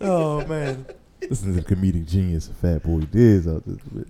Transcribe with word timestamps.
Oh 0.00 0.44
man. 0.46 0.86
Listen 1.28 1.54
to 1.54 1.60
the 1.60 1.74
comedic 1.74 2.06
genius 2.08 2.48
of 2.48 2.56
Fat 2.56 2.82
Boy 2.82 3.00
Diz 3.00 3.46
out 3.48 3.64
this 3.66 3.78
bit. 3.92 4.08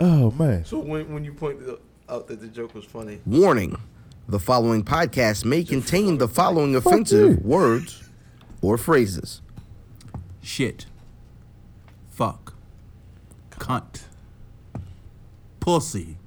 Oh 0.00 0.30
man. 0.32 0.64
So 0.64 0.78
when 0.78 1.12
when 1.12 1.24
you 1.24 1.32
pointed 1.32 1.68
out 2.08 2.26
that 2.28 2.40
the 2.40 2.48
joke 2.48 2.74
was 2.74 2.84
funny, 2.84 3.20
Warning 3.26 3.76
the 4.28 4.38
following 4.38 4.82
podcast 4.84 5.44
may 5.44 5.64
contain 5.64 6.18
the 6.18 6.28
following 6.28 6.74
offensive 6.74 7.30
you. 7.32 7.40
words 7.42 8.08
or 8.62 8.76
phrases. 8.78 9.40
Shit. 10.42 10.86
Fuck. 12.10 12.54
Cunt. 13.50 14.02
Pussy. 15.60 16.18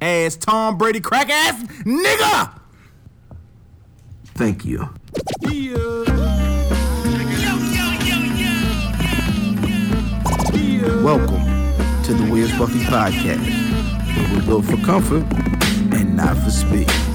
Ass 0.00 0.36
Tom 0.36 0.78
Brady 0.78 1.00
crack 1.00 1.28
ass 1.28 1.62
nigga! 1.84 2.60
Thank 4.34 4.64
you. 4.64 4.88
Welcome 11.02 11.44
to 12.04 12.12
the 12.12 12.28
Where's 12.28 12.50
Puffy 12.56 12.80
podcast, 12.80 13.46
where 14.16 14.34
we're 14.34 14.46
built 14.46 14.64
for 14.64 14.76
comfort 14.84 15.24
and 15.94 16.16
not 16.16 16.36
for 16.38 16.50
speed. 16.50 17.07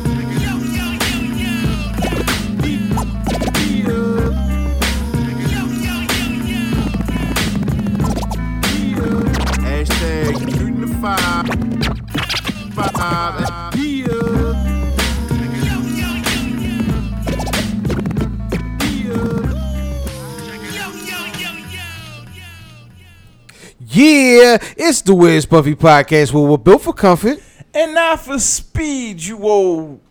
It's 24.86 25.02
the 25.02 25.16
Where's 25.16 25.46
Puffy 25.46 25.76
podcast 25.76 26.34
where 26.34 26.44
we're 26.44 26.58
built 26.58 26.82
for 26.82 26.92
comfort. 26.94 27.40
And 27.74 27.94
not 27.94 28.20
for 28.20 28.38
speed, 28.38 29.24
you 29.24 29.42
old. 29.42 30.02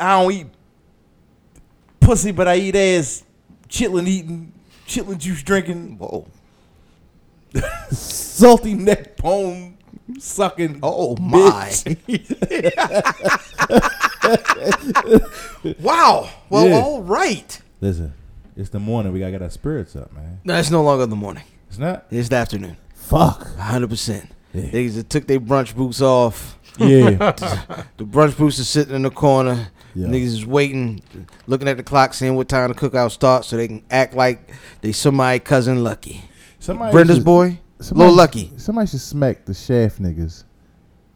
I 0.00 0.22
don't 0.22 0.32
eat 0.32 0.46
pussy, 2.00 2.32
but 2.32 2.48
I 2.48 2.56
eat 2.56 2.74
ass. 2.74 3.24
Chitlin 3.68 4.08
eating, 4.08 4.52
chitlin 4.86 5.18
juice 5.18 5.42
drinking, 5.42 5.98
Whoa. 5.98 6.26
salty 7.90 8.72
neck 8.74 9.16
bone 9.18 9.76
sucking. 10.18 10.80
Oh 10.82 11.16
my. 11.16 11.72
wow. 15.80 16.30
Well, 16.48 16.68
Yeah. 16.68 16.74
all 16.76 17.02
right. 17.02 17.60
Listen, 17.80 18.14
it's 18.56 18.70
the 18.70 18.80
morning. 18.80 19.12
We 19.12 19.20
gotta 19.20 19.32
get 19.32 19.42
our 19.42 19.50
spirits 19.50 19.94
up, 19.96 20.12
man. 20.12 20.40
No, 20.44 20.56
it's 20.56 20.70
no 20.70 20.82
longer 20.82 21.06
the 21.06 21.16
morning. 21.16 21.44
It's 21.68 21.78
not. 21.78 22.06
It's 22.10 22.28
the 22.28 22.36
afternoon. 22.36 22.76
Fuck. 23.04 23.46
100%. 23.56 24.28
Yeah. 24.52 24.62
Niggas 24.70 24.94
that 24.96 25.10
took 25.10 25.26
their 25.26 25.40
brunch 25.40 25.74
boots 25.74 26.00
off. 26.00 26.58
Yeah. 26.78 27.32
The 27.96 28.04
brunch 28.04 28.36
boots 28.36 28.58
are 28.58 28.64
sitting 28.64 28.94
in 28.94 29.02
the 29.02 29.10
corner. 29.10 29.68
Yeah. 29.94 30.08
Niggas 30.08 30.22
is 30.26 30.46
waiting, 30.46 31.00
looking 31.46 31.68
at 31.68 31.76
the 31.76 31.82
clock, 31.84 32.14
seeing 32.14 32.34
what 32.34 32.48
time 32.48 32.68
the 32.68 32.74
cookout 32.74 33.12
starts 33.12 33.46
so 33.48 33.56
they 33.56 33.68
can 33.68 33.84
act 33.90 34.14
like 34.14 34.50
they 34.80 34.90
somebody 34.90 35.38
cousin 35.38 35.84
Lucky. 35.84 36.20
Somebody 36.58 36.90
Brenda's 36.92 37.16
should- 37.18 37.24
boy, 37.24 37.60
somebody- 37.80 38.08
Lil 38.08 38.16
Lucky. 38.16 38.52
Somebody 38.56 38.88
should 38.88 39.00
smack 39.00 39.44
the 39.44 39.54
Shaft 39.54 40.02
niggas. 40.02 40.42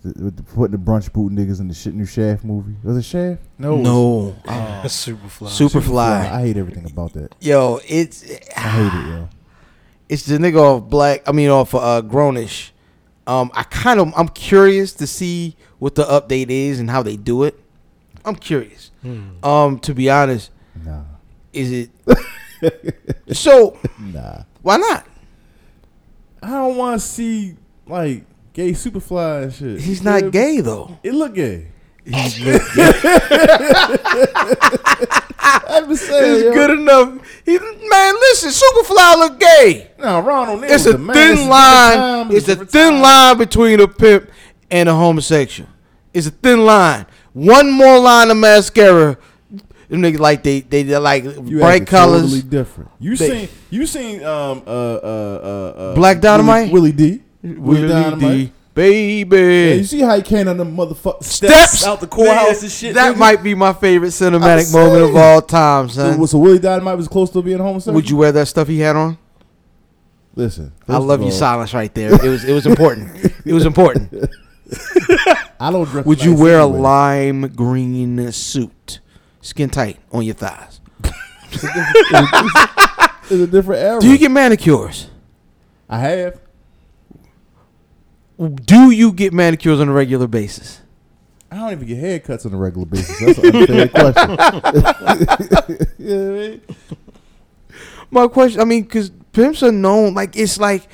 The, 0.04 0.24
with 0.24 0.36
the, 0.36 0.42
putting 0.44 0.70
the 0.78 0.90
brunch 0.90 1.12
boot 1.12 1.32
niggas 1.32 1.58
in 1.60 1.66
the 1.66 1.74
shit 1.74 1.92
new 1.92 2.06
Shaft 2.06 2.44
movie. 2.44 2.76
Was 2.84 2.96
it 2.98 3.02
Shaft? 3.02 3.42
No. 3.58 3.76
No. 3.78 4.36
was- 4.44 4.44
No. 4.46 4.82
Superfly. 4.84 5.48
Superfly. 5.48 6.30
I 6.30 6.40
hate 6.42 6.56
everything 6.56 6.84
about 6.88 7.14
that. 7.14 7.34
Yo, 7.40 7.80
it's 7.88 8.22
I 8.56 8.60
hate 8.60 8.86
it, 8.94 9.06
yo. 9.08 9.28
It's 10.08 10.24
the 10.26 10.38
nigga 10.38 10.60
off 10.60 10.88
black. 10.88 11.22
I 11.28 11.32
mean 11.32 11.50
off 11.50 11.74
uh, 11.74 12.02
Grownish. 12.04 12.70
Um, 13.26 13.50
I 13.54 13.62
kind 13.64 14.00
of 14.00 14.12
I'm 14.16 14.28
curious 14.28 14.92
to 14.94 15.06
see 15.06 15.54
what 15.78 15.94
the 15.94 16.04
update 16.04 16.48
is 16.50 16.80
and 16.80 16.90
how 16.90 17.02
they 17.02 17.16
do 17.16 17.44
it. 17.44 17.58
I'm 18.24 18.34
curious. 18.36 18.90
Um, 19.42 19.78
to 19.80 19.94
be 19.94 20.08
honest, 20.10 20.50
Nah. 20.84 21.02
is 21.52 21.70
it 21.72 21.90
so? 23.36 23.78
Nah. 23.98 24.42
Why 24.62 24.76
not? 24.78 25.06
I 26.42 26.50
don't 26.50 26.76
want 26.76 27.00
to 27.00 27.06
see 27.06 27.56
like 27.86 28.24
gay 28.52 28.72
Superfly 28.72 29.44
and 29.44 29.52
shit. 29.52 29.80
He's 29.80 30.02
Yeah, 30.02 30.18
not 30.20 30.32
gay 30.32 30.60
though. 30.60 30.98
It 31.02 31.12
look 31.14 31.34
gay. 31.34 31.68
He's 32.04 32.38
I'm 35.68 35.94
saying. 35.96 36.34
It's 36.34 36.44
yo. 36.44 36.52
good 36.54 36.70
enough. 36.78 37.42
He, 37.44 37.58
man, 37.58 38.14
listen, 38.14 38.50
Superfly 38.50 39.16
look 39.16 39.40
gay. 39.40 39.90
Nah, 39.98 40.18
Ron 40.18 40.48
O'Neal. 40.50 40.70
It's 40.70 40.86
a 40.86 40.98
man. 40.98 41.14
Thin 41.14 41.48
line. 41.48 42.32
It's 42.32 42.48
a 42.48 42.56
thin 42.56 42.92
time. 42.94 43.02
line 43.02 43.38
between 43.38 43.80
a 43.80 43.88
pimp 43.88 44.30
and 44.70 44.88
a 44.88 44.94
homosexual. 44.94 45.68
It's 46.12 46.26
a 46.26 46.30
thin 46.30 46.64
line. 46.64 47.06
One 47.32 47.70
more 47.70 47.98
line 47.98 48.30
of 48.30 48.36
mascara. 48.36 49.16
Them 49.88 50.02
niggas 50.02 50.18
like 50.18 50.42
they 50.42 50.60
they 50.60 50.82
they 50.82 50.96
like 50.98 51.24
You 51.24 51.58
bright 51.60 51.86
colors. 51.86 52.22
Totally 52.22 52.42
different. 52.42 52.90
You 52.98 53.16
They- 53.16 53.28
seen 53.46 53.48
you 53.70 53.86
seen 53.86 54.22
um 54.22 54.62
uh 54.66 54.70
uh 54.70 55.00
uh, 55.02 55.78
uh 55.80 55.94
Black 55.94 56.20
Dynamite? 56.20 56.70
Willie, 56.70 56.92
Willie 56.92 57.18
D. 57.18 57.22
Willie 57.42 57.88
Dynamite. 57.88 58.20
D, 58.20 58.52
baby. 58.78 59.36
Yeah, 59.36 59.74
you 59.74 59.84
see 59.84 60.00
how 60.00 60.14
he 60.16 60.22
came 60.22 60.46
on 60.46 60.56
the 60.56 60.64
motherfucking 60.64 61.24
steps, 61.24 61.52
Steps 61.72 61.86
out 61.86 62.00
the 62.00 62.06
courthouse 62.06 62.62
and 62.62 62.70
shit. 62.70 62.94
That 62.94 63.14
nigga? 63.14 63.18
might 63.18 63.42
be 63.42 63.54
my 63.54 63.72
favorite 63.72 64.10
cinematic 64.10 64.72
moment 64.72 65.02
of 65.10 65.16
all 65.16 65.42
time, 65.42 65.88
So, 65.88 66.12
son. 66.12 66.26
so 66.28 66.38
Willie 66.38 66.60
Dynamite 66.60 66.96
was 66.96 67.08
close 67.08 67.30
to 67.30 67.42
being 67.42 67.58
homosexual. 67.58 67.94
Would 67.96 68.08
you 68.08 68.16
wear 68.16 68.30
that 68.32 68.46
stuff 68.46 68.68
he 68.68 68.78
had 68.78 68.94
on? 68.94 69.18
listen? 70.36 70.72
I 70.86 70.98
love 70.98 71.20
of 71.20 71.26
your 71.26 71.32
silence 71.32 71.74
right 71.74 71.92
there. 71.92 72.14
It 72.14 72.28
was 72.28 72.44
it 72.44 72.52
was 72.52 72.66
important. 72.66 73.32
it 73.44 73.52
was 73.52 73.66
important. 73.66 74.14
I 75.60 75.72
don't 75.72 75.84
dress. 75.86 76.06
Would 76.06 76.22
you 76.22 76.36
wear 76.36 76.60
a 76.60 76.66
lime 76.66 77.48
green 77.48 78.30
suit, 78.30 79.00
skin 79.40 79.70
tight 79.70 79.98
on 80.12 80.22
your 80.24 80.34
thighs? 80.36 80.80
It's 81.50 83.30
a 83.42 83.46
different 83.46 83.82
era. 83.82 84.00
Do 84.00 84.08
you 84.08 84.18
get 84.18 84.30
manicures? 84.30 85.08
I 85.88 85.98
have. 85.98 86.40
Do 88.38 88.90
you 88.90 89.12
get 89.12 89.32
manicures 89.32 89.80
on 89.80 89.88
a 89.88 89.92
regular 89.92 90.26
basis? 90.26 90.80
I 91.50 91.56
don't 91.56 91.72
even 91.72 91.86
get 91.88 91.98
haircuts 91.98 92.46
on 92.46 92.52
a 92.52 92.56
regular 92.56 92.86
basis. 92.86 93.18
That's 93.20 93.38
an 93.38 93.56
unfair 93.56 93.88
question. 94.12 94.30
you 95.98 96.06
know 96.08 96.30
what 96.30 96.36
I 96.36 96.48
mean? 96.48 96.60
My 98.10 98.26
question, 98.28 98.60
I 98.60 98.64
mean, 98.64 98.82
because 98.84 99.10
pimps 99.32 99.62
are 99.62 99.72
known, 99.72 100.14
like, 100.14 100.36
it's 100.36 100.58
like, 100.58 100.88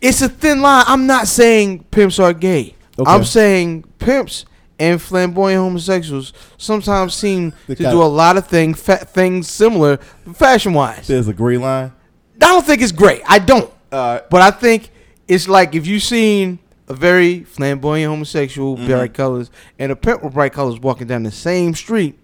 it's 0.00 0.22
a 0.22 0.28
thin 0.28 0.60
line. 0.62 0.84
I'm 0.86 1.06
not 1.06 1.26
saying 1.26 1.84
pimps 1.90 2.18
are 2.18 2.32
gay. 2.32 2.74
Okay. 2.98 3.10
I'm 3.10 3.24
saying 3.24 3.84
pimps 3.98 4.46
and 4.78 5.00
flamboyant 5.00 5.58
homosexuals 5.60 6.32
sometimes 6.56 7.14
seem 7.14 7.52
They 7.66 7.74
to 7.76 7.82
do 7.84 8.02
a 8.02 8.04
lot 8.04 8.36
of 8.36 8.46
thing, 8.46 8.74
fa- 8.74 9.04
things 9.04 9.48
similar 9.50 9.96
fashion 10.34 10.72
wise. 10.72 11.06
There's 11.06 11.28
a 11.28 11.32
gray 11.34 11.56
line. 11.58 11.92
I 12.36 12.38
don't 12.38 12.64
think 12.64 12.80
it's 12.82 12.92
great. 12.92 13.22
I 13.26 13.38
don't. 13.38 13.70
Uh, 13.92 14.20
But 14.30 14.42
I 14.42 14.50
think 14.50 14.90
it's 15.28 15.48
like 15.48 15.74
if 15.74 15.86
you've 15.86 16.02
seen 16.02 16.58
a 16.88 16.94
very 16.94 17.42
flamboyant 17.44 18.08
homosexual, 18.10 18.76
Mm-hmm. 18.76 18.86
bright 18.86 19.14
colors, 19.14 19.50
and 19.78 19.90
a 19.92 19.96
pimp 19.96 20.22
with 20.22 20.34
bright 20.34 20.52
colors 20.52 20.78
walking 20.78 21.06
down 21.06 21.22
the 21.24 21.30
same 21.30 21.74
street, 21.74 22.18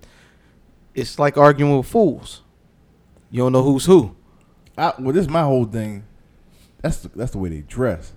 it's 0.94 1.18
like 1.18 1.36
arguing 1.36 1.76
with 1.76 1.86
fools. 1.86 2.42
You 3.30 3.38
don't 3.42 3.52
know 3.52 3.62
who's 3.62 3.86
who. 3.86 4.14
I, 4.76 4.92
well, 4.98 5.12
this 5.12 5.22
is 5.22 5.28
my 5.30 5.42
whole 5.42 5.64
thing. 5.64 6.04
That's 6.80 6.98
the, 6.98 7.08
that's 7.14 7.32
the 7.32 7.38
way 7.38 7.48
they 7.48 7.60
dress, 7.62 8.12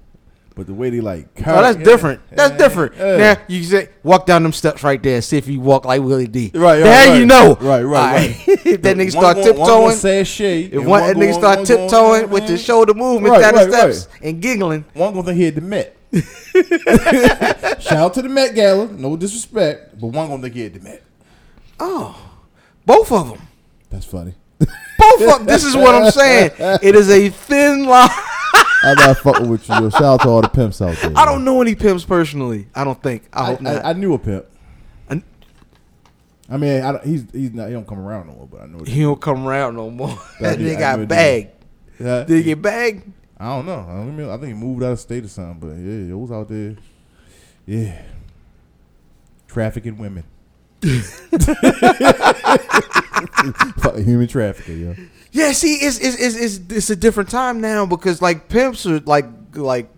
but 0.56 0.68
the 0.68 0.74
way 0.74 0.90
they 0.90 1.02
like. 1.02 1.28
Oh, 1.40 1.62
that's 1.62 1.78
different. 1.78 2.22
That's 2.32 2.58
different. 2.58 2.96
Yeah. 2.96 3.18
Now 3.18 3.42
you 3.48 3.64
say 3.64 3.90
walk 4.04 4.26
down 4.26 4.44
them 4.44 4.54
steps 4.54 4.84
right 4.84 5.02
there. 5.04 5.22
See 5.22 5.38
if 5.38 5.48
you 5.48 5.60
walk 5.60 5.84
like 5.84 6.02
Willie 6.02 6.28
D. 6.28 6.52
Right, 6.54 6.62
right, 6.62 6.78
There 6.80 7.10
right. 7.10 7.20
you 7.20 7.26
know. 7.26 7.58
Right, 7.60 7.84
right, 7.84 7.84
right. 7.84 8.44
if 8.66 8.82
that 8.84 8.96
nigga 8.96 9.12
start 9.12 9.36
going- 9.36 9.58
one 9.58 9.68
going 9.68 9.92
tiptoeing, 9.92 9.96
sashay, 9.96 10.64
if 10.64 10.74
and 10.74 10.86
one, 10.88 11.02
that 11.04 11.18
nigga 11.18 11.34
start 11.34 11.58
one 11.58 11.66
going- 11.66 11.90
tiptoeing 11.90 12.30
with 12.30 12.44
mm-hmm. 12.44 12.54
the 12.54 12.57
shoulder 12.57 12.94
movement 12.94 13.34
Right, 13.34 13.42
down 13.42 13.54
the 13.56 13.69
steps 13.69 14.07
and 14.22 14.42
giggling, 14.42 14.86
One 14.94 15.13
gonna 15.13 15.25
think 15.25 15.38
he 15.38 15.44
had 15.44 15.56
the 15.56 15.62
Met. 15.62 15.98
Shout 17.81 17.98
out 17.98 18.13
to 18.13 18.22
the 18.22 18.30
Met 18.30 18.56
Gala, 18.56 18.88
no 18.88 19.18
disrespect, 19.18 20.00
but 20.00 20.08
one 20.08 20.30
gonna 20.30 20.42
think 20.42 20.56
he 20.56 20.62
had 20.62 20.74
the 20.74 20.80
Met. 20.80 21.04
oh, 21.81 22.16
both 22.86 23.12
of 23.12 23.30
them. 23.30 23.48
That's 23.90 24.06
funny. 24.06 24.36
Both 24.60 25.22
of 25.22 25.28
them. 25.40 25.46
This 25.46 25.66
is 25.66 25.75
what 25.75 25.96
I'm 25.96 26.12
saying. 26.12 26.51
It 26.81 26.96
is 26.96 27.10
a 27.10 27.30
thin 27.30 27.84
line. 27.86 28.10
I'm 28.83 28.95
not 28.98 29.18
fucking 29.18 29.50
with 29.50 29.68
you. 29.69 29.75
Yo. 29.75 29.89
Shout 29.89 30.04
out 30.04 30.22
to 30.22 30.30
all 30.30 30.42
the 30.42 30.50
pimps 30.50 30.81
out 30.81 30.95
there. 30.98 31.12
I 31.16 31.25
don't 31.25 31.44
know 31.44 31.62
any 31.62 31.75
pimps 31.75 32.04
personally. 32.06 32.68
I 32.75 32.83
don't 32.83 33.01
think. 33.01 33.24
I 33.33 33.42
I, 33.42 33.45
hope 33.45 33.62
not. 33.62 33.86
I, 33.86 33.89
I 33.89 33.94
knew 33.94 34.13
a 34.13 34.19
pimp. 34.19 34.45
I- 35.10 35.24
I 36.48 36.57
mean, 36.57 36.83
I 36.83 36.92
don't, 36.92 37.04
he's 37.06 37.25
he's 37.31 37.54
not. 37.54 37.68
He 37.68 37.74
don't 37.74 37.88
come 37.88 38.00
around 38.00 38.27
no 38.27 38.33
more. 38.33 38.48
But 38.48 38.62
I 38.62 38.66
know. 38.68 38.83
he 38.83 39.01
don't 39.01 39.19
come 39.22 39.48
around 39.48 39.75
no 39.75 39.89
more. 39.89 40.18
that 40.39 40.60
I 40.60 40.62
nigga 40.62 40.80
got 40.80 41.07
bagged. 41.07 41.50
Yeah. 42.00 42.24
Did 42.24 42.38
he 42.38 42.44
get 42.44 42.62
bagged? 42.62 43.12
I 43.38 43.56
don't 43.56 43.66
know. 43.66 43.80
I, 43.80 43.94
don't 43.95 44.16
mean, 44.16 44.30
I 44.30 44.38
think 44.38 44.48
he 44.48 44.54
moved 44.54 44.83
out 44.83 44.92
of 44.94 45.00
state 45.00 45.25
or 45.25 45.27
something. 45.27 45.60
But 45.60 45.75
yeah, 45.77 46.12
it 46.13 46.18
was 46.18 46.31
out 46.31 46.48
there. 46.50 46.75
Yeah. 47.66 48.01
Trafficking 49.48 49.98
women. 49.98 50.24
Fucking 53.80 54.04
human 54.06 54.27
trafficking, 54.27 54.81
yo. 54.81 54.95
Yeah, 55.36 55.52
see, 55.52 55.76
it's 55.76 56.00
it's, 56.00 56.16
it's 56.16 56.36
it's 56.36 56.74
it's 56.74 56.90
a 56.90 56.96
different 56.96 57.30
time 57.30 57.60
now 57.60 57.86
because 57.86 58.22
like 58.22 58.48
pimps 58.48 58.86
are 58.86 59.02
like 59.02 59.26
like 59.54 59.90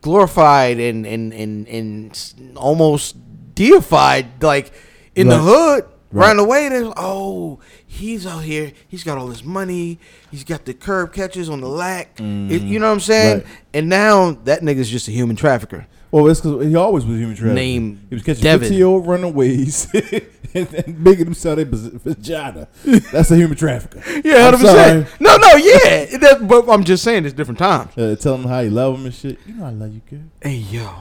glorified 0.00 0.80
and 0.80 1.06
and 1.06 1.34
and 1.34 1.68
and 1.68 2.56
almost 2.56 3.16
deified. 3.54 4.42
Like 4.42 4.72
in 5.14 5.28
the 5.28 5.38
hood, 5.38 5.84
Right. 6.12 6.28
right 6.28 6.38
away, 6.38 6.68
there's 6.70 6.92
oh 6.96 7.60
he's 7.86 8.26
out 8.26 8.42
here, 8.42 8.72
he's 8.88 9.04
got 9.04 9.18
all 9.18 9.26
this 9.28 9.44
money, 9.44 9.98
he's 10.30 10.44
got 10.44 10.64
the 10.64 10.72
curb 10.72 11.12
catches 11.12 11.50
on 11.50 11.60
the 11.60 11.68
lack. 11.68 12.18
It- 12.18 12.22
mm-hmm. 12.22 12.66
you 12.66 12.78
know 12.78 12.86
what 12.86 12.94
I'm 12.94 13.00
saying? 13.00 13.38
Right. 13.38 13.46
And 13.74 13.88
now 13.90 14.32
that 14.44 14.62
nigga's 14.62 14.88
just 14.90 15.08
a 15.08 15.12
human 15.12 15.36
trafficker. 15.36 15.86
Well, 16.10 16.26
it's 16.28 16.40
because 16.40 16.66
he 16.66 16.74
always 16.74 17.04
was 17.04 17.18
human 17.18 17.36
trafficker. 17.36 17.54
Name 17.54 18.06
He 18.08 18.16
was 18.16 18.24
catching 18.24 18.42
Devin. 18.42 18.60
50 18.68 18.74
year 18.76 18.86
old 18.86 19.06
runaways 19.06 19.86
and, 20.54 20.74
and 20.74 21.00
making 21.04 21.26
them 21.26 21.34
sell 21.34 21.54
their 21.56 21.64
vagina. 21.66 22.66
That's 23.12 23.30
a 23.30 23.36
human 23.36 23.56
trafficker. 23.56 24.02
Yeah, 24.24 24.48
I'm 24.48 24.54
hundred 24.54 24.58
percent. 24.58 25.20
No, 25.20 25.36
no, 25.36 25.54
yeah. 25.56 26.04
That, 26.18 26.46
but 26.48 26.68
I'm 26.68 26.82
just 26.84 27.04
saying, 27.04 27.24
it's 27.26 27.34
different 27.34 27.58
times. 27.58 27.96
Uh, 27.96 28.16
tell 28.16 28.34
him 28.34 28.44
how 28.44 28.58
you 28.60 28.70
love 28.70 28.96
him 28.98 29.06
and 29.06 29.14
shit. 29.14 29.38
You 29.46 29.54
know 29.54 29.66
I 29.66 29.70
love 29.70 29.94
you, 29.94 30.00
girl. 30.10 30.20
Hey 30.42 30.56
yo, 30.56 30.92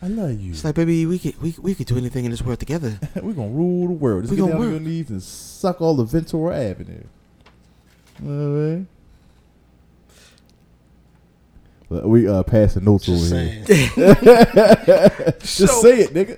I 0.00 0.06
love 0.08 0.40
you. 0.40 0.52
it's 0.52 0.64
like 0.64 0.74
baby, 0.76 1.06
we 1.06 1.18
could 1.18 1.40
we 1.42 1.54
we 1.60 1.74
could 1.74 1.86
do 1.86 1.96
anything 1.98 2.24
in 2.24 2.30
this 2.30 2.42
world 2.42 2.60
together. 2.60 2.98
We're 3.16 3.32
gonna 3.32 3.48
rule 3.48 3.88
the 3.88 3.94
world. 3.94 4.22
Just 4.22 4.30
We 4.30 4.36
get 4.36 4.42
gonna 4.42 4.52
down 4.54 4.62
on 4.62 4.70
your 4.70 4.80
knees 4.80 5.10
and 5.10 5.20
suck 5.22 5.80
all 5.80 5.96
the 5.96 6.04
Ventura 6.04 6.56
Avenue. 6.56 7.02
You 8.22 8.28
know 8.28 8.50
what 8.52 8.56
I 8.56 8.60
mean? 8.76 8.88
But 11.75 11.75
we 11.88 12.26
uh 12.28 12.42
passing 12.42 12.84
notes 12.84 13.08
over 13.08 13.24
here. 13.24 13.64
Just 15.40 15.80
say 15.82 16.00
it, 16.00 16.12
nigga. 16.14 16.36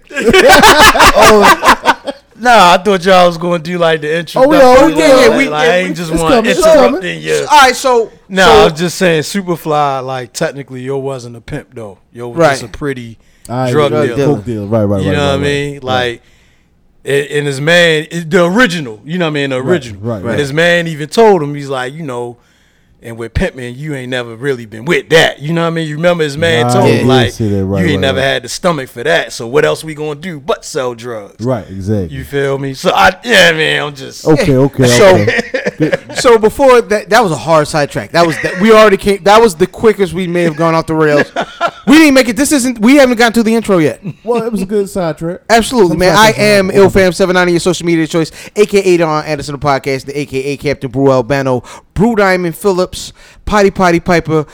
Nah, 2.41 2.75
I 2.75 2.79
thought 2.79 3.05
y'all 3.05 3.27
was 3.27 3.37
gonna 3.37 3.59
do 3.59 3.79
like 3.79 4.01
the 4.01 4.17
intro. 4.17 4.43
Oh, 4.45 4.49
we 4.49 4.57
all- 4.59 4.89
yeah, 4.91 5.27
yeah, 5.29 5.37
we- 5.37 5.49
like, 5.49 5.67
yeah, 5.67 5.73
I 5.75 5.83
we- 5.83 5.87
ain't 5.89 5.97
just 5.97 6.13
it's 6.13 6.21
want 6.23 6.35
coming, 6.35 6.45
to 6.45 6.51
it's 6.51 6.61
interrupting 6.61 7.01
coming. 7.01 7.21
you. 7.21 7.47
All 7.51 7.61
right, 7.63 7.75
so 7.75 8.13
No, 8.29 8.45
so, 8.45 8.53
I 8.53 8.65
was 8.65 8.73
just 8.75 8.97
saying, 8.97 9.23
Superfly. 9.23 10.05
Like 10.07 10.33
technically, 10.35 10.83
yo 10.83 10.99
wasn't 10.99 11.35
a 11.35 11.41
pimp 11.41 11.75
though. 11.75 11.99
Yo 12.13 12.29
was 12.29 12.39
Right. 12.39 12.51
just 12.51 12.63
a 12.63 12.69
pretty 12.69 13.19
All 13.49 13.57
right, 13.57 13.73
drug 13.73 13.91
yeah, 13.91 14.07
dealer. 14.15 14.37
Coke 14.37 14.45
dealer. 14.45 14.67
Right, 14.69 14.85
right, 14.85 14.85
right. 14.85 15.03
you 15.03 15.09
right. 15.11 15.17
know 15.17 15.21
right, 15.21 15.27
what 15.27 15.33
I 15.33 15.35
right. 15.35 15.43
mean? 15.43 15.73
Right. 15.75 15.83
Like, 15.83 16.23
and 17.05 17.27
and 17.29 17.47
his 17.49 17.61
man, 17.61 18.07
the 18.29 18.45
original. 18.45 19.01
You 19.05 19.19
know 19.19 19.25
what 19.27 19.31
I 19.31 19.35
mean? 19.35 19.51
The 19.51 19.57
original. 19.57 20.01
right, 20.01 20.23
right. 20.23 20.31
And 20.31 20.39
his 20.39 20.53
man 20.53 20.87
even 20.87 21.09
told 21.09 21.43
him, 21.43 21.57
he's 21.57 21.69
like, 21.69 21.93
you 21.93 22.05
know, 22.05 22.37
and 23.03 23.17
with 23.17 23.35
Pimpman, 23.35 23.77
you 23.77 23.95
ain't 23.95 24.11
never 24.11 24.35
really 24.37 24.67
been 24.67 24.85
with 24.85 25.09
that. 25.11 25.41
You 25.41 25.53
know 25.53 25.63
what 25.63 25.69
I 25.69 25.71
mean? 25.71 25.89
You 25.89 25.97
remember 25.97 26.25
his 26.25 26.37
man 26.37 26.67
Right, 26.67 26.73
told 26.73 26.89
yeah, 26.89 26.95
him 26.97 27.07
like, 27.09 27.37
did 27.37 27.53
that, 27.53 27.65
right, 27.65 27.81
you 27.81 27.87
ain't 27.93 27.97
right, 27.97 28.01
never 28.01 28.19
right. 28.19 28.25
had 28.25 28.43
the 28.43 28.49
stomach 28.49 28.89
for 28.89 29.03
that. 29.05 29.33
So 29.33 29.47
what 29.47 29.65
else 29.65 29.85
we 29.85 29.95
gonna 29.95 30.21
do 30.21 30.41
but 30.41 30.65
sell 30.65 30.95
drugs? 30.95 31.45
Right, 31.45 31.69
exactly. 31.69 32.17
You 32.17 32.25
feel 32.25 32.59
me? 32.59 32.75
So 32.75 32.91
I, 32.91 33.19
yeah, 33.25 33.53
man, 33.53 33.83
I'm 33.87 33.95
just. 33.95 34.27
okay, 34.27 34.57
okay, 34.57 34.87
So- 34.89 35.15
okay. 35.17 35.41
so 36.17 36.39
before 36.39 36.81
that, 36.83 37.09
that 37.11 37.21
was 37.23 37.31
a 37.31 37.37
hard 37.37 37.69
sidetrack. 37.69 38.11
That 38.11 38.27
was 38.27 38.41
that 38.43 38.61
we 38.61 38.73
already 38.73 38.97
came. 38.97 39.23
That 39.23 39.41
was 39.41 39.55
the 39.55 39.67
quickest 39.67 40.13
we 40.13 40.27
may 40.27 40.43
have 40.43 40.57
gone 40.57 40.75
off 40.75 40.87
the 40.89 40.95
rails. 40.95 41.33
We 41.87 41.99
didn't 41.99 42.15
make 42.15 42.29
it. 42.29 42.37
This 42.37 42.51
isn't. 42.53 42.81
We 42.81 42.97
haven't 42.97 43.17
gotten 43.17 43.33
to 43.35 43.43
the 43.45 43.55
intro 43.55 43.79
yet. 43.79 44.03
well, 44.25 44.43
it 44.43 44.51
was 44.51 44.63
a 44.63 44.67
good 44.67 44.89
sidetrack. 44.91 45.43
Absolutely, 45.49 45.97
man. 45.97 46.17
I 46.17 46.33
am 46.37 46.69
IlFam79 46.71 47.51
your 47.51 47.61
social 47.61 47.87
media 47.87 48.07
choice, 48.07 48.31
aka 48.57 48.97
Don 48.97 49.25
Anderson 49.25 49.53
the 49.53 49.59
podcast, 49.65 50.07
the 50.07 50.19
aka 50.19 50.57
Captain 50.57 50.91
Brew 50.91 51.13
Albano, 51.13 51.63
Brew 51.99 52.15
Diamond 52.15 52.55
Phillips, 52.55 53.13
Potty 53.45 53.73
Potty 53.73 53.99
Piper, 53.99 54.47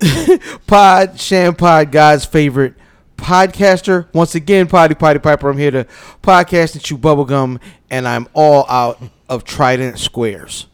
Pod 0.66 1.20
Sham 1.20 1.54
Pod, 1.54 1.92
God's 1.92 2.24
favorite 2.24 2.74
podcaster. 3.16 4.12
Once 4.12 4.34
again, 4.34 4.66
Potty 4.66 4.96
Potty 4.96 5.20
Piper. 5.20 5.48
I'm 5.48 5.56
here 5.56 5.70
to 5.70 5.86
podcast 6.24 6.74
and 6.74 6.82
chew 6.82 6.98
bubblegum, 6.98 7.60
and 7.88 8.08
I'm 8.08 8.26
all 8.34 8.66
out 8.68 9.00
of 9.28 9.44
Trident 9.44 10.00
Squares, 10.00 10.66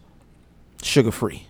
sugar 0.83 1.11
free, 1.11 1.47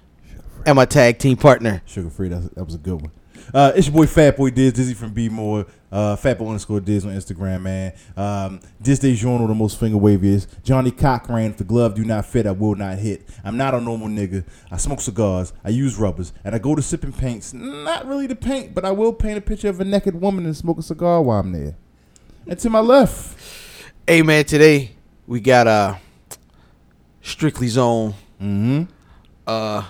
and 0.66 0.74
my 0.74 0.86
tag 0.86 1.20
team 1.20 1.36
partner. 1.36 1.80
Sugar 1.86 2.10
free. 2.10 2.30
That, 2.30 2.52
that 2.56 2.64
was 2.64 2.74
a 2.74 2.78
good 2.78 3.00
one. 3.00 3.12
Uh, 3.54 3.70
it's 3.76 3.86
your 3.86 3.94
boy 3.94 4.06
Fat 4.08 4.36
Boy 4.36 4.50
Diz, 4.50 4.72
Dizzy 4.72 4.94
from 4.94 5.12
B 5.12 5.28
More. 5.28 5.66
Uh, 5.92 6.14
Fatboy 6.16 6.46
underscore 6.46 6.80
Diz 6.80 7.04
on 7.04 7.12
Instagram, 7.12 7.62
man. 7.62 7.92
Um, 8.16 8.60
this 8.78 8.98
day 9.00 9.14
journal, 9.14 9.46
the 9.48 9.54
most 9.54 9.78
finger 9.80 9.98
waviest. 9.98 10.62
Johnnie 10.62 10.92
Cochran, 10.92 11.50
if 11.50 11.56
the 11.56 11.64
glove 11.64 11.94
do 11.94 12.04
not 12.04 12.26
fit, 12.26 12.46
I 12.46 12.52
will 12.52 12.76
not 12.76 12.98
hit. 12.98 13.28
I'm 13.42 13.56
not 13.56 13.74
a 13.74 13.80
normal 13.80 14.08
nigga. 14.08 14.44
I 14.70 14.76
smoke 14.76 15.00
cigars, 15.00 15.52
I 15.64 15.70
use 15.70 15.96
rubbers, 15.96 16.32
and 16.44 16.54
I 16.54 16.58
go 16.58 16.74
to 16.74 16.82
sipping 16.82 17.12
paints. 17.12 17.52
Not 17.52 18.06
really 18.06 18.28
to 18.28 18.36
paint, 18.36 18.74
but 18.74 18.84
I 18.84 18.92
will 18.92 19.12
paint 19.12 19.38
a 19.38 19.40
picture 19.40 19.68
of 19.68 19.80
a 19.80 19.84
naked 19.84 20.20
woman 20.20 20.46
and 20.46 20.56
smoke 20.56 20.78
a 20.78 20.82
cigar 20.82 21.22
while 21.22 21.40
I'm 21.40 21.52
there. 21.52 21.74
And 22.46 22.58
to 22.60 22.70
my 22.70 22.80
left, 22.80 23.38
Hey 24.06 24.22
man, 24.22 24.44
today 24.44 24.90
we 25.26 25.38
got 25.40 25.66
uh 25.68 25.94
Strictly 27.22 27.68
Zone. 27.68 28.14
mm-hmm. 28.40 28.82
Uh, 29.46 29.84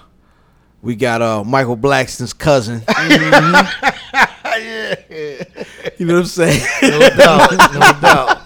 we 0.82 0.94
got 0.96 1.22
uh 1.22 1.44
Michael 1.44 1.76
Blackson's 1.76 2.32
cousin. 2.32 2.82
You 6.00 6.06
know 6.06 6.14
what 6.14 6.20
I'm 6.20 6.26
saying? 6.26 6.66
No 6.82 7.10
doubt, 7.10 7.50
no 7.74 8.00
doubt. 8.00 8.38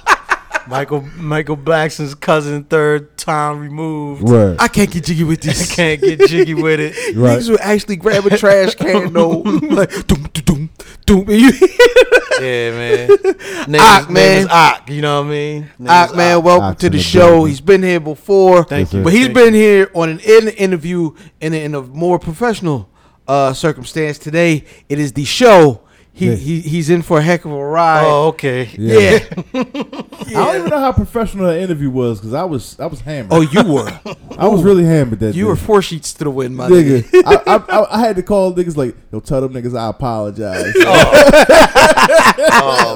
Michael 0.67 1.03
Michael 1.17 1.55
Blackson's 1.56 2.15
cousin, 2.17 2.65
third 2.65 3.17
time 3.17 3.61
removed. 3.61 4.29
right, 4.29 4.56
I 4.59 4.67
can't 4.67 4.91
get 4.91 5.05
jiggy 5.05 5.23
with 5.23 5.41
this. 5.43 5.71
I 5.71 5.75
can't 5.77 6.01
get 6.01 6.29
jiggy 6.29 6.55
with 6.55 6.81
it. 6.81 6.95
right. 7.17 7.39
Niggas 7.39 7.51
would 7.51 7.61
actually 7.61 7.95
grab 7.97 8.27
a 8.27 8.37
trash 8.37 8.75
can, 8.83 9.12
though, 9.12 9.29
like 9.39 9.91
doom, 10.09 10.25
doom, 10.33 10.45
doom, 10.45 10.71
doom. 11.06 11.29
And 11.31 11.41
you, 11.41 11.53
Yeah, 12.41 12.71
man. 12.73 13.09
Name, 13.69 13.81
Ahk, 13.81 14.01
is, 14.01 14.09
man. 14.09 14.15
name 14.15 14.39
is 14.41 14.47
Ahk, 14.49 14.89
you 14.91 15.01
know 15.03 15.21
what 15.21 15.27
I 15.29 15.31
mean? 15.31 15.61
Name 15.79 15.89
Ahk, 15.89 16.17
man, 16.17 16.39
Ahk. 16.39 16.43
welcome 16.45 16.65
Ahk's 16.73 16.81
to 16.81 16.91
the 16.91 16.97
the 16.97 17.03
show. 17.05 17.29
building. 17.29 17.49
He's 17.51 17.61
been 17.61 17.83
here 17.85 18.01
before, 18.01 18.65
Thank 18.65 18.93
you. 18.95 19.05
but 19.05 19.12
he's 19.12 19.27
Thank 19.27 19.35
been 19.37 19.55
here 19.55 19.91
on 19.95 20.09
an 20.09 20.19
in 20.21 20.49
interview 20.49 21.15
in 21.41 21.55
a, 21.55 21.62
in 21.65 21.75
a 21.77 21.83
more 21.83 22.19
professional 22.19 22.89
uh 23.29 23.53
circumstance. 23.53 24.19
Today, 24.19 24.65
it 24.89 24.99
is 24.99 25.12
the 25.12 25.25
show. 25.25 25.83
He, 26.16 26.28
Yeah. 26.31 26.37
he 26.37 26.61
he's 26.61 26.90
in 26.90 27.02
for 27.02 27.19
a 27.19 27.22
heck 27.22 27.44
of 27.44 27.50
a 27.50 27.66
ride. 27.66 28.05
Oh, 28.06 28.28
okay. 28.28 28.70
yeah. 28.78 29.19
I 29.52 29.64
don't 30.32 30.56
even 30.58 30.70
know 30.70 30.78
how 30.78 30.93
professional 30.93 31.46
that 31.49 31.58
interview 31.61 31.90
was 31.90 32.20
because 32.20 32.32
I 32.32 32.44
was 32.44 32.78
I 32.78 32.87
was 32.87 33.00
hammered. 33.00 33.32
Oh, 33.32 33.40
you 33.40 33.64
were. 33.64 34.00
I 34.38 34.46
was 34.46 34.62
really 34.62 34.84
hammered 34.84 35.19
that 35.19 35.34
You 35.34 35.43
day. 35.44 35.49
were 35.49 35.56
four 35.56 35.82
sheets 35.82 36.12
to 36.14 36.25
the 36.25 36.31
wind, 36.31 36.56
my 36.56 36.69
nigga. 36.69 37.02
nigga. 37.02 37.22
I, 37.26 37.56
I, 37.56 37.81
I, 37.81 37.96
I 37.96 38.00
had 38.06 38.14
to 38.16 38.22
call 38.22 38.55
niggas 38.55 38.76
like, 38.76 38.94
yo, 39.11 39.19
tell 39.19 39.40
them 39.40 39.55
niggas 39.55 39.76
I 39.76 39.88
apologize. 39.90 40.72
Oh. 40.87 42.14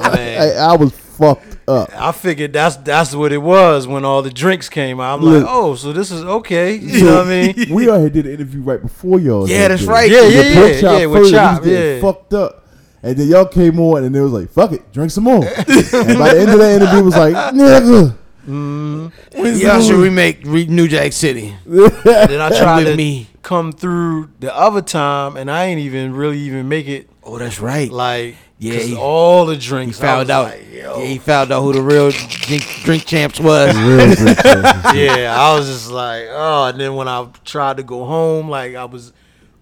oh 0.03 0.11
man. 0.13 0.41
I, 0.41 0.51
I 0.71 0.75
was 0.75 0.91
fucked 0.93 1.57
up. 1.67 1.89
I 1.95 2.11
figured 2.11 2.53
that's 2.53 2.77
that's 2.77 3.13
what 3.13 3.31
it 3.31 3.37
was 3.39 3.87
when 3.87 4.05
all 4.05 4.21
the 4.21 4.29
drinks 4.29 4.69
came 4.69 4.99
out. 4.99 5.19
I'm 5.19 5.25
Look. 5.25 5.43
like, 5.43 5.51
oh, 5.53 5.75
so 5.75 5.93
this 5.93 6.11
is 6.11 6.23
okay. 6.23 6.75
You 6.75 7.05
know 7.05 7.15
what 7.17 7.27
I 7.27 7.53
mean? 7.53 7.73
we 7.73 7.89
all 7.89 7.99
had 7.99 8.13
did 8.13 8.25
an 8.25 8.33
interview 8.33 8.61
right 8.61 8.81
before 8.81 9.19
y'all. 9.19 9.49
Yeah, 9.49 9.67
that's 9.69 9.81
did. 9.81 9.89
right. 9.89 10.09
Yeah, 10.09 10.21
The 10.21 10.31
yeah, 10.31 10.53
pork 10.55 10.71
yeah, 10.73 10.81
chop 10.81 10.99
yeah. 10.99 11.05
With 11.07 11.31
Chop, 11.31 11.59
was 11.61 11.69
getting 11.69 11.95
yeah. 11.95 12.01
fucked 12.01 12.33
up. 12.33 12.58
And 13.01 13.17
then 13.17 13.27
y'all 13.27 13.45
came 13.45 13.79
on 13.79 14.03
and 14.03 14.15
it 14.15 14.21
was 14.21 14.31
like, 14.33 14.49
fuck 14.49 14.71
it, 14.73 14.91
drink 14.91 15.11
some 15.11 15.23
more. 15.23 15.43
and 15.45 15.65
by 15.65 16.33
the 16.33 16.35
end 16.39 16.49
of 16.51 16.59
that 16.59 16.73
interview, 16.81 16.99
it 16.99 17.03
was 17.03 17.15
like, 17.15 17.33
nigga. 17.53 18.15
when's 18.45 19.59
the 19.59 19.65
Y'all 19.65 19.81
should 19.81 19.95
remake 19.95 20.39
re- 20.43 20.65
New 20.65 20.87
Jack 20.87 21.13
City. 21.13 21.55
Then 21.65 22.41
I 22.41 22.49
tried 22.57 22.83
to 22.85 22.95
me. 22.95 23.27
come 23.41 23.71
through 23.71 24.29
the 24.39 24.53
other 24.55 24.81
time, 24.81 25.37
and 25.37 25.49
I 25.49 25.65
ain't 25.65 25.79
even 25.79 26.13
really 26.13 26.39
even 26.39 26.67
make 26.67 26.87
it 26.87 27.09
Oh, 27.23 27.37
that's 27.37 27.59
right. 27.59 27.89
like 27.91 28.35
Yeah, 28.57 28.73
yeah. 28.73 28.79
he- 28.79 28.95
all 28.97 29.45
the 29.45 29.55
drinks. 29.55 29.99
I 30.01 30.05
found 30.07 30.29
out. 30.31 30.45
like, 30.45 30.65
yeah, 30.71 30.99
he 30.99 31.19
found 31.19 31.51
out 31.51 31.61
who 31.61 31.73
the 31.73 31.81
real 31.81 32.09
drink, 32.11 32.63
drink 32.83 33.05
champs 33.05 33.39
was. 33.39 33.75
Real 33.77 34.15
good 34.15 34.37
stuff. 34.39 34.95
yeah, 34.95 35.35
I 35.37 35.53
was 35.57 35.67
just 35.67 35.89
like, 35.91 36.25
oh. 36.29 36.65
And 36.65 36.79
then 36.79 36.95
when 36.95 37.07
I 37.07 37.27
tried 37.45 37.77
to 37.77 37.83
go 37.83 38.03
home, 38.05 38.49
like 38.49 38.75
I 38.75 38.85
was 38.85 39.13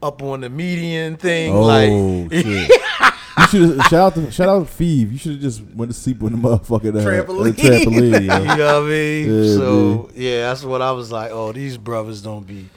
up 0.02 0.22
on 0.24 0.42
the 0.42 0.50
median 0.50 1.18
thing, 1.18 1.54
Oh, 1.54 1.62
like 1.64 1.90
shit. 2.32 2.72
You 3.38 3.48
should 3.48 3.82
shout 3.84 3.94
out 3.94 4.16
to 4.16 4.32
shout 4.32 4.50
out 4.50 4.60
to 4.68 4.74
Phoebe. 4.74 5.12
You 5.12 5.18
should 5.18 5.32
have 5.34 5.42
just 5.42 5.64
went 5.64 5.92
to 5.92 5.98
sleep 5.98 6.20
with 6.20 6.34
the 6.34 6.38
motherfucking 6.40 7.00
uh, 7.00 7.06
Trampoline. 7.06 7.52
uh, 7.52 7.54
trampoline. 7.54 8.22
you 8.22 8.28
yo. 8.28 8.56
know 8.56 8.82
what 8.82 8.84
I 8.84 8.90
mean. 8.90 9.44
Yeah, 9.44 9.56
so 9.56 10.10
yeah, 10.16 10.50
that's 10.50 10.64
what 10.64 10.82
I 10.82 10.92
was 10.92 11.12
like. 11.12 11.32
Oh, 11.32 11.52
these 11.52 11.78
brothers 11.78 12.22
don't 12.22 12.48
be. 12.48 12.68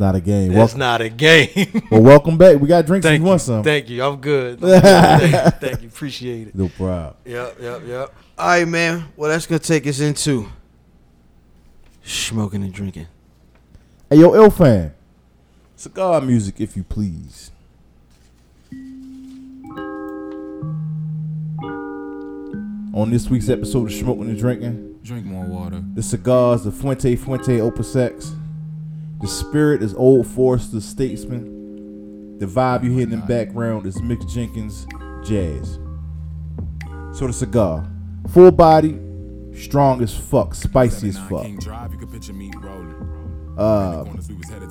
Not 0.00 0.14
a 0.16 0.20
game. 0.20 0.50
It's 0.50 0.56
Welcome, 0.56 0.78
not 0.78 1.00
a 1.02 1.08
game. 1.10 1.82
well, 1.90 2.02
welcome 2.02 2.38
back. 2.38 2.58
We 2.58 2.66
got 2.66 2.86
drinks 2.86 3.06
if 3.06 3.12
you 3.12 3.18
you. 3.18 3.24
want 3.24 3.42
some. 3.42 3.62
Thank 3.62 3.90
you. 3.90 4.02
I'm 4.06 4.16
good. 4.16 4.58
thank, 4.58 5.22
you. 5.22 5.50
thank 5.50 5.82
you. 5.82 5.88
Appreciate 5.88 6.48
it. 6.48 6.54
no 6.54 6.68
problem. 6.70 7.14
Yep. 7.26 7.60
Yep. 7.60 7.82
Yep. 7.86 8.14
All 8.38 8.46
right, 8.46 8.66
man. 8.66 9.04
Well, 9.14 9.30
that's 9.30 9.46
gonna 9.46 9.58
take 9.58 9.86
us 9.86 10.00
into 10.00 10.48
smoking 12.02 12.62
and 12.62 12.72
drinking. 12.72 13.06
Hey, 14.08 14.16
yo, 14.16 14.34
Ill 14.34 14.50
fan. 14.50 14.94
Cigar 15.76 16.20
music, 16.20 16.60
if 16.60 16.76
you 16.76 16.82
please. 16.82 17.50
On 22.92 23.08
this 23.10 23.30
week's 23.30 23.48
episode 23.48 23.86
of 23.90 23.92
Smoking 23.92 24.30
and 24.30 24.38
Drinking, 24.38 24.98
Drink 25.04 25.24
more 25.24 25.44
water. 25.44 25.82
the 25.94 26.02
cigars, 26.02 26.64
the 26.64 26.72
Fuente 26.72 27.14
Fuente 27.14 27.60
Opus 27.60 27.94
X. 27.94 28.32
The 29.20 29.28
spirit 29.28 29.82
is 29.82 29.94
Old 29.94 30.26
Forester 30.26 30.80
Statesman. 30.80 32.38
The 32.38 32.46
vibe 32.46 32.82
you 32.84 32.90
hear 32.90 33.02
in 33.02 33.10
the 33.10 33.18
background 33.18 33.86
is 33.86 33.96
Mick 33.98 34.28
Jenkins 34.28 34.86
Jazz. 35.24 35.78
So 37.16 37.26
the 37.26 37.32
cigar, 37.32 37.86
full 38.32 38.50
body, 38.50 38.98
strong 39.54 40.02
as 40.02 40.12
fuck, 40.14 40.54
spicy 40.54 41.10
as 41.10 41.18
fuck. 41.18 41.42
King 41.42 41.58
Drive, 41.58 41.92
you 41.92 41.98
can 41.98 42.08
picture 42.08 42.32
me 42.32 42.50
rolling. 42.58 43.54
Uh, 43.56 44.04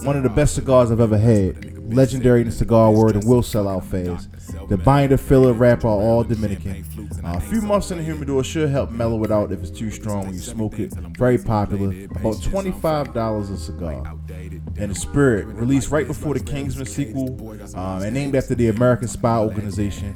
one 0.03 0.17
of 0.17 0.23
the 0.23 0.29
best 0.29 0.55
cigars 0.55 0.91
I've 0.91 0.99
ever 0.99 1.17
had. 1.17 1.78
Legendary 1.89 2.41
in 2.41 2.48
the 2.48 2.51
cigar 2.53 2.91
world 2.91 3.15
and 3.15 3.27
will 3.27 3.43
sell 3.43 3.67
out 3.67 3.86
fast. 3.86 4.29
The 4.69 4.77
binder, 4.77 5.17
filler, 5.17 5.53
wrapper 5.53 5.88
are 5.88 5.91
all 5.91 6.24
Dominican. 6.24 6.86
Uh, 7.24 7.34
a 7.38 7.39
few 7.39 7.62
months 7.62 7.91
in 7.91 7.98
the 7.98 8.03
humidor 8.03 8.43
should 8.43 8.69
help 8.69 8.91
mellow 8.91 9.24
it 9.24 9.31
out 9.31 9.51
if 9.51 9.62
it's 9.62 9.72
too 9.72 9.91
strong 9.91 10.25
when 10.25 10.34
you 10.34 10.39
smoke 10.39 10.79
it. 10.79 10.93
Very 11.17 11.38
popular. 11.38 11.89
About 12.05 12.36
$25 12.36 13.53
a 13.53 13.58
cigar. 13.58 14.03
And 14.77 14.91
the 14.91 14.96
Spirit, 14.96 15.46
released 15.48 15.91
right 15.91 16.08
before 16.08 16.34
the 16.34 16.39
Kingsman 16.39 16.86
sequel 16.86 17.38
um, 17.75 18.01
and 18.03 18.13
named 18.13 18.36
after 18.36 18.55
the 18.55 18.69
American 18.69 19.08
Spy 19.08 19.38
Organization. 19.38 20.15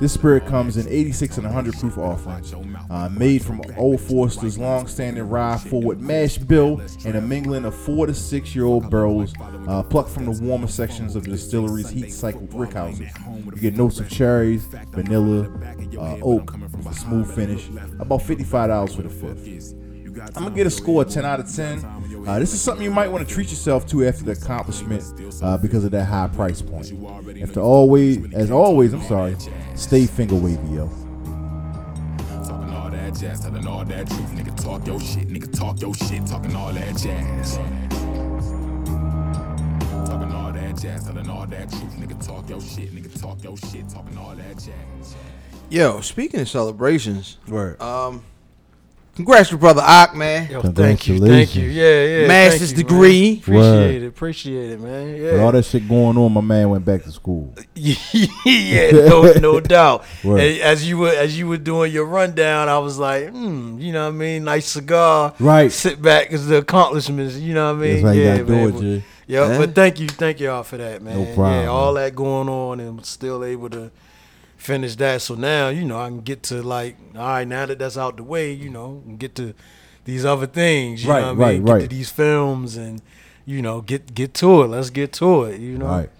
This 0.00 0.12
spirit 0.12 0.44
comes 0.46 0.76
in 0.76 0.88
86 0.88 1.38
and 1.38 1.46
100 1.46 1.78
proof 1.78 1.98
offerings, 1.98 2.52
uh, 2.90 3.08
made 3.10 3.44
from 3.44 3.62
Old 3.76 4.00
Forester's 4.00 4.58
long-standing 4.58 5.22
rye 5.28 5.56
forward 5.56 6.00
mash 6.00 6.36
bill 6.36 6.82
and 7.06 7.16
a 7.16 7.20
mingling 7.20 7.64
of 7.64 7.74
four 7.74 8.06
to 8.06 8.14
six-year-old 8.14 8.90
barrels 8.90 9.32
uh, 9.68 9.82
plucked 9.84 10.10
from 10.10 10.26
the 10.26 10.42
warmer 10.42 10.66
sections 10.66 11.14
of 11.14 11.24
the 11.24 11.30
distillery's 11.30 11.90
heat-cycled 11.90 12.50
rickhouses. 12.50 13.08
You 13.54 13.60
get 13.60 13.76
notes 13.76 14.00
of 14.00 14.10
cherries, 14.10 14.64
vanilla, 14.90 15.48
uh, 15.96 16.18
oak, 16.22 16.52
smooth 16.92 17.32
finish. 17.32 17.68
About 18.00 18.20
$55 18.20 18.96
for 18.96 19.02
the 19.02 19.08
fifth. 19.08 19.74
I'm 20.20 20.44
gonna 20.44 20.50
get 20.54 20.66
a 20.66 20.70
score 20.70 21.02
of 21.02 21.10
10 21.10 21.24
out 21.24 21.40
of 21.40 21.52
10. 21.52 21.84
Uh, 22.26 22.38
this 22.38 22.52
is 22.54 22.60
something 22.60 22.84
you 22.84 22.90
might 22.90 23.08
want 23.08 23.26
to 23.26 23.32
treat 23.34 23.50
yourself 23.50 23.86
to 23.88 24.06
after 24.06 24.24
the 24.24 24.32
accomplishment 24.32 25.02
uh, 25.42 25.58
because 25.58 25.84
of 25.84 25.90
that 25.92 26.04
high 26.04 26.28
price 26.28 26.62
point. 26.62 26.92
After 27.42 27.60
always, 27.60 28.32
as 28.34 28.50
always, 28.50 28.92
I'm 28.92 29.02
sorry, 29.02 29.36
stay 29.74 30.06
finger 30.06 30.34
wavy, 30.36 30.66
yo. 30.68 30.88
Talking 32.46 32.74
all 32.74 32.90
that 32.90 33.14
jazz, 33.18 33.40
telling 33.40 33.66
all 33.66 33.84
that 33.84 34.06
truth. 34.08 34.30
Nigga, 34.30 34.62
talk 34.62 34.86
your 34.86 35.00
shit. 35.00 35.28
Nigga, 35.28 35.52
talk 35.58 35.80
your 35.82 35.94
shit. 35.94 36.26
Talking 36.26 36.54
all 36.56 36.72
that 36.72 36.96
jazz. 36.96 37.56
Talking 40.08 40.32
all 40.32 40.52
that 40.52 40.76
jazz, 40.80 41.04
telling 41.04 41.28
all 41.28 41.46
that 41.46 41.70
truth. 41.70 41.94
Nigga, 41.98 42.26
talk 42.26 42.48
your 42.48 42.60
shit. 42.60 42.94
Nigga, 42.94 43.20
talk 43.20 43.42
your 43.42 43.56
shit. 43.56 43.88
Talking 43.88 44.16
all 44.18 44.34
that 44.34 44.54
jazz. 44.54 45.16
Yo, 45.70 46.00
speaking 46.00 46.40
of 46.40 46.48
celebrations, 46.48 47.38
Word. 47.48 47.80
um, 47.80 48.22
congrats 49.14 49.48
to 49.50 49.56
brother 49.58 49.82
Ahk, 49.82 50.14
man. 50.14 50.50
Yo, 50.50 50.60
thank 50.62 51.06
you, 51.08 51.18
thank 51.20 51.54
you. 51.54 51.68
Yeah, 51.68 52.04
yeah. 52.04 52.26
Master's 52.26 52.72
thank 52.72 52.78
you, 52.78 52.84
degree. 52.84 53.30
man. 53.30 53.38
Appreciate 53.38 53.54
Word. 53.94 54.02
it, 54.02 54.06
appreciate 54.06 54.70
it, 54.72 54.80
man. 54.80 55.12
With 55.12 55.22
Yeah, 55.34 55.40
all 55.42 55.52
that 55.52 55.64
shit 55.64 55.88
going 55.88 56.16
on, 56.18 56.32
my 56.32 56.40
man 56.40 56.70
went 56.70 56.84
back 56.84 57.02
to 57.04 57.12
school. 57.12 57.54
yeah, 57.74 58.90
no, 58.92 59.32
no 59.34 59.60
doubt. 59.76 60.04
As 60.24 60.88
you 60.88 60.98
were 60.98 61.10
as 61.10 61.38
you 61.38 61.46
were 61.48 61.56
doing 61.58 61.92
your 61.92 62.06
rundown, 62.06 62.68
I 62.68 62.78
was 62.78 62.98
like, 62.98 63.28
hmm, 63.30 63.78
you 63.78 63.92
know 63.92 64.04
what 64.04 64.14
I 64.14 64.18
mean? 64.18 64.44
Nice 64.44 64.66
cigar. 64.66 65.34
Right. 65.38 65.70
Sit 65.72 66.00
back 66.02 66.32
as 66.32 66.46
the 66.46 66.56
accomplishments. 66.58 67.36
You 67.36 67.54
know 67.54 67.74
what 67.74 67.84
I 67.84 67.86
mean? 67.86 68.02
That's 68.02 68.04
how 68.04 68.10
you 68.12 68.22
yeah, 68.22 68.36
gotta 68.38 68.44
do 68.46 68.52
man. 68.52 68.68
it, 68.68 68.80
G. 68.80 69.04
Yeah, 69.26 69.48
Yeah. 69.52 69.58
but 69.58 69.74
thank 69.74 70.00
you, 70.00 70.08
thank 70.08 70.38
y'all 70.40 70.62
for 70.64 70.76
that, 70.76 71.00
man. 71.02 71.18
No 71.18 71.24
problem, 71.34 71.62
Yeah, 71.62 71.66
all 71.68 71.94
man. 71.94 72.04
that 72.04 72.14
going 72.14 72.48
on 72.48 72.78
and 72.80 73.04
still 73.06 73.42
able 73.42 73.70
to 73.70 73.90
finish 74.64 74.96
that. 74.96 75.20
So 75.22 75.34
now, 75.34 75.68
you 75.68 75.84
know, 75.84 75.98
I 76.00 76.08
can 76.08 76.20
get 76.22 76.42
to 76.44 76.62
like, 76.62 76.96
all 77.14 77.20
right, 77.26 77.46
now 77.46 77.66
that 77.66 77.78
that's 77.78 77.98
out 77.98 78.16
the 78.16 78.22
way, 78.24 78.52
you 78.52 78.70
know, 78.70 79.02
and 79.06 79.18
get 79.18 79.34
to 79.36 79.54
these 80.04 80.24
other 80.24 80.46
things. 80.46 81.04
You 81.04 81.10
Right, 81.10 81.20
know 81.20 81.34
what 81.34 81.46
I 81.48 81.52
mean? 81.52 81.62
right, 81.64 81.80
Get 81.80 81.90
to 81.90 81.96
these 81.96 82.10
films 82.10 82.76
and 82.76 83.00
you 83.46 83.60
know, 83.60 83.82
get 83.82 84.14
get 84.14 84.32
to 84.34 84.62
it. 84.62 84.68
Let's 84.68 84.90
get 84.90 85.12
to 85.14 85.44
it. 85.44 85.60
You 85.60 85.76
know, 85.78 85.86
All 85.86 85.98
right. 85.98 86.10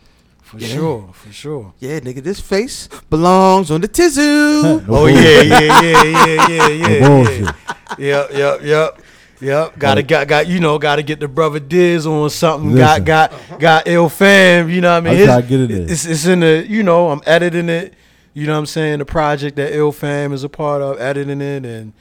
for 0.43 0.61
sure, 0.61 1.11
for 1.15 1.33
sure. 1.33 1.73
Yeah, 1.81 2.01
nigga, 2.01 2.23
this 2.23 2.39
face 2.39 2.89
belongs 3.09 3.71
on 3.71 3.81
the 3.81 3.89
tissue. 3.89 4.21
No 4.21 4.83
Oh 4.89 5.07
yeah, 5.07 5.41
yeah, 5.41 5.61
yeah, 5.61 6.05
yeah, 6.05 6.49
yeah, 6.49 6.69
yeah. 6.69 7.01
No 7.01 7.09
bullshit. 7.25 7.55
yeah. 7.99 8.27
Yep, 8.29 8.31
yep, 8.35 8.61
yep. 8.63 9.01
Yep, 9.41 9.79
gotta 9.79 9.99
Right. 10.01 10.07
got 10.09 10.29
got 10.29 10.47
you 10.47 10.61
know 10.61 10.79
gotta 10.79 11.03
get 11.03 11.19
the 11.21 11.29
brother 11.29 11.59
Diz 11.61 12.07
on 12.07 12.31
something. 12.31 12.73
Listen. 12.73 13.05
Got 13.05 13.31
got 13.51 13.59
got 13.61 13.89
ill 13.89 14.09
fam. 14.09 14.71
You 14.71 14.81
know 14.81 14.93
what 15.01 15.07
I 15.07 15.11
mean? 15.13 15.21
I'm 15.21 15.27
trying 15.27 15.43
to 15.43 15.49
get 15.49 15.61
it 15.61 15.71
in. 15.71 15.91
It's 15.91 16.05
it's 16.07 16.25
in 16.27 16.41
the 16.41 16.65
you 16.69 16.83
know 16.83 17.11
I'm 17.11 17.21
editing 17.27 17.69
it. 17.69 17.95
You 18.35 18.47
know 18.47 18.53
what 18.55 18.59
I'm 18.59 18.67
saying? 18.67 18.99
The 18.99 19.05
project 19.05 19.57
that 19.57 19.73
ill 19.75 19.93
fam 19.93 20.33
is 20.33 20.43
a 20.45 20.49
part 20.49 20.83
of, 20.83 21.01
editing 21.01 21.41
it, 21.41 21.65
and 21.65 21.93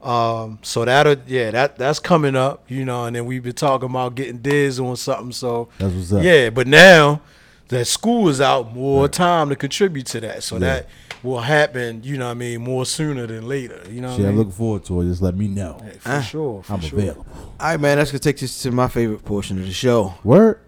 um 0.00 0.60
so 0.62 0.84
that'll 0.84 1.16
yeah 1.26 1.50
that 1.50 1.76
that's 1.76 1.98
coming 1.98 2.36
up. 2.36 2.64
You 2.70 2.84
know, 2.84 3.06
and 3.06 3.16
then 3.16 3.26
we've 3.26 3.42
been 3.42 3.54
talking 3.54 3.88
about 3.90 4.14
getting 4.14 4.38
Diz 4.38 4.78
on 4.78 4.94
something. 4.96 5.32
So 5.32 5.70
That's 5.78 5.92
what's 5.94 6.12
up. 6.12 6.22
yeah, 6.22 6.50
but 6.50 6.66
now 6.68 7.20
that 7.68 7.86
school 7.86 8.28
is 8.28 8.40
out, 8.40 8.74
more 8.74 9.08
time 9.08 9.48
to 9.48 9.56
contribute 9.56 10.06
to 10.06 10.20
that. 10.20 10.42
So 10.42 10.56
Yeah. 10.56 10.60
that 10.60 10.86
will 11.24 11.40
happen, 11.40 12.02
you 12.04 12.16
know 12.16 12.26
what 12.26 12.30
I 12.30 12.34
mean, 12.34 12.62
more 12.62 12.86
sooner 12.86 13.26
than 13.26 13.48
later. 13.48 13.80
You 13.90 14.00
know 14.00 14.08
what 14.08 14.16
Shit, 14.18 14.24
I 14.26 14.28
I'm 14.28 14.34
mean? 14.34 14.38
looking 14.38 14.52
forward 14.52 14.84
to 14.84 15.00
it. 15.00 15.06
Just 15.08 15.20
let 15.20 15.36
me 15.36 15.48
know. 15.48 15.80
Hey, 15.82 15.98
for 15.98 16.22
sure. 16.22 16.62
For 16.62 16.72
I'm 16.74 16.80
sure. 16.80 16.98
available. 16.98 17.26
All 17.58 17.66
right, 17.70 17.80
man, 17.80 17.98
that's 17.98 18.10
gonna 18.12 18.20
take 18.20 18.40
us 18.42 18.62
to 18.62 18.70
my 18.70 18.86
favorite 18.88 19.24
portion 19.24 19.58
of 19.58 19.66
the 19.66 19.72
show, 19.72 20.14
Word. 20.22 20.60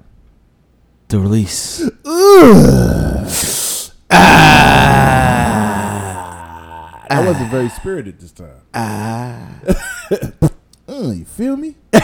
the 1.08 1.20
release. 1.20 1.88
I 7.10 7.26
wasn't 7.26 7.50
very 7.50 7.68
spirited 7.68 8.20
this 8.20 8.32
time. 8.32 8.60
Ah, 8.74 9.48
Uh, 10.88 11.12
you 11.12 11.24
feel 11.24 11.56
me? 11.56 11.76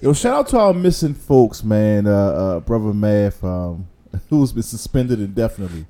Yo, 0.00 0.12
shout 0.14 0.34
out 0.34 0.48
to 0.48 0.58
our 0.58 0.72
missing 0.72 1.12
folks, 1.12 1.62
man. 1.62 2.06
Uh, 2.06 2.10
uh, 2.10 2.60
brother 2.60 2.94
Math, 2.94 3.44
um, 3.44 3.86
who's 4.30 4.52
been 4.52 4.62
suspended 4.62 5.20
indefinitely. 5.20 5.84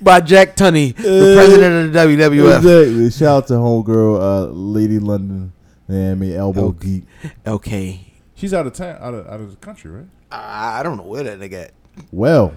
by 0.00 0.20
Jack 0.20 0.56
Tunney, 0.56 0.96
the 0.96 1.34
president 1.36 1.86
of 1.86 1.92
the 1.92 1.98
WWF. 2.00 2.56
Exactly. 2.56 3.10
Shout 3.10 3.36
out 3.44 3.46
to 3.48 3.54
homegirl, 3.54 4.20
uh, 4.20 4.46
Lady 4.52 4.98
London. 4.98 5.52
Yeah, 5.88 6.16
I 6.20 6.32
elbow 6.36 6.66
Okay. 6.70 6.86
geek. 6.88 7.04
Okay, 7.46 8.12
She's 8.34 8.52
out 8.52 8.66
of 8.66 8.72
town, 8.72 8.96
out 9.00 9.14
of 9.14 9.26
out 9.28 9.40
of 9.40 9.50
the 9.50 9.56
country, 9.58 9.90
right? 9.92 10.06
I 10.32 10.80
I 10.80 10.82
don't 10.82 10.96
know 10.96 11.04
where 11.04 11.22
that 11.22 11.38
nigga 11.38 11.66
at. 11.66 11.72
Well, 12.10 12.52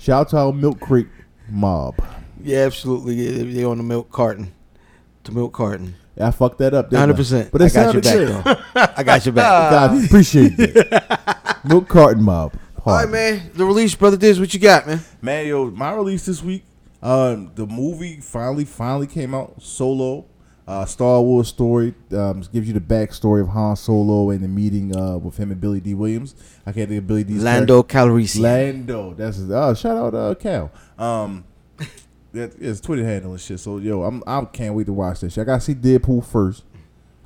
shout 0.00 0.34
out 0.34 0.56
Milk 0.56 0.80
Creek 0.80 1.08
mob. 1.48 1.94
Yeah, 2.42 2.60
absolutely. 2.60 3.14
Yeah, 3.16 3.44
They 3.52 3.64
on 3.64 3.76
the 3.76 3.82
milk 3.84 4.10
carton, 4.10 4.52
the 5.24 5.32
milk 5.32 5.52
carton. 5.52 5.94
Yeah, 6.16 6.28
I 6.28 6.30
fucked 6.30 6.58
that 6.58 6.74
up. 6.74 6.86
didn't 6.90 6.96
I? 6.96 7.00
Hundred 7.00 7.16
percent. 7.16 7.50
But 7.52 7.62
I 7.62 7.68
got 7.68 7.92
your 7.94 8.02
back 8.02 8.14
good. 8.14 8.28
though. 8.74 8.90
I 8.96 9.02
got 9.02 9.24
your 9.26 9.32
back. 9.34 9.70
God, 9.70 10.04
appreciate 10.04 10.56
that. 10.56 11.60
Milk 11.64 11.88
carton 11.88 12.22
mob. 12.22 12.54
All 12.84 12.94
right, 12.94 13.08
man. 13.08 13.50
The 13.54 13.64
release, 13.64 13.94
brother 13.94 14.16
Diz. 14.16 14.40
What 14.40 14.52
you 14.54 14.60
got, 14.60 14.86
man? 14.86 15.00
Man, 15.20 15.46
yo, 15.46 15.70
my 15.70 15.92
release 15.92 16.24
this 16.24 16.42
week, 16.42 16.64
um, 17.02 17.52
the 17.54 17.66
movie 17.66 18.20
finally, 18.20 18.64
finally 18.64 19.06
came 19.06 19.34
out. 19.34 19.62
Solo, 19.62 20.24
uh, 20.70 20.84
Star 20.84 21.20
Wars 21.20 21.48
story. 21.48 21.94
Um, 22.12 22.42
gives 22.52 22.68
you 22.68 22.72
the 22.72 22.80
backstory 22.80 23.40
of 23.40 23.48
Han 23.48 23.74
Solo 23.74 24.30
and 24.30 24.42
the 24.42 24.48
meeting 24.48 24.96
uh, 24.96 25.18
with 25.18 25.36
him 25.36 25.50
and 25.50 25.60
Billy 25.60 25.80
Dee 25.80 25.94
Williams. 25.94 26.36
I 26.64 26.70
can't 26.70 26.88
think 26.88 27.00
of 27.00 27.08
Billy 27.08 27.24
D. 27.24 27.34
Lando. 27.34 27.82
Calrissian. 27.82 28.40
Lando. 28.40 29.14
That's 29.14 29.38
his, 29.38 29.50
uh, 29.50 29.74
shout 29.74 29.96
out 29.96 30.14
uh, 30.14 30.34
Cal. 30.36 30.70
Um, 30.96 31.44
that 32.32 32.54
is 32.54 32.80
Twitter 32.80 33.04
handle 33.04 33.32
and 33.32 33.40
shit. 33.40 33.58
So 33.58 33.78
yo, 33.78 34.04
I'm 34.04 34.22
I 34.28 34.44
can't 34.44 34.74
wait 34.74 34.86
to 34.86 34.92
watch 34.92 35.20
that 35.20 35.32
shit. 35.32 35.42
I 35.42 35.44
gotta 35.44 35.60
see 35.60 35.74
Deadpool 35.74 36.24
first. 36.24 36.62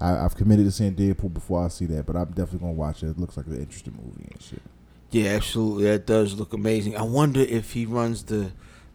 I, 0.00 0.24
I've 0.24 0.34
committed 0.34 0.64
to 0.64 0.72
seeing 0.72 0.94
Deadpool 0.94 1.34
before 1.34 1.66
I 1.66 1.68
see 1.68 1.84
that, 1.86 2.06
but 2.06 2.16
I'm 2.16 2.28
definitely 2.28 2.60
gonna 2.60 2.72
watch 2.72 3.02
it. 3.02 3.10
It 3.10 3.18
looks 3.18 3.36
like 3.36 3.46
an 3.46 3.58
interesting 3.58 3.94
movie 4.02 4.26
and 4.32 4.42
shit. 4.42 4.62
Yeah, 5.10 5.32
absolutely. 5.32 5.84
That 5.84 6.06
does 6.06 6.34
look 6.34 6.54
amazing. 6.54 6.96
I 6.96 7.02
wonder 7.02 7.40
if 7.40 7.72
he 7.72 7.84
runs 7.84 8.24
the, 8.24 8.52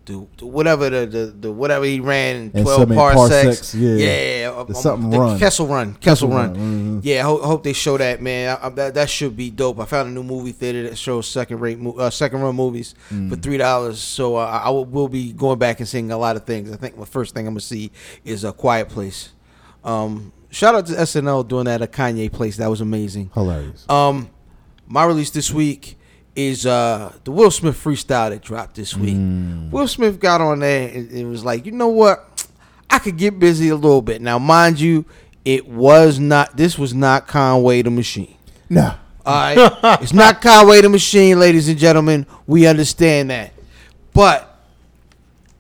the, 0.10 0.28
the 0.38 0.46
whatever 0.46 0.90
the, 0.90 1.06
the 1.06 1.26
the 1.40 1.52
whatever 1.52 1.86
he 1.86 2.00
ran 2.00 2.52
And 2.54 2.64
twelve 2.66 2.90
so 2.90 2.96
parsecs. 2.96 3.30
parsecs, 3.72 3.76
yeah. 3.76 3.96
yeah. 3.96 4.52
um, 4.58 4.68
The 4.68 4.74
something 4.76 5.10
the 5.12 5.20
run. 5.20 5.40
Kessel 5.40 5.68
Run. 5.68 5.94
Kessel, 5.96 6.30
Run. 6.30 6.56
Mhm. 6.56 7.02
Yeah, 7.04 7.20
I 7.20 7.24
hope, 7.24 7.42
hope 7.44 7.64
they 7.64 7.74
show 7.74 7.98
that, 7.98 8.22
man. 8.22 8.58
I, 8.62 8.66
I, 8.66 8.70
that 8.70 8.94
that 8.96 9.10
should 9.10 9.38
be 9.38 9.50
dope. 9.50 9.80
I 9.80 9.86
found 9.86 10.10
a 10.10 10.12
new 10.12 10.24
movie 10.24 10.52
theater 10.52 10.84
that 10.90 10.98
shows 10.98 11.28
second 11.28 11.60
rate, 11.60 11.78
mo- 11.80 11.94
uh, 11.94 12.10
second 12.10 12.42
run 12.42 12.56
movies 12.56 12.96
Mm. 13.12 13.30
for 13.30 13.36
three 13.36 13.58
dollars. 13.58 14.00
So 14.00 14.36
uh, 14.36 14.62
I 14.66 14.70
will, 14.70 14.86
will 14.86 15.08
be 15.10 15.32
going 15.34 15.60
back 15.60 15.80
and 15.80 15.88
seeing 15.88 16.12
a 16.12 16.18
lot 16.18 16.36
of 16.36 16.46
things. 16.46 16.72
I 16.72 16.76
think 16.76 17.00
the 17.00 17.06
first 17.06 17.36
thing 17.36 17.46
I'm 17.48 17.54
gonna 17.54 17.62
see 17.62 17.92
is 18.26 18.44
a 18.44 18.52
Quiet 18.52 18.90
Place. 18.90 19.30
Um, 19.84 20.34
shout 20.50 20.74
out 20.76 20.86
to 20.88 20.94
SNL 20.94 21.48
doing 21.48 21.66
that 21.66 21.82
at 21.82 21.92
Kanye 21.92 22.32
Place. 22.32 22.58
That 22.58 22.70
was 22.70 22.82
amazing. 22.82 23.30
Hilarious. 23.36 23.86
Um, 23.88 24.30
my 24.88 25.06
release 25.06 25.30
this 25.30 25.52
week 25.52 25.98
is 26.40 26.66
uh 26.66 27.12
the 27.26 27.32
Will 27.32 27.52
Smith 27.52 27.82
freestyle 27.84 28.30
that 28.30 28.42
dropped 28.42 28.76
this 28.76 28.96
week. 28.96 29.16
Mm. 29.16 29.72
Will 29.72 29.88
Smith 29.88 30.20
got 30.20 30.40
on 30.40 30.60
there 30.60 30.88
and 30.90 31.12
it 31.12 31.26
was 31.26 31.44
like, 31.44 31.66
you 31.66 31.74
know 31.74 31.90
what? 31.90 32.48
I 32.90 33.00
could 33.00 33.18
get 33.18 33.38
busy 33.40 33.70
a 33.70 33.76
little 33.76 34.02
bit. 34.02 34.22
Now, 34.22 34.40
mind 34.40 34.80
you, 34.80 35.06
it 35.44 35.68
was 35.68 36.18
not. 36.18 36.56
This 36.56 36.80
was 36.80 36.94
not 36.94 37.28
Conway 37.28 37.82
the 37.82 37.92
Machine. 37.92 38.38
No. 38.70 38.96
All 39.26 39.56
right, 39.56 40.00
it's 40.02 40.14
not 40.14 40.42
Conway 40.42 40.82
the 40.82 40.90
Machine, 40.90 41.40
ladies 41.40 41.68
and 41.68 41.78
gentlemen. 41.78 42.26
We 42.48 42.66
understand 42.66 43.30
that, 43.30 43.54
but 44.14 44.58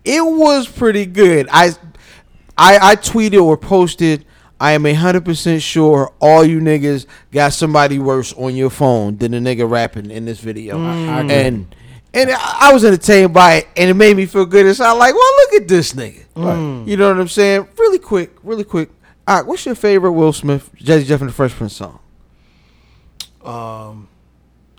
it 0.05 0.21
was 0.21 0.67
pretty 0.67 1.05
good. 1.05 1.47
I, 1.51 1.71
I, 2.57 2.91
I 2.91 2.95
tweeted 2.95 3.43
or 3.43 3.57
posted. 3.57 4.25
I 4.59 4.71
am 4.73 4.83
hundred 4.85 5.25
percent 5.25 5.61
sure 5.61 6.13
all 6.19 6.43
you 6.43 6.59
niggas 6.59 7.05
got 7.31 7.53
somebody 7.53 7.97
worse 7.99 8.33
on 8.33 8.55
your 8.55 8.69
phone 8.69 9.17
than 9.17 9.31
the 9.31 9.37
nigga 9.37 9.69
rapping 9.69 10.11
in 10.11 10.25
this 10.25 10.39
video, 10.39 10.77
I 10.83 11.21
agree. 11.21 11.33
and 11.33 11.75
and 12.13 12.31
I 12.31 12.57
I 12.69 12.73
was 12.73 12.83
entertained 12.83 13.33
by 13.33 13.53
it, 13.55 13.67
and 13.77 13.89
it 13.89 13.93
made 13.93 14.17
me 14.17 14.25
feel 14.25 14.45
good. 14.45 14.65
It's 14.65 14.79
not 14.79 14.97
like, 14.97 15.13
well, 15.13 15.35
look 15.37 15.61
at 15.61 15.67
this 15.67 15.93
nigga. 15.93 16.25
You 16.87 16.97
know 16.97 17.09
what 17.09 17.19
I'm 17.19 17.27
saying? 17.27 17.67
Really 17.77 17.99
quick, 17.99 18.31
really 18.43 18.63
quick. 18.63 18.89
All 19.27 19.37
right, 19.37 19.45
what's 19.45 19.65
your 19.65 19.75
favorite 19.75 20.13
Will 20.13 20.33
Smith, 20.33 20.71
Jazzy 20.75 21.05
Jeff 21.05 21.21
and 21.21 21.29
the 21.29 21.33
Fresh 21.33 21.53
Prince 21.53 21.75
song? 21.75 21.99
Um, 23.43 24.07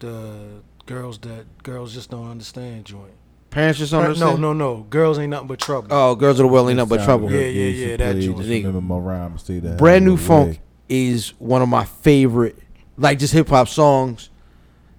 the 0.01 0.63
girls 0.87 1.19
that 1.21 1.63
girls 1.63 1.95
just 1.95 2.11
don't 2.11 2.29
understand 2.29 2.85
joint. 2.85 3.13
Parents 3.51 3.79
just 3.81 3.91
don't 3.93 4.03
No, 4.03 4.07
understand. 4.09 4.41
no, 4.41 4.53
no. 4.53 4.87
Girls 4.91 5.19
ain't 5.19 5.31
nothing 5.31 5.49
but 5.49 5.59
trouble. 5.59 5.89
Oh, 5.91 6.15
girls 6.15 6.39
of 6.39 6.45
the 6.45 6.49
world 6.49 6.69
ain't 6.69 6.77
nothing 6.77 6.97
but 6.99 7.05
trouble. 7.05 7.31
Yeah, 7.33 7.41
yeah, 7.41 7.87
yeah, 7.89 7.97
that 7.97 8.15
Just 8.17 8.27
joint. 8.29 8.49
remember 8.49 8.81
my 8.81 8.97
rhyme. 8.97 9.39
Say 9.39 9.59
that. 9.59 9.77
Brand 9.77 10.05
new 10.05 10.17
funk 10.17 10.61
is 10.89 11.31
one 11.39 11.61
of 11.63 11.69
my 11.69 11.85
favorite, 11.85 12.57
like 12.97 13.19
just 13.19 13.33
hip 13.33 13.49
hop 13.49 13.69
songs 13.69 14.31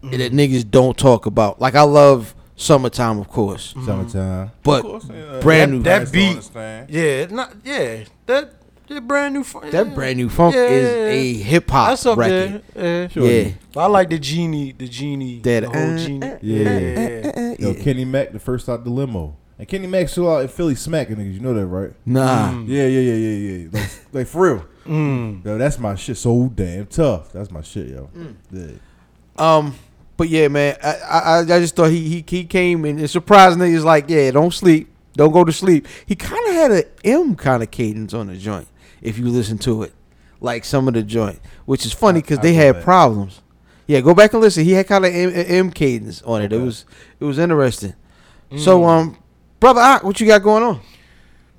Mm-hmm. 0.04 0.18
that 0.18 0.32
niggas 0.34 0.70
don't 0.70 0.98
talk 0.98 1.28
about. 1.28 1.62
Like 1.62 1.76
I 1.76 1.84
love 1.84 2.34
"Summertime," 2.56 3.20
of 3.20 3.28
course, 3.28 3.76
Summertime. 3.86 4.50
but 4.64 4.80
Of 4.80 4.84
course, 4.84 5.10
uh, 5.12 5.40
brand 5.44 5.72
that, 5.72 5.76
new. 5.76 5.84
that 5.84 6.12
Parents 6.12 6.50
beat. 6.50 6.90
Yeah, 6.90 7.26
not 7.30 7.54
yeah. 7.64 8.06
That 8.26 8.52
that 8.94 9.08
brand 9.08 9.34
new. 9.34 9.44
Fun, 9.44 9.70
that 9.72 9.94
brand 9.96 10.18
new 10.18 10.30
funk 10.30 10.56
Yeah, 10.56 10.68
is 10.68 10.90
yeah, 10.90 11.06
a 11.06 11.34
hip 11.44 11.70
hop 11.70 11.90
That's 11.90 12.06
up 12.06 12.18
record. 12.18 12.64
there. 12.74 13.02
Yeah. 13.04 13.08
Sure. 13.10 13.30
Yeah, 13.30 13.52
I 13.76 13.86
like 13.88 14.10
the 14.10 14.20
genie, 14.20 14.72
the 14.72 14.88
genie, 14.88 15.40
That, 15.40 15.62
the 15.64 15.70
whole 15.70 15.94
uh, 15.94 15.98
genie. 15.98 16.28
uh, 16.28 16.38
yeah, 16.42 16.70
uh, 16.70 16.80
yeah, 16.80 17.32
yeah. 17.38 17.56
Yo, 17.60 17.74
Kenny 17.76 18.06
Mac, 18.06 18.32
the 18.32 18.40
first 18.40 18.68
out 18.70 18.84
the 18.84 18.90
limo. 18.90 19.38
And 19.58 19.68
Kenny 19.68 19.88
Mac 19.88 20.10
still 20.10 20.34
out 20.34 20.42
in 20.42 20.48
Philly 20.48 20.76
smacking 20.76 21.18
niggas. 21.18 21.34
You 21.36 21.40
know 21.40 21.54
that, 21.54 21.66
right? 21.68 21.94
nah. 22.06 22.52
Mm. 22.52 22.68
Yeah, 22.68 22.88
yeah, 22.88 23.00
yeah, 23.00 23.14
yeah, 23.14 23.58
yeah. 23.58 23.70
Like, 23.72 23.92
like 24.14 24.28
for 24.28 24.42
real. 24.54 24.66
Mm. 24.86 25.46
Yo, 25.46 25.58
that's 25.58 25.78
my 25.78 25.96
shit. 25.96 26.18
So 26.18 26.52
damn 26.54 26.88
tough. 26.88 27.32
That's 27.32 27.52
my 27.52 27.62
shit, 27.62 27.88
yo. 27.90 28.10
Mm. 28.16 28.36
Yeah. 28.52 28.72
Um, 29.38 29.76
but 30.18 30.30
yeah, 30.30 30.48
man, 30.48 30.76
I 30.84 30.94
I, 31.10 31.40
I 31.40 31.46
just 31.46 31.76
thought 31.76 31.90
he 31.92 32.08
he 32.10 32.26
he 32.28 32.44
came 32.46 32.86
and 32.86 33.00
it 33.00 33.08
surprised 33.08 33.58
niggas 33.60 33.84
like, 33.84 34.06
yeah, 34.10 34.30
don't 34.32 34.54
sleep, 34.54 34.88
don't 35.14 35.32
go 35.32 35.44
to 35.44 35.52
sleep. 35.52 35.88
He 36.06 36.16
kind 36.16 36.48
of 36.48 36.54
had 36.54 36.72
a 36.72 36.84
M 37.08 37.36
kind 37.36 37.62
of 37.64 37.70
cadence 37.72 38.14
on 38.14 38.28
the 38.28 38.38
joint 38.38 38.68
if 39.02 39.18
you 39.18 39.30
listen 39.30 39.58
to 39.60 39.84
it, 39.84 39.94
like 40.40 40.66
some 40.66 40.88
of 40.88 40.94
the 40.94 41.04
joint, 41.04 41.40
which 41.66 41.86
is 41.86 41.94
funny 41.94 42.22
because 42.22 42.40
they 42.40 42.54
had 42.54 42.76
back. 42.76 42.84
problems. 42.84 43.42
Yeah, 43.88 44.02
go 44.02 44.14
back 44.14 44.34
and 44.34 44.42
listen. 44.42 44.64
He 44.64 44.72
had 44.72 44.88
kind 44.88 45.06
of 45.06 45.14
M, 45.14 45.32
M 45.34 45.72
cadence 45.72 46.22
on 46.22 46.42
it. 46.42 46.54
It 46.54 46.60
was 46.62 46.86
it 47.20 47.26
was 47.26 47.38
interesting. 47.38 47.94
Mm. 48.52 48.60
So 48.60 48.86
um, 48.86 49.18
brother, 49.60 49.82
Ahk, 49.82 50.04
what 50.04 50.20
you 50.20 50.28
got 50.28 50.44
going 50.44 50.64
on? 50.64 50.80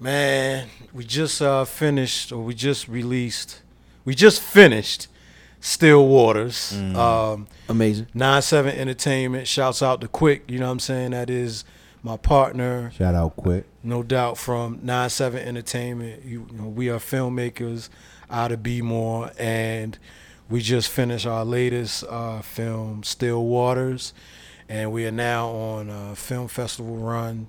Man, 0.01 0.69
we 0.93 1.05
just 1.05 1.41
uh, 1.41 1.65
finished, 1.65 2.33
or 2.33 2.43
we 2.43 2.55
just 2.55 2.89
released, 2.89 3.63
we 4.05 4.15
just 4.15 4.43
finished 4.43 5.07
Still 5.61 6.09
Waters. 6.09 6.73
Mm. 6.75 6.97
Um, 6.97 7.47
Amazing. 7.69 8.09
9-7 8.15 8.75
Entertainment. 8.77 9.47
Shouts 9.47 9.81
out 9.81 10.01
to 10.01 10.09
Quick, 10.09 10.51
you 10.51 10.59
know 10.59 10.67
what 10.67 10.73
I'm 10.73 10.79
saying? 10.81 11.13
That 11.13 11.31
is 11.31 11.65
my 12.03 12.17
partner, 12.17 12.91
Shout 12.97 13.15
out 13.15 13.37
quick. 13.37 13.65
no 13.83 14.03
doubt, 14.03 14.37
from 14.39 14.79
9-7 14.79 15.35
Entertainment. 15.37 16.25
You, 16.25 16.47
you 16.51 16.59
know, 16.59 16.69
we 16.69 16.89
are 16.91 16.99
filmmakers 16.99 17.89
out 18.31 18.51
of 18.53 18.63
Be 18.63 18.83
More, 18.83 19.31
and 19.39 19.99
we 20.51 20.61
just 20.61 20.89
finished 20.89 21.27
our 21.27 21.45
latest 21.45 22.05
uh, 22.09 22.43
film, 22.43 23.03
Still 23.05 23.45
Waters, 23.45 24.13
and 24.69 24.91
we 24.93 25.07
are 25.07 25.13
now 25.13 25.49
on 25.49 25.89
a 25.91 26.17
film 26.17 26.49
festival 26.49 26.97
run 26.97 27.47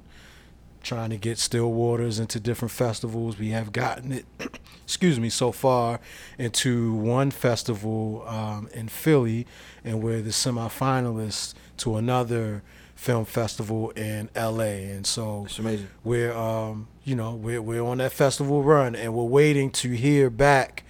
trying 0.83 1.09
to 1.09 1.17
get 1.17 1.37
Still 1.37 1.71
Waters 1.71 2.19
into 2.19 2.39
different 2.39 2.71
festivals. 2.73 3.39
We 3.39 3.49
have 3.49 3.71
gotten 3.71 4.11
it, 4.11 4.25
excuse 4.83 5.19
me, 5.19 5.29
so 5.29 5.51
far 5.53 5.99
into 6.37 6.93
one 6.93 7.31
festival 7.31 8.23
um, 8.27 8.67
in 8.73 8.87
Philly, 8.89 9.47
and 9.83 10.03
we're 10.03 10.21
the 10.21 10.31
semifinalists 10.31 11.53
to 11.77 11.95
another 11.95 12.61
film 13.03 13.25
festival 13.25 13.89
in 13.91 14.29
LA. 14.33 14.63
And 14.93 15.05
so 15.05 15.43
It's 15.45 15.59
amazing. 15.59 15.87
we're, 16.05 16.31
um, 16.33 16.87
you 17.03 17.15
know, 17.15 17.35
we're, 17.35 17.61
we're 17.61 17.83
on 17.83 17.97
that 17.97 18.13
festival 18.13 18.63
run, 18.63 18.95
and 18.95 19.13
we're 19.13 19.23
waiting 19.25 19.71
to 19.71 19.91
hear 19.91 20.29
back 20.29 20.83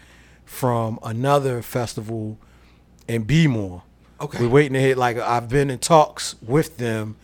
from 0.46 1.00
another 1.04 1.64
festival 1.64 2.38
in 3.08 3.26
Bmore. 3.26 3.82
Okay. 4.22 4.44
We're 4.44 4.50
waiting 4.50 4.74
to 4.74 4.80
hear. 4.80 4.96
Like 4.96 5.18
I've 5.18 5.50
been 5.50 5.72
in 5.72 5.80
talks 5.80 6.36
with 6.42 6.78
them 6.78 7.16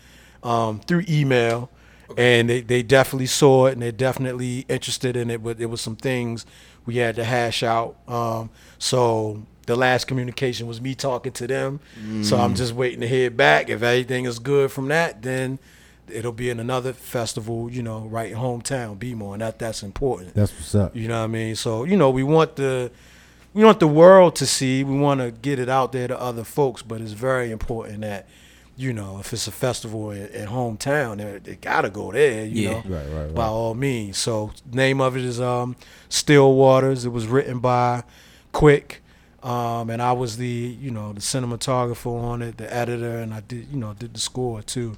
um, 0.41 0.79
through 0.79 1.03
email, 1.07 1.69
and 2.17 2.49
they, 2.49 2.61
they 2.61 2.81
definitely 2.81 3.27
saw 3.27 3.67
it 3.67 3.73
and 3.73 3.81
they're 3.83 3.91
definitely 3.91 4.65
interested 4.67 5.15
in 5.15 5.29
it. 5.29 5.43
But 5.43 5.59
there 5.59 5.69
was 5.69 5.81
some 5.81 5.95
things 5.97 6.47
we 6.87 6.97
had 6.97 7.15
to 7.17 7.23
hash 7.23 7.61
out. 7.61 7.95
Um, 8.07 8.49
so 8.79 9.43
the 9.69 9.75
last 9.75 10.07
communication 10.07 10.65
was 10.67 10.81
me 10.81 10.95
talking 10.95 11.31
to 11.31 11.45
them. 11.45 11.79
So 12.23 12.37
I'm 12.37 12.55
just 12.55 12.73
waiting 12.73 13.01
to 13.01 13.07
hear 13.07 13.29
back. 13.29 13.69
If 13.69 13.83
everything 13.83 14.25
is 14.25 14.39
good 14.39 14.71
from 14.71 14.87
that, 14.87 15.21
then 15.21 15.59
it'll 16.11 16.31
be 16.33 16.49
in 16.49 16.59
another 16.59 16.91
festival. 16.91 17.69
You 17.71 17.83
know, 17.83 17.99
right 18.07 18.31
in 18.31 18.37
hometown, 18.37 18.97
Bmore, 18.97 19.33
and 19.33 19.41
that 19.43 19.59
that's 19.59 19.83
important. 19.83 20.33
That's 20.33 20.51
what's 20.53 20.73
up. 20.73 20.95
You 20.95 21.07
know 21.07 21.19
what 21.19 21.25
I 21.25 21.27
mean? 21.27 21.55
So, 21.55 21.83
you 21.83 21.95
know, 21.97 22.09
we 22.09 22.23
want 22.23 22.55
the 22.55 22.91
we 23.53 23.63
want 23.63 23.79
the 23.79 23.87
world 23.87 24.35
to 24.37 24.47
see. 24.47 24.83
We 24.83 24.97
want 24.97 25.21
to 25.21 25.29
get 25.31 25.59
it 25.59 25.69
out 25.69 25.91
there 25.91 26.07
to 26.07 26.19
other 26.19 26.43
folks, 26.43 26.81
but 26.81 26.99
it's 26.99 27.11
very 27.13 27.51
important 27.51 28.01
that 28.01 28.27
you 28.75 28.93
know, 28.93 29.19
if 29.19 29.33
it's 29.33 29.45
a 29.45 29.51
festival 29.51 30.11
in, 30.11 30.25
in 30.27 30.47
hometown, 30.47 31.17
they, 31.17 31.39
they 31.39 31.55
gotta 31.57 31.89
go 31.89 32.11
there. 32.13 32.45
You 32.45 32.61
Yeah. 32.63 32.69
know, 32.71 32.83
Right, 32.87 33.07
right, 33.09 33.25
right. 33.25 33.35
by 33.35 33.45
all 33.47 33.75
means. 33.75 34.17
So, 34.17 34.51
name 34.71 35.01
of 35.01 35.15
it 35.17 35.23
is 35.25 35.39
um, 35.41 35.75
Still 36.07 36.53
Waters. 36.53 37.03
It 37.05 37.09
was 37.11 37.27
written 37.27 37.59
by 37.59 38.03
Quick, 38.53 39.01
um, 39.43 39.89
and 39.89 40.01
I 40.01 40.11
was 40.13 40.37
the 40.37 40.47
you 40.47 40.91
know 40.91 41.13
the 41.13 41.21
cinematographer 41.21 42.07
on 42.23 42.41
it, 42.41 42.57
the 42.57 42.71
editor, 42.73 43.17
and 43.19 43.33
I 43.33 43.41
did 43.41 43.67
you 43.71 43.77
know 43.77 43.93
did 43.93 44.13
the 44.13 44.19
score 44.19 44.61
too. 44.61 44.97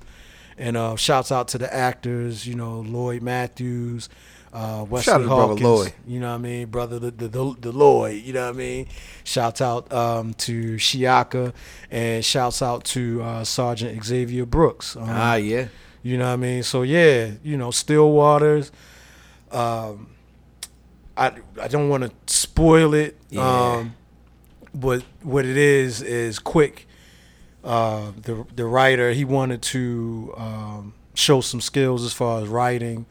And 0.58 0.78
uh, 0.78 0.96
shouts 0.96 1.32
out 1.32 1.48
to 1.50 1.58
the 1.58 1.74
actors, 1.74 2.46
you 2.46 2.54
know, 2.54 2.82
Lloyd 2.82 3.24
Matthews, 3.24 4.10
uh, 4.54 4.86
Wesley 4.88 5.12
Shout 5.14 5.22
Hawkins, 5.26 5.62
Lloyd. 5.62 5.94
you 6.06 6.20
know 6.20 6.28
what 6.30 6.36
I 6.36 6.38
mean, 6.40 6.68
brother 6.68 7.00
the, 7.00 7.10
the 7.10 7.28
the 7.30 7.56
the 7.60 7.72
Lloyd, 7.72 8.22
you 8.22 8.34
know 8.34 8.46
what 8.46 8.56
I 8.56 8.58
mean. 8.58 8.88
Shouts 9.24 9.62
out 9.62 9.92
um, 9.92 10.34
to 10.36 10.76
Shiaka, 10.76 11.54
and 11.90 12.24
shouts 12.24 12.62
out 12.62 12.84
to 12.86 13.24
uh, 13.24 13.44
Sergeant 13.44 14.04
Xavier 14.04 14.46
Brooks. 14.46 14.96
Um, 14.96 15.06
Ah, 15.08 15.36
yeah. 15.36 15.70
you 16.04 16.18
know 16.18 16.28
what 16.28 16.34
I 16.34 16.36
mean? 16.36 16.62
So 16.64 16.84
yeah, 16.84 17.32
you 17.44 17.58
know, 17.58 17.72
Still 17.72 18.12
Waters. 18.12 18.72
Um, 19.52 20.08
I 21.18 21.32
I 21.60 21.68
don't 21.70 21.90
want 21.90 22.04
to 22.04 22.12
spoil 22.34 22.94
it. 22.94 23.18
Yeah. 23.30 23.42
Um, 23.78 23.96
but 24.74 25.04
what 25.22 25.46
it 25.46 25.58
is 25.58 26.02
is 26.02 26.40
quick. 26.40 26.88
Uh, 27.64 28.12
the 28.24 28.46
the 28.56 28.66
writer 28.66 29.12
he 29.12 29.24
wanted 29.24 29.62
to 29.62 30.34
um, 30.36 30.94
show 31.14 31.42
some 31.42 31.62
skills 31.62 32.04
as 32.04 32.14
far 32.14 32.42
as 32.42 32.48
writing. 32.48 33.06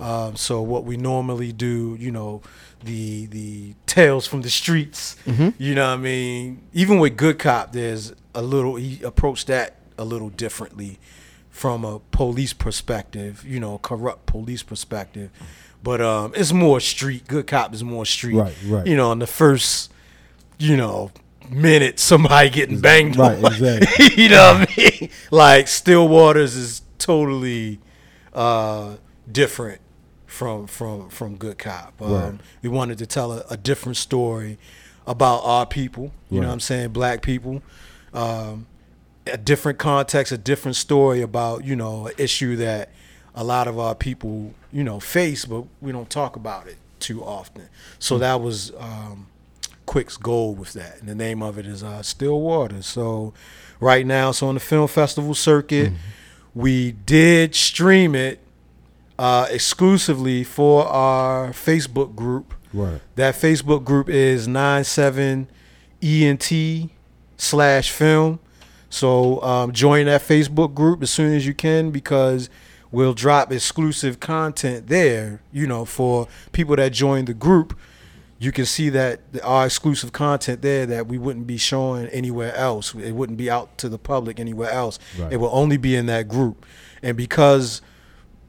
Um, 0.00 0.34
so 0.34 0.60
what 0.60 0.84
we 0.84 0.96
normally 0.96 1.52
do, 1.52 1.96
you 2.00 2.10
know, 2.10 2.42
the 2.84 3.26
the 3.26 3.74
tales 3.86 4.26
from 4.26 4.42
the 4.42 4.50
streets. 4.50 5.16
You 5.58 5.74
know 5.74 5.88
what 5.88 5.94
I 5.94 6.02
mean? 6.02 6.62
Even 6.72 6.98
with 6.98 7.16
Good 7.16 7.38
Cop, 7.38 7.72
there's 7.72 8.12
a 8.34 8.42
little 8.42 8.74
he 8.76 9.00
approached 9.02 9.46
that 9.46 9.76
a 9.98 10.04
little 10.04 10.30
differently 10.30 10.98
from 11.50 11.84
a 11.84 12.00
police 12.10 12.52
perspective, 12.54 13.44
you 13.46 13.60
know, 13.60 13.78
corrupt 13.78 14.26
police 14.26 14.62
perspective. 14.62 15.30
But 15.82 16.00
um, 16.00 16.32
it's 16.34 16.52
more 16.52 16.80
street. 16.80 17.28
Good 17.28 17.46
Cop 17.46 17.74
is 17.74 17.84
more 17.84 18.06
street. 18.06 18.36
Right, 18.36 18.54
right. 18.66 18.86
You 18.86 18.96
know, 18.96 19.12
in 19.12 19.18
the 19.18 19.26
first, 19.26 19.92
you 20.62 20.76
know, 20.76 21.10
minute, 21.50 21.98
somebody 21.98 22.50
getting 22.50 22.80
banged. 22.80 23.16
Right, 23.16 23.42
on. 23.44 23.52
exactly. 23.52 24.22
you 24.22 24.28
know 24.28 24.54
what 24.60 24.70
I 24.70 24.74
mean? 25.00 25.10
Like 25.30 25.68
Still 25.68 26.08
Waters 26.08 26.54
is 26.54 26.82
totally 26.98 27.80
uh, 28.32 28.96
different 29.30 29.80
from 30.26 30.66
from 30.66 31.08
from 31.10 31.36
Good 31.36 31.58
Cop. 31.58 32.00
Um, 32.00 32.12
Right. 32.12 32.34
We 32.62 32.68
wanted 32.68 32.98
to 32.98 33.06
tell 33.06 33.32
a, 33.32 33.44
a 33.50 33.56
different 33.56 33.96
story 33.96 34.58
about 35.06 35.38
our 35.38 35.66
people. 35.66 36.12
You 36.30 36.40
know 36.40 36.46
what 36.46 36.52
I'm 36.54 36.60
saying? 36.60 36.90
Black 36.90 37.22
people. 37.22 37.62
Um, 38.14 38.66
a 39.26 39.36
different 39.36 39.78
context, 39.78 40.32
a 40.32 40.38
different 40.38 40.76
story 40.76 41.22
about 41.22 41.64
you 41.64 41.76
know 41.76 42.06
an 42.06 42.14
issue 42.18 42.56
that 42.56 42.90
a 43.34 43.42
lot 43.42 43.66
of 43.66 43.78
our 43.78 43.94
people 43.94 44.54
you 44.72 44.84
know 44.84 45.00
face, 45.00 45.44
but 45.44 45.64
we 45.80 45.92
don't 45.92 46.10
talk 46.10 46.36
about 46.36 46.66
it 46.68 46.76
too 47.00 47.22
often. 47.24 47.68
So 47.98 48.18
that 48.18 48.40
was 48.40 48.72
um, 48.78 49.26
Quick's 49.86 50.16
goal 50.16 50.54
with 50.54 50.72
that, 50.74 51.00
and 51.00 51.08
the 51.08 51.14
name 51.14 51.42
of 51.42 51.58
it 51.58 51.66
is 51.66 51.82
uh, 51.82 52.02
Still 52.02 52.40
Waters. 52.40 52.86
So 52.86 53.34
right 53.80 54.06
now, 54.06 54.30
so 54.32 54.48
on 54.48 54.54
the 54.54 54.60
film 54.60 54.88
festival 54.88 55.34
circuit, 55.34 55.92
we 56.54 56.92
did 56.92 57.54
stream 57.54 58.14
it 58.14 58.40
uh, 59.18 59.46
exclusively 59.50 60.44
for 60.44 60.86
our 60.86 61.50
Facebook 61.50 62.14
group. 62.14 62.54
Right. 62.72 63.00
That 63.16 63.34
Facebook 63.34 63.84
group 63.84 64.08
is 64.08 64.48
97 64.48 65.48
ENT 66.02 66.90
slash 67.36 67.90
film. 67.90 68.40
So 68.88 69.42
um, 69.42 69.72
join 69.72 70.06
that 70.06 70.22
Facebook 70.22 70.74
group 70.74 71.02
as 71.02 71.10
soon 71.10 71.34
as 71.34 71.46
you 71.46 71.54
can 71.54 71.90
because 71.90 72.50
we'll 72.90 73.14
drop 73.14 73.52
exclusive 73.52 74.20
content 74.20 74.88
there. 74.88 75.40
You 75.52 75.66
know, 75.66 75.84
for 75.84 76.28
people 76.52 76.76
that 76.76 76.92
join 76.92 77.24
the 77.24 77.34
group, 77.34 77.78
you 78.42 78.52
can 78.52 78.66
see 78.66 78.88
that 78.90 79.20
our 79.42 79.66
exclusive 79.66 80.12
content 80.12 80.62
there 80.62 80.86
that 80.86 81.06
we 81.06 81.18
wouldn't 81.18 81.46
be 81.46 81.56
showing 81.56 82.06
anywhere 82.08 82.54
else. 82.56 82.94
It 82.94 83.12
wouldn't 83.12 83.38
be 83.38 83.50
out 83.50 83.78
to 83.78 83.88
the 83.88 83.98
public 83.98 84.40
anywhere 84.40 84.70
else. 84.70 84.98
Right. 85.18 85.32
It 85.32 85.36
will 85.36 85.50
only 85.52 85.76
be 85.76 85.94
in 85.94 86.06
that 86.06 86.28
group. 86.28 86.66
And 87.02 87.16
because 87.16 87.82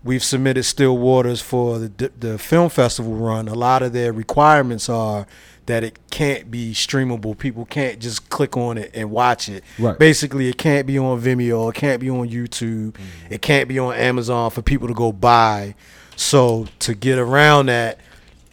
we've 0.03 0.23
submitted 0.23 0.63
Still 0.63 0.97
Waters 0.97 1.41
for 1.41 1.79
the 1.79 2.12
the 2.17 2.38
film 2.38 2.69
festival 2.69 3.13
run. 3.13 3.47
A 3.47 3.53
lot 3.53 3.82
of 3.82 3.93
their 3.93 4.12
requirements 4.12 4.89
are 4.89 5.25
that 5.65 5.84
it 5.84 5.97
can't 6.12 6.51
be 6.51 6.73
streamable. 6.73 7.38
People 7.38 7.65
can't 7.65 7.99
just 7.99 8.29
click 8.29 8.58
on 8.58 8.77
it 8.77 8.91
and 8.93 9.10
watch 9.12 9.47
it. 9.47 9.63
Right. 9.79 9.97
Basically, 9.97 10.49
it 10.49 10.58
can't 10.58 10.86
be 10.86 10.97
on 10.97 11.21
Vimeo. 11.21 11.69
It 11.69 11.75
can't 11.75 12.01
be 12.01 12.10
on 12.10 12.29
YouTube. 12.29 12.91
Mm. 12.91 13.01
It 13.29 13.41
can't 13.41 13.69
be 13.69 13.79
on 13.79 13.95
Amazon 13.95 14.51
for 14.51 14.62
people 14.62 14.89
to 14.89 14.93
go 14.93 15.13
buy. 15.13 15.75
So 16.15 16.67
to 16.79 16.93
get 16.93 17.17
around 17.17 17.67
that 17.67 17.99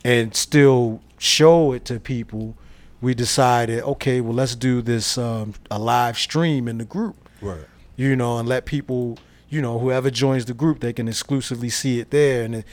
and 0.05 0.35
still 0.35 1.01
show 1.21 1.73
it 1.73 1.85
to 1.85 2.01
people, 2.01 2.57
we 3.03 3.15
decided, 3.15 3.83
okay, 3.83 4.21
well, 4.21 4.33
let's 4.35 4.57
do 4.57 4.81
this 4.83 5.17
um, 5.19 5.53
a 5.71 5.79
live 5.79 6.19
stream 6.19 6.67
in 6.67 6.79
the 6.79 6.85
group. 6.85 7.29
Right. 7.43 7.61
you 7.97 8.17
know, 8.17 8.39
and 8.39 8.49
let 8.49 8.65
people, 8.67 9.19
you 9.49 9.63
know, 9.63 9.79
whoever 9.79 10.11
joins 10.11 10.45
the 10.47 10.55
group, 10.55 10.81
they 10.81 10.93
can 10.93 11.09
exclusively 11.09 11.69
see 11.71 11.99
it 12.01 12.11
there, 12.11 12.45
and 12.45 12.55
it, 12.57 12.65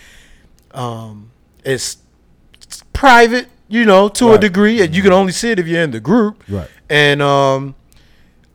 um, 0.71 1.31
it's, 1.63 1.97
it's 2.63 2.83
private, 2.93 3.47
you 3.69 3.85
know, 3.85 4.09
to 4.09 4.31
a 4.33 4.37
degree, 4.37 4.81
and 4.81 4.93
you 4.95 5.01
can 5.01 5.13
only 5.13 5.31
see 5.33 5.51
it 5.51 5.59
if 5.59 5.67
you're 5.67 5.81
in 5.81 5.91
the 5.91 5.99
group, 6.01 6.43
Right. 6.49 6.69
and 6.89 7.21
um, 7.21 7.75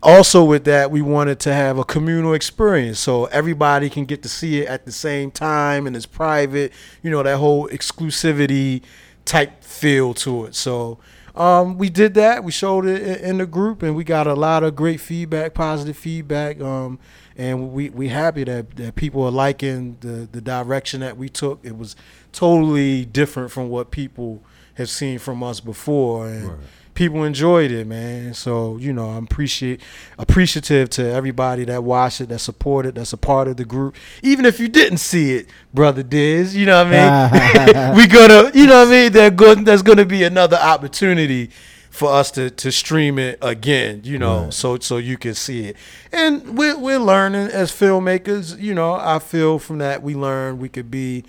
also 0.02 0.44
with 0.44 0.64
that, 0.64 0.90
we 0.90 1.00
wanted 1.00 1.38
to 1.40 1.52
have 1.54 1.78
a 1.78 1.84
communal 1.84 2.34
experience, 2.34 2.98
so 2.98 3.24
everybody 3.26 3.88
can 3.88 4.04
get 4.04 4.22
to 4.22 4.28
see 4.28 4.60
it 4.60 4.68
at 4.68 4.84
the 4.84 4.92
same 4.92 5.30
time, 5.30 5.86
and 5.86 5.96
it's 5.96 6.06
private, 6.06 6.72
you 7.02 7.10
know, 7.10 7.22
that 7.22 7.38
whole 7.38 7.68
exclusivity 7.68 8.82
type 9.24 9.62
feel 9.62 10.14
to 10.14 10.44
it. 10.46 10.54
So 10.54 10.98
um, 11.34 11.78
we 11.78 11.88
did 11.88 12.14
that. 12.14 12.44
We 12.44 12.52
showed 12.52 12.86
it 12.86 13.20
in, 13.22 13.38
the 13.38 13.46
group, 13.46 13.82
and 13.82 13.96
we 13.96 14.04
got 14.04 14.26
a 14.26 14.34
lot 14.34 14.62
of 14.62 14.76
great 14.76 15.00
feedback, 15.00 15.54
positive 15.54 15.96
feedback. 15.96 16.60
Um, 16.60 16.98
and 17.36 17.72
we 17.72 17.88
we 17.88 18.08
happy 18.08 18.44
that, 18.44 18.76
that 18.76 18.94
people 18.94 19.24
are 19.24 19.30
liking 19.30 19.96
the 20.00 20.28
the 20.30 20.40
direction 20.42 21.00
that 21.00 21.16
we 21.16 21.30
took. 21.30 21.60
It 21.62 21.76
was 21.78 21.96
totally 22.32 23.06
different 23.06 23.50
from 23.50 23.70
what 23.70 23.90
people 23.90 24.42
have 24.74 24.90
seen 24.90 25.18
from 25.18 25.42
us 25.42 25.60
before, 25.60 26.28
and 26.28 26.48
Right. 26.48 26.58
People 26.94 27.24
enjoyed 27.24 27.70
it, 27.70 27.86
man. 27.86 28.34
So 28.34 28.76
you 28.78 28.92
know, 28.92 29.10
I'm 29.10 29.24
appreciate 29.24 29.80
appreciative 30.18 30.90
to 30.90 31.10
everybody 31.12 31.64
that 31.64 31.82
watched 31.84 32.20
it, 32.20 32.28
that 32.28 32.38
supported, 32.40 32.94
that's 32.96 33.12
a 33.12 33.16
part 33.16 33.48
of 33.48 33.56
the 33.56 33.64
group. 33.64 33.96
Even 34.22 34.44
if 34.44 34.60
you 34.60 34.68
didn't 34.68 34.98
see 34.98 35.32
it, 35.34 35.48
brother 35.72 36.02
Diz, 36.02 36.54
you 36.54 36.66
know 36.66 36.84
what 36.84 36.92
I 36.94 37.92
mean. 37.92 37.96
we 37.96 38.06
gonna, 38.06 38.50
you 38.54 38.66
know 38.66 38.80
what 38.80 38.88
I 38.88 38.90
mean. 38.90 39.12
They're 39.12 39.30
good. 39.30 39.64
There's 39.64 39.82
gonna 39.82 40.04
be 40.06 40.22
another 40.24 40.56
opportunity 40.56 41.50
for 41.90 42.10
us 42.10 42.30
to 42.32 42.48
to 42.50 42.72
stream 42.72 43.18
it 43.18 43.38
again, 43.42 44.00
you 44.04 44.18
know, 44.18 44.44
Right. 44.44 44.52
so 44.54 44.78
so 44.78 44.96
you 44.96 45.18
can 45.18 45.34
see 45.34 45.66
it. 45.66 45.76
And 46.10 46.56
we're 46.56 46.78
we're 46.78 46.98
learning 46.98 47.48
as 47.48 47.70
filmmakers. 47.70 48.58
You 48.58 48.74
know, 48.74 48.94
I 48.94 49.18
feel 49.18 49.58
from 49.58 49.78
that 49.78 50.02
we 50.02 50.14
learn 50.14 50.58
we 50.58 50.68
could 50.70 50.90
be 50.90 51.24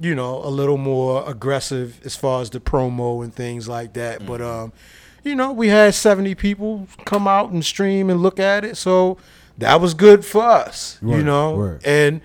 you 0.00 0.14
know, 0.14 0.38
a 0.44 0.48
little 0.50 0.76
more 0.76 1.28
aggressive 1.28 2.00
as 2.04 2.14
far 2.16 2.42
as 2.42 2.50
the 2.50 2.60
promo 2.60 3.22
and 3.24 3.34
things 3.34 3.68
like 3.68 3.92
that. 3.94 4.26
But 4.26 4.40
Mm-hmm. 4.40 4.64
um, 4.64 4.72
you 5.24 5.34
know, 5.34 5.50
we 5.52 5.68
had 5.68 5.92
70 5.94 6.34
people 6.36 6.86
come 7.04 7.26
out 7.26 7.50
and 7.50 7.64
stream 7.64 8.10
and 8.10 8.20
look 8.22 8.38
at 8.38 8.64
it, 8.64 8.76
so 8.76 9.18
that 9.58 9.80
was 9.80 9.92
good 9.94 10.24
for 10.24 10.42
us, 10.42 10.98
you 11.02 11.22
know. 11.24 11.56
And 11.84 12.20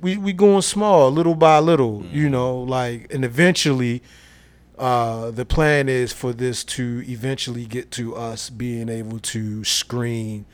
we 0.00 0.16
we 0.16 0.32
going 0.32 0.62
small, 0.62 1.10
little 1.10 1.34
by 1.34 1.58
little, 1.58 2.00
Mm-hmm. 2.00 2.16
you 2.16 2.28
know, 2.30 2.56
like 2.62 3.12
and 3.12 3.24
eventually 3.24 4.02
uh, 4.78 5.30
the 5.30 5.44
plan 5.44 5.88
is 5.88 6.12
for 6.12 6.32
this 6.32 6.64
to 6.64 7.02
eventually 7.06 7.66
get 7.66 7.90
to 7.92 8.16
us 8.16 8.48
being 8.50 8.88
able 8.88 9.18
to 9.18 9.62
screen 9.64 10.46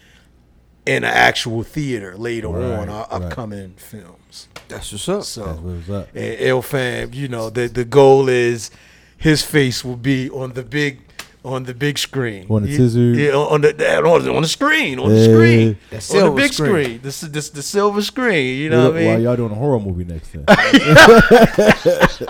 in 0.89 1.05
an 1.05 1.11
actual 1.29 1.63
theater 1.63 2.17
later 2.17 2.49
Right, 2.49 2.79
on 2.81 2.89
our 2.89 3.07
right. 3.11 3.23
upcoming 3.23 3.75
films. 3.77 4.49
That's 4.69 4.91
what's 4.93 5.09
up. 5.09 5.23
So 5.25 5.45
That's 5.45 5.59
what's 5.61 5.91
up. 5.91 6.09
and 6.15 6.41
L 6.41 6.63
fam, 6.63 7.11
you 7.13 7.29
know, 7.29 7.51
the 7.51 7.69
the 7.69 7.85
goal 7.85 8.29
is 8.29 8.71
his 9.17 9.43
face 9.43 9.85
will 9.85 9.97
be 9.97 10.29
on 10.31 10.53
the 10.55 10.63
big 10.63 11.01
on 11.45 11.65
the 11.65 11.73
big 11.73 11.97
screen. 11.99 12.47
On 12.51 12.63
the 12.63 12.69
Yeah, 12.69 12.77
tizzy. 12.79 13.01
Yeah, 13.01 13.31
on 13.37 13.61
the 13.63 13.71
on 14.05 14.25
the, 14.25 14.33
on 14.35 14.43
the 14.43 14.49
screen, 14.49 14.99
on 14.99 15.09
the 15.11 15.17
Yeah. 15.21 15.33
screen. 15.33 15.79
That 15.91 16.11
on 16.15 16.25
the 16.35 16.43
big 16.43 16.53
screen. 16.53 16.71
screen. 16.85 17.01
This 17.03 17.23
is 17.23 17.31
this 17.31 17.49
the 17.51 17.63
silver 17.63 18.03
screen, 18.03 18.59
you 18.61 18.69
know 18.71 18.91
what 18.91 19.01
I 19.01 19.05
While 19.07 19.15
mean? 19.15 19.23
y'all 19.25 19.37
doing 19.37 19.53
a 19.53 19.55
horror 19.55 19.81
movie 19.81 20.05
next 20.05 20.33
time. 20.33 20.45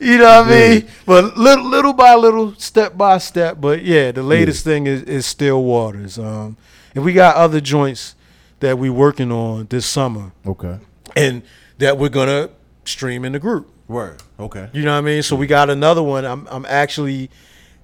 You 0.00 0.18
know 0.18 0.40
what 0.42 0.48
I 0.52 0.68
mean? 0.68 0.88
But 1.04 1.36
little 1.36 1.64
little 1.68 1.92
by 1.92 2.14
little, 2.14 2.54
step 2.58 2.96
by 2.96 3.18
step. 3.18 3.60
But 3.60 3.82
yeah, 3.82 4.10
the 4.12 4.22
latest 4.22 4.64
thing 4.64 4.86
is, 4.86 5.02
is 5.02 5.26
Still 5.26 5.62
Waters. 5.62 6.18
Um 6.18 6.56
and 6.96 7.04
we 7.04 7.12
got 7.12 7.36
other 7.36 7.60
joints 7.60 8.16
that 8.60 8.78
we 8.78 8.88
working 8.88 9.30
on 9.30 9.66
this 9.66 9.84
summer 9.84 10.32
okay. 10.46 10.78
and 11.14 11.42
that 11.76 11.98
we're 11.98 12.08
gonna 12.08 12.48
stream 12.86 13.24
in 13.24 13.32
the 13.32 13.38
group. 13.38 13.70
Word. 13.86 14.22
Okay. 14.40 14.70
You 14.72 14.82
know 14.82 14.92
what 14.92 14.98
I 14.98 15.02
mean? 15.02 15.22
So 15.22 15.36
we 15.36 15.46
got 15.46 15.68
another 15.68 16.02
one. 16.02 16.24
I'm 16.24 16.48
I'm 16.50 16.64
actually 16.64 17.30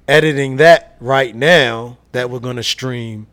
editing 0.09 0.57
that 0.57 0.96
right 0.98 1.37
now 1.37 1.98
that 2.12 2.31
we're 2.31 2.40
gonna 2.40 2.62
stream 2.62 3.27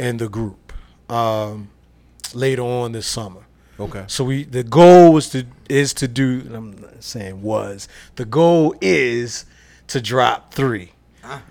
in 0.00 0.16
the 0.16 0.28
group 0.28 0.72
um, 1.10 1.68
later 2.32 2.62
on 2.62 2.92
this 2.92 3.06
summer. 3.06 3.42
Okay. 3.78 4.04
So 4.08 4.24
we 4.24 4.44
the 4.44 4.64
goal 4.64 5.12
was 5.12 5.28
to 5.30 5.44
is 5.68 5.92
to 5.94 6.08
do. 6.08 6.42
I'm 6.52 6.72
not 6.78 7.04
saying 7.04 7.42
was 7.42 7.86
the 8.16 8.24
goal 8.24 8.74
is 8.80 9.44
to 9.88 10.00
drop 10.00 10.54
three. 10.54 10.92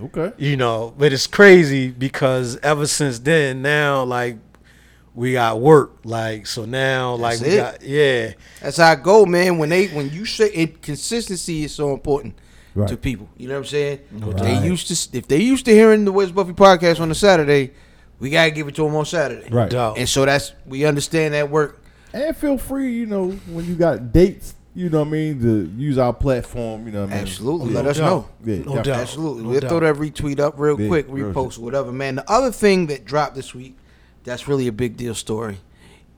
Okay. 0.03 0.33
You 0.37 0.57
know, 0.57 0.93
but 0.97 1.13
it's 1.13 1.27
crazy 1.27 1.89
because 1.89 2.57
ever 2.57 2.87
since 2.87 3.19
then, 3.19 3.61
now 3.61 4.03
like 4.03 4.37
we 5.13 5.33
got 5.33 5.59
work. 5.59 5.97
Like 6.03 6.45
so 6.47 6.65
now, 6.65 7.15
like 7.15 7.39
That's 7.39 7.49
we 7.49 7.55
it. 7.55 7.57
got 7.57 7.81
yeah. 7.83 8.33
That's 8.61 8.77
how 8.77 8.91
I 8.91 8.95
go, 8.95 9.25
man. 9.25 9.57
When 9.57 9.69
they 9.69 9.87
when 9.87 10.09
you 10.11 10.25
say 10.25 10.49
it, 10.51 10.81
consistency 10.81 11.63
is 11.63 11.73
so 11.73 11.93
important 11.93 12.35
Right. 12.75 12.87
to 12.89 12.97
people. 12.97 13.27
You 13.37 13.47
know 13.47 13.55
what 13.55 13.59
I'm 13.61 13.65
saying? 13.65 13.99
If 14.21 14.37
they 14.37 14.63
used 14.63 14.87
to 15.09 15.17
if 15.17 15.27
they 15.27 15.41
used 15.41 15.65
to 15.65 15.71
hearing 15.71 16.05
the 16.05 16.11
West 16.11 16.35
Puffy 16.35 16.53
podcast 16.53 16.99
on 16.99 17.09
a 17.09 17.15
Saturday, 17.15 17.71
we 18.19 18.29
gotta 18.29 18.51
give 18.51 18.67
it 18.67 18.75
to 18.75 18.83
them 18.83 18.95
on 18.95 19.03
Saturday. 19.05 19.49
Right. 19.49 19.73
And 19.73 20.07
so 20.07 20.25
that's 20.25 20.53
we 20.67 20.85
understand 20.85 21.33
that 21.33 21.49
work. 21.49 21.81
And 22.13 22.35
feel 22.37 22.57
free, 22.59 22.93
you 22.93 23.05
know, 23.07 23.31
when 23.49 23.65
you 23.65 23.73
got 23.75 24.13
dates, 24.13 24.53
you 24.77 24.89
know 24.89 24.99
what 24.99 25.07
I 25.07 25.11
mean, 25.11 25.41
to 25.41 25.71
use 25.75 25.97
our 25.97 26.13
platform, 26.13 26.85
you 26.85 26.91
know 26.93 27.01
what 27.01 27.09
I 27.11 27.15
mean. 27.15 27.21
Absolutely. 27.23 27.73
Let 27.73 27.87
us 27.87 27.97
know. 27.97 28.29
Yeah, 28.45 28.59
No 28.59 28.75
doubt. 28.75 28.87
Absolutely. 28.87 29.43
No 29.43 29.49
we'll 29.49 29.59
doubt. 29.59 29.69
throw 29.69 29.79
that 29.79 29.95
retweet 29.95 30.39
up 30.39 30.53
real 30.57 30.79
Yeah, 30.79 30.87
quick, 30.87 31.05
real 31.09 31.33
repost, 31.33 31.57
whatever, 31.57 31.91
man. 31.91 32.15
The 32.15 32.29
other 32.31 32.51
thing 32.51 32.87
that 32.87 33.03
dropped 33.03 33.35
this 33.35 33.55
week 33.55 33.75
that's 34.23 34.47
really 34.47 34.67
a 34.67 34.71
big 34.71 34.97
deal 34.97 35.15
story 35.15 35.57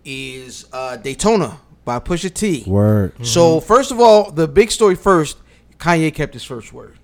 is 0.04 0.66
uh, 0.74 0.98
Daytona 0.98 1.60
by 1.86 2.00
Pusha 2.00 2.34
T. 2.34 2.64
Word. 2.68 3.26
So 3.26 3.60
first 3.60 3.92
of 3.92 4.00
all, 4.00 4.32
the 4.32 4.48
big 4.48 4.72
story 4.72 4.96
first, 4.96 5.38
Kanye 5.78 6.14
kept 6.14 6.34
his 6.34 6.44
first 6.44 6.74
word, 6.74 6.98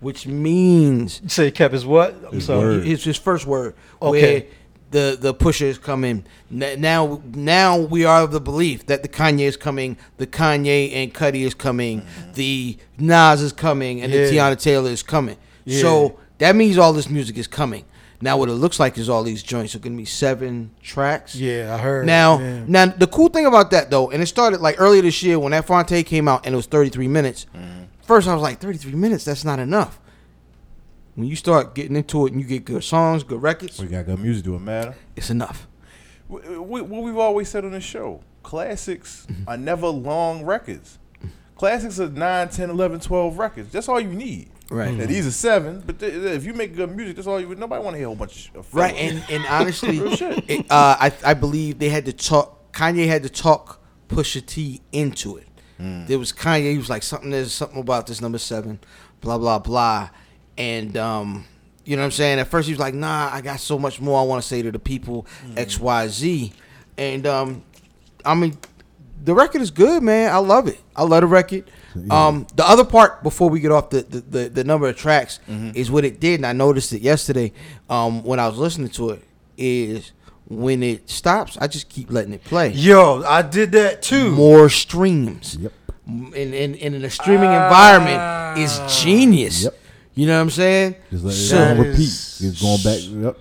which 0.00 0.26
means 0.26 1.20
You 1.22 1.28
say 1.28 1.44
he 1.46 1.50
kept 1.50 1.72
his 1.74 1.84
what? 1.86 2.14
I'm 2.26 2.32
His 2.34 2.46
sorry. 2.46 2.60
word. 2.78 2.84
his 2.84 3.04
his 3.04 3.16
first 3.16 3.46
word. 3.46 3.74
Okay. 4.00 4.46
The 4.92 5.16
the 5.20 5.34
pusher 5.34 5.66
is 5.66 5.78
coming 5.78 6.24
now. 6.50 7.22
Now 7.24 7.78
we 7.78 8.04
are 8.04 8.22
of 8.22 8.30
the 8.30 8.40
belief 8.40 8.86
that 8.86 9.02
the 9.02 9.08
Kanye 9.08 9.40
is 9.40 9.56
coming, 9.56 9.96
the 10.18 10.26
Kanye 10.26 10.94
and 10.94 11.12
Cudi 11.12 11.42
is 11.42 11.54
coming, 11.54 12.02
mm-hmm. 12.02 12.32
the 12.34 12.78
Nas 12.98 13.42
is 13.42 13.52
coming, 13.52 14.02
and 14.02 14.12
the 14.12 14.18
Teyana 14.18 14.60
Taylor 14.60 14.90
is 14.90 15.02
coming. 15.02 15.36
Yeah. 15.64 15.80
So 15.80 16.20
that 16.38 16.54
means 16.54 16.78
all 16.78 16.92
this 16.92 17.08
music 17.08 17.36
is 17.36 17.46
coming. 17.46 17.84
Now 18.20 18.36
what 18.36 18.48
it 18.48 18.52
looks 18.52 18.78
like 18.78 18.98
is 18.98 19.08
all 19.08 19.24
these 19.24 19.42
joints 19.42 19.74
are 19.74 19.80
gonna 19.80 19.96
be 19.96 20.04
seven 20.04 20.70
tracks. 20.80 21.34
Yeah, 21.34 21.74
I 21.74 21.78
heard. 21.78 22.06
Now, 22.06 22.38
yeah. 22.38 22.64
now 22.68 22.86
the 22.86 23.08
cool 23.08 23.28
thing 23.28 23.46
about 23.46 23.72
that 23.72 23.90
though, 23.90 24.10
and 24.10 24.22
it 24.22 24.26
started 24.26 24.60
like 24.60 24.76
earlier 24.78 25.02
this 25.02 25.22
year 25.24 25.38
when 25.40 25.50
that 25.50 25.66
Fonte 25.66 26.06
came 26.06 26.28
out 26.28 26.46
and 26.46 26.52
it 26.52 26.56
was 26.56 26.66
33 26.66 27.08
minutes. 27.08 27.46
Mm-hmm. 27.54 27.82
First, 28.02 28.28
I 28.28 28.34
was 28.34 28.42
like, 28.42 28.60
33 28.60 28.92
minutes, 28.94 29.24
that's 29.24 29.44
not 29.44 29.58
enough. 29.58 29.98
When 31.14 31.26
you 31.28 31.36
start 31.36 31.74
getting 31.74 31.96
into 31.96 32.26
it 32.26 32.32
and 32.32 32.40
you 32.40 32.46
get 32.46 32.64
good 32.64 32.82
songs, 32.84 33.22
good 33.22 33.42
records, 33.42 33.78
We 33.80 33.86
got 33.88 34.06
good 34.06 34.18
music, 34.18 34.44
do 34.44 34.54
it 34.54 34.60
matter? 34.60 34.94
it's 35.14 35.30
enough. 35.30 35.68
We, 36.28 36.40
we, 36.58 36.80
what 36.82 37.02
we've 37.02 37.18
always 37.18 37.48
said 37.48 37.64
on 37.64 37.72
the 37.72 37.80
show 37.80 38.22
classics 38.42 39.26
are 39.46 39.56
never 39.56 39.86
long 39.86 40.44
records. 40.44 40.98
Classics 41.56 42.00
are 42.00 42.08
9, 42.08 42.48
10, 42.48 42.70
11, 42.70 43.00
12 43.00 43.38
records. 43.38 43.70
That's 43.72 43.88
all 43.88 44.00
you 44.00 44.08
need. 44.08 44.50
Right. 44.70 44.94
Now, 44.94 45.06
these 45.06 45.26
are 45.26 45.30
seven, 45.32 45.82
but 45.84 45.98
th- 45.98 46.12
if 46.12 46.44
you 46.44 46.54
make 46.54 46.74
good 46.74 46.96
music, 46.96 47.16
that's 47.16 47.28
all 47.28 47.38
you 47.38 47.54
Nobody 47.54 47.82
want 47.84 47.94
to 47.94 47.98
hear 47.98 48.06
a 48.06 48.08
whole 48.08 48.16
bunch 48.16 48.50
of 48.54 48.74
Right, 48.74 48.94
and 48.94 49.22
and 49.28 49.44
honestly, 49.46 49.98
it, 50.48 50.60
uh, 50.70 50.96
I 50.98 51.12
I 51.24 51.34
believe 51.34 51.78
they 51.78 51.90
had 51.90 52.06
to 52.06 52.12
talk. 52.12 52.72
Kanye 52.72 53.06
had 53.06 53.22
to 53.22 53.28
talk 53.28 53.82
Pusha 54.08 54.44
T 54.44 54.80
into 54.90 55.36
it. 55.36 55.46
Mm. 55.78 56.06
There 56.06 56.18
was 56.18 56.32
Kanye. 56.32 56.72
He 56.72 56.78
was 56.78 56.88
like 56.88 57.02
something. 57.02 57.28
There's 57.30 57.52
something 57.52 57.80
about 57.80 58.06
this 58.06 58.22
number 58.22 58.38
seven, 58.38 58.80
blah 59.20 59.36
blah 59.36 59.58
blah, 59.58 60.08
and 60.58 60.96
um, 60.96 61.44
you 61.84 61.96
know 61.96 62.02
what 62.02 62.06
I'm 62.06 62.10
saying. 62.12 62.38
At 62.38 62.48
first 62.48 62.66
he 62.68 62.72
was 62.72 62.80
like, 62.80 62.94
Nah, 62.94 63.30
I 63.32 63.40
got 63.40 63.60
so 63.60 63.78
much 63.78 64.00
more 64.00 64.20
I 64.20 64.24
want 64.24 64.42
to 64.42 64.48
say 64.48 64.62
to 64.62 64.70
the 64.72 64.78
people, 64.78 65.26
Mm. 65.46 65.58
X 65.58 65.78
Y 65.80 66.08
Z, 66.08 66.52
and 66.98 67.26
um, 67.26 67.62
I 68.24 68.34
mean, 68.34 68.56
the 69.24 69.34
record 69.34 69.60
is 69.62 69.70
good, 69.70 70.02
man. 70.02 70.32
I 70.32 70.38
love 70.38 70.68
it. 70.68 70.80
I 70.96 71.02
love 71.04 71.22
the 71.22 71.26
record. 71.26 71.70
Um, 72.10 72.46
the 72.56 72.66
other 72.66 72.84
part 72.84 73.22
before 73.22 73.50
we 73.50 73.60
get 73.60 73.70
off 73.70 73.90
the 73.90 74.02
the, 74.02 74.20
the, 74.20 74.48
the 74.48 74.64
number 74.64 74.88
of 74.88 74.96
tracks 74.96 75.40
Mm-hmm. 75.48 75.72
is 75.74 75.90
what 75.90 76.04
it 76.04 76.20
did, 76.20 76.36
and 76.40 76.46
I 76.46 76.52
noticed 76.52 76.92
it 76.92 77.02
yesterday 77.02 77.52
um, 77.90 78.22
when 78.24 78.40
I 78.40 78.48
was 78.48 78.58
listening 78.58 78.88
to 78.90 79.10
it. 79.10 79.24
Is 79.58 80.12
when 80.48 80.82
it 80.82 81.08
stops, 81.10 81.58
I 81.60 81.66
just 81.68 81.88
keep 81.90 82.10
letting 82.10 82.32
it 82.32 82.42
play. 82.42 82.70
Yo, 82.72 83.22
I 83.22 83.42
did 83.42 83.72
that 83.72 84.00
too. 84.02 84.30
More 84.32 84.68
streams. 84.70 85.56
Yep. 85.60 85.72
In, 86.06 86.32
in, 86.54 86.74
in 86.74 87.04
a 87.04 87.10
streaming 87.10 87.52
environment 87.52 88.58
is 88.58 88.80
genius. 89.02 89.64
Yep. 89.64 89.78
You 90.14 90.26
know 90.26 90.36
what 90.36 90.42
I'm 90.42 90.50
saying? 90.50 90.96
Just 91.10 91.24
let 91.24 91.34
So- 91.34 91.56
go 91.56 91.70
on 91.70 91.78
repeat. 91.78 92.00
is- 92.00 92.40
It's 92.42 92.60
going 92.62 92.82
back. 92.82 92.98
Yep. 93.24 93.38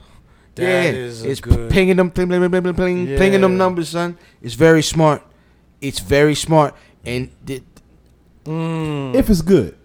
That 0.55 0.63
yeah, 0.63 1.29
it's 1.29 1.39
good- 1.39 1.69
pinging 1.69 1.95
them, 1.97 2.11
ping, 2.11 2.27
ping, 2.29 2.41
ping, 2.49 2.61
ping, 2.63 2.73
ping, 2.73 3.07
Yeah. 3.07 3.17
pinging 3.17 3.41
them 3.41 3.57
numbers, 3.57 3.89
son. 3.89 4.17
It's 4.41 4.53
very 4.55 4.81
smart. 4.83 5.21
It's 5.81 5.99
very 5.99 6.35
smart, 6.35 6.75
and 7.05 7.29
th- 7.45 7.63
If 8.45 9.29
it's 9.29 9.41
good. 9.41 9.75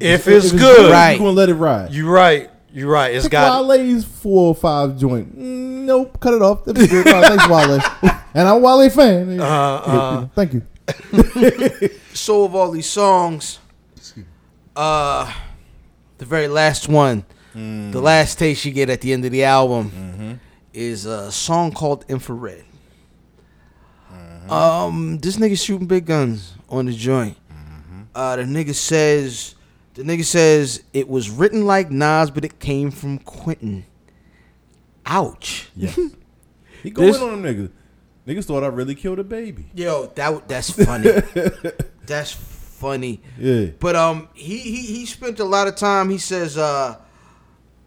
If 0.00 0.28
it's 0.28 0.52
good, 0.52 0.90
Right. 0.90 1.10
You're 1.12 1.18
going 1.18 1.34
to 1.34 1.38
let 1.40 1.48
it 1.48 1.54
ride. 1.54 1.92
You're 1.92 2.10
right. 2.10 2.50
You're 2.72 2.90
right. 2.90 3.14
It's 3.14 3.24
Pick 3.24 3.32
got 3.32 3.66
Wale's 3.66 4.04
four 4.04 4.48
or 4.48 4.54
five 4.54 4.96
joint. 4.98 5.38
Mm, 5.38 5.84
nope, 5.84 6.18
cut 6.20 6.34
it 6.34 6.42
off. 6.42 6.64
That 6.64 6.76
was 6.76 6.86
good. 6.88 7.06
All 7.06 7.20
right, 7.20 7.26
thanks, 7.26 7.48
Wale. 7.48 7.80
and 8.34 8.48
I'm 8.48 8.56
a 8.56 8.58
Wale 8.58 8.90
fan. 8.90 9.40
Uh, 9.40 9.44
uh. 9.44 10.26
Thank 10.34 10.54
you. 10.54 10.62
so 12.14 12.44
of 12.44 12.54
all 12.54 12.70
these 12.70 12.86
songs, 12.88 13.58
uh, 14.76 15.32
the 16.24 16.30
very 16.30 16.48
last 16.48 16.88
one, 16.88 17.24
the 17.54 18.00
last 18.00 18.38
taste 18.38 18.64
you 18.64 18.72
get 18.72 18.88
at 18.90 19.00
the 19.02 19.12
end 19.12 19.24
of 19.24 19.30
the 19.32 19.44
album, 19.44 20.40
is 20.72 21.04
a 21.06 21.30
song 21.30 21.70
called 21.72 22.04
"Infrared." 22.08 22.64
Um, 24.48 25.18
this 25.18 25.36
nigga 25.36 25.58
shooting 25.62 25.86
big 25.86 26.06
guns 26.06 26.54
on 26.68 26.86
the 26.86 26.92
joint. 26.92 27.36
Uh, 28.14 28.36
the 28.36 28.42
nigga 28.42 28.74
says, 28.74 29.54
the 29.94 30.02
nigga 30.02 30.24
says 30.24 30.84
it 30.92 31.08
was 31.08 31.30
written 31.30 31.66
like 31.66 31.90
Nas, 31.90 32.30
but 32.30 32.44
it 32.44 32.60
came 32.60 32.90
from 32.90 33.18
Quentin. 33.18 33.84
Ouch. 35.06 35.68
Yes. 35.76 35.98
He 36.82 36.90
going 36.90 37.12
This- 37.12 37.22
on 37.22 37.42
them 37.42 37.54
niggas. 37.56 37.70
Niggas 38.26 38.44
thought 38.44 38.62
I 38.62 38.66
really 38.66 38.94
killed 38.94 39.18
a 39.18 39.24
baby. 39.24 39.64
Yo, 39.74 40.06
that 40.16 40.46
that's 40.48 40.68
funny. 40.70 41.10
that's 42.06 42.32
funny. 42.74 43.20
Yeah. 43.38 43.66
But 43.80 43.96
um, 43.96 44.28
he, 44.34 44.58
he 44.58 44.82
he 44.82 45.06
spent 45.06 45.40
a 45.40 45.44
lot 45.44 45.66
of 45.68 45.76
time. 45.76 46.10
He 46.10 46.18
says, 46.18 46.56
uh, 46.58 46.96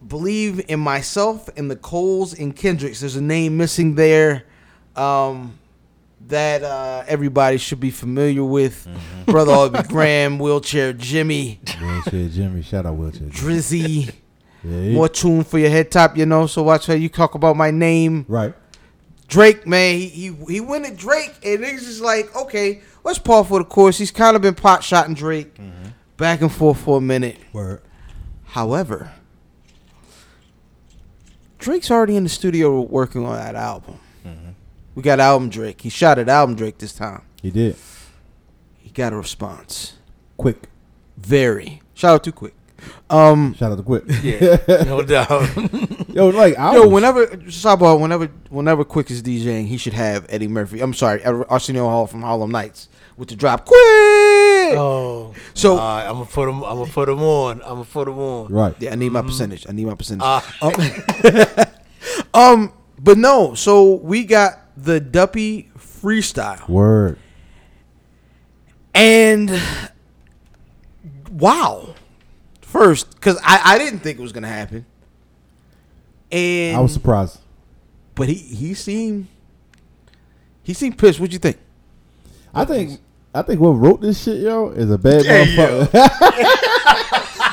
believe 0.05 0.63
in 0.69 0.79
myself 0.79 1.49
and 1.57 1.69
the 1.69 1.75
Coles 1.75 2.37
and 2.37 2.55
Kendricks. 2.55 2.99
There's 3.01 3.15
a 3.15 3.21
name 3.21 3.57
missing 3.57 3.95
there, 3.95 4.45
um, 4.95 5.57
that 6.27 6.63
uh, 6.63 7.03
everybody 7.07 7.57
should 7.57 7.79
be 7.79 7.91
familiar 7.91 8.43
with. 8.43 8.87
Brother 9.25 9.51
Aubrey 9.53 9.83
Graham, 9.87 10.39
Wheelchair 10.39 10.93
Jimmy, 10.93 11.59
Wheelchair 11.81 12.29
Jimmy. 12.29 12.61
Shout 12.61 12.85
out 12.85 12.95
Wheelchair 12.95 13.29
Jimmy. 13.29 13.31
Drizzy. 13.59 14.13
Yeah, 14.63 14.81
he- 14.83 14.93
More 14.93 15.07
tune 15.09 15.43
for 15.43 15.59
your 15.59 15.69
head 15.69 15.91
top, 15.91 16.17
you 16.17 16.25
know. 16.25 16.47
So 16.47 16.63
watch 16.63 16.87
how 16.87 16.93
you 16.93 17.09
talk 17.09 17.35
about 17.35 17.55
my 17.55 17.71
name. 17.71 18.25
Right. 18.27 18.53
Drake, 19.27 19.67
man, 19.67 19.97
he 19.97 20.07
he, 20.07 20.33
he 20.47 20.59
went 20.61 20.85
at 20.85 20.95
Drake, 20.95 21.33
and 21.43 21.59
niggas 21.59 21.79
just 21.83 22.01
like, 22.01 22.33
okay, 22.35 22.81
let's 23.07 23.19
Paul 23.19 23.45
for 23.45 23.59
the 23.59 23.65
course. 23.65 23.97
He's 23.97 24.11
kind 24.11 24.35
of 24.35 24.41
been 24.41 24.53
pot 24.53 24.83
shotting 24.83 25.15
Drake 25.15 25.55
mm-hmm. 25.55 25.89
back 26.17 26.41
and 26.41 26.51
forth 26.51 26.79
for 26.81 26.97
a 26.97 27.01
minute. 27.01 27.37
Word. 27.53 27.81
However, 28.47 29.13
Drake's 31.57 31.89
already 31.89 32.17
in 32.17 32.23
the 32.23 32.29
studio 32.29 32.81
working 32.81 33.25
on 33.25 33.37
that 33.37 33.55
album. 33.55 33.99
Mm-hmm. 34.25 34.49
We 34.95 35.03
got 35.03 35.21
album 35.21 35.49
Drake. 35.49 35.81
He 35.81 35.89
shot 35.89 36.19
at 36.19 36.27
album 36.27 36.55
Drake 36.55 36.79
this 36.79 36.93
time. 36.93 37.23
He 37.41 37.49
did. 37.49 37.77
He 38.77 38.89
got 38.89 39.13
a 39.13 39.17
response. 39.17 39.93
Quick. 40.35 40.67
Very. 41.15 41.81
Shout 41.93 42.15
out 42.15 42.23
to 42.25 42.31
Quick. 42.33 42.53
Um, 43.09 43.53
Shout 43.55 43.71
out 43.71 43.77
to 43.77 43.83
Quick. 43.83 44.03
yeah, 44.21 44.57
no 44.85 45.01
doubt. 45.01 45.29
Yo, 46.09 46.29
like, 46.29 46.57
I 46.59 46.73
yo, 46.75 46.83
was- 46.83 46.91
whenever 46.91 47.27
sidebar, 47.47 47.99
whenever 47.99 48.25
whenever 48.49 48.83
Quick 48.83 49.09
is 49.11 49.23
DJing, 49.23 49.67
he 49.67 49.77
should 49.77 49.93
have 49.93 50.25
Eddie 50.29 50.47
Murphy. 50.47 50.79
I'm 50.81 50.93
sorry, 50.93 51.23
Arsenio 51.25 51.87
Hall 51.87 52.05
from 52.07 52.21
Harlem 52.21 52.51
Nights 52.51 52.89
with 53.17 53.29
the 53.29 53.35
drop. 53.35 53.65
Quick. 53.65 53.77
oh, 54.77 55.33
So- 55.53 55.71
all 55.73 55.77
right, 55.97 56.05
I'm 56.07 56.13
gonna 56.15 56.25
put 56.25 56.45
them. 56.45 56.63
I'm 56.63 56.77
gonna 56.77 56.91
put 56.91 57.05
them 57.07 57.21
on. 57.23 57.61
I'm 57.63 57.67
gonna 57.69 57.85
put 57.85 58.05
them 58.05 58.19
on. 58.19 58.51
Right. 58.53 58.75
Yeah, 58.79 58.91
I 58.91 58.95
need 58.95 59.11
my 59.11 59.21
percentage. 59.21 59.65
I 59.67 59.71
need 59.71 59.85
my 59.87 59.95
percentage. 59.95 60.23
Ah. 60.23 61.63
um, 62.33 62.73
but 62.99 63.17
no. 63.17 63.53
So 63.55 63.95
we 63.95 64.23
got 64.23 64.59
the 64.77 64.99
Duppy 64.99 65.71
freestyle, 65.79 66.67
Word. 66.69 67.17
and 68.93 69.59
wow, 71.31 71.95
first 72.67 73.15
because 73.15 73.37
I 73.43 73.61
I 73.75 73.77
didn't 73.77 73.99
think 73.99 74.19
it 74.19 74.21
was 74.21 74.31
gonna 74.31 74.47
happen, 74.47 74.85
and 76.31 76.77
I 76.77 76.79
was 76.79 76.93
surprised. 76.93 77.39
but 78.15 78.27
he 78.27 78.35
he 78.35 78.73
seemed 78.73 79.27
he 80.63 80.73
seemed 80.73 80.97
pissed. 80.97 81.19
What'd 81.19 81.33
you 81.33 81.39
think? 81.39 81.57
I 82.53 82.65
think 82.65 82.99
I 83.33 83.41
think 83.41 83.59
what 83.59 83.69
wrote 83.71 84.01
this 84.01 84.21
shit, 84.23 84.41
yo, 84.41 84.69
is 84.69 84.89
a 84.91 84.97
bad 84.97 85.23
Yeah, 85.25 85.45
motherfucker. 85.45 86.63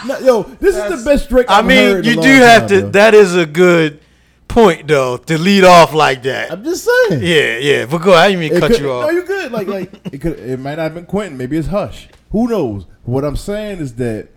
No, 0.06 0.18
yo, 0.18 0.42
this 0.42 0.76
is 0.76 0.82
the 1.02 1.02
best 1.10 1.30
Drake 1.30 1.46
I 1.48 1.62
mean, 1.62 2.04
you 2.04 2.16
do 2.20 2.28
have 2.28 2.62
time, 2.62 2.68
to. 2.68 2.74
yo. 2.80 2.90
That 2.90 3.14
is 3.14 3.34
a 3.34 3.46
good 3.46 4.00
point, 4.48 4.86
though, 4.86 5.16
to 5.16 5.38
lead 5.38 5.64
off 5.64 5.94
like 5.94 6.22
that. 6.24 6.52
I'm 6.52 6.62
just 6.62 6.84
saying. 6.84 7.22
yeah, 7.22 7.56
yeah. 7.56 7.86
But 7.86 8.02
go. 8.02 8.12
ahead. 8.12 8.24
I 8.24 8.28
didn't 8.28 8.40
mean 8.40 8.52
It 8.52 8.60
cut 8.60 8.70
could- 8.72 8.80
you 8.80 8.86
No, 8.88 9.00
off. 9.00 9.12
you 9.12 9.22
good. 9.24 9.50
Like, 9.50 9.66
like 9.66 9.90
it 10.12 10.20
could. 10.20 10.38
It 10.38 10.58
might 10.60 10.74
not 10.76 10.82
have 10.82 10.94
been 10.94 11.06
Quentin. 11.06 11.38
Maybe 11.38 11.56
it's 11.56 11.68
Hush. 11.68 12.08
Who 12.32 12.48
knows? 12.48 12.84
What 13.04 13.24
I'm 13.24 13.36
saying 13.36 13.78
is 13.78 13.94
that 13.94 14.28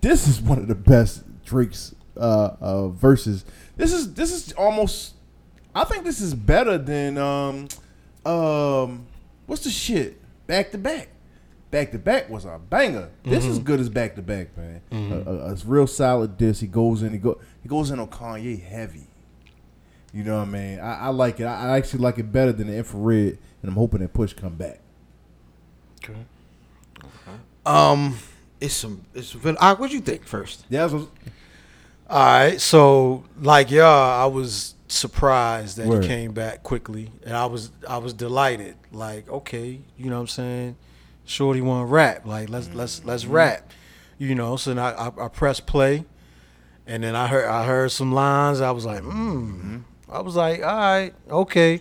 this 0.00 0.28
is 0.28 0.40
one 0.40 0.58
of 0.58 0.68
the 0.68 0.74
best 0.74 1.24
Drake's 1.44 1.94
uh, 2.16 2.56
uh, 2.60 2.88
verses. 2.88 3.44
This 3.76 3.92
is 3.92 4.14
this 4.14 4.32
is 4.32 4.52
almost. 4.52 5.14
I 5.74 5.84
think 5.84 6.04
this 6.04 6.20
is 6.20 6.34
better 6.34 6.78
than 6.78 7.18
um 7.18 7.68
um 8.24 9.06
what's 9.46 9.64
the 9.64 9.70
shit 9.70 10.20
back 10.46 10.70
to 10.72 10.78
back. 10.78 11.08
Back 11.70 11.92
to 11.92 11.98
back 11.98 12.30
was 12.30 12.46
a 12.46 12.58
banger. 12.58 13.10
This 13.24 13.44
is 13.44 13.58
good 13.58 13.78
as 13.78 13.90
back 13.90 14.16
to 14.16 14.22
back, 14.22 14.56
man. 14.56 14.80
A, 14.90 15.30
a, 15.30 15.52
a 15.52 15.54
real 15.66 15.86
solid 15.86 16.38
diss. 16.38 16.60
He 16.60 16.66
goes 16.66 17.02
in. 17.02 17.12
He 17.12 17.18
go. 17.18 17.38
He 17.62 17.68
goes 17.68 17.90
in 17.90 18.00
on 18.00 18.08
Kanye 18.08 18.62
heavy. 18.62 19.06
You 20.14 20.24
know 20.24 20.38
what 20.38 20.48
I 20.48 20.50
mean? 20.50 20.80
I, 20.80 20.94
I 20.94 21.08
like 21.08 21.40
it. 21.40 21.44
I, 21.44 21.68
I 21.72 21.76
actually 21.76 22.00
like 22.00 22.16
it 22.18 22.32
better 22.32 22.52
than 22.52 22.68
the 22.68 22.76
infrared, 22.78 23.38
and 23.60 23.70
I'm 23.70 23.74
hoping 23.74 24.00
that 24.00 24.14
Push 24.14 24.32
come 24.32 24.54
back. 24.54 24.80
Okay. 26.02 26.18
Um, 27.66 28.16
it's 28.60 28.74
some 28.74 29.04
it's 29.14 29.28
some. 29.28 29.56
Uh, 29.60 29.76
what'd 29.76 29.94
you 29.94 30.00
think 30.00 30.24
first? 30.24 30.64
Yeah, 30.68 30.86
what, 30.86 31.08
All 32.10 32.18
right, 32.24 32.60
so 32.60 33.24
like 33.40 33.70
y'all, 33.70 34.22
I 34.22 34.26
was 34.26 34.74
surprised 34.88 35.76
that 35.76 35.86
Word. 35.86 36.02
he 36.02 36.08
came 36.08 36.32
back 36.32 36.62
quickly, 36.62 37.12
and 37.24 37.36
I 37.36 37.46
was 37.46 37.70
I 37.88 37.98
was 37.98 38.12
delighted. 38.12 38.76
Like, 38.90 39.28
okay, 39.28 39.80
you 39.96 40.10
know 40.10 40.16
what 40.16 40.22
I'm 40.22 40.28
saying? 40.28 40.76
Shorty 41.24 41.60
want 41.60 41.86
to 41.86 41.92
rap. 41.92 42.26
Like, 42.26 42.48
let's 42.48 42.70
let's 42.72 43.04
let's 43.04 43.26
rap. 43.26 43.70
You 44.18 44.34
know, 44.34 44.56
so 44.56 44.74
then 44.74 44.78
I, 44.78 44.92
I 44.92 45.26
I 45.26 45.28
pressed 45.28 45.66
play, 45.66 46.04
and 46.86 47.02
then 47.02 47.14
I 47.14 47.26
heard 47.26 47.46
I 47.46 47.64
heard 47.64 47.92
some 47.92 48.12
lines. 48.12 48.60
I 48.60 48.70
was 48.70 48.84
like, 48.84 49.02
hmm. 49.02 49.78
I 50.10 50.20
was 50.22 50.36
like, 50.36 50.62
all 50.62 50.76
right, 50.76 51.14
okay, 51.30 51.80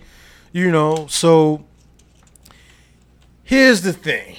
you 0.52 0.70
know. 0.70 1.08
So 1.08 1.66
here's 3.44 3.82
the 3.82 3.94
thing. 3.94 4.36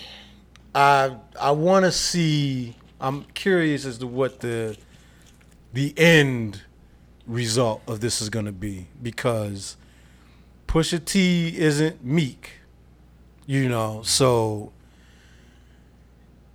I 0.75 1.17
I 1.41 1.51
want 1.53 1.85
to 1.85 1.93
see. 1.93 2.77
I'm 3.01 3.25
curious 3.35 3.85
as 3.85 3.99
to 3.99 4.07
what 4.07 4.41
the 4.41 4.77
the 5.73 5.95
end 5.97 6.63
result 7.27 7.83
of 7.87 8.01
this 8.01 8.21
is 8.21 8.31
going 8.31 8.47
to 8.47 8.53
be 8.53 8.87
because 9.03 9.77
Pusha 10.67 11.05
T 11.05 11.57
isn't 11.57 12.05
meek, 12.05 12.53
you 13.47 13.69
know. 13.69 14.03
So, 14.03 14.73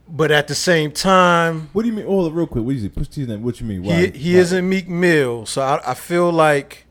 but 0.09 0.31
at 0.31 0.47
the 0.47 0.55
same 0.55 0.91
time, 0.91 1.69
what 1.73 1.83
do 1.83 1.87
you 1.89 1.93
mean? 1.93 2.05
Hold 2.05 2.31
it 2.31 2.35
real 2.35 2.47
quick. 2.47 2.65
What 2.65 2.71
do 2.71 2.77
you 2.77 2.81
say? 2.81 2.89
Pusha 2.89 3.09
T's 3.13 3.27
name. 3.27 3.43
What 3.43 3.59
you 3.61 3.65
mean? 3.67 3.83
he 3.83 3.89
Why? 3.89 4.07
he 4.07 4.33
Why? 4.33 4.39
isn't 4.41 4.69
Meek 4.69 4.89
Mill. 4.89 5.45
So 5.45 5.61
I, 5.61 5.91
I 5.91 5.93
feel 5.93 6.31
like 6.31 6.85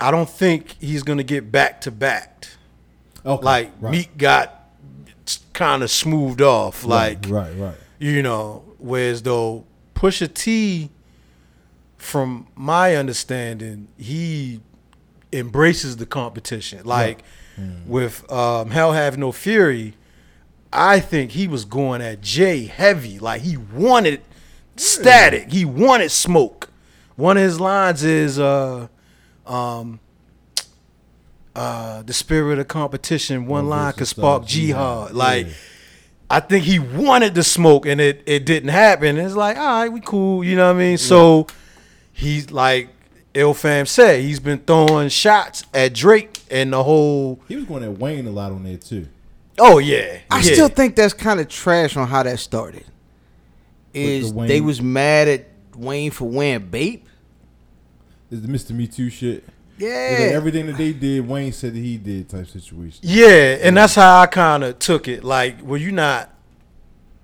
I 0.00 0.10
don't 0.10 0.28
think 0.28 0.76
he's 0.80 1.02
going 1.02 1.18
to 1.18 1.24
get 1.24 1.52
back 1.52 1.80
to 1.82 1.90
back. 1.90 2.28
Okay, 3.24 3.44
Like 3.44 3.72
right, 3.80 3.90
Meek 3.92 4.16
got 4.18 4.61
kind 5.62 5.82
of 5.84 5.90
smoothed 5.90 6.42
off. 6.42 6.84
Like 6.84 7.26
right, 7.28 7.52
right. 7.56 7.76
you 7.98 8.22
know, 8.22 8.64
whereas 8.78 9.22
though 9.22 9.64
Pusha 9.94 10.32
T, 10.32 10.90
from 11.96 12.48
my 12.56 12.96
understanding, 12.96 13.86
he 13.96 14.60
embraces 15.32 15.98
the 15.98 16.06
competition. 16.06 16.84
Like 16.84 17.22
with 17.86 18.30
um, 18.32 18.70
Hell 18.70 18.92
Hath 18.92 19.16
No 19.16 19.30
Fury, 19.30 19.94
I 20.72 20.98
think 20.98 21.30
he 21.32 21.46
was 21.46 21.64
going 21.64 22.02
at 22.02 22.20
Jay 22.20 22.64
heavy. 22.64 23.20
Like 23.20 23.42
he 23.42 23.56
wanted 23.56 24.20
static. 24.76 25.52
He 25.52 25.64
wanted 25.64 26.10
smoke. 26.10 26.70
One 27.14 27.36
of 27.36 27.42
his 27.44 27.60
lines 27.60 28.02
is 28.02 28.38
uh 28.40 28.88
um 29.46 30.00
uh 31.54 32.02
the 32.02 32.12
spirit 32.12 32.58
of 32.58 32.68
competition, 32.68 33.46
one 33.46 33.66
One 33.66 33.68
line 33.68 33.92
could 33.94 34.06
spark 34.08 34.46
jihad. 34.46 35.08
jihad. 35.08 35.14
Like 35.16 35.46
Yeah. 35.46 35.52
I 36.30 36.40
think 36.40 36.64
he 36.64 36.78
wanted 36.78 37.34
to 37.34 37.42
smoke 37.42 37.84
and 37.84 38.00
it, 38.00 38.22
it 38.24 38.46
didn't 38.46 38.70
happen. 38.70 39.18
It's 39.18 39.34
like, 39.34 39.58
all 39.58 39.82
right, 39.82 39.88
we 39.92 40.00
cool, 40.00 40.42
you 40.42 40.56
know 40.56 40.66
what 40.68 40.76
I 40.76 40.78
mean? 40.78 40.96
So 40.98 41.46
he's 42.12 42.50
like 42.50 42.88
Ill 43.34 43.52
Fam 43.54 43.84
said 43.86 44.22
he's 44.22 44.40
been 44.40 44.58
throwing 44.60 45.08
shots 45.10 45.64
at 45.74 45.92
Drake 45.94 46.40
and 46.50 46.72
the 46.72 46.82
whole. 46.82 47.40
He 47.48 47.56
was 47.56 47.64
going 47.66 47.82
at 47.84 47.98
Wayne 47.98 48.26
a 48.26 48.30
lot 48.30 48.52
on 48.52 48.62
there 48.64 48.76
too. 48.78 49.08
Oh 49.58 49.78
yeah, 49.78 50.18
I 50.30 50.36
yeah. 50.36 50.52
still 50.52 50.68
think 50.68 50.96
that's 50.96 51.12
kind 51.14 51.38
of 51.40 51.48
trash 51.48 51.96
on 51.96 52.08
how 52.08 52.22
that 52.22 52.38
started. 52.38 52.84
Is 53.92 54.32
the 54.32 54.46
they 54.46 54.60
was 54.62 54.80
mad 54.80 55.28
at 55.28 55.46
Wayne 55.76 56.10
for 56.10 56.26
wearing 56.28 56.66
Bape? 56.70 57.06
Is 58.30 58.40
the 58.40 58.48
Mr. 58.48 58.70
Me 58.70 58.86
Too 58.86 59.10
shit? 59.10 59.44
Yeah. 59.82 60.16
Like 60.20 60.32
everything 60.32 60.66
that 60.66 60.76
they 60.76 60.92
did, 60.92 61.26
Wayne 61.26 61.52
said 61.52 61.74
that 61.74 61.78
he 61.80 61.96
did 61.96 62.28
type 62.28 62.46
situation. 62.46 63.00
Yeah, 63.02 63.58
and 63.60 63.76
that's 63.76 63.94
how 63.94 64.20
I 64.20 64.26
kind 64.26 64.62
of 64.62 64.78
took 64.78 65.08
it. 65.08 65.24
Like, 65.24 65.56
well, 65.62 65.80
you're 65.80 65.92
not 65.92 66.30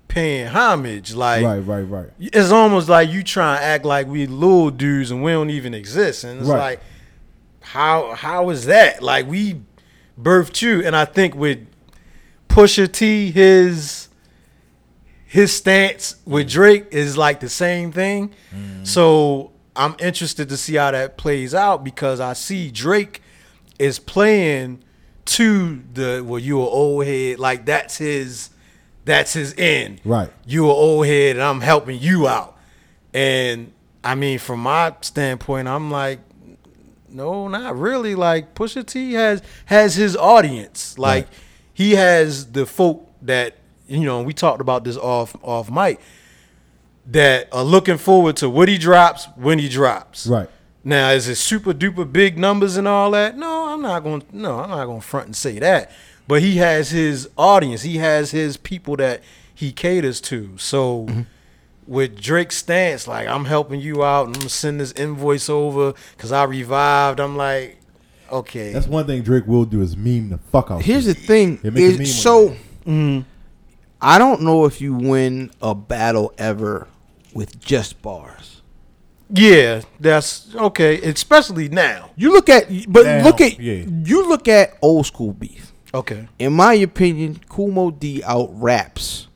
paying 0.09 0.47
homage. 0.47 1.13
Like, 1.13 1.43
Right, 1.45 1.59
right, 1.59 1.81
right. 1.81 2.09
it's 2.19 2.51
almost 2.51 2.89
like 2.89 3.09
you 3.09 3.23
try 3.23 3.55
and 3.55 3.63
act 3.63 3.85
like 3.85 4.07
we 4.07 4.27
little 4.27 4.71
dudes 4.71 5.11
and 5.11 5.23
we 5.23 5.31
don't 5.31 5.49
even 5.49 5.73
exist. 5.73 6.23
And 6.25 6.41
it's 6.41 6.49
Right. 6.49 6.59
like, 6.59 6.81
how 7.61 8.13
how 8.15 8.49
is 8.49 8.65
that? 8.65 9.01
Like, 9.01 9.27
we 9.27 9.61
birthed 10.21 10.61
you, 10.61 10.85
and 10.85 10.95
I 10.95 11.05
think 11.05 11.35
with 11.35 11.59
Pusha 12.49 12.91
T, 12.91 13.31
his 13.31 14.09
his 15.25 15.53
stance 15.53 16.15
with 16.25 16.47
mm. 16.47 16.51
Drake 16.51 16.87
is 16.91 17.15
like 17.15 17.39
the 17.39 17.49
same 17.49 17.91
thing. 17.91 18.33
Mm. 18.53 18.85
So 18.85 19.51
I'm 19.79 19.95
interested 19.97 20.49
to 20.49 20.57
see 20.57 20.75
how 20.75 20.91
that 20.91 21.17
plays 21.17 21.55
out 21.55 21.83
because 21.85 22.19
I 22.19 22.33
see 22.33 22.69
Drake 22.69 23.21
is 23.79 23.97
playing 23.97 24.83
to 25.25 25.81
the 25.93 26.21
well, 26.25 26.37
you 26.39 26.59
an 26.59 26.67
old 26.69 27.05
head, 27.05 27.39
like 27.39 27.65
that's 27.65 27.97
his 27.97 28.49
that's 29.05 29.31
his 29.33 29.55
end. 29.57 30.01
Right. 30.03 30.29
You 30.45 30.65
an 30.65 30.71
old 30.71 31.05
head 31.07 31.37
and 31.37 31.43
I'm 31.43 31.61
helping 31.61 31.97
you 31.97 32.27
out. 32.27 32.57
And 33.13 33.71
I 34.03 34.15
mean, 34.15 34.37
from 34.39 34.59
my 34.59 34.95
standpoint, 35.01 35.67
I'm 35.69 35.89
like, 35.89 36.19
no, 37.07 37.47
not 37.47 37.77
really. 37.77 38.15
Like 38.15 38.53
Pusha 38.55 38.85
T 38.85 39.13
has 39.13 39.41
has 39.65 39.95
his 39.95 40.17
audience. 40.17 40.97
Like 40.99 41.25
Right. 41.25 41.33
he 41.73 41.91
has 41.93 42.51
the 42.51 42.65
folk 42.65 43.09
that 43.21 43.55
you 43.87 44.01
know. 44.01 44.21
We 44.23 44.33
talked 44.33 44.59
about 44.59 44.83
this 44.83 44.97
off 44.97 45.35
off 45.41 45.71
mic 45.71 46.01
that 47.11 47.47
are 47.51 47.63
looking 47.63 47.97
forward 47.97 48.37
to 48.37 48.49
what 48.49 48.69
he 48.69 48.77
drops 48.77 49.27
when 49.35 49.59
he 49.59 49.67
drops. 49.67 50.27
Right. 50.27 50.49
Now, 50.83 51.09
is 51.09 51.27
it 51.27 51.35
super 51.35 51.73
duper 51.73 52.09
big 52.09 52.37
numbers 52.37 52.77
and 52.77 52.87
all 52.87 53.11
that? 53.11 53.37
No, 53.37 53.69
I'm 53.69 53.81
not 53.81 54.03
going. 54.03 54.21
to 54.21 54.37
No, 54.37 54.59
I'm 54.59 54.69
not 54.69 54.85
going 54.85 55.01
to 55.01 55.05
front 55.05 55.25
and 55.27 55.35
say 55.35 55.59
that. 55.59 55.91
But 56.27 56.41
he 56.41 56.57
has 56.57 56.91
his 56.91 57.29
audience. 57.37 57.81
He 57.81 57.97
has 57.97 58.31
his 58.31 58.55
people 58.55 58.95
that 58.97 59.21
he 59.53 59.71
caters 59.71 60.21
to. 60.21 60.57
So, 60.57 61.05
mm-hmm. 61.05 61.21
with 61.87 62.19
Drake's 62.19 62.57
stance, 62.57 63.07
like 63.07 63.27
I'm 63.27 63.45
helping 63.45 63.81
you 63.81 64.03
out, 64.03 64.27
and 64.27 64.35
I'm 64.35 64.41
gonna 64.41 64.49
send 64.49 64.79
this 64.79 64.91
invoice 64.91 65.49
over 65.49 65.93
because 66.15 66.31
I 66.31 66.43
revived. 66.43 67.19
I'm 67.19 67.35
like, 67.35 67.79
okay, 68.31 68.71
That's 68.71 68.87
one 68.87 69.07
thing 69.07 69.23
Drake 69.23 69.47
will 69.47 69.65
do 69.65 69.81
is 69.81 69.97
meme 69.97 70.29
the 70.29 70.37
fuck 70.37 70.69
out. 70.69 70.83
Here's 70.83 71.05
the 71.05 71.15
thing: 71.15 71.59
Yeah, 71.63 71.71
make 71.71 71.83
a 71.83 71.91
meme 71.93 72.01
is 72.01 72.21
so 72.21 72.49
that. 72.49 72.57
Mm, 72.85 73.25
I 73.99 74.19
don't 74.19 74.43
know 74.43 74.65
if 74.65 74.81
you 74.81 74.93
win 74.93 75.51
a 75.63 75.73
battle 75.73 76.31
ever 76.37 76.87
with 77.33 77.59
just 77.59 78.01
bars. 78.01 78.61
yeah, 79.31 79.81
that's 79.99 80.53
okay. 80.55 80.99
Especially 81.01 81.69
now. 81.69 82.11
You 82.15 82.31
look 82.33 82.49
at, 82.49 82.67
but 82.91 83.05
Now, 83.05 83.23
look 83.23 83.41
at 83.41 83.59
yeah. 83.59 83.85
you 84.03 84.27
look 84.27 84.47
at 84.47 84.73
old 84.81 85.05
school 85.05 85.33
beef. 85.33 85.71
Okay, 85.93 86.27
In 86.37 86.53
my 86.53 86.75
opinion, 86.75 87.39
Kool 87.49 87.71
Moe 87.71 87.89
Dee 87.91 88.23
out 88.23 88.49
raps 88.53 89.27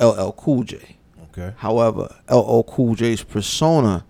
LL 0.00 0.30
Cool 0.30 0.62
J. 0.64 0.96
Okay. 1.30 1.52
However, 1.58 2.14
LL 2.30 2.62
Cool 2.62 2.94
J's 2.94 3.22
persona 3.22 4.04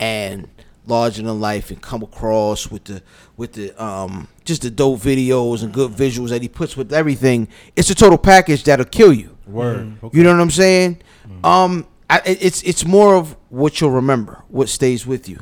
and 0.00 0.48
larger 0.86 1.22
than 1.22 1.40
life 1.40 1.70
and 1.70 1.80
come 1.80 2.02
across 2.02 2.70
with 2.70 2.84
the 2.84 3.02
with 3.36 3.52
the 3.52 3.80
um 3.82 4.26
just 4.44 4.62
the 4.62 4.70
dope 4.70 4.98
videos 5.00 5.62
and 5.62 5.72
good 5.72 5.92
visuals 5.92 6.30
that 6.30 6.42
he 6.42 6.48
puts 6.48 6.76
with 6.76 6.92
everything, 6.92 7.46
it's 7.76 7.90
a 7.90 7.94
total 7.94 8.18
package 8.18 8.64
that'll 8.64 8.84
kill 8.84 9.12
you. 9.12 9.36
Word. 9.46 9.94
Okay. 10.02 10.16
You 10.18 10.24
know 10.24 10.32
what 10.32 10.40
I'm 10.40 10.50
saying? 10.50 11.02
Um, 11.44 11.86
I, 12.10 12.20
it's 12.24 12.62
it's 12.62 12.84
more 12.84 13.14
of 13.14 13.36
what 13.48 13.80
you'll 13.80 13.90
remember, 13.92 14.42
what 14.48 14.68
stays 14.68 15.06
with 15.06 15.28
you. 15.28 15.38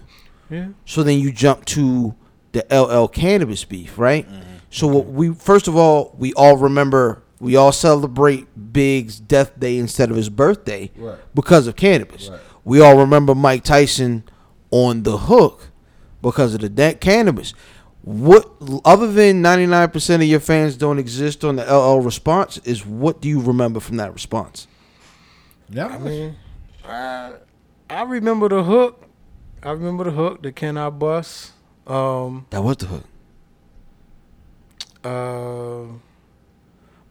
yeah, 0.50 0.68
So 0.85 1.02
then 1.02 1.18
you 1.18 1.33
jump 1.33 1.64
to 1.66 2.14
the 2.52 2.61
LL 2.70 3.09
Canibus 3.09 3.66
beef, 3.68 3.98
right? 3.98 4.28
Mm-hmm. 4.28 4.42
So 4.70 4.87
what 4.87 5.07
we 5.07 5.33
first 5.35 5.66
of 5.68 5.76
all 5.76 6.14
we 6.18 6.33
all 6.35 6.57
remember 6.57 7.22
we 7.40 7.57
all 7.57 7.72
celebrate 7.72 8.46
Big's 8.72 9.18
death 9.20 9.59
day 9.59 9.78
instead 9.78 10.11
of 10.11 10.16
his 10.16 10.28
birthday 10.28 10.90
Right. 10.96 11.18
because 11.35 11.66
of 11.68 11.76
Canibus. 11.76 12.31
Right. 12.31 12.40
We 12.64 12.81
all 12.81 12.96
remember 12.98 13.35
Mike 13.35 13.64
Tyson 13.64 14.24
on 14.70 15.04
the 15.04 15.16
hook 15.16 15.70
because 16.20 16.52
of 16.54 16.61
the 16.61 16.68
da- 16.68 16.94
Canibus. 16.94 17.54
What 18.02 18.50
other 18.85 19.11
than 19.12 19.42
99% 19.42 20.14
of 20.16 20.22
your 20.24 20.40
fans 20.40 20.76
don't 20.76 20.98
exist 20.98 21.44
on 21.44 21.57
the 21.57 21.64
LL 21.64 22.00
response 22.00 22.59
is 22.59 22.85
what 22.85 23.20
do 23.20 23.28
you 23.28 23.40
remember 23.40 23.81
from 23.81 23.96
that 23.98 24.12
response? 24.12 24.66
Yeah. 25.70 25.87
I 25.88 25.98
mean, 25.98 26.37
I, 26.88 27.33
I 27.90 28.03
remember 28.03 28.48
the 28.48 28.62
hook. 28.62 29.05
I 29.62 29.70
remember 29.72 30.05
the 30.05 30.11
hook. 30.11 30.42
The 30.42 30.53
can 30.53 30.77
I 30.77 30.90
bust? 30.90 31.53
Um, 31.87 32.46
That 32.51 32.62
was 32.62 32.77
the 32.79 32.87
hook. 32.87 33.05
uh, 35.05 35.92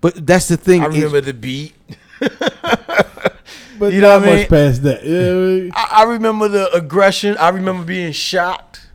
But 0.02 0.26
that's 0.26 0.48
the 0.48 0.58
thing. 0.58 0.82
I 0.84 0.86
remember 0.88 1.22
the 1.22 1.34
beat. 1.34 1.74
but 2.20 3.94
you 3.94 4.02
know 4.02 4.20
not 4.20 4.22
what 4.22 4.30
I 4.30 4.36
mean? 4.38 4.48
past 4.48 4.84
that. 4.84 5.04
Yeah. 5.04 5.20
I 5.30 5.34
mean, 5.34 5.72
I, 5.76 5.88
I 5.92 6.04
remember 6.04 6.48
the 6.48 6.72
aggression. 6.74 7.38
I 7.38 7.50
remember 7.50 7.84
being 7.84 8.12
shocked 8.12 8.88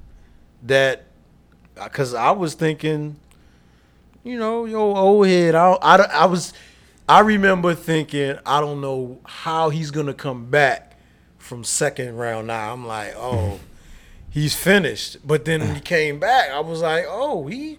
that 0.64 1.05
because 1.75 2.14
I 2.14 2.31
was 2.31 2.55
thinking, 2.55 3.16
you 4.25 4.38
know, 4.38 4.64
yo, 4.64 4.95
old 4.97 5.27
head. 5.27 5.55
I, 5.55 5.73
I, 5.83 5.97
I 5.97 6.25
was, 6.27 6.53
I 7.09 7.21
remember 7.21 7.75
thinking, 7.75 8.37
I 8.47 8.61
don't 8.61 8.81
know 8.81 9.19
how 9.25 9.71
he's 9.71 9.91
gonna 9.91 10.15
come 10.15 10.47
back 10.47 10.97
from 11.38 11.65
second 11.65 12.17
round. 12.17 12.47
Now 12.47 12.73
I'm 12.73 12.87
like, 12.87 13.15
oh, 13.17 13.61
he's 14.31 14.55
finished. 14.55 15.19
But 15.27 15.45
then 15.45 15.61
when 15.61 15.75
he 15.75 15.81
came 15.97 16.19
back, 16.21 16.51
I 16.51 16.61
was 16.61 16.81
like, 16.81 17.05
oh, 17.09 17.47
he 17.47 17.79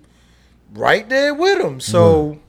right 0.74 1.08
there 1.10 1.34
with 1.34 1.60
him. 1.60 1.80
So. 1.80 2.40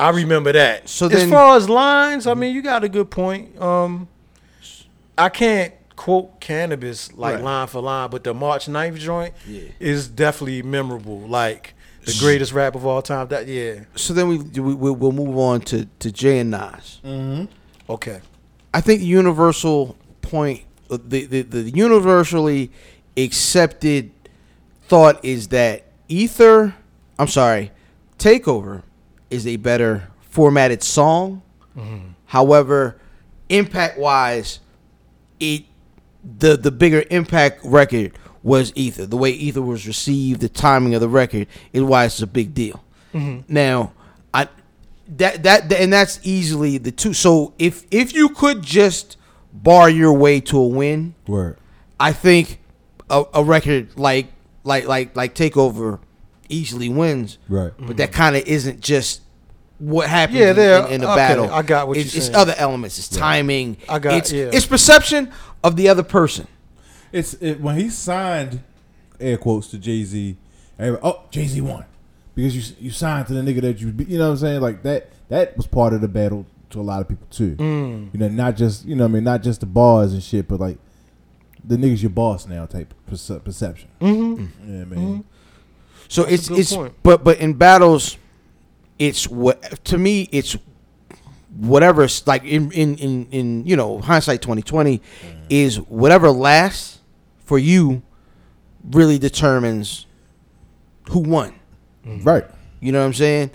I 0.00 0.10
remember 0.10 0.52
that. 0.52 0.88
So 0.88 1.06
as 1.06 1.12
then- 1.12 1.30
far 1.30 1.56
as 1.56 1.68
lines, 1.68 2.28
I 2.28 2.34
mean, 2.34 2.54
you 2.54 2.62
got 2.62 2.84
a 2.84 2.88
good 2.88 3.10
point. 3.10 3.60
Um, 3.60 4.06
I 5.16 5.28
can't 5.28 5.74
quote 5.96 6.40
Canibus 6.40 7.10
like 7.18 7.34
Right. 7.34 7.42
line 7.42 7.66
for 7.66 7.80
line, 7.82 8.08
but 8.08 8.22
the 8.22 8.32
March 8.32 8.66
9th 8.68 8.96
joint 9.00 9.34
Yeah. 9.44 9.62
is 9.80 10.06
definitely 10.06 10.62
memorable. 10.62 11.18
Like 11.26 11.74
the 12.08 12.24
greatest 12.24 12.52
rap 12.52 12.74
of 12.74 12.86
all 12.86 13.02
time. 13.02 13.28
That 13.28 13.46
yeah. 13.46 13.84
so 13.94 14.14
then 14.14 14.28
we, 14.28 14.38
we 14.38 14.90
we'll 14.90 15.12
move 15.12 15.36
on 15.36 15.60
to 15.62 15.86
to 16.00 16.12
Jay 16.12 16.38
and 16.38 16.50
Nas. 16.50 17.00
Okay. 17.88 18.20
I 18.74 18.80
think 18.80 19.00
the 19.00 19.06
universal 19.06 19.96
point, 20.20 20.62
uh, 20.90 20.98
the, 21.02 21.24
the 21.26 21.42
the 21.42 21.70
universally 21.70 22.70
accepted 23.16 24.10
thought 24.88 25.24
is 25.24 25.48
that 25.48 25.84
Ether, 26.08 26.74
I'm 27.18 27.28
sorry, 27.28 27.72
Takeover 28.18 28.82
is 29.30 29.46
a 29.46 29.56
better 29.56 30.08
formatted 30.30 30.82
song. 30.82 31.42
However, 32.26 33.00
impact 33.48 33.98
wise, 33.98 34.60
it 35.40 35.64
the 36.38 36.56
the 36.56 36.70
bigger 36.70 37.04
impact 37.10 37.60
record 37.64 38.12
was 38.42 38.72
Ether. 38.74 39.06
The 39.06 39.16
way 39.16 39.30
Ether 39.30 39.62
was 39.62 39.86
received, 39.86 40.40
the 40.40 40.48
timing 40.48 40.94
of 40.94 41.00
the 41.00 41.08
record 41.08 41.46
is 41.72 41.82
why 41.82 42.04
it's 42.04 42.22
a 42.22 42.26
big 42.26 42.54
deal. 42.54 42.82
Mm-hmm. 43.14 43.52
Now, 43.52 43.92
I 44.32 44.48
that 45.16 45.42
that 45.42 45.72
and 45.72 45.92
that's 45.92 46.20
easily 46.22 46.78
the 46.78 46.92
two. 46.92 47.12
So 47.14 47.54
if 47.58 47.84
if 47.90 48.14
you 48.14 48.28
could 48.30 48.62
just 48.62 49.16
bar 49.52 49.88
your 49.88 50.12
way 50.12 50.40
to 50.40 50.58
a 50.58 50.66
win, 50.66 51.14
Word. 51.26 51.58
I 51.98 52.12
think 52.12 52.60
a, 53.10 53.24
a 53.34 53.44
record 53.44 53.96
like 53.96 54.28
like 54.64 54.86
like 54.86 55.16
like 55.16 55.34
Takeover 55.34 56.00
easily 56.48 56.88
wins. 56.88 57.38
Right. 57.48 57.72
But 57.78 57.96
that 57.96 58.10
mm-hmm. 58.10 58.16
kind 58.16 58.36
of 58.36 58.46
isn't 58.46 58.80
just 58.80 59.22
what 59.78 60.08
happens 60.08 60.38
Yeah, 60.38 60.50
in, 60.50 60.56
there- 60.56 60.86
in, 60.86 60.92
in 60.94 61.02
a 61.04 61.06
okay, 61.06 61.16
battle. 61.16 61.50
I 61.50 61.62
got 61.62 61.88
what 61.88 61.96
it's, 61.96 62.14
you're 62.14 62.22
saying. 62.22 62.32
it's 62.32 62.38
other 62.38 62.54
elements. 62.56 62.98
It's 62.98 63.08
timing. 63.08 63.76
I 63.88 63.98
got- 63.98 64.14
it's, 64.14 64.32
yeah. 64.32 64.50
it's 64.52 64.66
perception 64.66 65.30
of 65.62 65.76
the 65.76 65.88
other 65.88 66.02
person. 66.02 66.46
It's 67.12 67.34
it, 67.34 67.60
when 67.60 67.76
he 67.78 67.90
signed 67.90 68.62
air 69.20 69.36
quotes 69.38 69.68
to 69.68 69.78
Jay 69.78 70.04
Z. 70.04 70.36
Oh, 70.80 71.22
Jay 71.30 71.46
Z 71.46 71.60
won 71.60 71.84
because 72.34 72.54
you 72.56 72.76
you 72.80 72.90
signed 72.92 73.26
to 73.26 73.34
the 73.34 73.40
nigga 73.40 73.60
that 73.62 73.80
you 73.80 73.92
you 74.06 74.16
know 74.18 74.26
what 74.26 74.30
I'm 74.32 74.36
saying 74.38 74.60
like 74.60 74.82
that 74.84 75.10
that 75.28 75.56
was 75.56 75.66
part 75.66 75.92
of 75.92 76.00
the 76.00 76.08
battle 76.08 76.46
to 76.70 76.80
a 76.80 76.82
lot 76.82 77.00
of 77.00 77.08
people 77.08 77.26
too. 77.30 77.56
Mm. 77.56 78.12
You 78.12 78.20
know, 78.20 78.28
not 78.28 78.56
just 78.56 78.84
you 78.84 78.94
know 78.94 79.04
what 79.04 79.10
I 79.10 79.14
mean 79.14 79.24
not 79.24 79.42
just 79.42 79.60
the 79.60 79.66
bars 79.66 80.12
and 80.12 80.22
shit, 80.22 80.46
but 80.46 80.60
like 80.60 80.78
the 81.64 81.76
niggas 81.76 82.00
your 82.00 82.10
boss 82.10 82.46
now 82.46 82.66
type 82.66 82.94
perce- 83.06 83.40
perception. 83.44 83.88
Mm-hmm. 84.00 84.72
Yeah, 84.72 84.84
man. 84.84 85.24
So 86.06 86.22
That's 86.22 86.48
it's 86.48 86.58
it's 86.58 86.76
point. 86.76 86.94
but 87.02 87.24
but 87.24 87.38
in 87.38 87.54
battles, 87.54 88.16
it's 88.98 89.28
what 89.28 89.84
to 89.86 89.98
me 89.98 90.28
it's 90.30 90.56
whatever 91.56 92.06
like 92.26 92.44
in 92.44 92.70
in 92.70 92.96
in, 92.98 93.26
in 93.30 93.66
you 93.66 93.74
know 93.74 93.98
hindsight 93.98 94.42
twenty 94.42 94.62
twenty 94.62 95.02
is 95.50 95.80
whatever 95.80 96.30
lasts 96.30 96.97
for 97.48 97.58
you 97.58 98.02
really 98.90 99.18
determines 99.18 100.04
who 101.10 101.20
won. 101.20 101.54
Mm-hmm. 102.06 102.22
Right. 102.28 102.44
You 102.80 102.92
know 102.92 103.00
what 103.00 103.06
I'm 103.06 103.14
saying? 103.14 103.50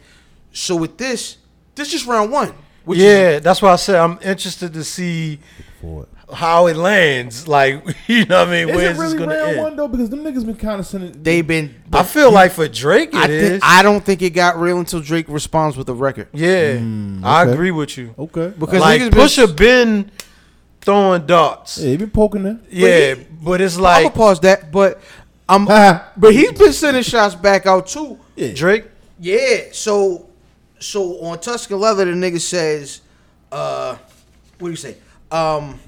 So 0.52 0.76
with 0.76 0.98
this, 0.98 1.38
this 1.76 1.94
is 1.94 2.06
round 2.08 2.32
one. 2.32 2.54
Which 2.86 2.98
is- 3.00 3.06
yeah, 3.06 3.40
that's 3.40 3.62
why 3.62 3.72
I 3.72 3.76
said 3.78 3.96
I'm 3.96 4.18
interested 4.24 4.74
to 4.74 4.84
see 4.84 5.40
For 5.80 6.08
how 6.34 6.66
it 6.68 6.76
lands. 6.76 7.48
Like, 7.58 7.86
you 8.08 8.26
know 8.26 8.40
what 8.40 8.48
I 8.48 8.52
mean? 8.52 8.70
Is 8.70 8.76
Where's 8.76 8.98
it 8.98 9.02
really 9.02 9.18
gonna 9.20 9.36
round 9.36 9.50
end? 9.52 9.62
one 9.62 9.76
though? 9.76 9.88
Because 9.88 10.10
them 10.10 10.20
niggas 10.24 10.46
been 10.46 10.56
kind 10.56 10.80
of 10.80 10.88
sending. 10.88 11.22
they've 11.22 11.46
been. 11.46 11.76
I 11.94 12.02
feel 12.04 12.32
like 12.32 12.52
for 12.52 12.68
Drake 12.68 13.10
it 13.10 13.16
I, 13.16 13.28
is. 13.30 13.50
think, 13.52 13.64
I 13.64 13.84
don't 13.84 14.04
think 14.04 14.22
it 14.24 14.32
got 14.32 14.60
real 14.60 14.80
until 14.80 15.00
Drake 15.02 15.28
responds 15.30 15.78
with 15.78 15.88
a 15.90 15.94
record. 15.94 16.30
yeah, 16.34 16.78
mm, 16.78 17.24
I 17.24 17.44
okay. 17.44 17.54
agree 17.54 17.72
with 17.72 17.98
you. 17.98 18.16
okay. 18.18 18.52
Because 18.58 18.82
like 18.82 19.02
niggas 19.02 19.12
been- 19.12 19.20
Pusha 19.20 19.56
been 19.56 20.12
throwing 20.84 21.26
darts. 21.26 21.78
Yeah, 21.78 21.90
he 21.92 21.98
been 21.98 22.12
poking 22.12 22.44
there. 22.44 22.60
Yeah, 22.70 23.16
but 23.42 23.62
it's 23.62 23.78
I'm 23.78 23.82
like 23.82 24.04
gonna 24.04 24.16
pause 24.16 24.40
that, 24.42 24.72
but 24.72 25.02
I'm. 25.48 25.66
But 25.66 26.34
he's 26.34 26.52
been 26.54 26.74
sending 26.74 27.04
shots 27.04 27.36
back 27.36 27.66
out 27.66 27.88
too. 27.88 28.20
Drake. 28.54 28.86
Yeah. 29.20 29.66
So, 29.72 30.30
so 30.80 31.20
on 31.22 31.40
Tuscan 31.40 31.80
Leather, 31.80 32.06
the 32.06 32.12
nigga 32.12 32.40
says, 32.40 33.02
uh, 33.52 33.96
what 34.60 34.68
do 34.68 34.72
you 34.72 34.76
say? 34.76 34.98
Um, 35.32 35.80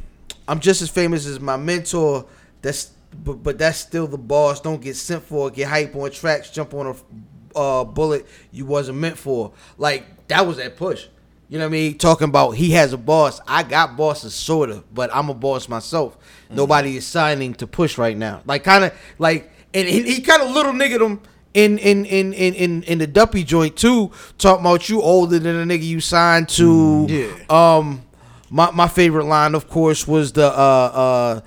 I'm 0.48 0.60
just 0.60 0.82
as 0.82 0.90
famous 0.90 1.26
as 1.26 1.40
my 1.40 1.58
mentor. 1.58 2.26
That's 2.62 2.92
but 3.24 3.44
but 3.44 3.58
that's 3.58 3.78
still 3.78 4.08
the 4.08 4.18
boss. 4.18 4.62
Don't 4.62 4.82
get 4.82 4.96
sent 4.96 5.24
for. 5.24 5.50
Get 5.50 5.68
hype 5.68 5.96
on 5.96 6.12
tracks. 6.12 6.50
Jump 6.50 6.74
on 6.74 6.88
a 6.88 7.58
uh, 7.58 7.84
bullet 7.84 8.26
you 8.52 8.66
wasn't 8.66 8.98
meant 8.98 9.18
for. 9.18 9.54
Like 9.78 10.28
that 10.28 10.46
was 10.46 10.58
that 10.58 10.78
push. 10.78 11.08
You 11.56 11.60
know 11.60 11.68
what 11.68 11.70
I 11.70 11.80
mean? 11.80 11.98
Talking 11.98 12.28
about 12.28 12.52
he 12.52 12.72
has 12.72 12.92
a 12.92 12.98
boss. 12.98 13.40
I 13.48 13.64
got 13.64 13.96
bosses, 13.96 14.34
sort 14.34 14.70
of, 14.70 14.94
but 14.94 15.10
I'm 15.16 15.30
a 15.30 15.34
boss 15.34 15.70
myself. 15.70 16.18
Nobody 16.50 16.98
is 16.98 17.08
signing 17.08 17.54
to 17.54 17.66
push 17.66 17.98
right 17.98 18.18
now. 18.18 18.42
Like 18.46 18.66
kind 18.66 18.84
of 18.84 18.94
like, 19.20 19.50
and 19.74 19.88
he, 19.88 20.04
he 20.04 20.22
kind 20.22 20.42
of 20.42 20.52
little 20.52 20.74
nigga 20.74 21.00
them 21.00 21.22
in 21.54 21.78
in 21.78 22.04
in 22.04 22.34
in 22.34 22.54
in 22.56 22.84
in 22.84 22.98
the 22.98 23.08
Duppy 23.08 23.46
joint 23.46 23.78
too. 23.78 24.12
Talking 24.38 24.66
about 24.66 24.90
you 24.90 25.02
older 25.02 25.40
than 25.40 25.66
the 25.66 25.74
nigga 25.74 25.84
you 25.84 26.02
signed 26.02 26.50
to. 26.50 27.08
Yeah. 27.08 27.32
Um, 27.50 28.02
my 28.50 28.72
my 28.72 28.90
favorite 28.90 29.24
line, 29.24 29.56
of 29.56 29.70
course, 29.70 30.06
was 30.06 30.34
the 30.34 30.48
uh 30.48 31.42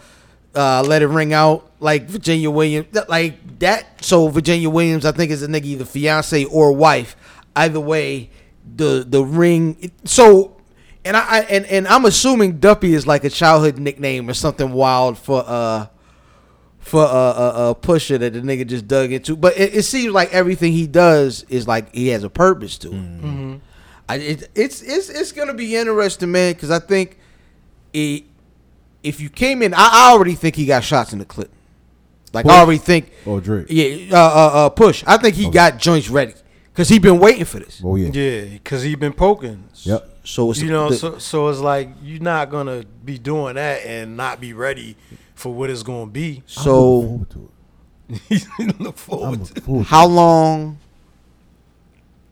uh 0.54 0.58
uh 0.58 0.82
let 0.88 1.02
it 1.02 1.08
ring 1.08 1.34
out 1.34 1.70
like 1.80 2.04
Virginia 2.04 2.50
Williams, 2.50 2.86
like 3.10 3.58
that. 3.58 4.02
So 4.02 4.28
Virginia 4.28 4.70
Williams, 4.70 5.04
I 5.04 5.12
think, 5.12 5.30
is 5.30 5.42
a 5.42 5.48
nigga 5.48 5.66
either 5.66 5.84
fiance 5.84 6.44
or 6.44 6.72
wife. 6.72 7.14
Either 7.54 7.80
way, 7.80 8.30
the 8.76 9.04
the 9.08 9.22
ring. 9.24 9.90
So. 10.04 10.54
And 11.04 11.16
I, 11.16 11.20
I 11.20 11.40
and, 11.44 11.64
and 11.66 11.88
I'm 11.88 12.04
assuming 12.04 12.58
Duppy 12.58 12.92
is 12.92 13.06
like 13.06 13.24
a 13.24 13.30
childhood 13.30 13.78
nickname 13.78 14.28
or 14.28 14.34
something 14.34 14.72
wild 14.72 15.16
for 15.16 15.42
uh 15.46 15.86
for 16.88 17.02
a 17.02 17.06
uh, 17.06 17.08
uh, 17.08 17.70
uh, 17.70 17.74
pusher 17.74 18.18
that 18.18 18.32
the 18.32 18.40
nigga 18.40 18.66
just 18.66 18.88
dug 18.88 19.12
into. 19.12 19.36
But 19.36 19.56
it, 19.58 19.74
it 19.74 19.82
seems 19.84 20.12
like 20.12 20.32
everything 20.32 20.72
he 20.72 20.86
does 20.86 21.44
is 21.48 21.68
like 21.68 21.94
he 21.94 22.08
has 22.08 22.24
a 22.24 22.30
purpose 22.30 22.78
to 22.78 22.90
it. 22.92 23.60
I, 24.08 24.16
it 24.16 24.50
it's 24.54 24.82
it's 24.82 25.08
it's 25.08 25.32
gonna 25.32 25.54
be 25.54 25.76
interesting, 25.76 26.32
man, 26.32 26.54
because 26.54 26.70
I 26.70 26.78
think 26.78 27.18
it, 27.92 28.24
if 29.02 29.20
you 29.20 29.28
came 29.28 29.62
in, 29.62 29.74
I, 29.74 29.88
I 29.92 30.10
already 30.12 30.34
think 30.34 30.56
he 30.56 30.66
got 30.66 30.82
shots 30.82 31.12
in 31.12 31.18
the 31.18 31.24
clip. 31.26 31.50
Like 32.32 32.46
I 32.46 32.60
already 32.60 32.78
think, 32.78 33.12
Or 33.24 33.40
Drake. 33.40 33.66
yeah, 33.70 34.08
uh, 34.12 34.16
uh, 34.16 34.50
uh, 34.66 34.68
push. 34.70 35.04
I 35.06 35.16
think 35.16 35.34
he 35.34 35.50
got 35.50 35.78
joints 35.78 36.08
ready 36.10 36.34
because 36.78 36.90
he 36.90 37.00
been 37.00 37.18
waiting 37.18 37.44
for 37.44 37.58
this. 37.58 37.82
Oh 37.84 37.96
yeah. 37.96 38.08
Yeah, 38.12 38.44
because 38.52 38.84
he 38.84 38.94
been 38.94 39.12
poking. 39.12 39.64
Yep. 39.82 40.18
So 40.22 40.52
it's 40.52 40.60
You 40.62 40.70
know, 40.70 40.90
the- 40.90 40.96
so 40.96 41.18
so 41.18 41.48
it's 41.48 41.58
like 41.58 41.90
you're 42.00 42.22
not 42.22 42.50
gonna 42.50 42.84
be 43.04 43.18
doing 43.18 43.56
that 43.56 43.84
and 43.84 44.16
not 44.16 44.40
be 44.40 44.52
ready 44.52 44.96
for 45.34 45.52
what 45.52 45.70
it's 45.70 45.82
gonna 45.82 46.06
be. 46.08 46.36
I'm 46.36 46.42
so 46.46 46.98
looking 47.00 47.08
forward 47.26 47.30
to 47.30 47.50
it. 48.30 48.78
Look 48.78 48.86
I'm 48.86 48.92
forward. 48.92 49.40
looking 49.40 49.62
forward 49.64 49.82
to 49.86 49.88
how 49.90 50.06
long? 50.06 50.78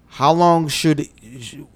How 0.06 0.30
long 0.32 0.68
should? 0.68 1.08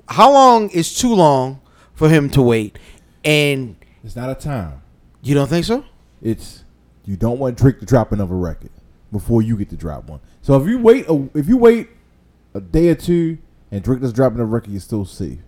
How 0.07 0.31
long 0.33 0.71
is 0.71 0.95
too 0.95 1.13
long 1.13 1.61
for 1.95 2.09
him 2.09 2.31
to 2.31 2.41
wait? 2.41 2.79
And. 3.25 3.75
It's 4.05 4.15
not 4.15 4.31
a 4.31 4.37
time. 4.37 4.81
you 5.23 5.35
don't 5.35 5.49
think 5.49 5.65
so? 5.65 5.85
It's 6.23 6.63
you 7.05 7.17
don't 7.17 7.41
want 7.41 7.59
Drake 7.59 7.81
to 7.81 7.85
drop 7.85 8.13
another 8.13 8.37
record 8.37 8.71
before 9.11 9.43
you 9.43 9.57
get 9.57 9.71
to 9.71 9.77
drop 9.77 10.05
one. 10.09 10.21
So 10.41 10.55
if 10.61 10.69
you 10.69 10.79
wait, 10.79 11.07
a, 11.09 11.29
if 11.35 11.49
you 11.49 11.57
wait 11.57 11.89
a 12.55 12.61
day 12.61 12.89
or 12.89 12.95
two 12.95 13.39
and 13.71 13.83
Drake 13.83 14.01
doesn't 14.01 14.17
drop 14.17 14.33
another 14.33 14.47
record, 14.47 14.71
you're 14.71 14.81
still 14.81 15.05
safe. 15.05 15.39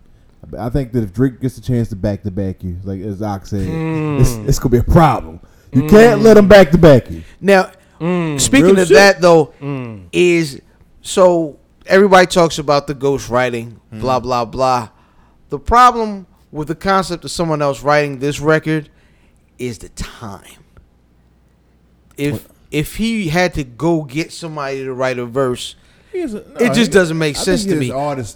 I 0.59 0.69
think 0.71 0.93
that 0.93 1.03
if 1.05 1.13
Drake 1.13 1.41
gets 1.41 1.57
a 1.57 1.63
chance 1.63 1.89
to 1.91 1.97
back 1.97 2.23
to 2.25 2.31
back 2.31 2.63
you, 2.65 2.79
like 2.83 3.01
as 3.01 3.23
Ox 3.23 3.51
said, 3.51 3.67
hmm. 3.67 4.19
it's, 4.21 4.33
it's 4.49 4.59
gonna 4.59 4.71
be 4.71 4.79
a 4.79 4.85
problem. 4.85 5.41
You 5.73 5.89
can't 5.89 6.19
hmm. 6.19 6.27
let 6.27 6.37
him 6.37 6.49
back 6.49 6.71
to 6.73 6.79
back 6.79 7.11
you. 7.11 7.23
Now, 7.41 7.71
hmm. 7.99 8.37
speaking 8.39 8.67
Real 8.67 8.81
of 8.81 8.89
shit. 8.89 8.97
that 8.97 9.21
though, 9.21 9.55
is 10.13 10.61
so 11.01 11.59
everybody 11.87 12.27
talks 12.27 12.59
about 12.59 12.87
the 12.87 12.95
ghost 12.95 13.29
writing, 13.29 13.81
blah 13.93 14.21
blah 14.21 14.45
blah. 14.45 14.91
The 15.49 15.59
problem 15.59 16.27
with 16.51 16.69
the 16.69 16.75
concept 16.75 17.25
of 17.25 17.31
someone 17.31 17.63
else 17.63 17.83
writing 17.83 18.19
this 18.19 18.41
record 18.41 18.91
is 19.59 19.79
the 19.79 19.91
time. 19.91 20.65
If 22.17 22.49
if 22.73 22.97
he 22.97 23.29
had 23.29 23.55
to 23.55 23.65
go 23.65 24.03
get 24.03 24.33
somebody 24.33 24.83
to 24.83 24.93
write 24.93 25.19
a 25.19 25.27
verse, 25.27 25.77
it 26.15 26.75
just 26.75 26.91
doesn't 26.93 27.19
make 27.19 27.37
sense 27.37 27.65
to 27.65 27.77
me. 27.77 27.91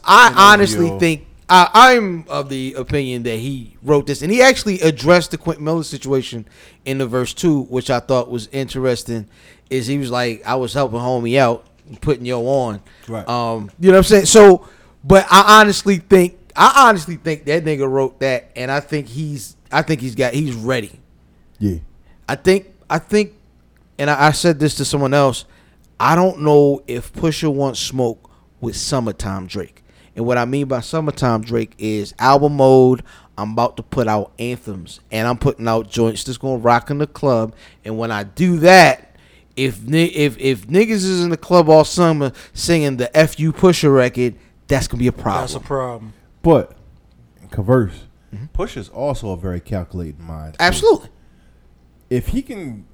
I 0.05 0.33
honestly 0.37 0.99
think 0.99 1.27
I, 1.49 1.69
I'm 1.73 2.25
of 2.29 2.49
the 2.49 2.75
opinion 2.75 3.23
that 3.25 3.37
he 3.37 3.77
wrote 3.83 4.07
this, 4.07 4.23
and 4.23 4.33
he 4.33 4.43
actually 4.43 4.81
addressed 4.81 5.31
the 5.31 5.39
Quentin 5.39 5.65
Miller 5.65 5.85
situation 5.85 6.47
in 6.85 6.99
the 6.99 7.07
verse 7.07 7.33
two, 7.35 7.63
which 7.65 7.89
I 7.91 8.01
thought 8.01 8.31
was 8.31 8.49
interesting. 8.49 9.29
Is 9.71 9.87
he 9.87 9.99
was 9.99 10.11
like, 10.11 10.45
I 10.47 10.55
was 10.57 10.73
helping 10.75 10.99
homie 11.01 11.39
out, 11.39 11.67
putting 12.01 12.25
yo 12.25 12.47
on, 12.47 12.81
Right. 13.09 13.29
Um, 13.29 13.71
you 13.81 13.89
know 13.89 13.95
what 13.95 13.99
I'm 13.99 14.05
saying? 14.05 14.27
So, 14.27 14.69
but 15.05 15.27
I 15.31 15.61
honestly 15.61 15.97
think, 15.99 16.37
I 16.55 16.87
honestly 16.89 17.17
think 17.17 17.45
that 17.47 17.65
nigga 17.65 17.89
wrote 17.89 18.21
that, 18.21 18.51
and 18.57 18.71
I 18.71 18.81
think 18.81 19.09
he's, 19.09 19.57
I 19.71 19.83
think 19.83 20.01
he's 20.01 20.15
got, 20.15 20.35
he's 20.35 20.55
ready. 20.55 20.99
yeah. 21.59 21.79
I 22.29 22.35
think 22.35 22.73
I 22.91 22.99
think, 22.99 23.35
and 23.99 24.11
I, 24.11 24.29
I 24.29 24.31
said 24.33 24.59
this 24.59 24.75
to 24.77 24.85
someone 24.85 25.15
else. 25.15 25.45
I 25.99 26.15
don't 26.15 26.41
know 26.41 26.83
if 26.87 27.13
Pusha 27.13 27.53
wants 27.53 27.81
smoke 27.81 28.31
with 28.61 28.77
summertime 28.77 29.47
Drake, 29.47 29.83
and 30.15 30.27
what 30.27 30.39
I 30.39 30.45
mean 30.45 30.67
by 30.67 30.81
summertime 30.81 31.43
Drake 31.43 31.75
is 31.79 32.15
album 32.19 32.57
mode. 32.57 33.03
I'm 33.39 33.53
about 33.53 33.77
to 33.77 33.83
put 33.83 34.09
out 34.09 34.33
anthems, 34.39 35.01
and 35.11 35.29
I'm 35.29 35.37
putting 35.37 35.69
out 35.69 35.91
joints 35.91 36.25
that's 36.25 36.39
gonna 36.39 36.57
rock 36.57 36.91
in 36.91 36.99
the 36.99 37.07
club. 37.07 37.55
And 37.85 37.99
when 37.99 38.11
I 38.11 38.23
do 38.25 38.59
that, 38.59 39.17
if 39.57 39.81
if 39.91 40.39
if 40.39 40.67
niggas 40.67 40.91
is 40.91 41.23
in 41.23 41.31
the 41.31 41.37
club 41.37 41.69
all 41.69 41.85
summer 41.85 42.33
singing 42.53 42.97
the 42.97 43.07
"Fu 43.07 43.53
Pusha" 43.53 43.95
record, 43.95 44.37
that's 44.69 44.89
gonna 44.89 45.01
be 45.01 45.07
a 45.07 45.13
problem. 45.13 45.43
That's 45.43 45.55
a 45.55 45.61
problem. 45.61 46.13
But 46.43 46.77
in 47.43 47.49
converse, 47.49 48.05
mm-hmm. 48.35 48.47
Push 48.47 48.77
is 48.77 48.89
also 48.89 49.31
a 49.31 49.37
very 49.37 49.61
calculated 49.61 50.21
mind. 50.21 50.57
Absolutely. 50.61 51.11
if 52.09 52.29
he 52.29 52.41
can 52.41 52.87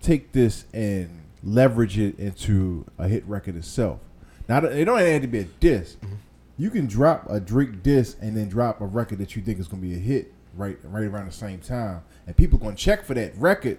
take 0.00 0.32
this 0.32 0.66
and 0.72 1.23
leverage 1.44 1.98
it 1.98 2.18
into 2.18 2.86
a 2.98 3.06
hit 3.08 3.24
record 3.26 3.56
itself, 3.56 4.00
now 4.48 4.58
it 4.58 4.84
don't 4.84 4.98
have 4.98 5.22
to 5.22 5.28
be 5.28 5.38
a 5.40 5.44
diss. 5.44 5.96
Mm-hmm. 5.96 6.14
You 6.56 6.70
can 6.70 6.86
drop 6.86 7.28
a 7.28 7.40
Drake 7.40 7.82
diss 7.82 8.16
and 8.20 8.36
then 8.36 8.48
drop 8.48 8.80
a 8.80 8.86
record 8.86 9.18
that 9.18 9.34
you 9.34 9.42
think 9.42 9.58
is 9.58 9.68
going 9.68 9.82
to 9.82 9.88
be 9.88 9.94
a 9.94 9.98
hit 9.98 10.32
right 10.56 10.78
right 10.84 11.04
around 11.04 11.26
the 11.26 11.32
same 11.32 11.60
time, 11.60 12.02
and 12.26 12.36
people 12.36 12.58
going 12.58 12.76
to 12.76 12.80
check 12.80 13.04
for 13.04 13.14
that 13.14 13.36
record 13.36 13.78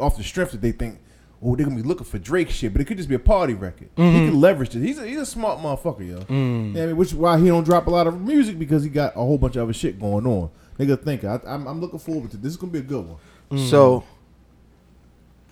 off 0.00 0.16
the 0.16 0.24
strength 0.24 0.52
that 0.52 0.60
they 0.60 0.72
think. 0.72 1.00
Oh, 1.46 1.54
they're 1.54 1.66
gonna 1.66 1.76
be 1.76 1.86
looking 1.86 2.06
for 2.06 2.18
Drake 2.18 2.48
shit, 2.48 2.72
but 2.72 2.80
it 2.80 2.86
could 2.86 2.96
just 2.96 3.08
be 3.08 3.16
a 3.16 3.18
party 3.18 3.52
record. 3.52 3.90
He 3.96 4.02
mm-hmm. 4.02 4.30
can 4.30 4.40
leverage 4.40 4.74
it. 4.74 4.80
He's 4.80 4.98
a, 4.98 5.06
he's 5.06 5.18
a 5.18 5.26
smart 5.26 5.58
motherfucker, 5.58 6.08
yo. 6.08 6.20
Mm. 6.20 6.74
Yeah, 6.74 6.84
I 6.84 6.86
mean, 6.86 6.96
which 6.96 7.08
is 7.08 7.14
why 7.14 7.38
he 7.38 7.48
don't 7.48 7.64
drop 7.64 7.86
a 7.86 7.90
lot 7.90 8.06
of 8.06 8.18
music 8.18 8.58
because 8.58 8.82
he 8.82 8.88
got 8.88 9.12
a 9.12 9.18
whole 9.18 9.36
bunch 9.36 9.56
of 9.56 9.64
other 9.64 9.74
shit 9.74 10.00
going 10.00 10.26
on. 10.26 10.48
Nigga, 10.78 11.02
think 11.02 11.22
I, 11.22 11.38
I'm, 11.46 11.66
I'm 11.66 11.82
looking 11.82 11.98
forward 11.98 12.30
to 12.30 12.38
this. 12.38 12.52
Is 12.52 12.56
gonna 12.56 12.72
be 12.72 12.78
a 12.78 12.82
good 12.82 13.06
one. 13.06 13.18
Mm. 13.50 13.68
So, 13.68 14.04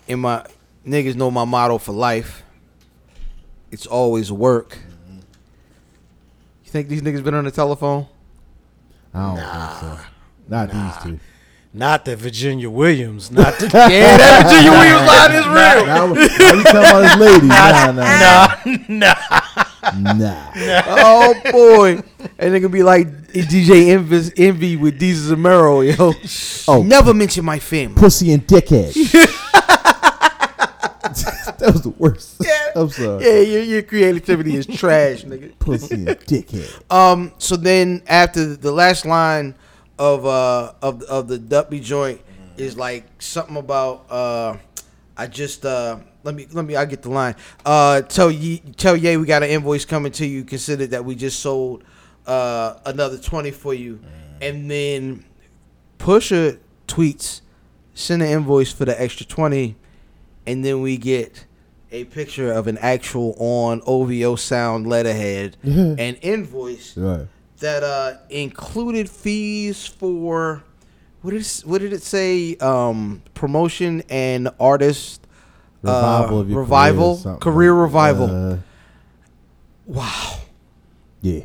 in 0.08 0.20
my 0.20 0.46
niggas 0.86 1.14
know 1.14 1.30
my 1.30 1.44
motto 1.44 1.78
for 1.78 1.92
life. 1.92 2.42
It's 3.70 3.86
always 3.86 4.30
work. 4.30 4.78
You 6.64 6.70
think 6.70 6.88
these 6.88 7.02
niggas 7.02 7.24
been 7.24 7.34
on 7.34 7.44
the 7.44 7.50
telephone? 7.50 8.06
I 9.14 9.22
don't 9.22 9.36
think 9.36 9.98
so. 9.98 10.06
Not 10.48 10.70
these 10.70 11.02
two. 11.02 11.20
Not 11.74 12.04
the 12.04 12.16
Virginia 12.16 12.68
Williams. 12.68 13.30
Not 13.30 13.58
the 13.58 13.66
Yeah, 13.72 14.18
that 14.18 14.44
Virginia 14.44 14.72
Williams 14.72 15.06
line 15.08 15.32
is 15.32 15.46
real. 15.46 15.86
Now, 15.86 16.12
now 16.12 16.54
you 16.54 16.62
talking 16.64 16.90
about 16.90 17.02
his 17.02 17.16
lady? 17.16 17.46
Nah, 17.46 17.92
nah, 17.92 19.12
nah, 19.98 20.12
nah. 20.12 20.52
Oh 20.86 21.34
boy, 21.50 22.02
and 22.38 22.54
nigga 22.54 22.70
be 22.70 22.82
like 22.82 23.08
DJ 23.28 23.88
Envy, 23.88 24.32
Envy 24.36 24.76
with 24.76 25.00
Desus 25.00 25.32
and 25.32 25.42
Mero, 25.42 25.80
yo. 25.80 26.12
Oh. 26.68 26.82
never 26.82 27.14
mention 27.14 27.44
my 27.44 27.58
family. 27.58 27.98
Pussy 27.98 28.32
and 28.32 28.46
dickhead. 28.46 28.92
that 31.62 31.72
was 31.72 31.82
the 31.82 31.90
worst. 31.90 32.44
I'm 32.74 32.90
sorry. 32.90 33.24
Yeah, 33.24 33.40
your, 33.40 33.62
your 33.62 33.82
creativity 33.82 34.56
is 34.56 34.66
trash, 34.78 35.24
nigga. 35.24 35.56
Pussy 35.58 35.94
and 35.94 36.06
dickhead. 36.08 36.92
Um. 36.92 37.32
So 37.38 37.56
then 37.56 38.02
after 38.06 38.56
the 38.56 38.72
last 38.72 39.06
line 39.06 39.54
of 39.98 40.26
uh 40.26 40.72
of 40.82 41.02
of 41.02 41.28
the 41.28 41.38
Duppy 41.38 41.80
joint 41.80 42.20
is 42.56 42.76
like 42.76 43.04
something 43.22 43.56
about 43.56 44.10
uh 44.10 44.56
I 45.16 45.26
just 45.28 45.64
uh 45.64 45.98
let 46.24 46.34
me 46.34 46.48
let 46.52 46.64
me 46.64 46.74
I 46.74 46.84
get 46.84 47.02
the 47.02 47.10
line. 47.10 47.36
Uh 47.64 48.02
tell 48.02 48.30
ye 48.30 48.58
tell 48.76 48.96
Ye 48.96 49.16
we 49.16 49.24
got 49.26 49.42
an 49.44 49.50
invoice 49.50 49.84
coming 49.84 50.12
to 50.12 50.26
you. 50.26 50.44
Consider 50.44 50.86
that 50.88 51.04
we 51.04 51.14
just 51.14 51.38
sold 51.40 51.84
uh 52.26 52.74
another 52.84 53.18
twenty 53.18 53.52
for 53.52 53.72
you. 53.72 54.00
And 54.40 54.68
then 54.68 55.24
Pusha 55.98 56.58
tweets, 56.88 57.42
send 57.94 58.22
an 58.22 58.28
invoice 58.28 58.72
for 58.72 58.84
the 58.84 59.00
extra 59.00 59.24
twenty, 59.24 59.76
and 60.44 60.64
then 60.64 60.82
we 60.82 60.96
get 60.96 61.46
a 61.92 62.04
picture 62.04 62.50
of 62.50 62.66
an 62.66 62.78
actual 62.78 63.34
on 63.38 63.82
OVO 63.86 64.34
sound 64.36 64.86
letterhead 64.86 65.56
and 65.62 66.18
invoice 66.22 66.96
Right. 66.96 67.26
that 67.60 67.82
uh 67.82 68.14
included 68.30 69.08
fees 69.10 69.86
for 69.86 70.62
what 71.20 71.34
it, 71.34 71.62
what 71.66 71.80
did 71.82 71.92
it 71.92 72.02
say? 72.02 72.56
Um 72.56 73.22
promotion 73.34 74.02
and 74.08 74.48
artist 74.58 75.20
Revival 75.82 76.38
uh, 76.40 76.44
revival? 76.44 77.20
career, 77.22 77.36
career 77.38 77.74
revival. 77.74 78.30
Uh, 78.52 78.56
wow. 79.86 80.38
Yeah, 81.20 81.40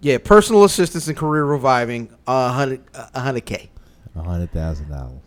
yeah 0.00 0.18
personal 0.18 0.64
assistance 0.64 1.06
and 1.08 1.16
career 1.16 1.44
reviving 1.44 2.08
a 2.26 2.48
hundred 2.50 2.80
a 2.94 3.20
hundred 3.20 3.44
k. 3.44 3.70
A 4.16 4.22
hundred 4.22 4.52
thousand 4.52 4.88
dollars. 4.88 5.20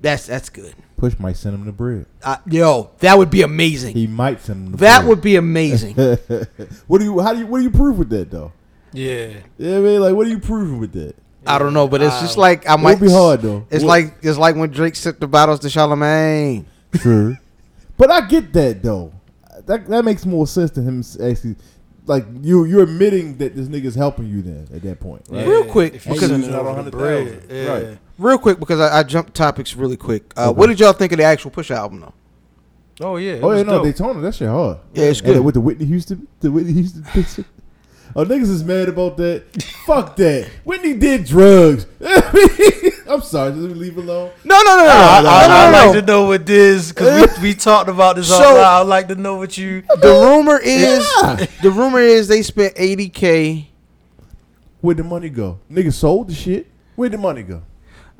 That's 0.00 0.26
that's 0.26 0.48
good 0.48 0.74
Push 0.96 1.18
might 1.18 1.36
send 1.36 1.54
him 1.54 1.64
to 1.64 1.72
bread. 1.72 2.06
uh, 2.22 2.36
yo 2.46 2.90
that 2.98 3.16
would 3.16 3.30
be 3.30 3.42
amazing 3.42 3.94
He 3.96 4.06
might 4.06 4.40
send 4.40 4.66
him 4.66 4.70
the 4.72 4.78
that 4.78 4.98
bread. 4.98 5.08
would 5.08 5.20
be 5.22 5.36
amazing 5.36 5.94
what 6.86 6.98
do 6.98 7.04
you? 7.04 7.20
How 7.20 7.32
do 7.32 7.40
you? 7.40 7.46
What 7.46 7.58
do 7.58 7.64
you 7.64 7.70
prove 7.70 7.98
with 7.98 8.10
that 8.10 8.30
though? 8.30 8.52
Yeah. 8.92 9.34
Yeah, 9.56 9.76
I 9.76 9.80
mean, 9.80 10.00
like, 10.00 10.14
what 10.14 10.26
are 10.26 10.30
you 10.30 10.40
proving 10.40 10.78
with 10.78 10.92
that? 10.92 11.14
I 11.46 11.58
don't 11.58 11.72
know 11.72 11.88
but 11.88 12.02
it's 12.02 12.14
Uh, 12.14 12.20
just 12.20 12.36
like 12.36 12.68
I 12.68 12.76
might 12.76 13.00
be 13.00 13.10
hard 13.10 13.40
though. 13.40 13.66
it's 13.70 13.82
What- 13.84 13.88
like 13.88 14.14
it's 14.22 14.36
like 14.38 14.56
when 14.56 14.70
Drake 14.70 14.94
sent 14.96 15.20
the 15.20 15.26
bottles 15.26 15.60
to 15.60 15.70
Charlemagne 15.70 16.66
True. 16.96 17.36
but 17.96 18.10
I 18.10 18.26
get 18.26 18.52
that 18.52 18.82
though. 18.82 19.12
That 19.66 19.86
that 19.88 20.04
makes 20.04 20.26
more 20.26 20.46
sense 20.46 20.70
to 20.72 20.82
him 20.82 21.02
actually. 21.22 21.56
Like 22.10 22.26
you, 22.42 22.64
you're 22.64 22.82
admitting 22.82 23.36
that 23.38 23.54
this 23.54 23.68
nigga's 23.68 23.94
helping 23.94 24.26
you 24.26 24.42
then 24.42 24.66
at 24.74 24.82
that 24.82 24.98
point, 24.98 25.22
right? 25.28 25.46
Real 25.46 25.64
quick, 25.64 25.94
if 25.94 26.04
because- 26.04 26.28
send 26.28 26.42
it 26.42 26.50
Not 26.50 26.66
over 26.66 26.82
the 26.82 26.90
bread, 26.90 27.44
yeah. 27.48 27.72
Right. 27.72 27.98
real 28.18 28.36
quick 28.36 28.58
because 28.58 28.80
I, 28.80 28.98
I 28.98 29.02
jumped 29.04 29.32
topics 29.34 29.76
really 29.76 29.96
quick 29.96 30.32
uh, 30.36 30.48
Okay. 30.50 30.58
what 30.58 30.66
did 30.66 30.80
y'all 30.80 30.92
think 30.92 31.12
of 31.12 31.18
the 31.18 31.24
actual 31.24 31.52
Push 31.52 31.70
album 31.70 32.00
though 32.00 32.14
Oh 33.02 33.16
yeah. 33.16 33.34
Oh 33.34 33.52
yeah, 33.52 33.58
was 33.58 33.64
no, 33.64 33.72
dope. 33.76 33.84
Daytona, 33.84 34.20
that 34.22 34.34
shit 34.34 34.48
hard. 34.48 34.78
Yeah, 34.92 35.04
it's 35.04 35.20
And 35.20 35.34
good. 35.34 35.44
with 35.44 35.54
the 35.54 35.60
Whitney 35.60 35.86
Houston, 35.86 36.26
the 36.40 36.50
Whitney 36.50 36.72
Houston 36.72 37.02
picture. 37.14 37.44
Oh, 38.16 38.24
niggas 38.24 38.50
is 38.50 38.64
mad 38.64 38.88
about 38.88 39.16
that. 39.18 39.44
Fuck 39.86 40.16
that. 40.16 40.48
Whitney 40.64 40.94
did 40.94 41.24
drugs. 41.26 41.86
I'm 43.08 43.20
sorry, 43.22 43.52
just 43.52 43.62
leave 43.76 43.96
it 43.98 44.04
alone. 44.04 44.30
No, 44.44 44.60
no, 44.62 44.76
no, 44.76 44.84
no. 44.84 44.90
I, 44.90 45.20
no, 45.22 45.28
I, 45.28 45.42
no, 45.48 45.54
I'd 45.54 45.70
no, 45.72 45.78
like 45.92 46.00
to 46.00 46.06
know 46.06 46.24
what 46.26 46.46
this 46.46 46.90
because 46.92 47.38
we, 47.38 47.48
we 47.50 47.54
talked 47.54 47.88
about 47.88 48.16
this 48.16 48.28
So- 48.28 48.34
out 48.34 48.54
loud. 48.56 48.80
I'd 48.82 48.88
like 48.88 49.08
to 49.08 49.14
know 49.14 49.36
what 49.36 49.56
you. 49.56 49.82
The 49.82 50.08
rumor 50.36 50.58
is 50.58 51.08
Yeah. 51.22 51.46
the 51.62 51.70
rumor 51.70 52.00
is 52.00 52.26
they 52.28 52.42
spent 52.42 52.74
80k. 52.76 53.66
Where'd 54.80 54.96
the 54.96 55.04
money 55.04 55.28
go? 55.28 55.60
Niggas 55.70 55.94
sold 55.94 56.28
the 56.30 56.34
shit. 56.34 56.66
Where'd 56.96 57.12
the 57.12 57.18
money 57.18 57.42
go? 57.42 57.62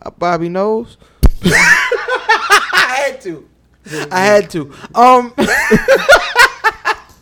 Uh, 0.00 0.10
Bobby 0.10 0.48
knows. 0.48 0.98
I 1.44 3.02
had 3.06 3.20
to. 3.22 3.48
I 4.10 4.20
had 4.20 4.50
to. 4.50 4.72
Um, 4.94 5.34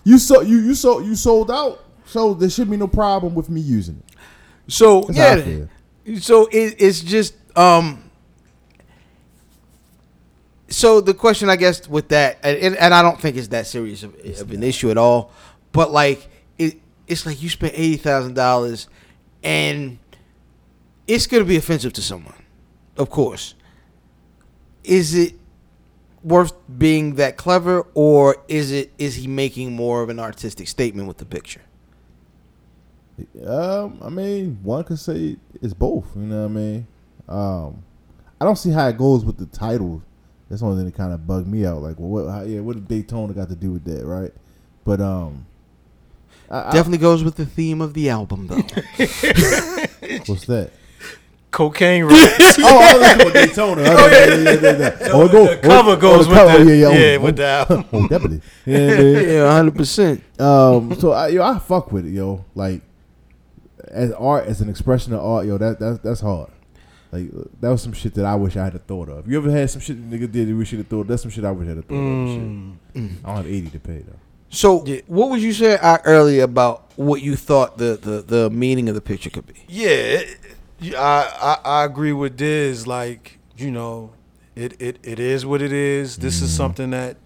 You 0.05 0.19
sold 0.19 0.47
you 0.49 0.59
you 0.61 0.75
sold 0.75 1.05
you 1.05 1.15
sold 1.15 1.51
out. 1.51 1.85
So 2.09 2.33
there 2.35 2.49
should 2.49 2.71
be 2.71 2.77
no 2.77 2.89
problem 2.89 3.35
with 3.35 3.51
me 3.51 3.61
using 3.61 4.03
it. 4.07 4.17
so 4.73 5.03
That's 5.03 5.47
yeah. 5.47 6.19
So 6.21 6.47
it, 6.47 6.77
it's 6.79 7.01
just 7.01 7.35
um. 7.57 8.05
So 10.71 11.01
the 11.01 11.15
question, 11.15 11.49
I 11.49 11.57
guess, 11.57 11.89
with 11.89 12.09
that, 12.09 12.39
and, 12.43 12.77
and 12.77 12.93
I 12.93 13.01
don't 13.01 13.19
think 13.19 13.37
it's 13.37 13.49
that 13.49 13.67
serious 13.67 14.03
of, 14.03 14.15
of 14.41 14.53
an 14.53 14.63
issue 14.63 14.91
at 14.91 14.99
all, 14.99 15.33
but 15.73 15.91
like 15.93 16.29
it, 16.59 16.79
it's 17.07 17.25
like 17.25 17.43
you 17.43 17.49
spent 17.49 17.73
eighty 17.75 17.97
thousand 17.97 18.35
dollars, 18.35 18.89
and 19.43 19.99
it's 21.07 21.27
gonna 21.27 21.45
be 21.45 21.57
offensive 21.57 21.93
to 21.95 22.03
someone, 22.03 22.35
of 22.97 23.11
course. 23.11 23.55
Is 24.85 25.15
it 25.15 25.35
worth 26.23 26.53
being 26.79 27.15
that 27.17 27.37
clever, 27.37 27.87
or 27.95 28.37
is 28.49 28.71
it 28.73 28.93
is 28.99 29.17
he 29.17 29.27
making 29.27 29.75
more 29.75 30.03
of 30.03 30.09
an 30.09 30.19
artistic 30.19 30.69
statement 30.69 31.09
with 31.09 31.19
the 31.19 31.27
picture? 31.27 31.63
Um, 33.47 33.99
I 34.03 34.09
mean, 34.09 34.59
one 34.63 34.85
could 34.85 34.99
say 34.99 35.37
it's 35.61 35.75
both. 35.75 36.07
You 36.17 36.23
know 36.23 36.43
what 36.43 36.51
I 36.51 36.55
mean? 36.55 36.87
Um, 37.29 37.83
I 38.41 38.45
don't 38.45 38.57
see 38.57 38.71
how 38.71 38.87
it 38.89 38.97
goes 38.99 39.25
with 39.25 39.37
the 39.39 39.47
title. 39.47 40.03
That's 40.49 40.61
the 40.63 40.67
only 40.67 40.79
thing 40.79 40.87
that 40.91 40.97
kind 40.97 41.13
of 41.13 41.27
bugged 41.27 41.47
me 41.47 41.67
out. 41.67 41.83
Like, 41.83 41.99
well, 41.99 42.25
what? 42.25 42.33
How, 42.33 42.43
yeah, 42.43 42.61
what 42.61 42.75
did 42.77 42.89
Daytona 42.89 43.33
got 43.35 43.49
to 43.51 43.57
do 43.57 43.73
with 43.73 43.85
that, 43.85 44.05
right? 44.07 44.33
But 44.85 45.01
um, 45.01 45.47
I, 46.51 46.69
I- 46.69 46.73
Definitely 46.73 46.99
goes 46.99 47.23
with 47.25 47.35
the 47.37 47.45
theme 47.47 47.81
of 47.81 47.93
the 47.95 48.09
album, 48.11 48.47
though. 48.47 48.57
what's 50.27 50.47
that? 50.47 50.71
Cocaine 51.51 52.05
raps. 52.07 52.59
oh, 52.59 52.79
I 52.79 52.95
was 52.99 53.21
about 53.23 53.33
Daytona. 53.33 53.83
Oh, 53.87 54.07
yeah, 54.07 54.27
yeah, 54.27 54.35
yeah, 54.37 54.61
yeah, 54.61 54.79
yeah. 55.01 55.09
Oh, 55.13 55.25
it 55.27 55.33
go, 55.33 55.47
the 55.47 55.57
cover 55.57 55.91
oh, 55.93 55.97
goes 55.97 56.25
the 56.27 56.31
with 56.31 56.39
cover, 56.39 56.65
the- 56.65 56.77
yeah, 56.77 56.89
yeah, 56.91 57.17
oh, 57.17 57.21
with 57.21 57.37
the 57.37 57.45
album. 57.47 57.85
Oh, 57.93 58.09
definitely. 58.09 58.41
Yeah, 58.67 58.79
yeah, 58.79 59.01
yeah. 59.01 59.21
yeah, 59.21 59.53
hundred 59.53 59.75
percent. 59.77 60.23
Um, 60.41 60.95
so 60.99 61.13
I, 61.13 61.29
yo, 61.29 61.43
I 61.43 61.59
fuck 61.59 61.91
with 61.91 62.07
it, 62.07 62.11
yo. 62.11 62.45
Like, 62.55 62.83
as 63.89 64.13
art, 64.13 64.47
as 64.47 64.61
an 64.61 64.69
expression 64.69 65.13
of 65.13 65.21
art, 65.21 65.47
yo, 65.47 65.59
that 65.59 65.79
that's 65.79 65.99
that's 66.01 66.21
hard. 66.21 66.51
Like 67.11 67.31
that 67.61 67.71
was 67.71 67.83
some 67.83 67.93
shit 67.93 68.15
that 68.15 68.25
I 68.25 68.35
wish 68.35 68.57
I 68.57 68.65
had 68.65 68.75
a 68.75 68.79
thought 68.79 69.09
of. 69.09 69.27
You 69.27 69.39
ever 69.39 69.51
had 69.51 69.71
some 69.71 69.81
shit 69.81 69.97
nigga 70.11 70.31
did 70.31 70.49
that 70.49 70.55
we 70.55 70.65
should 70.65 70.79
have 70.79 70.89
thought? 70.89 71.07
That's 71.07 71.23
some 71.23 71.31
shit 71.31 71.45
I 71.45 71.51
wish 71.53 71.67
I 71.67 71.71
had 71.71 71.79
a 71.79 71.83
thought 71.83 71.95
of. 71.95 72.29
Shit. 72.29 73.11
I 73.25 73.27
don't 73.27 73.37
have 73.37 73.47
eighty 73.47 73.71
to 73.71 73.79
pay 73.79 73.99
though. 73.99 74.19
So, 74.51 74.79
what 75.07 75.31
was 75.31 75.43
you 75.43 75.53
saying 75.53 75.79
uh, 75.83 75.99
earlier 76.05 76.43
about 76.43 76.91
what 76.97 77.21
you 77.21 77.37
thought 77.37 77.77
the, 77.77 77.99
the, 78.01 78.23
the 78.23 78.51
meaning 78.51 78.89
of 78.89 78.95
the 78.95 79.01
picture 79.03 79.29
could 79.29 79.47
be? 79.47 79.63
Yeah, 79.69 79.89
it, 79.91 80.39
I, 80.97 81.59
I 81.65 81.71
I 81.81 81.85
agree 81.85 82.13
with 82.13 82.37
Diz. 82.37 82.87
Like 82.87 83.39
you 83.57 83.71
know, 83.71 84.13
it, 84.55 84.81
it 84.81 84.99
it 85.03 85.19
is 85.19 85.45
what 85.45 85.61
it 85.61 85.73
is. 85.73 86.17
This 86.19 86.41
is 86.41 86.55
something 86.55 86.91
that 86.91 87.17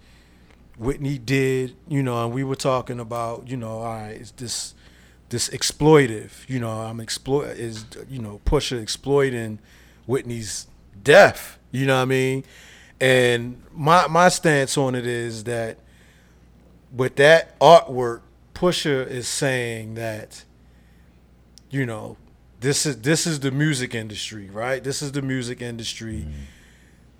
Whitney 0.77 1.17
did. 1.17 1.75
You 1.87 2.03
know, 2.03 2.23
and 2.25 2.33
we 2.33 2.43
were 2.43 2.55
talking 2.55 2.99
about. 2.99 3.49
You 3.49 3.57
know, 3.57 3.79
all 3.79 3.85
right, 3.85 4.11
it's 4.11 4.31
this 4.31 4.75
this 5.33 5.49
exploitive. 5.49 6.47
You 6.47 6.59
know, 6.59 6.69
I'm 6.69 6.99
exploit 6.99 7.57
is 7.57 7.85
you 8.07 8.19
know 8.19 8.39
Pusha 8.45 8.79
exploiting 8.79 9.57
Whitney's 10.05 10.67
death. 11.03 11.57
You 11.71 11.87
know 11.87 11.95
what 11.95 12.03
I 12.03 12.05
mean? 12.05 12.45
And 13.01 13.61
my 13.73 14.05
my 14.07 14.29
stance 14.29 14.77
on 14.77 14.93
it 14.93 15.07
is 15.07 15.45
that 15.45 15.79
with 16.95 17.15
that 17.15 17.59
artwork, 17.59 18.21
Pusha 18.53 19.07
is 19.07 19.27
saying 19.27 19.95
that 19.95 20.45
you 21.71 21.87
know 21.87 22.15
this 22.59 22.85
is 22.85 23.01
this 23.01 23.25
is 23.25 23.39
the 23.39 23.51
music 23.51 23.95
industry 23.95 24.49
right 24.51 24.83
this 24.83 25.01
is 25.01 25.11
the 25.11 25.21
music 25.21 25.61
industry 25.61 26.19
mm-hmm. 26.19 26.31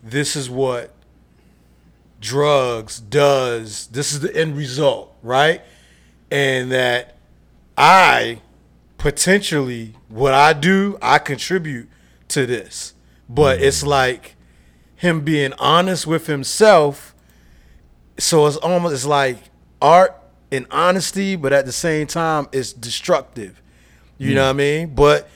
this 0.04 0.36
is 0.36 0.50
what 0.50 0.94
drugs 2.22 3.00
does 3.00 3.88
this 3.88 4.14
is 4.14 4.22
the 4.22 4.34
end 4.38 4.56
result 4.56 5.14
right 5.24 5.62
and 6.32 6.72
that 6.72 7.13
i 7.78 8.40
potentially 8.98 9.94
what 10.08 10.34
i 10.34 10.54
do 10.54 10.98
i 11.02 11.18
contribute 11.18 11.90
to 12.28 12.46
this 12.46 12.94
but 13.28 13.62
it's 13.62 13.84
like 13.84 14.36
him 14.96 15.22
being 15.22 15.54
honest 15.60 16.08
with 16.08 16.28
himself 16.28 17.14
so 18.18 18.46
it's 18.46 18.58
almost 18.58 18.94
it's 18.94 19.06
like 19.06 19.38
art 19.82 20.16
and 20.52 20.66
honesty 20.72 21.36
but 21.36 21.52
at 21.52 21.66
the 21.66 21.72
same 21.72 22.08
time 22.08 22.48
it's 22.52 22.72
destructive 22.72 23.62
you 24.18 24.36
know 24.36 24.44
what 24.44 24.50
I 24.50 24.54
mean? 24.54 24.96
But 24.96 25.30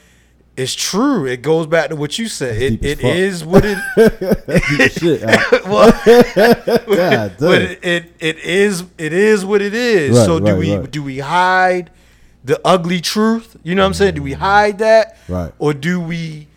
it's 0.56 0.74
true. 0.74 1.26
It 1.26 1.42
goes 1.42 1.68
back 1.68 1.90
to 1.90 1.96
what 1.96 2.18
you 2.18 2.28
said. 2.28 2.62
It, 2.62 2.84
it 2.84 3.46
what 3.46 3.64
it. 3.66 4.92
shit. 4.94 5.22
well, 5.66 5.92
God 6.96 7.36
but 7.40 7.62
it, 7.62 7.80
it 7.84 8.14
it 8.20 8.38
is 8.40 8.84
it 8.98 9.14
is 9.14 9.46
what 9.46 9.62
it 9.62 9.74
is. 9.74 10.18
Right, 10.18 10.26
so 10.26 10.40
do 10.40 10.52
right, 10.52 10.58
we 10.58 10.76
right. 10.76 10.92
do 10.92 11.04
we 11.04 11.20
hide 11.20 11.92
the 12.48 12.60
ugly 12.66 13.02
truth? 13.02 13.58
You 13.62 13.76
know 13.76 13.84
what 13.84 13.88
I'm 13.88 13.94
saying? 13.94 14.16
Do 14.16 14.24
we 14.24 14.32
mm-hmm. 14.32 14.42
hide 14.42 14.78
that, 14.80 15.18
Right. 15.28 15.52
or 15.60 15.74
do 15.74 16.00
we 16.00 16.48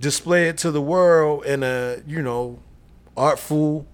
display 0.00 0.48
it 0.48 0.58
to 0.58 0.70
the 0.70 0.82
world 0.82 1.46
in 1.46 1.62
a 1.62 1.98
you 2.06 2.20
know 2.20 2.58
artful 3.16 3.86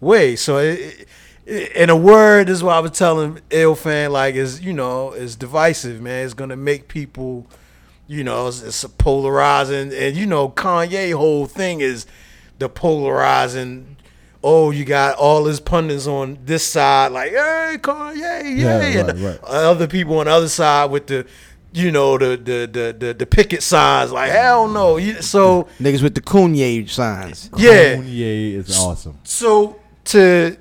way? 0.00 0.36
So 0.36 0.58
it, 0.58 1.08
it, 1.46 1.72
in 1.72 1.90
a 1.90 1.96
word, 1.96 2.46
this 2.46 2.58
is 2.58 2.62
what 2.62 2.76
I 2.76 2.80
was 2.80 2.92
telling 2.92 3.40
ill 3.50 3.74
fan 3.74 4.12
like 4.12 4.36
is 4.36 4.60
you 4.60 4.72
know 4.72 5.12
is 5.12 5.36
divisive, 5.36 6.00
man. 6.00 6.24
It's 6.24 6.34
gonna 6.34 6.56
make 6.56 6.88
people. 6.88 7.46
You 8.06 8.24
know, 8.24 8.48
it's, 8.48 8.60
it's 8.60 8.84
polarizing, 8.98 9.92
and 9.94 10.16
you 10.16 10.26
know, 10.26 10.48
Kanye 10.48 11.14
whole 11.14 11.46
thing 11.46 11.80
is 11.80 12.06
the 12.58 12.68
polarizing. 12.68 13.96
Oh, 14.42 14.70
you 14.70 14.84
got 14.86 15.16
all 15.18 15.44
his 15.44 15.60
pundits 15.60 16.06
on 16.06 16.38
this 16.46 16.66
side, 16.66 17.12
like, 17.12 17.30
hey, 17.32 17.76
Kanye, 17.80 18.16
yay, 18.44 18.54
Yeah, 18.54 18.80
and 18.80 19.20
right, 19.20 19.38
right. 19.42 19.44
other 19.44 19.86
people 19.86 20.18
on 20.18 20.26
the 20.26 20.32
other 20.32 20.48
side 20.48 20.90
with 20.90 21.08
the, 21.08 21.26
you 21.72 21.92
know, 21.92 22.16
the 22.16 22.36
the 22.38 22.66
the 22.72 22.96
the, 22.98 23.14
the 23.14 23.26
picket 23.26 23.62
signs, 23.62 24.12
like, 24.12 24.30
hell 24.30 24.66
no. 24.66 24.98
So 25.20 25.68
Niggas 25.78 26.02
with 26.02 26.14
the 26.14 26.22
Kanye 26.22 26.88
signs. 26.88 27.50
yeah, 27.56 27.96
Kanye 27.96 28.54
is 28.54 28.78
awesome. 28.78 29.18
so 29.24 29.78
to 30.06 30.56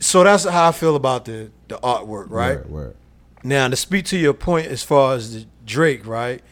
so 0.00 0.22
that's 0.24 0.44
how 0.44 0.68
I 0.68 0.72
feel 0.72 0.94
about 0.96 1.24
the 1.24 1.50
the 1.68 1.78
artwork, 1.78 2.26
right? 2.30 2.58
Word, 2.58 2.70
word. 2.70 2.96
Now 3.42 3.68
to 3.68 3.76
speak 3.76 4.04
to 4.06 4.18
your 4.18 4.34
point 4.34 4.66
as 4.66 4.82
far 4.82 5.14
as 5.14 5.32
the 5.34 5.46
Drake, 5.64 6.06
right? 6.06 6.42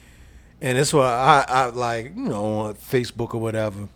And 0.63 0.79
that's 0.79 0.95
why 0.95 1.05
I, 1.07 1.45
I 1.47 1.65
like, 1.67 2.17
you 2.17 2.23
know, 2.29 2.45
on 2.61 2.75
Facebook 2.75 3.35
or 3.35 3.39
whatever, 3.39 3.89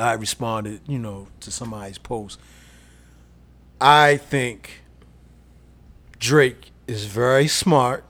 I 0.00 0.14
responded, 0.14 0.80
you 0.86 0.98
know, 0.98 1.28
to 1.40 1.50
somebody's 1.50 1.98
post. 1.98 2.38
I 3.80 4.16
think 4.16 4.82
Drake 6.18 6.72
is 6.86 7.04
very 7.04 7.46
smart, 7.48 8.04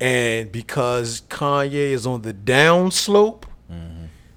and 0.00 0.52
because 0.52 1.22
Kanye 1.28 1.72
is 1.72 2.06
on 2.06 2.22
the 2.22 2.32
down 2.32 2.90
slope, 2.90 3.46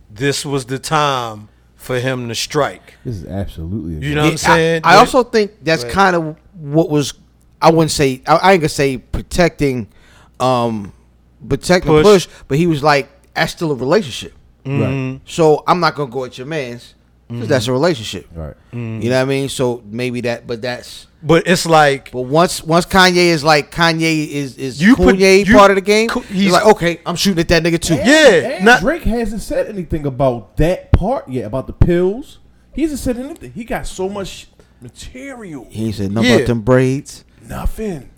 this 0.09 0.45
was 0.45 0.65
the 0.65 0.79
time 0.79 1.49
for 1.75 1.99
him 1.99 2.27
to 2.27 2.35
strike. 2.35 2.95
This 3.03 3.17
is 3.17 3.25
absolutely. 3.25 4.07
You 4.07 4.15
know 4.15 4.23
what 4.25 4.31
I'm 4.31 4.37
saying? 4.37 4.81
I, 4.83 4.93
I 4.93 4.97
also 4.97 5.23
think 5.23 5.63
that's 5.63 5.83
kind 5.83 6.15
of 6.15 6.37
what 6.53 6.89
was 6.89 7.13
I 7.61 7.71
wouldn't 7.71 7.91
say 7.91 8.21
I, 8.27 8.35
I 8.35 8.51
ain't 8.53 8.61
gonna 8.61 8.69
say 8.69 8.97
protecting, 8.97 9.87
um, 10.39 10.93
protecting 11.47 11.91
Push. 11.91 12.03
push. 12.03 12.27
but 12.47 12.57
he 12.57 12.67
was 12.67 12.83
like 12.83 13.09
that's 13.33 13.51
still 13.51 13.71
a 13.71 13.75
relationship. 13.75 14.33
Mm-hmm. 14.65 15.11
right, 15.13 15.21
So 15.25 15.63
I'm 15.67 15.79
not 15.79 15.95
gonna 15.95 16.11
go 16.11 16.25
at 16.25 16.37
your 16.37 16.47
man's 16.47 16.95
because 17.27 17.47
that's 17.47 17.67
a 17.67 17.71
relationship. 17.71 18.27
right. 18.35 18.55
Mm. 18.73 19.01
You 19.01 19.09
know 19.09 19.15
what 19.15 19.21
I 19.21 19.25
mean? 19.25 19.47
So 19.49 19.81
maybe 19.85 20.21
that, 20.21 20.45
but 20.47 20.61
that's. 20.61 21.07
But 21.23 21.47
it's 21.47 21.65
like 21.65 22.11
But 22.11 22.23
once 22.23 22.63
once 22.63 22.85
Kanye 22.85 23.15
is 23.15 23.43
like 23.43 23.71
Kanye 23.71 24.27
is 24.27 24.57
is 24.57 24.81
You 24.81 24.89
you 24.89 24.95
put- 24.95 25.15
Kanye 25.15 25.45
you- 25.45 25.55
part 25.55 25.71
of 25.71 25.75
the 25.75 25.81
game, 25.81 26.09
he's 26.09 26.25
he's- 26.29 26.51
like 26.53 26.65
okay, 26.65 26.99
I'm 27.05 27.15
shooting 27.15 27.39
at 27.39 27.47
that 27.49 27.63
nigga 27.63 27.79
too. 27.79 27.93
Yeah, 27.95 28.55
and 28.57 28.65
not- 28.65 28.81
Drake 28.81 29.03
hasn't 29.03 29.41
said 29.43 29.67
anything 29.67 30.05
about 30.05 30.57
that 30.57 30.91
part 30.91 31.29
yet 31.29 31.45
about 31.45 31.67
the 31.67 31.73
pills. 31.73 32.39
He 32.73 32.81
hasn't 32.81 32.99
said 33.01 33.17
anything. 33.17 33.51
He 33.53 33.63
got 33.65 33.85
so 33.87 34.09
much 34.09 34.47
material. 34.81 35.67
He 35.69 35.85
ain't 35.85 35.95
said 35.95 36.11
nothing 36.11 36.29
Yeah. 36.29 36.35
about 36.37 36.47
them 36.47 36.61
braids. 36.61 37.23
Nothing. 37.47 38.09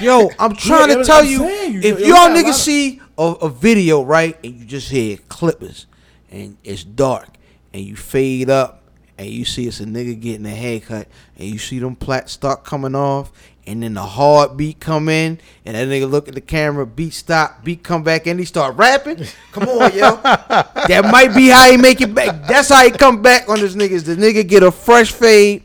Yo, 0.00 0.30
I'm 0.38 0.54
trying 0.56 0.88
to 0.88 1.04
tell 1.04 1.24
you, 1.24 1.44
you- 1.46 1.80
if 1.82 2.00
y'all 2.00 2.28
niggas 2.30 2.54
see 2.54 3.00
a, 3.16 3.22
a 3.22 3.48
video 3.48 4.02
right 4.02 4.36
and 4.42 4.54
you 4.58 4.64
just 4.64 4.90
hear 4.90 5.16
clippers 5.28 5.86
and 6.30 6.56
it's 6.64 6.82
dark 6.84 7.28
and 7.72 7.82
you 7.84 7.94
fade 7.96 8.50
up 8.50 8.82
and 9.16 9.28
you 9.28 9.44
see 9.44 9.66
it's 9.66 9.80
a 9.80 9.84
nigga 9.84 10.18
getting 10.20 10.46
a 10.46 10.50
haircut 10.54 11.06
and 11.36 11.48
you 11.48 11.58
see 11.58 11.78
them 11.78 11.94
plaits 11.96 12.32
start 12.32 12.64
coming 12.64 12.94
off 12.94 13.30
and 13.66 13.82
then 13.82 13.94
the 13.94 14.02
hard 14.02 14.56
beat 14.56 14.80
come 14.80 15.08
in 15.08 15.38
and 15.64 15.76
that 15.76 15.86
nigga 15.88 16.10
look 16.10 16.26
at 16.26 16.34
the 16.34 16.40
camera, 16.40 16.84
beat 16.86 17.12
stop, 17.12 17.62
beat 17.64 17.82
come 17.84 18.02
back 18.02 18.26
and 18.26 18.40
he 18.40 18.46
start 18.46 18.74
rapping. 18.76 19.24
Come 19.52 19.68
on, 19.68 19.92
yo. 19.92 20.16
that 20.22 21.08
might 21.12 21.34
be 21.36 21.48
how 21.48 21.70
he 21.70 21.76
make 21.76 22.00
it 22.00 22.14
back. 22.14 22.46
That's 22.48 22.68
how 22.70 22.82
he 22.84 22.90
come 22.90 23.20
back 23.22 23.48
on 23.48 23.60
this 23.60 23.74
niggas. 23.74 24.04
The 24.06 24.16
nigga 24.16 24.48
get 24.48 24.62
a 24.62 24.72
fresh 24.72 25.12
fade, 25.12 25.62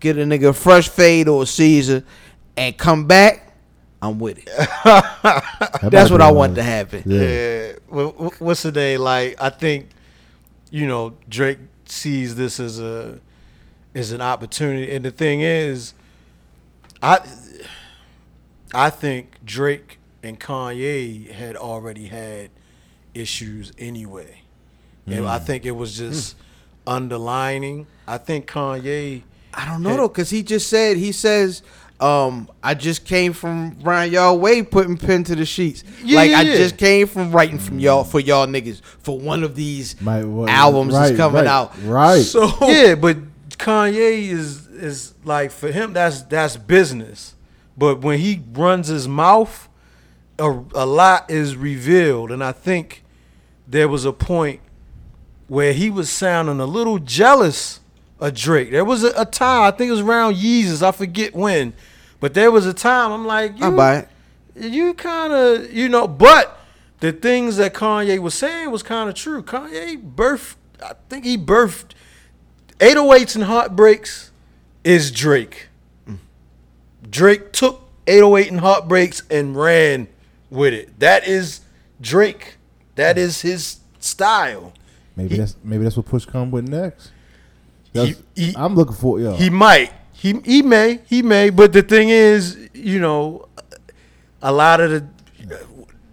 get 0.00 0.16
a 0.16 0.22
nigga 0.22 0.48
a 0.48 0.52
fresh 0.54 0.88
fade 0.88 1.28
or 1.28 1.42
a 1.42 1.46
Caesar 1.46 2.02
and 2.56 2.76
come 2.76 3.06
back. 3.06 3.43
I'm 4.04 4.18
with 4.18 4.38
it. 4.38 4.46
That's 5.90 6.10
what 6.10 6.20
I 6.20 6.30
want 6.30 6.56
to 6.56 6.62
happen. 6.62 7.02
Yeah. 7.06 7.22
Yeah. 7.22 7.72
What's 8.38 8.62
the 8.62 8.72
day 8.72 8.98
Like, 8.98 9.40
I 9.40 9.50
think, 9.50 9.88
you 10.70 10.86
know, 10.86 11.14
Drake 11.28 11.58
sees 11.86 12.34
this 12.36 12.60
as 12.60 12.80
a 12.80 13.20
as 13.94 14.10
an 14.10 14.20
opportunity, 14.20 14.94
and 14.94 15.04
the 15.04 15.10
thing 15.10 15.40
is, 15.40 15.94
I 17.02 17.20
I 18.74 18.90
think 18.90 19.38
Drake 19.44 19.98
and 20.22 20.38
Kanye 20.38 21.30
had 21.30 21.56
already 21.56 22.06
had 22.06 22.50
issues 23.14 23.72
anyway, 23.78 24.42
and 25.06 25.26
I 25.26 25.38
think 25.38 25.64
it 25.64 25.72
was 25.72 25.96
just 25.96 26.36
hmm. 26.36 26.42
underlining. 26.88 27.86
I 28.06 28.18
think 28.18 28.50
Kanye. 28.50 29.22
I 29.56 29.66
don't 29.66 29.84
know 29.84 29.96
though, 29.96 30.08
cause 30.08 30.30
he 30.30 30.42
just 30.42 30.68
said 30.68 30.96
he 30.96 31.12
says, 31.12 31.62
um, 32.00 32.50
I 32.62 32.74
just 32.74 33.04
came 33.04 33.32
from 33.32 33.78
Ryan 33.82 34.12
y'all 34.12 34.38
way 34.38 34.62
putting 34.62 34.96
pen 34.96 35.24
to 35.24 35.34
the 35.36 35.44
sheets. 35.46 35.84
Yeah, 36.02 36.16
like 36.16 36.30
yeah, 36.30 36.38
I 36.38 36.42
yeah. 36.42 36.56
just 36.56 36.76
came 36.76 37.06
from 37.06 37.30
writing 37.32 37.58
from 37.58 37.78
y'all 37.78 38.04
for 38.04 38.20
y'all 38.20 38.46
niggas 38.46 38.82
for 38.82 39.18
one 39.18 39.42
of 39.44 39.54
these 39.54 40.00
My- 40.00 40.24
what- 40.24 40.50
albums 40.50 40.92
right, 40.94 41.08
that's 41.08 41.16
coming 41.16 41.44
right, 41.44 41.46
out. 41.46 41.72
right. 41.84 42.22
So 42.22 42.50
yeah, 42.68 42.94
but 42.96 43.16
Kanye 43.50 44.28
is 44.28 44.66
is 44.68 45.14
like 45.24 45.50
for 45.52 45.70
him 45.70 45.92
that's 45.92 46.22
that's 46.22 46.56
business. 46.56 47.34
But 47.76 48.00
when 48.02 48.18
he 48.18 48.42
runs 48.52 48.88
his 48.88 49.08
mouth, 49.08 49.68
a, 50.38 50.50
a 50.74 50.86
lot 50.86 51.30
is 51.30 51.56
revealed, 51.56 52.30
and 52.30 52.42
I 52.42 52.52
think 52.52 53.02
there 53.66 53.88
was 53.88 54.04
a 54.04 54.12
point 54.12 54.60
where 55.48 55.72
he 55.72 55.90
was 55.90 56.10
sounding 56.10 56.60
a 56.60 56.66
little 56.66 56.98
jealous 56.98 57.80
of 58.20 58.34
Drake. 58.34 58.70
There 58.70 58.84
was 58.84 59.02
a, 59.04 59.12
a 59.16 59.24
time 59.24 59.62
I 59.62 59.70
think 59.70 59.88
it 59.88 59.92
was 59.92 60.00
around 60.00 60.34
Yeezus, 60.36 60.82
I 60.82 60.92
forget 60.92 61.34
when, 61.34 61.72
but 62.20 62.34
there 62.34 62.50
was 62.50 62.66
a 62.66 62.74
time 62.74 63.10
I'm 63.12 63.26
like, 63.26 63.60
I 63.62 63.68
you, 63.70 63.76
buy 63.76 63.96
it. 63.98 64.08
you 64.56 64.94
kind 64.94 65.32
of 65.32 65.72
you 65.72 65.88
know 65.88 66.06
but 66.08 66.58
the 67.00 67.12
things 67.12 67.56
that 67.56 67.74
kanye 67.74 68.18
was 68.18 68.34
saying 68.34 68.70
was 68.70 68.82
kind 68.82 69.08
of 69.08 69.14
true 69.16 69.42
kanye 69.42 70.00
birthed 70.14 70.54
i 70.82 70.92
think 71.08 71.24
he 71.24 71.36
birthed 71.36 71.90
808s 72.78 73.34
and 73.34 73.44
heartbreaks 73.44 74.30
is 74.84 75.10
drake 75.10 75.68
drake 77.08 77.52
took 77.52 77.82
808 78.06 78.50
and 78.50 78.60
heartbreaks 78.60 79.22
and 79.30 79.56
ran 79.56 80.08
with 80.50 80.72
it 80.72 80.98
that 81.00 81.26
is 81.26 81.60
drake 82.00 82.56
that 82.94 83.18
is 83.18 83.42
his 83.42 83.80
style 83.98 84.72
Maybe 85.16 85.30
He- 85.30 85.36
that's 85.40 85.56
maybe 85.62 85.84
that's 85.84 85.96
what 85.96 86.06
Push 86.06 86.24
come 86.26 86.50
with 86.50 86.66
next. 86.68 87.12
He- 87.94 88.16
he- 88.34 88.54
I'm 88.56 88.74
looking 88.74 88.96
for 88.96 89.20
yo. 89.20 89.34
He 89.34 89.50
might. 89.50 89.92
He 90.12 90.40
he 90.44 90.62
may. 90.62 91.00
He 91.06 91.22
may. 91.22 91.50
But 91.50 91.72
the 91.72 91.82
thing 91.82 92.08
is, 92.08 92.56
you 92.74 92.98
know, 92.98 93.46
a 94.42 94.52
lot 94.52 94.80
of 94.80 94.90
the 94.90 95.06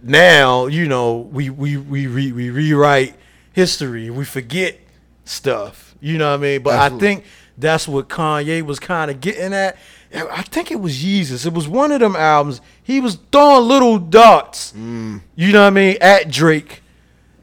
now, 0.02 0.66
you 0.66 0.86
know, 0.88 1.28
we 1.32 1.50
we 1.50 1.76
we 1.76 2.06
re, 2.06 2.32
we 2.32 2.50
rewrite 2.50 3.14
history. 3.52 4.10
We 4.10 4.24
forget 4.24 4.78
stuff. 5.24 5.94
You 6.00 6.18
know 6.18 6.30
what 6.30 6.40
I 6.40 6.42
mean? 6.42 6.62
But 6.62 6.74
I 6.78 6.88
think 6.98 7.24
that's 7.56 7.86
what 7.86 8.08
Kanye 8.08 8.62
was 8.62 8.78
kind 8.80 9.10
of 9.10 9.20
getting 9.20 9.52
at. 9.52 9.76
I 10.14 10.42
think 10.42 10.70
it 10.70 10.80
was 10.80 11.02
Yeezus. 11.02 11.46
It 11.46 11.54
was 11.54 11.66
one 11.68 11.90
of 11.92 12.00
them 12.00 12.16
albums. 12.16 12.60
He 12.82 13.00
was 13.00 13.16
throwing 13.30 13.66
little 13.66 13.98
dots. 13.98 14.72
Mm. 14.76 15.22
You 15.36 15.52
know 15.52 15.60
what 15.62 15.66
I 15.68 15.70
mean? 15.70 15.96
At 16.00 16.30
Drake 16.30 16.82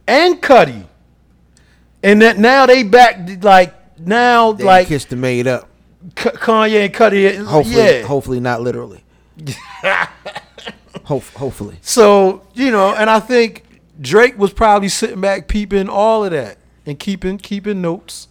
and 0.07 0.39
Cudi. 0.41 0.85
And 2.03 2.21
that 2.21 2.37
now 2.37 2.65
they 2.65 2.83
back 2.83 3.43
like 3.43 3.73
now 3.99 4.51
They 4.53 4.63
like 4.63 4.87
kissed 4.87 5.11
and 5.11 5.21
made 5.21 5.47
up. 5.47 5.69
K- 6.15 6.29
Kanye 6.31 6.85
and 6.85 6.93
Cudi. 6.93 7.39
Uh, 7.39 7.43
hopefully, 7.45 7.75
yeah. 7.75 8.01
hopefully 8.03 8.39
not 8.39 8.61
literally. 8.61 9.03
Hope, 11.05 11.23
hopefully. 11.35 11.77
So 11.81 12.43
you 12.53 12.71
know, 12.71 12.93
and 12.93 13.09
I 13.09 13.19
think 13.19 13.63
Drake 13.99 14.37
was 14.37 14.53
probably 14.53 14.89
sitting 14.89 15.21
back 15.21 15.47
peeping 15.47 15.89
all 15.89 16.23
of 16.23 16.31
that 16.31 16.57
and 16.85 16.99
keeping 16.99 17.37
keeping 17.37 17.81
notes. 17.81 18.27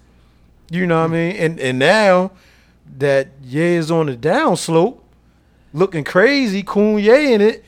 You 0.70 0.86
know 0.86 0.98
what 1.00 1.10
I 1.10 1.12
mean? 1.14 1.36
And 1.36 1.58
and 1.60 1.78
now 1.78 2.30
that 2.98 3.28
Ye 3.42 3.74
is 3.74 3.90
on 3.90 4.06
the 4.06 4.16
down 4.16 4.56
slope, 4.56 5.02
looking 5.72 6.04
crazy, 6.04 6.62
Coon 6.62 6.98
Ye 7.00 7.32
in 7.34 7.40
it, 7.40 7.64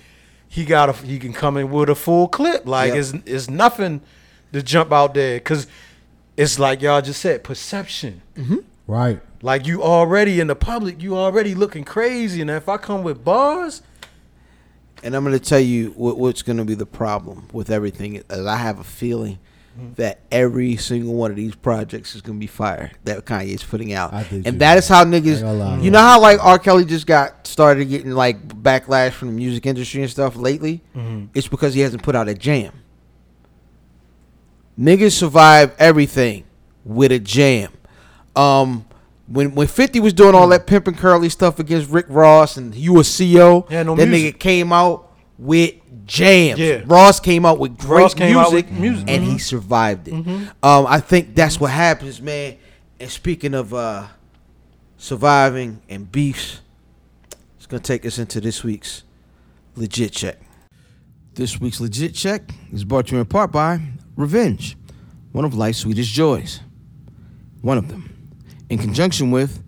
he 0.48 0.64
got 0.64 0.88
a 0.88 0.92
he 0.92 1.18
can 1.18 1.32
come 1.32 1.56
in 1.56 1.70
with 1.70 1.88
a 1.90 1.94
full 1.96 2.28
clip. 2.28 2.66
Like 2.66 2.88
Yep. 2.94 2.98
it's 2.98 3.12
it's 3.26 3.50
nothing 3.50 4.02
to 4.52 4.62
jump 4.62 4.92
out 4.92 5.14
there 5.14 5.38
because 5.38 5.66
it's 6.40 6.58
like 6.58 6.82
y'all 6.82 7.02
just 7.02 7.20
said 7.20 7.44
perception. 7.44 8.22
right. 8.86 9.20
Like 9.42 9.66
you 9.66 9.82
already 9.82 10.40
in 10.40 10.48
the 10.48 10.54
public, 10.56 11.02
you 11.02 11.16
already 11.16 11.54
looking 11.54 11.84
crazy, 11.84 12.40
and 12.40 12.50
if 12.50 12.68
I 12.68 12.76
come 12.76 13.02
with 13.02 13.24
bars, 13.24 13.82
And 15.02 15.14
I'm 15.16 15.24
going 15.24 15.38
to 15.38 15.42
tell 15.44 15.58
you 15.60 15.92
what, 15.96 16.18
what's 16.18 16.42
going 16.42 16.58
to 16.58 16.64
be 16.66 16.74
the 16.74 16.84
problem 16.84 17.48
with 17.52 17.70
everything. 17.70 18.16
Is 18.16 18.46
I 18.46 18.56
have 18.56 18.78
a 18.78 18.84
feeling 18.84 19.38
Mm-hmm. 19.78 19.94
that 20.02 20.18
every 20.32 20.74
single 20.76 21.14
one 21.14 21.30
of 21.30 21.36
these 21.36 21.54
projects 21.54 22.16
is 22.16 22.22
going 22.22 22.36
to 22.38 22.40
be 22.40 22.48
fire 22.48 22.90
that 23.04 23.24
Kanye's 23.24 23.62
putting 23.62 23.92
out, 23.92 24.12
I 24.12 24.24
did 24.24 24.32
and 24.44 24.44
too. 24.46 24.58
that 24.58 24.78
is 24.78 24.88
how 24.88 24.98
I 24.98 25.02
ain't 25.02 25.12
niggas. 25.12 25.84
You 25.84 25.92
know 25.92 26.00
how 26.00 26.20
like 26.20 26.44
R. 26.44 26.58
Kelly 26.58 26.84
just 26.84 27.06
got 27.06 27.46
started 27.46 27.84
getting 27.84 28.10
like 28.10 28.48
backlash 28.48 29.12
from 29.12 29.28
the 29.28 29.34
music 29.34 29.64
industry 29.66 30.02
and 30.02 30.10
stuff 30.10 30.34
lately. 30.34 30.82
Mm-hmm. 30.96 31.26
It's 31.34 31.46
because 31.46 31.72
he 31.74 31.82
hasn't 31.82 32.02
put 32.02 32.16
out 32.16 32.28
a 32.28 32.34
jam. 32.34 32.72
Niggas 34.80 35.12
survive 35.12 35.74
everything 35.78 36.44
with 36.84 37.12
a 37.12 37.18
jam. 37.18 37.70
Um, 38.34 38.86
when 39.26 39.54
when 39.54 39.66
Fifty 39.66 40.00
was 40.00 40.12
doing 40.12 40.34
all 40.34 40.48
that 40.48 40.66
pimping 40.66 40.94
curly 40.94 41.28
stuff 41.28 41.58
against 41.58 41.90
Rick 41.90 42.06
Ross 42.08 42.56
and 42.56 42.74
you 42.74 42.98
a 42.98 43.04
CO, 43.04 43.66
Yeah, 43.70 43.82
no 43.82 43.94
that 43.96 44.08
music. 44.08 44.36
nigga 44.36 44.40
came 44.40 44.72
out 44.72 45.12
with 45.38 45.74
jams. 46.06 46.58
Yeah. 46.58 46.82
Ross 46.86 47.20
came 47.20 47.44
out 47.44 47.58
with 47.58 47.76
great 47.78 48.02
Ross 48.02 48.14
out 48.20 48.50
music, 48.52 48.70
with 48.70 48.78
music. 48.80 49.04
and 49.10 49.24
Mhm. 49.24 49.32
he 49.32 49.38
survived 49.38 50.08
it. 50.08 50.14
Um, 50.14 50.86
I 50.86 50.98
think 51.00 51.34
that's 51.34 51.60
what 51.60 51.70
happens, 51.70 52.20
man. 52.22 52.56
And 52.98 53.10
speaking 53.10 53.54
of 53.54 53.72
uh, 53.74 54.06
surviving 54.96 55.80
and 55.88 56.10
beefs, 56.10 56.60
it's 57.56 57.66
gonna 57.66 57.80
take 57.82 58.04
us 58.06 58.18
into 58.18 58.40
this 58.40 58.64
week's 58.64 59.02
legit 59.76 60.12
check. 60.12 60.38
This 61.34 61.60
week's 61.60 61.80
legit 61.80 62.14
check 62.14 62.50
is 62.72 62.84
brought 62.84 63.06
to 63.08 63.14
you 63.14 63.20
in 63.20 63.26
part 63.26 63.52
by 63.52 63.80
Revenge, 64.20 64.76
one 65.32 65.44
of 65.44 65.54
life's 65.54 65.78
sweetest 65.78 66.10
joys. 66.12 66.60
One 67.62 67.78
of 67.78 67.88
them 67.88 68.10
in 68.70 68.78
conjunction 68.78 69.30
with 69.30 69.62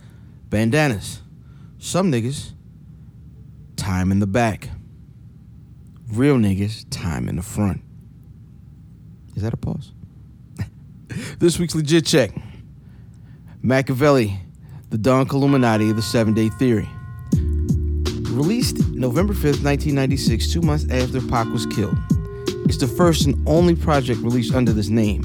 bandanas. 0.48 1.20
Some 1.78 2.10
niggas, 2.10 2.52
time 3.76 4.12
in 4.12 4.20
the 4.20 4.26
back. 4.26 4.68
Real 6.12 6.36
niggas, 6.36 6.86
time 6.90 7.28
in 7.28 7.36
the 7.36 7.42
front. 7.42 7.82
Is 9.34 9.42
that 9.42 9.52
a 9.52 9.56
pause? 9.56 9.92
this 11.38 11.58
week's 11.58 11.74
legit 11.74 12.06
check. 12.06 12.30
Makaveli, 13.64 14.38
the 14.90 14.98
Don 14.98 15.26
Killuminati 15.26 15.90
of 15.90 15.96
the 15.96 16.02
Seven 16.02 16.32
Day 16.34 16.48
Theory. 16.48 16.88
Released 18.30 18.78
November 18.90 19.34
5th, 19.34 19.62
1996, 19.62 20.52
two 20.52 20.62
months 20.62 20.88
after 20.90 21.20
Pac 21.20 21.46
was 21.48 21.66
killed. 21.66 21.96
It's 22.64 22.78
the 22.78 22.86
first 22.86 23.26
and 23.26 23.36
only 23.48 23.74
project 23.74 24.20
released 24.20 24.54
under 24.54 24.72
this 24.72 24.88
name. 24.88 25.22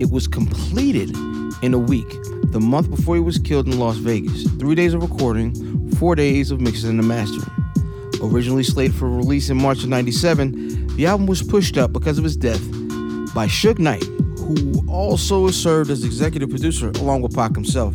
It 0.00 0.10
was 0.10 0.28
completed 0.28 1.16
in 1.62 1.74
a 1.74 1.78
week, 1.78 2.08
the 2.52 2.60
month 2.60 2.90
before 2.90 3.14
he 3.14 3.20
was 3.20 3.38
killed 3.38 3.66
in 3.66 3.78
Las 3.78 3.96
Vegas. 3.96 4.48
Three 4.58 4.74
days 4.74 4.94
of 4.94 5.02
recording, 5.02 5.90
four 5.92 6.14
days 6.14 6.50
of 6.50 6.60
mixing 6.60 6.98
and 6.98 7.08
mastering. 7.08 7.50
Originally 8.22 8.62
slated 8.62 8.94
for 8.94 9.08
release 9.08 9.48
in 9.50 9.56
March 9.56 9.82
of 9.82 9.88
97, 9.88 10.96
the 10.96 11.06
album 11.06 11.26
was 11.26 11.42
pushed 11.42 11.78
up 11.78 11.92
because 11.92 12.18
of 12.18 12.24
his 12.24 12.36
death 12.36 12.60
by 13.34 13.46
Suge 13.46 13.78
Knight, 13.78 14.04
who 14.38 14.84
also 14.88 15.48
served 15.48 15.90
as 15.90 16.04
executive 16.04 16.50
producer 16.50 16.90
along 16.96 17.22
with 17.22 17.34
Pac 17.34 17.54
himself. 17.54 17.94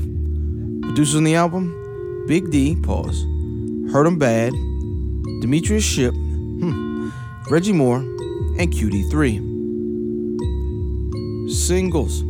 Producers 0.82 1.16
on 1.16 1.24
the 1.24 1.36
album 1.36 2.26
Big 2.28 2.50
D, 2.52 2.76
pause, 2.76 3.22
Hurt-M-Badd, 3.94 4.52
Demetrius 5.42 5.84
Shipp, 5.84 6.14
hmm, 6.14 7.10
Reggie 7.50 7.72
Moore, 7.72 8.00
and 8.60 8.72
QD3. 8.72 9.42
Singles 11.50 12.24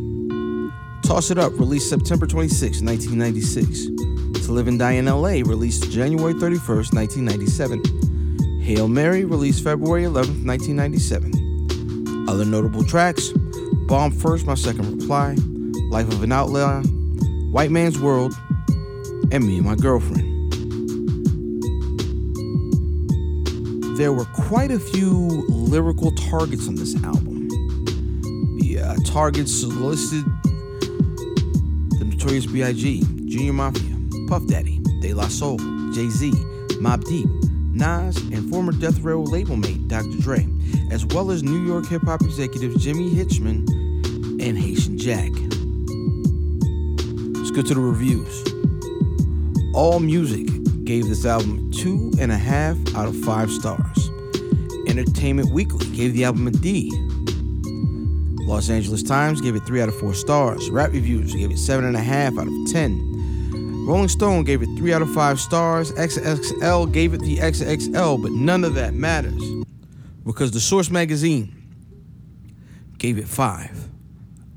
Toss 1.08 1.30
It 1.30 1.38
Up, 1.38 1.58
released 1.58 1.88
September 1.88 2.26
26, 2.26 2.82
1996. 2.82 3.86
To 4.44 4.52
Live 4.52 4.68
and 4.68 4.78
Die 4.78 4.92
in 4.92 5.06
LA, 5.06 5.40
released 5.42 5.90
January 5.90 6.34
31st, 6.34 6.92
1997. 6.92 8.60
Hail 8.60 8.88
Mary, 8.88 9.24
released 9.24 9.64
February 9.64 10.02
11th, 10.02 10.44
1997. 10.44 12.28
Other 12.28 12.44
notable 12.44 12.84
tracks 12.84 13.32
Bomb 13.86 14.12
First, 14.12 14.44
My 14.44 14.54
Second 14.54 15.00
Reply, 15.00 15.34
Life 15.88 16.08
of 16.08 16.22
an 16.22 16.30
Outlaw, 16.30 16.82
White 17.52 17.70
Man's 17.70 17.98
World, 17.98 18.34
and 19.32 19.46
Me 19.46 19.56
and 19.56 19.64
My 19.64 19.76
Girlfriend. 19.76 20.27
There 23.98 24.12
were 24.12 24.26
quite 24.26 24.70
a 24.70 24.78
few 24.78 25.44
lyrical 25.48 26.12
targets 26.12 26.68
on 26.68 26.76
this 26.76 26.94
album. 27.02 27.48
The 28.60 28.78
uh, 28.80 28.94
targets 29.04 29.52
solicited 29.52 30.24
the 31.98 32.04
Notorious 32.04 32.46
B.I.G., 32.46 33.00
Junior 33.26 33.52
Mafia, 33.52 33.96
Puff 34.28 34.46
Daddy, 34.46 34.78
De 35.00 35.12
La 35.12 35.26
Soul, 35.26 35.58
Jay 35.90 36.08
Z, 36.10 36.30
Mobb 36.80 37.02
Deep, 37.06 37.26
Nas, 37.74 38.16
and 38.18 38.48
former 38.48 38.70
Death 38.70 39.00
Row 39.00 39.20
label 39.20 39.56
mate 39.56 39.88
Dr. 39.88 40.16
Dre, 40.20 40.46
as 40.92 41.04
well 41.06 41.32
as 41.32 41.42
New 41.42 41.66
York 41.66 41.88
hip 41.88 42.02
hop 42.02 42.22
executives 42.22 42.84
Jimmy 42.84 43.12
Henchman 43.16 43.66
and 44.40 44.56
Haitian 44.56 44.96
Jack. 44.96 45.32
Let's 47.36 47.50
go 47.50 47.62
to 47.62 47.74
the 47.74 47.80
reviews. 47.80 48.44
All 49.74 49.98
Music 49.98 50.57
gave 50.88 51.06
this 51.06 51.26
album 51.26 51.70
two 51.70 52.10
and 52.18 52.32
a 52.32 52.36
half 52.38 52.74
out 52.94 53.06
of 53.06 53.14
five 53.20 53.50
stars. 53.50 54.10
Entertainment 54.86 55.52
Weekly 55.52 55.84
gave 55.94 56.14
the 56.14 56.24
album 56.24 56.46
a 56.46 56.50
D. 56.50 56.90
Los 58.46 58.70
Angeles 58.70 59.02
Times 59.02 59.42
gave 59.42 59.54
it 59.54 59.60
three 59.66 59.82
out 59.82 59.90
of 59.90 59.96
four 59.98 60.14
stars. 60.14 60.70
Rap 60.70 60.92
Reviews 60.92 61.34
gave 61.34 61.50
it 61.50 61.58
seven 61.58 61.84
and 61.84 61.94
a 61.94 62.00
half 62.00 62.38
out 62.38 62.46
of 62.48 62.72
ten. 62.72 63.84
Rolling 63.86 64.08
Stone 64.08 64.44
gave 64.44 64.62
it 64.62 64.68
three 64.78 64.94
out 64.94 65.02
of 65.02 65.12
five 65.12 65.38
stars. 65.38 65.92
XXL 65.92 66.90
gave 66.90 67.12
it 67.12 67.20
the 67.20 67.36
XXL, 67.36 68.22
but 68.22 68.32
none 68.32 68.64
of 68.64 68.72
that 68.76 68.94
matters 68.94 69.42
because 70.24 70.52
the 70.52 70.60
Source 70.60 70.88
magazine 70.88 71.54
gave 72.96 73.18
it 73.18 73.28
five 73.28 73.90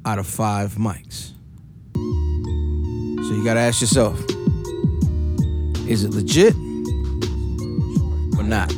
out 0.05 0.17
of 0.17 0.27
five 0.27 0.75
mics. 0.75 1.33
So 1.93 3.35
you 3.35 3.43
gotta 3.43 3.59
ask 3.59 3.81
yourself 3.81 4.17
is 5.91 6.05
it 6.05 6.11
legit 6.11 6.55
or 8.39 8.43
not? 8.43 8.71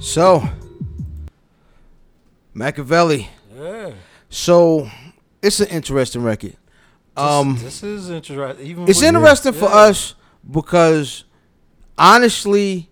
So, 0.00 0.46
Makaveli. 2.54 3.28
Yeah. 3.56 3.92
So, 4.28 4.90
it's 5.40 5.60
an 5.60 5.68
interesting 5.68 6.22
record. 6.22 6.56
Um, 7.16 7.54
this, 7.54 7.80
this 7.80 7.82
is 7.82 8.10
interesting. 8.10 8.66
Even 8.66 8.88
it's 8.88 9.02
interesting 9.02 9.52
for 9.52 9.66
Yeah. 9.68 9.88
us 9.88 10.14
because 10.50 11.24
honestly, 11.96 12.88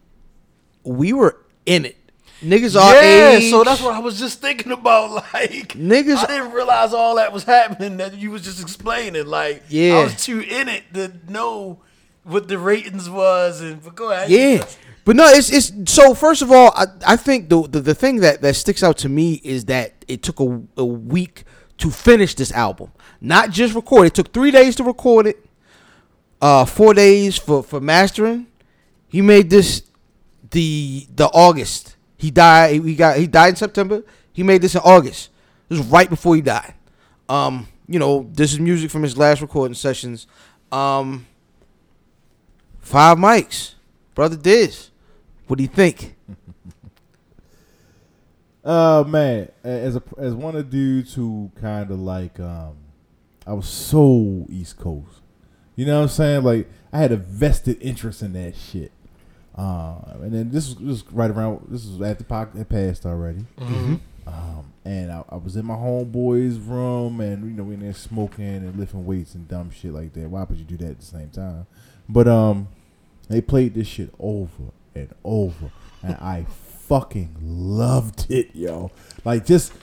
we 0.85 1.13
were 1.13 1.37
in 1.67 1.85
it. 1.87 1.97
Niggas 2.43 2.81
our 2.81 2.95
Yeah, 2.95 3.31
age. 3.33 3.51
so 3.51 3.63
that's 3.65 3.83
what 3.83 3.95
I 3.95 3.99
was 3.99 4.19
just 4.19 4.41
thinking 4.41 4.73
about. 4.73 5.11
Like 5.35 5.75
Niggas- 5.75 6.17
I 6.25 6.27
didn't 6.27 6.53
realize 6.53 6.93
all 6.95 7.17
that 7.17 7.33
was 7.33 7.45
happening 7.45 7.99
that 7.99 8.17
you 8.17 8.31
was 8.31 8.43
just 8.43 8.61
explaining. 8.63 9.27
Like 9.27 9.63
Yeah. 9.69 9.99
I 9.99 10.05
was 10.05 10.25
too 10.25 10.41
in 10.41 10.69
it 10.69 10.85
to 10.95 11.13
know 11.29 11.81
what 12.25 12.49
the 12.49 12.59
ratings 12.59 13.09
was. 13.11 13.61
And 13.61 13.83
but 13.83 13.95
go 13.95 14.11
ahead. 14.11 14.31
Yeah. 14.31 14.65
But 15.05 15.17
no, 15.17 15.27
it's 15.29 15.51
it's 15.53 15.93
so 15.93 16.15
first 16.15 16.41
of 16.43 16.51
all, 16.53 16.73
I, 16.77 16.87
I 17.07 17.17
think 17.17 17.49
the, 17.49 17.63
the 17.69 17.81
the 17.81 17.95
thing 17.95 18.17
that 18.21 18.41
that 18.43 18.55
sticks 18.57 18.83
out 18.83 18.97
to 18.99 19.09
me 19.09 19.41
is 19.45 19.67
that 19.67 20.05
it 20.09 20.23
took 20.23 20.41
a, 20.41 20.63
a 20.77 20.85
week 20.85 21.45
to 21.79 21.91
finish 21.91 22.35
this 22.35 22.53
album. 22.53 22.93
Not 23.21 23.51
just 23.51 23.75
record. 23.75 24.07
It 24.07 24.15
took 24.15 24.33
3 24.33 24.51
days 24.51 24.77
to 24.77 24.85
record 24.85 25.27
it. 25.27 25.45
Uh 26.41 26.65
4 26.65 26.95
days 26.95 27.37
for 27.37 27.63
for 27.63 27.81
mastering. 27.81 28.47
He 29.09 29.21
made 29.23 29.51
this 29.51 29.83
the 30.51 31.07
the 31.15 31.27
August. 31.27 31.97
He 32.21 32.31
died 32.31 32.85
he 32.85 32.95
got 32.95 33.17
he 33.17 33.27
died 33.27 33.49
in 33.49 33.57
September. 33.57 34.03
He 34.31 34.43
made 34.43 34.61
this 34.61 34.75
in 34.75 34.83
August. 34.85 35.31
This 35.71 35.79
was 35.79 35.89
right 35.89 36.09
before 36.11 36.35
he 36.37 36.43
died. 36.43 36.75
Um, 37.31 37.67
you 37.89 37.99
know, 37.99 38.29
this 38.35 38.53
is 38.53 38.61
music 38.61 38.91
from 38.91 39.03
his 39.03 39.17
last 39.17 39.41
recording 39.41 39.75
sessions. 39.75 40.27
Um 40.71 41.27
Five 42.79 43.17
mics. 43.17 43.75
Brother 44.15 44.37
Diz. 44.37 44.91
What 45.47 45.57
do 45.57 45.63
you 45.63 45.69
think? 45.69 46.15
Uh 48.63 49.03
man, 49.09 49.51
as 49.65 49.97
a 49.97 50.03
as 50.19 50.35
one 50.35 50.57
of 50.57 50.69
dudes 50.69 51.15
who 51.15 51.51
kind 51.59 51.91
of 51.91 51.99
like 51.99 52.39
um, 52.39 52.77
I 53.47 53.55
was 53.55 53.67
so 53.67 54.47
East 54.51 54.77
Coast. 54.77 55.23
You 55.75 55.87
know 55.87 55.97
what 55.97 56.03
I'm 56.03 56.09
saying? 56.09 56.45
Like 56.45 56.69
I 56.93 56.99
had 56.99 57.13
a 57.13 57.17
vested 57.17 57.79
interest 57.81 58.21
in 58.21 58.35
that 58.35 58.55
shit. 58.57 58.93
Uh, 59.61 60.23
and 60.23 60.33
then 60.33 60.51
this 60.51 60.69
was, 60.69 60.77
this 60.77 61.05
was 61.05 61.13
right 61.13 61.31
around. 61.31 61.67
This 61.69 61.85
was 61.87 62.01
after 62.01 62.25
Pac 62.25 62.57
had 62.57 62.69
passed 62.69 63.05
already. 63.05 63.45
Um, 64.27 64.73
and 64.85 65.13
I, 65.13 65.25
I 65.29 65.37
was 65.37 65.57
in 65.57 65.67
my 65.67 65.75
homeboy's 65.75 66.59
room, 66.59 67.21
and 67.21 67.45
you 67.45 67.57
know 67.57 67.65
we 67.65 67.75
in 67.75 67.81
there 67.81 67.93
smoking 67.93 68.45
and 68.45 68.79
lifting 68.79 69.05
weights 69.05 69.35
and 69.35 69.47
dumb 69.49 69.71
shit 69.71 69.93
like 69.93 70.15
that. 70.15 70.31
Why 70.31 70.45
would 70.45 70.57
you 70.57 70.65
do 70.65 70.77
that 70.79 70.91
at 70.93 71.01
the 71.01 71.05
same 71.05 71.29
time? 71.31 71.67
But 72.09 72.27
um, 72.27 72.69
they 73.29 73.41
played 73.41 73.75
this 73.75 73.87
shit 73.87 74.15
over 74.19 74.73
and 74.95 75.13
over, 75.25 75.71
and 76.03 76.15
I 76.17 76.47
fucking 76.89 77.37
loved 77.43 78.31
it, 78.31 78.55
yo. 78.55 78.91
Like 79.25 79.45
just 79.45 79.75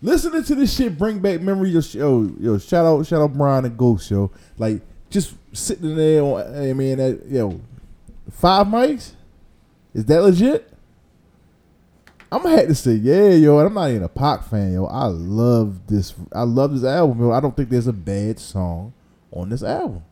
listening 0.00 0.44
to 0.44 0.54
this 0.54 0.74
shit 0.74 0.96
bring 0.96 1.18
back 1.18 1.42
memories. 1.42 1.94
Yo, 1.94 2.22
yo, 2.22 2.34
yo 2.40 2.58
shout 2.58 2.86
out, 2.86 3.04
shout 3.06 3.20
out, 3.20 3.34
Brian 3.34 3.66
and 3.66 3.76
Ghost, 3.76 4.10
yo. 4.10 4.30
Like 4.56 4.80
just 5.10 5.34
sitting 5.52 5.94
there. 5.94 6.22
On, 6.22 6.70
I 6.70 6.72
mean, 6.72 6.96
that 6.98 7.26
yo, 7.26 7.60
five 8.30 8.66
mics. 8.68 9.12
Is 9.96 10.04
that 10.04 10.22
legit? 10.22 10.70
I'm 12.30 12.42
gonna 12.42 12.54
have 12.54 12.68
to 12.68 12.74
say, 12.74 12.92
yeah, 12.92 13.30
yo. 13.30 13.58
And 13.58 13.68
I'm 13.68 13.72
not 13.74 13.88
even 13.88 14.02
a 14.02 14.10
Pac 14.10 14.44
fan, 14.44 14.74
yo. 14.74 14.84
I 14.84 15.06
love 15.06 15.86
this. 15.86 16.12
I 16.34 16.42
love 16.42 16.74
this 16.74 16.84
album, 16.84 17.18
yo. 17.18 17.32
I 17.32 17.40
don't 17.40 17.56
think 17.56 17.70
there's 17.70 17.86
a 17.86 17.94
bad 17.94 18.38
song 18.38 18.92
on 19.32 19.48
this 19.48 19.62
album. 19.62 20.04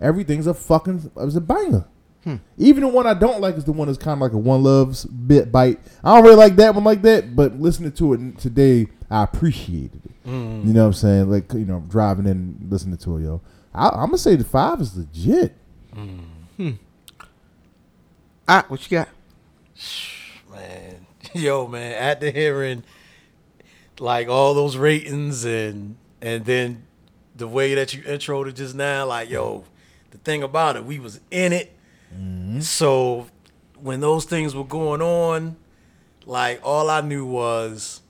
Everything's 0.00 0.48
a 0.48 0.54
fucking. 0.54 1.12
It 1.14 1.24
was 1.24 1.36
a 1.36 1.40
banger. 1.40 1.84
Hmm. 2.24 2.36
Even 2.56 2.82
the 2.82 2.88
one 2.88 3.06
I 3.06 3.14
don't 3.14 3.40
like 3.40 3.54
is 3.54 3.64
the 3.64 3.70
one 3.70 3.86
that's 3.86 3.96
kind 3.96 4.14
of 4.14 4.22
like 4.22 4.32
a 4.32 4.38
one 4.38 4.64
loves 4.64 5.04
bit 5.04 5.52
bite. 5.52 5.78
I 6.02 6.16
don't 6.16 6.24
really 6.24 6.34
like 6.34 6.56
that 6.56 6.74
one 6.74 6.82
like 6.82 7.02
that, 7.02 7.36
but 7.36 7.60
listening 7.60 7.92
to 7.92 8.14
it 8.14 8.38
today, 8.38 8.88
I 9.08 9.22
appreciated 9.22 10.04
it. 10.04 10.28
Mm. 10.28 10.66
You 10.66 10.72
know 10.72 10.80
what 10.80 10.86
I'm 10.86 10.92
saying? 10.94 11.30
Like 11.30 11.52
you 11.52 11.64
know, 11.64 11.84
driving 11.88 12.26
in, 12.26 12.66
listening 12.68 12.98
to 12.98 13.18
it, 13.18 13.22
yo. 13.22 13.40
I, 13.72 13.90
I'm 13.90 14.06
gonna 14.06 14.18
say 14.18 14.34
the 14.34 14.42
five 14.42 14.80
is 14.80 14.96
legit. 14.96 15.54
Ah, 18.48 18.64
what 18.66 18.82
you 18.82 18.98
got? 18.98 19.08
Man. 20.50 21.06
Yo, 21.34 21.66
man, 21.66 21.92
after 21.94 22.30
hearing 22.30 22.84
like 23.98 24.28
all 24.28 24.54
those 24.54 24.76
ratings 24.76 25.44
and 25.44 25.96
and 26.22 26.44
then 26.44 26.84
the 27.36 27.46
way 27.48 27.74
that 27.74 27.92
you 27.94 28.02
introed 28.02 28.48
it 28.48 28.52
just 28.56 28.74
now, 28.74 29.06
like, 29.06 29.30
yo, 29.30 29.64
the 30.10 30.18
thing 30.18 30.42
about 30.42 30.74
it, 30.76 30.84
we 30.84 30.98
was 30.98 31.20
in 31.30 31.52
it. 31.52 31.72
So 32.60 33.26
when 33.80 34.00
those 34.00 34.24
things 34.24 34.54
were 34.56 34.64
going 34.64 35.00
on, 35.02 35.56
like 36.26 36.60
all 36.64 36.90
I 36.90 37.00
knew 37.00 37.24
was 37.26 38.00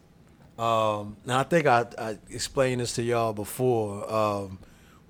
Um, 0.59 1.16
now 1.25 1.39
I 1.39 1.45
think 1.45 1.66
I, 1.66 1.87
I 1.99 2.19
explained 2.31 2.81
this 2.81 2.95
to 2.95 3.03
y'all 3.03 3.33
before 3.33 4.12
um, 4.12 4.59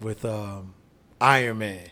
with 0.01 0.25
um, 0.25 0.75
Iron 1.21 1.59
Man. 1.59 1.89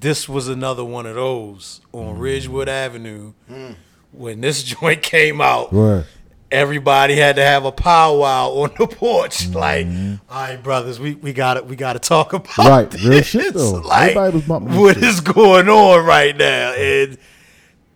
This 0.00 0.26
was 0.26 0.48
another 0.48 0.82
one 0.82 1.04
of 1.04 1.14
those 1.14 1.82
on 1.92 2.16
mm. 2.16 2.20
Ridgewood 2.20 2.70
Avenue 2.70 3.34
mm. 3.50 3.74
when 4.12 4.40
this 4.40 4.62
joint 4.80 5.02
came 5.02 5.42
out. 5.42 5.72
Right. 5.72 6.04
Everybody 6.50 7.16
had 7.16 7.36
to 7.36 7.44
have 7.44 7.66
a 7.66 7.70
powwow 7.70 8.48
on 8.62 8.70
the 8.78 8.86
porch. 8.86 9.38
Mm-hmm. 9.38 9.58
Like, 9.58 9.86
all 10.30 10.48
right, 10.48 10.62
brothers, 10.62 10.98
we, 10.98 11.14
we 11.16 11.32
got 11.34 11.54
to 11.54 11.62
we 11.62 11.76
got 11.76 11.92
to 11.92 11.98
talk 11.98 12.32
about 12.32 12.58
Right, 12.58 12.90
this. 12.90 13.04
real 13.04 13.22
shit, 13.22 13.54
though. 13.54 13.72
Like, 13.72 14.16
what 14.46 14.94
shit. 14.94 15.04
is 15.04 15.20
going 15.20 15.68
on 15.68 16.04
right 16.04 16.36
now? 16.36 16.72
And 16.72 17.18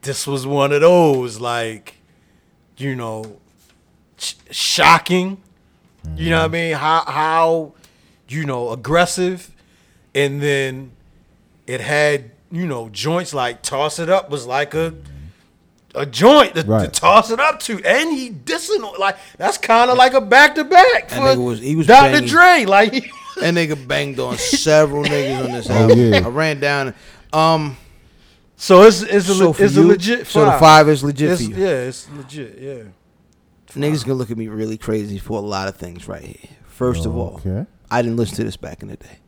this 0.03 0.27
was 0.27 0.47
one 0.47 0.73
of 0.73 0.83
those, 0.83 1.41
like, 1.41 1.95
you 2.77 2.95
know, 2.95 3.39
sh- 4.19 4.35
shocking. 4.51 5.41
You 6.17 6.29
know 6.29 6.37
what 6.37 6.43
I 6.43 6.47
mm-hmm. 6.49 6.53
mean? 6.53 6.75
How 6.75 7.05
how 7.07 7.73
you 8.29 8.45
know 8.45 8.71
aggressive, 8.73 9.51
and 10.15 10.43
then 10.43 10.93
it 11.67 11.81
had 11.81 12.31
you 12.51 12.67
know 12.67 12.89
joints 12.91 13.33
like 13.35 13.63
toss 13.63 13.99
it 13.99 14.09
up 14.11 14.31
was 14.31 14.47
like 14.47 14.75
a 14.75 14.95
a 15.95 16.05
joint 16.07 16.55
to, 16.57 16.63
to 16.65 16.89
toss 16.89 17.31
it 17.31 17.39
up 17.39 17.61
to, 17.61 17.81
and 17.85 18.11
he 18.13 18.29
dissing 18.31 18.99
like 18.99 19.17
that's 19.39 19.59
kind 19.59 19.91
of 19.91 19.97
like 19.97 20.13
a 20.13 20.21
back 20.21 20.57
to 20.57 20.65
back 20.65 21.09
for 21.09 21.17
nigga 21.17 21.45
was- 21.45 21.61
he 21.61 21.77
was 21.77 21.87
Dr. 21.87 22.13
banging. 22.13 22.29
Dre. 22.29 22.65
Like 22.67 22.93
he, 22.93 23.01
That 23.41 23.53
nigga 23.55 23.89
banged 23.89 24.21
on 24.21 24.39
several 24.39 25.03
niggas 25.05 25.45
on 25.45 25.51
this 25.53 25.69
Oh, 25.69 25.75
album. 25.75 25.99
yeah. 25.99 26.19
I 26.25 26.29
ran 26.29 26.61
down. 26.61 26.95
Um, 27.33 27.77
so 28.57 28.83
it's 28.83 29.03
it's 29.03 29.29
a 29.29 29.35
so 29.35 29.51
le- 29.51 29.57
it's 29.59 29.75
you, 29.75 29.83
a 29.83 29.87
legit. 29.87 30.27
so 30.29 30.45
the 30.45 30.53
five. 30.53 30.61
five 30.61 30.89
is 30.89 31.03
legit 31.03 31.31
It's- 31.33 31.45
for 31.49 31.51
you. 31.53 31.65
Yeah, 31.65 31.71
it's 31.89 32.09
legit. 32.11 32.59
Yeah. 32.61 32.83
Niggas 33.81 34.05
gonna 34.05 34.15
look 34.19 34.31
at 34.31 34.37
me 34.39 34.47
really 34.47 34.79
crazy 34.79 35.19
for 35.19 35.39
a 35.39 35.43
lot 35.43 35.67
of 35.67 35.77
things 35.77 36.07
right 36.07 36.23
here. 36.23 36.51
First 36.67 37.07
of 37.07 37.17
all, 37.17 37.41
Okay. 37.45 37.67
I 37.91 38.03
didn't 38.03 38.17
listen 38.19 38.37
to 38.37 38.45
this 38.45 38.57
back 38.57 38.83
in 38.83 38.89
the 38.89 38.97
day. 38.97 39.19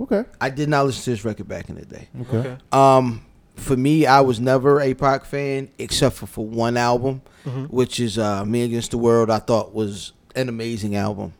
Okay. 0.00 0.24
I 0.40 0.50
did 0.50 0.68
not 0.68 0.86
listen 0.86 1.02
to 1.04 1.10
this 1.10 1.24
record 1.24 1.48
back 1.48 1.68
in 1.68 1.76
the 1.76 1.84
day. 1.84 2.08
Okay. 2.22 2.56
Um, 2.72 3.24
for 3.56 3.76
me, 3.76 4.06
I 4.06 4.20
was 4.22 4.40
never 4.40 4.80
a 4.80 4.94
Pac 4.94 5.24
fan 5.24 5.68
except 5.78 6.16
for 6.16 6.26
for 6.26 6.46
one 6.46 6.76
album, 6.76 7.20
which 7.68 8.00
is 8.00 8.18
uh, 8.18 8.44
"Me 8.44 8.62
Against 8.62 8.90
the 8.92 8.98
World." 8.98 9.30
I 9.30 9.38
thought 9.38 9.74
was 9.74 10.12
an 10.34 10.48
amazing 10.48 10.96
album. 10.96 11.34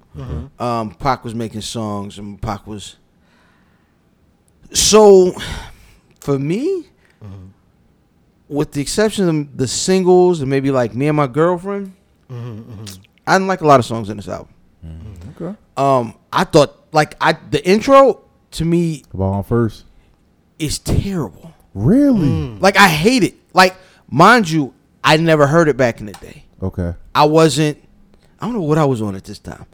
Um, 0.58 0.90
Pac 0.94 1.24
was 1.24 1.34
making 1.34 1.62
songs, 1.62 2.18
and 2.18 2.40
Pac 2.40 2.66
was. 2.66 2.96
So, 4.72 5.34
for 6.20 6.38
me, 6.38 6.86
with 8.48 8.72
the 8.72 8.80
exception 8.82 9.28
of 9.28 9.56
the 9.56 9.66
singles 9.66 10.40
and 10.40 10.50
maybe 10.50 10.70
like 10.70 10.94
"Me 10.94 11.08
and 11.08 11.16
My 11.16 11.26
Girlfriend," 11.26 11.94
I 12.30 13.34
didn't 13.34 13.48
like 13.48 13.62
a 13.62 13.66
lot 13.66 13.80
of 13.80 13.86
songs 13.86 14.10
in 14.10 14.18
this 14.18 14.28
album. 14.28 14.48
Okay. 15.40 15.56
Um, 15.76 16.14
I 16.32 16.44
thought 16.44 16.86
like 16.92 17.16
I 17.20 17.32
the 17.50 17.66
intro 17.66 18.20
to 18.52 18.64
me 18.64 19.04
About 19.12 19.24
on 19.32 19.44
first. 19.44 19.84
is 20.58 20.78
terrible. 20.78 21.54
Really? 21.74 22.28
Mm. 22.28 22.60
Like 22.60 22.76
I 22.76 22.88
hate 22.88 23.22
it. 23.24 23.34
Like 23.54 23.74
mind 24.10 24.48
you, 24.50 24.74
I 25.02 25.16
never 25.16 25.46
heard 25.46 25.68
it 25.68 25.76
back 25.76 26.00
in 26.00 26.06
the 26.06 26.12
day. 26.12 26.44
Okay. 26.62 26.94
I 27.14 27.24
wasn't. 27.24 27.78
I 28.40 28.46
don't 28.46 28.54
know 28.54 28.62
what 28.62 28.78
I 28.78 28.84
was 28.84 29.00
on 29.02 29.14
at 29.14 29.24
this 29.24 29.38
time, 29.38 29.66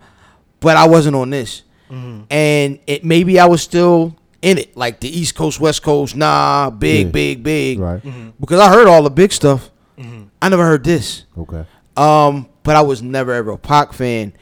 but 0.60 0.76
I 0.76 0.86
wasn't 0.86 1.16
on 1.16 1.30
this. 1.30 1.62
Mm-hmm. 1.90 2.22
And 2.30 2.78
it 2.86 3.04
maybe 3.04 3.40
I 3.40 3.46
was 3.46 3.62
still 3.62 4.16
in 4.42 4.58
it, 4.58 4.76
like 4.76 5.00
the 5.00 5.08
East 5.08 5.34
Coast, 5.34 5.58
West 5.58 5.82
Coast, 5.82 6.14
nah, 6.14 6.70
big, 6.70 7.06
Yeah. 7.06 7.12
big, 7.12 7.42
big. 7.42 7.78
Right. 7.80 8.02
Mm-hmm. 8.02 8.30
Because 8.38 8.60
I 8.60 8.68
heard 8.70 8.86
all 8.86 9.02
the 9.02 9.10
big 9.10 9.32
stuff. 9.32 9.70
Mm-hmm. 9.98 10.24
I 10.40 10.48
never 10.48 10.64
heard 10.64 10.84
this. 10.84 11.24
Okay. 11.36 11.64
Um, 11.96 12.48
but 12.62 12.76
I 12.76 12.82
was 12.82 13.02
never 13.02 13.32
ever 13.32 13.50
a 13.52 13.58
Pac 13.58 13.92
fan, 13.92 14.32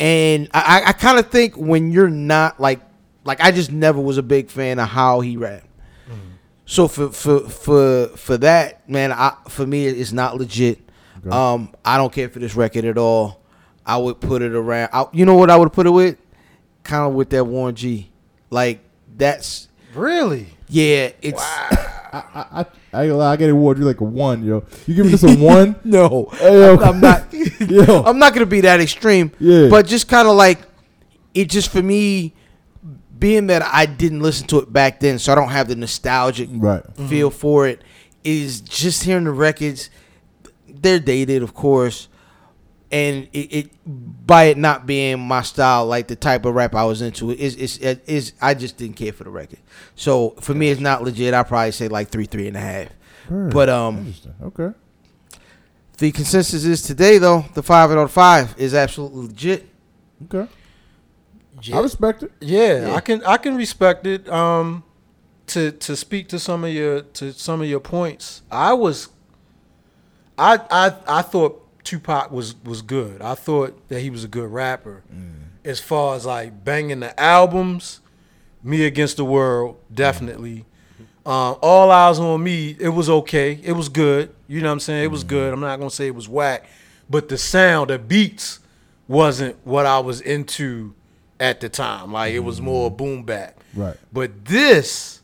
and 0.00 0.48
I, 0.54 0.80
I, 0.84 0.88
I 0.88 0.92
kind 0.92 1.18
of 1.18 1.28
think 1.30 1.54
when 1.56 1.90
you're 1.92 2.08
not 2.08 2.58
like, 2.60 2.80
like 3.24 3.40
I 3.40 3.50
just 3.50 3.70
never 3.72 4.00
was 4.00 4.18
a 4.18 4.22
big 4.22 4.50
fan 4.50 4.78
of 4.78 4.88
how 4.88 5.20
he 5.20 5.36
rapped. 5.36 5.66
So 6.66 6.88
for 6.88 7.10
for 7.10 7.40
for 7.40 8.06
for 8.16 8.38
that 8.38 8.88
man, 8.88 9.12
I 9.12 9.34
for 9.48 9.66
me 9.66 9.86
it's 9.86 10.12
not 10.12 10.36
legit. 10.38 10.78
Okay. 11.18 11.28
Um, 11.28 11.74
I 11.84 11.98
don't 11.98 12.12
care 12.12 12.28
for 12.30 12.38
this 12.38 12.54
record 12.56 12.84
at 12.86 12.96
all. 12.96 13.42
I 13.84 13.98
would 13.98 14.18
put 14.20 14.40
it 14.40 14.54
around. 14.54 14.88
I, 14.92 15.04
you 15.12 15.26
know 15.26 15.34
what 15.34 15.50
I 15.50 15.56
would 15.56 15.72
put 15.74 15.86
it 15.86 15.90
with? 15.90 16.16
Kind 16.82 17.06
of 17.06 17.12
with 17.14 17.28
that 17.30 17.44
Warren 17.44 17.74
G. 17.74 18.10
Like 18.48 18.80
that's 19.14 19.68
Really? 19.94 20.48
yeah. 20.68 21.10
It's 21.20 21.42
I 21.42 21.90
I 22.12 22.20
I, 22.60 22.66
I, 22.94 23.02
ain't 23.02 23.10
gonna 23.12 23.18
I 23.24 23.36
get 23.36 23.50
award 23.50 23.76
you 23.78 23.84
like 23.84 24.00
a 24.00 24.04
one, 24.04 24.42
yo. 24.42 24.64
You 24.86 24.94
give 24.94 25.04
me 25.04 25.10
just 25.12 25.24
a 25.24 25.34
one? 25.38 25.76
no. 25.84 26.28
Hey, 26.32 26.60
yo. 26.60 26.76
I'm, 26.78 26.94
I'm 26.94 27.00
not. 27.00 27.32
Yo. 27.60 28.02
I'm 28.04 28.18
not 28.18 28.32
gonna 28.32 28.46
be 28.46 28.62
that 28.62 28.80
extreme. 28.80 29.32
Yeah. 29.38 29.68
But 29.68 29.86
just 29.86 30.08
kind 30.08 30.26
of 30.28 30.34
like 30.34 30.60
it. 31.34 31.50
Just 31.50 31.70
for 31.70 31.82
me, 31.82 32.34
being 33.18 33.46
that 33.48 33.62
I 33.62 33.86
didn't 33.86 34.20
listen 34.20 34.46
to 34.48 34.58
it 34.58 34.72
back 34.72 35.00
then, 35.00 35.18
so 35.18 35.32
I 35.32 35.34
don't 35.34 35.48
have 35.50 35.68
the 35.68 35.76
nostalgic 35.76 36.48
Right. 36.52 36.82
feel 37.08 37.30
for 37.30 37.66
it. 37.68 37.82
Is 38.24 38.60
just 38.62 39.04
hearing 39.04 39.24
the 39.24 39.30
records. 39.32 39.90
They're 40.68 40.98
dated, 40.98 41.42
of 41.42 41.52
course, 41.54 42.08
and 42.90 43.28
it, 43.34 43.38
it 43.54 43.70
by 44.26 44.44
it 44.44 44.56
not 44.58 44.86
being 44.86 45.20
my 45.20 45.42
style, 45.42 45.84
like 45.86 46.08
the 46.08 46.16
type 46.16 46.44
of 46.46 46.54
rap 46.54 46.74
I 46.74 46.84
was 46.84 47.02
into, 47.02 47.30
is 47.30 47.54
is 47.56 47.76
is 47.78 48.32
I 48.40 48.54
just 48.54 48.76
didn't 48.78 48.96
care 48.96 49.12
for 49.12 49.24
the 49.24 49.30
record. 49.30 49.58
So 49.94 50.30
for 50.40 50.54
me, 50.54 50.70
it's 50.70 50.80
not 50.80 51.02
legit. 51.02 51.34
I 51.34 51.42
probably 51.42 51.72
say 51.72 51.88
like 51.88 52.08
three, 52.08 52.24
three 52.26 52.48
and 52.48 52.56
a 52.56 52.60
half. 52.60 52.88
Word. 53.28 53.52
But 53.52 53.68
um, 53.68 54.14
Okay. 54.42 54.70
the 55.98 56.12
consensus 56.12 56.64
is 56.64 56.82
today 56.82 57.18
though 57.18 57.44
the 57.54 57.62
five 57.62 57.90
out 57.90 57.98
of 57.98 58.10
five 58.10 58.54
is 58.58 58.74
absolutely 58.74 59.26
legit. 59.28 59.68
Okay. 60.24 60.50
I 61.72 61.80
respect 61.80 62.22
it. 62.22 62.32
Yeah, 62.40 62.88
Yeah. 62.88 62.94
I 62.94 63.00
can 63.00 63.22
I 63.24 63.36
can 63.36 63.56
respect 63.56 64.06
it. 64.06 64.28
Um, 64.28 64.82
to 65.48 65.72
to 65.72 65.94
speak 65.96 66.28
to 66.28 66.38
some 66.38 66.64
of 66.64 66.72
your 66.72 67.02
to 67.02 67.32
some 67.32 67.60
of 67.60 67.68
your 67.68 67.80
points, 67.80 68.42
I 68.50 68.72
was. 68.72 69.08
I 70.36 70.58
I 70.70 70.92
I 71.06 71.22
thought 71.22 71.60
Tupac 71.84 72.30
was 72.32 72.56
was 72.64 72.82
good. 72.82 73.22
I 73.22 73.34
thought 73.34 73.88
that 73.88 74.00
he 74.00 74.10
was 74.10 74.24
a 74.24 74.28
good 74.28 74.50
rapper. 74.50 75.02
As 75.64 75.80
far 75.80 76.16
as 76.16 76.26
like 76.26 76.64
banging 76.64 77.00
the 77.00 77.18
albums, 77.18 78.00
Me 78.62 78.84
Against 78.84 79.16
the 79.16 79.24
World 79.24 79.76
definitely. 79.92 80.64
Um, 81.26 81.56
All 81.62 81.88
Eyez 81.88 82.18
on 82.18 82.42
Me, 82.42 82.76
it 82.78 82.90
was 82.90 83.08
okay. 83.08 83.58
It 83.62 83.72
was 83.72 83.88
good. 83.88 84.34
You 84.46 84.60
know 84.60 84.68
what 84.68 84.72
I'm 84.74 84.80
saying? 84.80 85.04
It 85.04 85.10
was 85.10 85.24
good. 85.24 85.52
I'm 85.54 85.60
not 85.60 85.78
gonna 85.78 85.90
say 85.90 86.06
it 86.06 86.14
was 86.14 86.28
whack, 86.28 86.66
but 87.08 87.28
the 87.30 87.38
sound, 87.38 87.88
the 87.90 87.98
beats, 87.98 88.58
wasn't 89.08 89.56
what 89.64 89.86
I 89.86 90.00
was 90.00 90.20
into 90.20 90.94
at 91.44 91.60
the 91.60 91.68
time. 91.68 92.12
Like 92.12 92.32
it 92.32 92.40
was 92.40 92.60
more 92.60 92.90
mm. 92.90 92.96
boom 92.96 93.22
bap. 93.22 93.60
Right. 93.74 93.96
But 94.12 94.44
this, 94.44 95.20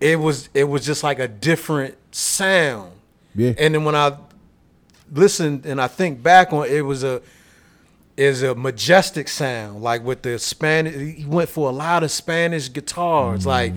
it 0.00 0.18
was 0.18 0.48
it 0.54 0.64
was 0.64 0.86
just 0.86 1.02
like 1.02 1.18
a 1.18 1.28
different 1.28 1.96
sound. 2.14 2.92
Yeah. 3.34 3.52
And 3.58 3.74
then 3.74 3.84
when 3.84 3.94
I 3.94 4.16
listened 5.12 5.66
and 5.66 5.80
I 5.80 5.88
think 5.88 6.22
back 6.22 6.52
on 6.52 6.66
it, 6.66 6.72
it 6.72 6.82
was 6.82 7.04
a 7.04 7.20
is 8.16 8.42
a 8.42 8.54
majestic 8.54 9.28
sound, 9.28 9.82
like 9.82 10.04
with 10.04 10.22
the 10.22 10.38
Spanish. 10.38 11.16
He 11.16 11.24
went 11.24 11.48
for 11.48 11.68
a 11.68 11.72
lot 11.72 12.02
of 12.02 12.10
Spanish 12.10 12.72
guitars, 12.72 13.40
mm-hmm. 13.40 13.48
like, 13.48 13.72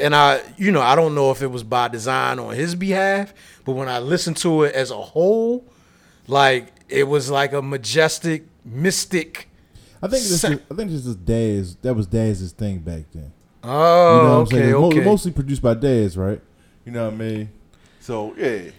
and 0.00 0.12
I, 0.12 0.42
you 0.56 0.72
know, 0.72 0.82
I 0.82 0.96
don't 0.96 1.14
know 1.14 1.30
if 1.30 1.40
it 1.40 1.46
was 1.46 1.62
by 1.62 1.86
design 1.86 2.40
on 2.40 2.52
his 2.54 2.74
behalf, 2.74 3.32
but 3.64 3.72
when 3.72 3.88
I 3.88 4.00
listened 4.00 4.38
to 4.38 4.64
it 4.64 4.74
as 4.74 4.90
a 4.90 5.00
whole, 5.00 5.64
like 6.26 6.72
it 6.88 7.04
was 7.04 7.30
like 7.30 7.52
a 7.52 7.62
majestic, 7.62 8.44
mystic. 8.64 9.48
I 10.02 10.08
think 10.08 10.22
this 10.22 10.40
Sa- 10.40 10.48
is, 10.48 10.60
I 10.70 10.74
think 10.74 10.90
this 10.90 11.06
is 11.06 11.16
Daz. 11.16 11.76
That 11.82 11.94
was 11.94 12.06
Daz's 12.06 12.52
thing 12.52 12.78
back 12.80 13.04
then. 13.12 13.32
Oh, 13.64 13.68
You 14.16 14.22
know 14.22 14.28
what 14.30 14.34
I'm 14.36 14.42
okay, 14.42 14.56
saying? 14.58 14.72
Mo- 14.72 14.86
okay, 14.88 15.04
mostly 15.04 15.32
produced 15.32 15.62
by 15.62 15.74
Daz, 15.74 16.16
right? 16.16 16.40
You 16.84 16.92
know 16.92 17.04
what 17.06 17.14
I 17.14 17.16
mean? 17.16 17.50
So 18.00 18.34
yeah. 18.36 18.70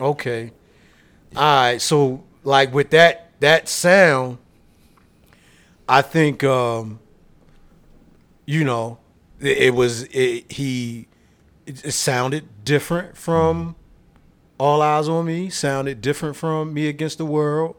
okay. 0.00 0.52
All 1.36 1.42
right, 1.42 1.80
so 1.80 2.24
like 2.42 2.72
with 2.74 2.90
that 2.90 3.30
that 3.40 3.68
sound, 3.68 4.38
I 5.88 6.02
think 6.02 6.42
um, 6.42 6.98
you 8.46 8.64
know, 8.64 8.98
it, 9.40 9.58
it 9.58 9.74
was 9.74 10.02
it, 10.04 10.50
he 10.50 11.06
it, 11.66 11.84
it 11.84 11.92
sounded 11.92 12.64
different 12.64 13.16
from 13.16 13.76
All 14.58 14.80
Eyez 14.80 15.08
on 15.08 15.26
Me, 15.26 15.50
sounded 15.50 16.00
different 16.00 16.34
from 16.34 16.72
Me 16.74 16.88
Against 16.88 17.18
the 17.18 17.26
World, 17.26 17.76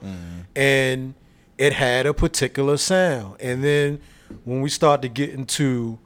and 0.56 1.16
it 1.60 1.74
had 1.74 2.06
a 2.06 2.14
particular 2.14 2.78
sound. 2.78 3.36
And 3.42 3.64
then 3.64 4.00
when 4.46 4.62
we 4.62 4.70
start 4.70 5.02
to 5.04 5.10
get 5.10 5.30
into 5.30 6.00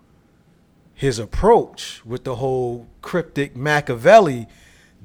his 0.96 1.20
approach 1.20 2.02
with 2.04 2.24
the 2.24 2.38
whole 2.38 2.88
cryptic 3.04 3.56
Machiavelli, 3.56 4.48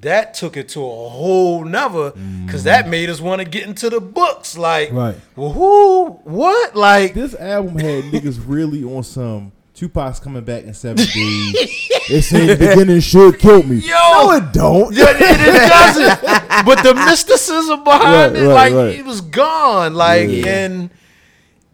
that 0.01 0.33
took 0.33 0.57
it 0.57 0.71
to 0.71 0.81
a 0.81 1.09
whole 1.09 1.65
nother 1.65 2.13
because 2.47 2.65
that 2.65 2.83
mm-hmm. 2.83 2.91
made 2.91 3.11
us 3.11 3.21
want 3.21 3.43
to 3.43 3.49
get 3.49 3.67
into 3.67 3.91
the 3.91 4.01
books. 4.01 4.57
Like, 4.57 4.91
Right. 4.91 5.17
well, 5.37 5.53
who, 5.53 6.07
what? 6.25 6.75
Like, 6.75 7.13
This 7.13 7.35
album 7.35 7.79
had 7.79 8.05
niggas 8.05 8.43
really 8.47 8.83
on 8.83 9.03
some 9.03 9.53
Tupac's 9.79 10.19
coming 10.19 10.43
back 10.43 10.65
in 10.65 10.75
seven 10.75 10.97
days. 11.15 11.89
they 12.09 12.21
say 12.21 12.47
the 12.47 12.57
beginning 12.57 12.99
should 13.01 13.39
kill 13.39 13.63
me. 13.63 13.77
Yo! 13.77 13.91
no, 13.95 14.33
it 14.33 14.53
don't. 14.53 14.93
Yeah, 14.93 15.05
it, 15.11 15.21
it 15.21 15.69
doesn't. 15.69 16.67
But 16.67 16.83
the 16.83 16.95
mysticism 16.95 17.85
behind 17.85 18.35
Right, 18.35 18.43
it, 18.43 18.47
right, 18.49 18.55
like 18.55 18.73
right. 18.75 18.99
it 18.99 19.05
was 19.05 19.21
gone. 19.21 19.95
Like 19.95 20.29
Yeah. 20.29 20.47
and 20.65 20.91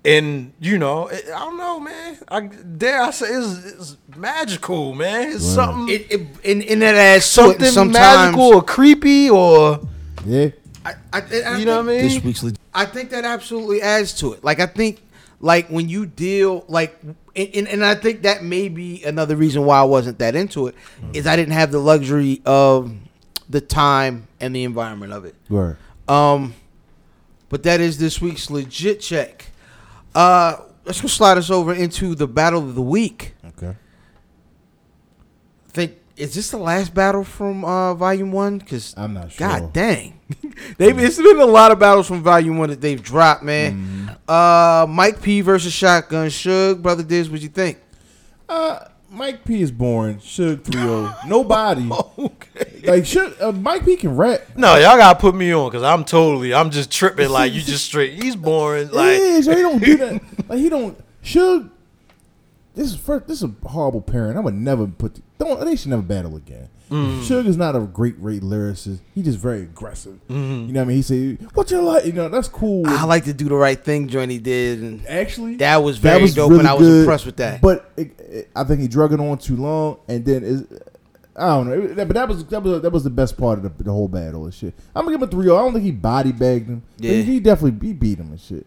and 0.05 0.53
you 0.61 0.77
know, 0.77 1.07
it, 1.09 1.25
I 1.35 1.39
don't 1.39 1.57
know, 1.57 1.81
man. 1.81 2.19
I 2.29 2.41
dare 2.41 3.01
I 3.05 3.11
say 3.11 3.27
it's, 3.29 3.65
it's 3.65 3.97
magical, 4.17 4.95
man. 4.95 5.33
It's 5.33 5.43
something 5.47 5.89
It, 5.89 6.13
it, 6.13 6.21
and, 6.45 6.63
and 6.63 6.83
that 6.83 6.95
adds 6.97 7.25
something 7.25 7.91
magical 7.91 8.43
or 8.57 8.63
creepy 8.63 9.31
or 9.31 9.81
Yeah, 10.27 10.49
I, 10.85 10.93
I, 11.11 11.23
I 11.47 11.57
you 11.57 11.65
know 11.65 11.77
what 11.79 11.87
I 11.87 11.89
mean. 11.89 12.03
This 12.03 12.23
week's 12.23 12.43
legit. 12.43 12.59
I 12.75 12.85
think 12.85 13.09
that 13.11 13.25
absolutely 13.25 13.81
adds 13.81 14.13
to 14.21 14.35
it. 14.35 14.45
Like 14.45 14.61
I 14.61 14.67
think, 14.67 15.01
like 15.41 15.69
when 15.69 15.89
you 15.89 16.05
deal 16.05 16.67
like, 16.69 17.01
and, 17.37 17.49
and, 17.55 17.69
and 17.69 17.85
I 17.85 17.95
think 17.95 18.23
that 18.23 18.43
may 18.43 18.69
be 18.69 19.03
another 19.05 19.37
reason 19.37 19.65
why 19.65 19.79
I 19.81 19.85
wasn't 19.85 20.19
that 20.19 20.35
into 20.35 20.67
it 20.67 20.75
is 21.13 21.27
I 21.27 21.37
didn't 21.37 21.55
have 21.55 21.73
the 21.73 21.79
luxury 21.79 22.41
of 22.45 22.95
the 23.49 23.61
time 23.61 24.29
and 24.41 24.55
the 24.55 24.65
environment 24.65 25.13
of 25.13 25.25
it. 25.25 25.35
word. 25.49 25.77
Um, 26.09 26.55
but 27.49 27.63
that 27.65 27.81
is 27.81 27.99
this 27.99 28.21
week's 28.21 28.51
legit 28.51 29.01
check. 29.01 29.47
Uh, 30.15 30.57
let's 30.85 31.01
go 31.01 31.09
slide 31.09 31.39
us 31.39 31.51
over 31.51 31.73
into 31.73 32.15
the 32.15 32.27
battle 32.27 32.61
of 32.61 32.75
the 32.75 32.83
week. 32.83 33.35
Okay. 33.45 33.75
I 35.69 35.71
think 35.71 35.99
is 36.17 36.35
this 36.35 36.51
the 36.51 36.59
last 36.59 36.95
battle 36.95 37.25
from 37.25 37.65
uh 37.65 37.95
Volume 37.95 38.33
One? 38.33 38.59
Because 38.59 38.95
I'm 38.97 39.15
not 39.15 39.33
sure. 39.33 39.49
God 39.49 39.73
dang, 39.73 40.21
they've 40.79 40.99
it's 40.99 41.17
been 41.17 41.41
a 41.41 41.47
lot 41.47 41.71
of 41.73 41.79
battles 41.79 42.07
from 42.07 42.23
Volume 42.23 42.59
One 42.59 42.71
that 42.71 42.81
they've 42.81 43.03
dropped, 43.03 43.43
man. 43.43 44.17
Uh, 44.29 44.87
Mike 44.89 45.21
P 45.23 45.41
versus 45.41 45.73
Shotgun 45.73 46.29
Suge, 46.29 46.81
brother 46.81 47.03
Diz, 47.03 47.29
what 47.31 47.41
you 47.41 47.49
think? 47.49 47.79
Uh, 48.49 48.81
Mike 49.11 49.45
P 49.45 49.63
is 49.63 49.71
boring. 49.71 50.19
Suge 50.19 50.65
3 50.65 50.83
Nobody. 51.29 51.83
Like, 51.83 53.05
Suge, 53.05 53.41
uh, 53.41 53.53
Mike 53.53 53.85
P 53.85 53.97
can 53.97 54.17
rap. 54.17 54.41
No, 54.57 54.75
y'all 54.75 54.97
gotta 54.97 55.19
put 55.19 55.35
me 55.35 55.53
on 55.53 55.71
because 55.71 55.83
I'm 55.85 56.05
totally, 56.05 56.53
I'm 56.53 56.71
just 56.71 56.91
tripping. 56.91 57.29
Like 57.29 57.53
you 57.53 57.61
just 57.61 57.85
straight. 57.85 58.23
He's 58.23 58.37
boring. 58.37 58.89
Like 58.95 59.19
yeah, 59.19 59.41
so 59.41 59.55
he 59.57 59.63
don't 59.63 59.83
do 59.83 59.97
that. 59.99 60.49
Like, 60.49 60.59
he 60.59 60.69
don't. 60.69 60.97
Suge, 61.23 61.71
this 62.75 62.89
is 62.89 62.97
first, 62.97 63.27
this 63.27 63.43
is 63.43 63.45
a 63.45 63.69
horrible 63.69 64.01
parent. 64.01 64.37
I 64.37 64.41
would 64.41 64.55
never 64.55 64.87
put. 64.87 65.15
The, 65.15 65.23
don't 65.39 65.65
they 65.65 65.77
should 65.77 65.91
never 65.91 66.03
battle 66.03 66.37
again. 66.37 66.69
Mm. 66.91 67.23
Suge 67.23 67.47
is 67.47 67.57
not 67.57 67.75
a 67.75 67.81
great 67.81 68.15
rate 68.19 68.43
lyricist. 68.43 69.01
He 69.15 69.23
just 69.23 69.39
very 69.39 69.63
aggressive. 69.63 70.21
Mm-hmm. 70.29 70.67
You 70.67 70.73
know 70.73 70.81
what 70.81 70.85
I 70.85 70.89
mean? 70.89 70.97
He 70.97 71.03
said, 71.03 71.51
"What 71.55 71.71
you 71.71 71.81
like?" 71.81 72.05
You 72.05 72.13
know, 72.13 72.29
that's 72.29 72.49
cool. 72.49 72.87
I 72.87 73.05
like 73.05 73.25
to 73.25 73.33
do 73.33 73.49
the 73.49 73.55
right 73.55 73.83
thing, 73.83 74.09
Johnny 74.09 74.39
did, 74.39 74.81
and 74.81 75.07
Actually, 75.07 75.57
that 75.57 75.79
was 75.79 75.99
very 75.99 76.29
dope, 76.29 76.53
and 76.53 76.69
I 76.69 76.75
was 76.75 77.01
impressed 77.01 77.27
with 77.27 77.37
that. 77.37 77.61
But 77.61 77.91
it, 77.97 78.19
it, 78.21 78.51
I 78.55 78.65
think 78.65 78.81
he 78.81 78.89
drug 78.89 79.13
it 79.13 79.21
on 79.21 79.39
too 79.39 79.57
long, 79.57 79.99
and 80.09 80.25
then 80.25 80.45
is 80.45 80.67
I 81.37 81.47
don't 81.49 81.69
know. 81.69 82.05
But 82.05 82.15
that 82.15 82.29
was 82.29 82.45
that 82.47 82.63
was 82.63 82.83
that 82.83 82.91
was 82.91 83.03
the 83.03 83.11
best 83.11 83.37
part 83.37 83.59
of 83.59 83.65
the, 83.65 83.85
the 83.85 83.91
whole 83.91 84.09
battle 84.09 84.45
and 84.45 84.55
shit. 84.55 84.75
I'm 84.95 85.05
gonna 85.05 85.17
give 85.17 85.23
him 85.23 85.29
a 85.29 85.31
three. 85.31 85.47
I 85.47 85.59
don't 85.59 85.73
think 85.73 85.85
he 85.85 85.91
body 85.91 86.33
bagged 86.33 86.69
him. 86.69 86.83
Yeah. 86.99 87.23
he 87.23 87.41
definitely 87.41 87.89
he 87.89 87.93
beat 87.93 88.19
him 88.19 88.29
and 88.29 88.41
shit. 88.41 88.67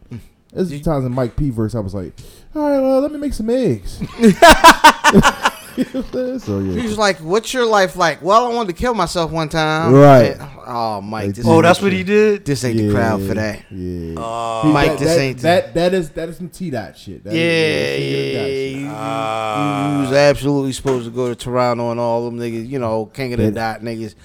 There's 0.51 0.81
times 0.81 1.05
in 1.05 1.13
Mike 1.13 1.35
P 1.35 1.49
verse 1.49 1.75
I 1.75 1.79
was 1.79 1.93
like, 1.93 2.13
all 2.55 2.61
right, 2.63 2.79
well, 2.79 2.99
let 3.01 3.11
me 3.11 3.19
make 3.19 3.33
some 3.33 3.49
eggs. 3.49 4.01
so 5.77 6.59
he 6.61 6.71
yeah, 6.73 6.83
was 6.83 6.97
like, 6.97 7.17
"What's 7.19 7.53
your 7.53 7.65
life 7.65 7.95
like?" 7.95 8.21
Well, 8.21 8.45
I 8.45 8.53
wanted 8.53 8.75
to 8.75 8.79
kill 8.81 8.93
myself 8.93 9.31
one 9.31 9.49
time. 9.49 9.93
Right. 9.93 10.37
And- 10.39 10.49
oh, 10.65 11.01
Mike, 11.01 11.35
this, 11.35 11.45
oh, 11.47 11.61
that's 11.61 11.81
what 11.81 11.91
he 11.91 12.03
did. 12.03 12.45
this 12.45 12.63
ain't 12.63 12.77
the 12.77 12.91
crowd 12.91 13.21
for 13.21 13.33
that. 13.35 13.59
Yeah, 13.71 14.19
Uh, 14.19 14.63
He- 14.63 14.71
Mike, 14.71 14.91
that, 14.91 14.99
this 14.99 15.15
that, 15.15 15.21
ain't 15.21 15.37
the- 15.37 15.43
that. 15.43 15.73
That 15.73 15.93
is 15.93 16.09
that 16.11 16.29
is 16.29 16.37
some 16.37 16.49
T 16.49 16.69
dot 16.69 16.97
shit. 16.97 17.23
That 17.23 17.33
is- 17.33 17.37
Yeah, 17.37 17.79
that's 17.83 17.95
some 17.95 18.03
yeah, 18.03 18.17
T-Dot 18.27 18.41
yeah. 18.41 18.47
shit. 18.47 19.91
You, 19.91 19.95
you 19.95 20.09
was 20.09 20.13
absolutely 20.17 20.73
supposed 20.73 21.05
to 21.05 21.11
go 21.11 21.27
to 21.29 21.35
Toronto 21.35 21.91
and 21.91 21.99
all 21.99 22.25
them 22.29 22.39
niggas, 22.39 22.67
you 22.67 22.79
know, 22.79 23.05
king 23.07 23.33
of 23.33 23.39
the 23.39 23.45
Yeah. 23.45 23.51
dot 23.51 23.81
niggas. 23.81 24.15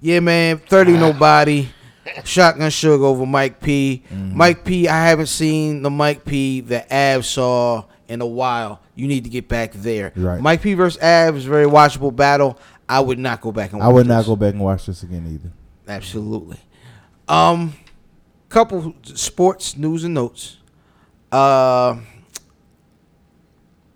Yeah, 0.00 0.20
man, 0.20 0.58
30 0.58 0.92
nobody. 0.98 1.68
Shotgun 2.22 2.68
Suge 2.68 3.00
over 3.00 3.24
Mike 3.24 3.60
P. 3.62 4.02
Mm-hmm. 4.12 4.36
Mike 4.36 4.62
P, 4.64 4.86
I 4.88 5.06
haven't 5.06 5.28
seen 5.28 5.80
the 5.80 5.88
Mike 5.88 6.24
P 6.26 6.60
that 6.62 6.92
Av 6.92 7.24
saw 7.24 7.84
in 8.08 8.20
a 8.20 8.26
while. 8.26 8.80
You 8.94 9.06
need 9.06 9.24
to 9.24 9.30
get 9.30 9.48
back 9.48 9.72
there. 9.72 10.12
Right. 10.16 10.40
Mike 10.40 10.62
P 10.62 10.74
versus 10.74 11.00
Av 11.02 11.36
is 11.36 11.46
a 11.46 11.48
very 11.48 11.66
watchable 11.66 12.14
battle. 12.14 12.58
I 12.88 13.00
would 13.00 13.18
not 13.18 13.40
go 13.40 13.50
back 13.52 13.70
and 13.72 13.80
watch 13.80 13.88
I 13.88 13.92
would 13.92 14.06
not 14.06 14.18
this. 14.18 14.26
go 14.26 14.36
back 14.36 14.52
and 14.54 14.62
watch 14.62 14.86
this 14.86 15.02
again 15.02 15.26
either. 15.32 15.52
Absolutely. 15.88 16.58
Um, 17.28 17.74
couple 18.48 18.94
sports 19.02 19.76
news 19.76 20.04
and 20.04 20.14
notes. 20.14 20.58
Uh, 21.32 21.96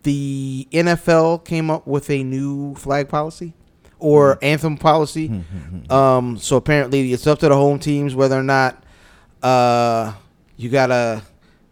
the 0.02 0.66
NFL 0.72 1.44
came 1.44 1.70
up 1.70 1.86
with 1.86 2.08
a 2.10 2.22
new 2.22 2.74
flag 2.74 3.08
policy 3.08 3.52
or 3.98 4.38
anthem 4.42 4.76
policy. 4.78 5.42
um, 5.90 6.38
so 6.38 6.56
apparently 6.56 7.12
it's 7.12 7.26
up 7.26 7.38
to 7.40 7.48
the 7.48 7.54
home 7.54 7.78
teams 7.78 8.14
whether 8.14 8.38
or 8.38 8.42
not 8.44 8.82
uh 9.42 10.12
you 10.56 10.68
gotta 10.68 11.22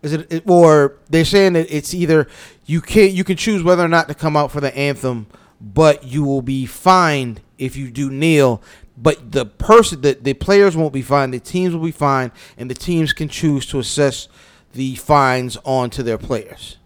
is 0.07 0.12
it, 0.14 0.32
it 0.32 0.42
or 0.46 0.96
they're 1.11 1.24
saying 1.24 1.54
that 1.54 1.66
it's 1.74 1.92
either 1.92 2.26
you 2.64 2.80
can 2.80 3.14
you 3.14 3.24
can 3.24 3.36
choose 3.36 3.62
whether 3.62 3.84
or 3.84 3.88
not 3.88 4.09
to 4.09 4.14
come 4.14 4.36
out 4.36 4.50
for 4.50 4.61
the 4.61 4.76
anthem, 4.76 5.26
but 5.61 6.04
you 6.04 6.24
will 6.24 6.42
be 6.42 6.66
fined 6.66 7.40
if 7.59 7.76
you 7.76 7.90
do 7.90 8.11
kneel. 8.11 8.62
But 8.96 9.32
the 9.32 9.44
person 9.44 10.00
the, 10.00 10.18
the 10.20 10.34
players 10.34 10.76
won't 10.76 10.92
be 10.92 11.02
fined, 11.02 11.34
the 11.34 11.40
teams 11.40 11.74
will 11.74 11.84
be 11.84 11.90
fined, 11.90 12.32
and 12.57 12.70
the 12.70 12.74
teams 12.74 13.12
can 13.12 13.28
choose 13.28 13.66
to 13.66 13.78
assess 13.78 14.28
the 14.72 14.94
fines 14.94 15.59
onto 15.64 16.02
their 16.02 16.18
players. 16.18 16.78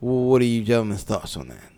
What 0.00 0.40
are 0.40 0.46
you 0.46 0.62
gentlemen's 0.62 1.02
thoughts 1.02 1.36
on 1.36 1.48
that? 1.48 1.70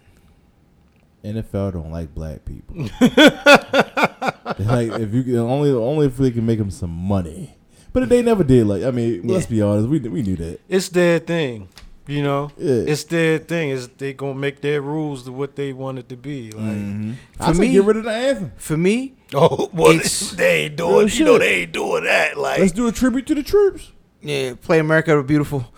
NFL 1.25 1.73
don't 1.75 1.91
like 1.91 2.15
black 2.15 2.45
people. 2.45 2.89
Like 4.59 4.93
if 5.01 5.15
you 5.15 5.23
can 5.23 5.37
only 5.39 5.71
only 5.71 6.07
if 6.07 6.17
they 6.17 6.31
can 6.31 6.45
make 6.45 6.59
them 6.59 6.71
some 6.71 6.91
money. 6.91 7.57
But 7.93 8.09
they 8.09 8.23
never 8.23 8.43
did. 8.45 8.67
Like 8.67 8.83
I 8.85 8.91
mean, 8.91 9.27
let's 9.27 9.47
be 9.47 9.61
honest, 9.63 9.89
we 9.89 9.99
we 10.01 10.23
knew 10.23 10.37
that. 10.37 10.61
It's 10.69 10.89
their 10.89 11.19
thing. 11.19 11.69
You 12.09 12.21
know, 12.23 12.51
Yeah. 12.59 12.83
it's 12.93 13.05
their 13.05 13.39
thing. 13.39 13.71
Is 13.71 13.87
they 13.89 14.13
gonna 14.13 14.35
make 14.35 14.61
their 14.61 14.81
rules 14.83 15.23
to 15.25 15.33
what 15.33 15.55
they 15.55 15.73
want 15.73 15.99
it 16.01 16.09
to 16.09 16.17
be? 16.17 16.51
Like, 16.51 16.65
mm-hmm. 16.77 17.13
I 17.39 17.47
For 17.49 17.55
say 17.55 17.61
me- 17.61 17.73
get 17.73 17.85
rid 17.85 17.97
of 17.99 18.05
the 18.05 18.11
anthem. 18.11 18.53
For 18.57 18.77
me, 18.77 19.15
oh, 19.35 19.71
well, 19.73 19.93
It's- 19.93 20.31
they 20.37 20.65
ain't 20.65 20.81
Real 20.81 20.91
doing. 21.01 21.09
You 21.13 21.25
know, 21.25 21.39
they 21.39 21.55
ain't 21.63 21.73
doing 21.73 22.03
that. 22.05 22.37
Like, 22.37 22.59
Let's 22.59 22.73
do 22.73 22.89
a 22.89 22.93
tribute 22.93 23.27
to 23.29 23.37
the 23.37 23.43
troops. 23.45 23.93
yeah, 24.21 24.55
play 24.61 24.81
America 24.81 25.15
the 25.15 25.23
Beautiful. 25.23 25.73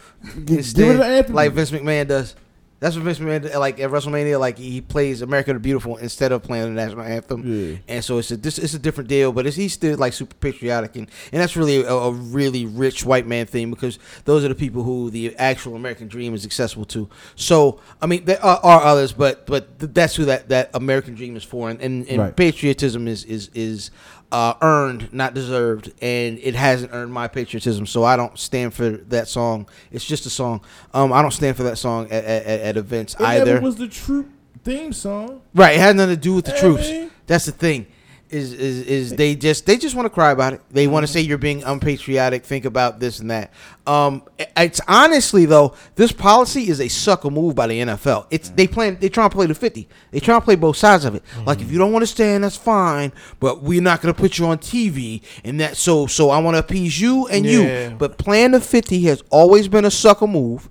Get 0.46 0.58
Instead, 0.58 0.82
rid 0.82 0.90
of 0.92 0.98
the 0.98 1.04
anthem. 1.04 1.34
like 1.34 1.52
Vince 1.52 1.70
McMahon 1.72 2.08
does. 2.08 2.34
That's 2.80 2.96
what 2.96 3.04
Vince 3.04 3.18
McMahon 3.18 3.54
like 3.58 3.80
at 3.80 3.88
WrestleMania. 3.90 4.38
Like 4.38 4.58
he 4.58 4.80
plays 4.80 5.22
America 5.22 5.52
the 5.52 5.58
Beautiful 5.58 5.96
instead 5.96 6.32
of 6.32 6.42
playing 6.42 6.74
the 6.74 6.82
national 6.82 7.02
anthem. 7.02 7.42
Yeah. 7.44 7.76
And 7.88 8.04
so 8.04 8.18
it's 8.18 8.30
a 8.30 8.36
this 8.36 8.58
it's 8.58 8.74
a 8.74 8.78
different 8.78 9.08
deal, 9.08 9.32
but 9.32 9.46
it's, 9.46 9.56
he's 9.56 9.72
still 9.72 9.96
like 9.96 10.12
super 10.12 10.34
patriotic, 10.34 10.96
and, 10.96 11.08
and 11.32 11.40
that's 11.40 11.56
really 11.56 11.82
a, 11.82 11.92
a 11.94 12.10
really 12.10 12.66
rich 12.66 13.04
white 13.04 13.26
man 13.26 13.46
thing 13.46 13.70
because 13.70 13.98
those 14.24 14.44
are 14.44 14.48
the 14.48 14.54
people 14.54 14.82
who 14.82 15.08
the 15.10 15.34
actual 15.36 15.76
American 15.76 16.08
dream 16.08 16.34
is 16.34 16.44
accessible 16.44 16.84
to. 16.86 17.08
So 17.36 17.80
I 18.02 18.06
mean 18.06 18.24
there 18.26 18.44
are, 18.44 18.60
are 18.62 18.82
others, 18.82 19.12
but 19.12 19.46
but 19.46 19.78
that's 19.94 20.16
who 20.16 20.24
that, 20.26 20.48
that 20.50 20.70
American 20.74 21.14
dream 21.14 21.36
is 21.36 21.44
for, 21.44 21.70
and 21.70 21.80
and, 21.80 22.06
and 22.08 22.18
Right. 22.18 22.36
patriotism 22.36 23.08
is 23.08 23.24
is 23.24 23.50
is 23.54 23.90
uh, 24.32 24.54
earned, 24.62 25.12
not 25.12 25.34
deserved, 25.34 25.92
and 26.02 26.38
it 26.40 26.54
hasn't 26.54 26.92
earned 26.92 27.12
my 27.12 27.28
patriotism. 27.28 27.86
So 27.86 28.04
I 28.04 28.16
don't 28.16 28.38
stand 28.38 28.74
for 28.74 28.90
that 28.90 29.28
song. 29.28 29.68
It's 29.92 30.04
just 30.04 30.26
a 30.26 30.30
song. 30.30 30.60
Um, 30.92 31.12
I 31.12 31.22
don't 31.22 31.30
stand 31.30 31.56
for 31.56 31.62
that 31.64 31.78
song 31.78 32.06
at, 32.10 32.24
at, 32.24 32.46
at- 32.46 32.76
events 32.76 33.14
It 33.14 33.20
either. 33.20 33.60
was 33.60 33.76
the 33.76 33.88
troop 33.88 34.28
theme 34.64 34.92
song. 34.92 35.42
Right, 35.54 35.76
it 35.76 35.80
had 35.80 35.96
nothing 35.96 36.16
to 36.16 36.20
do 36.20 36.34
with 36.34 36.46
the 36.46 36.52
Yeah, 36.52 36.60
troops. 36.60 36.88
man. 36.88 37.10
That's 37.26 37.46
the 37.46 37.52
thing. 37.52 37.86
Is 38.34 38.52
is 38.52 38.82
is 38.86 39.10
they 39.14 39.36
just 39.36 39.64
they 39.64 39.76
just 39.76 39.94
want 39.94 40.06
to 40.06 40.10
cry 40.10 40.32
about 40.32 40.54
it. 40.54 40.60
They 40.68 40.88
want 40.88 41.04
to 41.04 41.06
mm-hmm. 41.06 41.12
say 41.12 41.20
you're 41.20 41.38
being 41.38 41.62
unpatriotic. 41.62 42.44
Think 42.44 42.64
about 42.64 42.98
this 42.98 43.20
and 43.20 43.30
that. 43.30 43.52
Um, 43.86 44.24
it's 44.56 44.80
honestly 44.88 45.46
though, 45.46 45.76
this 45.94 46.10
policy 46.10 46.68
is 46.68 46.80
a 46.80 46.88
sucker 46.88 47.30
move 47.30 47.54
by 47.54 47.68
the 47.68 47.80
NFL. 47.80 48.26
It's 48.30 48.48
they 48.48 48.64
mm-hmm. 48.64 48.74
plan 48.74 48.98
they 49.00 49.08
trying 49.08 49.30
to 49.30 49.36
play 49.36 49.46
the 49.46 49.54
fifty. 49.54 49.88
They 50.10 50.18
trying 50.18 50.40
to 50.40 50.44
play 50.44 50.56
both 50.56 50.76
sides 50.76 51.04
of 51.04 51.14
it. 51.14 51.22
Mm-hmm. 51.24 51.44
Like 51.44 51.60
if 51.60 51.70
you 51.70 51.78
don't 51.78 51.92
want 51.92 52.02
to 52.02 52.08
stand, 52.08 52.42
that's 52.42 52.56
fine. 52.56 53.12
But 53.38 53.62
we're 53.62 53.80
not 53.80 54.02
gonna 54.02 54.14
put 54.14 54.36
you 54.36 54.46
on 54.46 54.58
TV 54.58 55.22
and 55.44 55.60
that. 55.60 55.76
So 55.76 56.08
so 56.08 56.30
I 56.30 56.38
want 56.40 56.56
to 56.56 56.58
appease 56.58 57.00
you 57.00 57.28
and 57.28 57.46
Yeah. 57.46 57.90
you. 57.90 57.96
But 57.96 58.18
playing 58.18 58.50
the 58.50 58.60
fifty 58.60 59.02
has 59.04 59.22
always 59.30 59.68
been 59.68 59.84
a 59.84 59.92
sucker 59.92 60.26
move. 60.26 60.68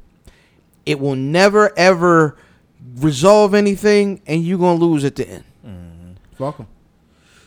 It 0.86 1.00
will 1.00 1.16
never 1.16 1.72
ever 1.80 2.36
resolve 2.98 3.54
anything, 3.54 4.22
and 4.28 4.44
you're 4.44 4.60
gonna 4.60 4.80
lose 4.80 5.06
at 5.06 5.16
the 5.16 5.30
end. 5.30 5.44
Fuck 6.38 6.60
'em. 6.60 6.68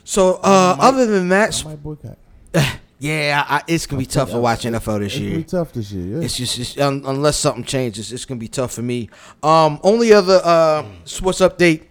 So, 0.09 0.35
uh, 0.37 0.77
other 0.79 1.05
than 1.07 1.31
that, 1.31 1.61
I 1.65 1.69
might 1.71 1.83
boycott. 1.83 2.17
yeah, 3.01 3.45
I, 3.47 3.63
it's 3.67 3.87
gonna 3.87 3.99
be 3.99 4.07
tough 4.07 4.31
to 4.31 4.39
watch 4.39 4.63
NFL 4.63 5.01
this 5.01 5.15
It's 5.15 5.19
year. 5.21 5.37
be 5.39 5.43
tough 5.43 5.73
this 5.73 5.91
year. 5.91 6.19
Yeah. 6.19 6.25
It's 6.25 6.37
just 6.37 6.57
it's, 6.61 6.79
un, 6.79 7.03
unless 7.05 7.37
something 7.37 7.65
changes, 7.65 8.13
it's 8.13 8.25
gonna 8.25 8.39
be 8.39 8.47
tough 8.47 8.73
for 8.73 8.83
me. 8.83 9.11
Um, 9.43 9.81
only 9.83 10.13
other 10.13 10.41
uh, 10.45 10.85
sports 11.05 11.41
update: 11.41 11.83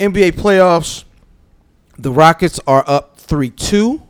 NBA 0.00 0.32
playoffs. 0.32 1.04
The 1.96 2.10
Rockets 2.10 2.58
are 2.66 2.82
up 2.88 3.18
three 3.18 3.50
two. 3.50 4.02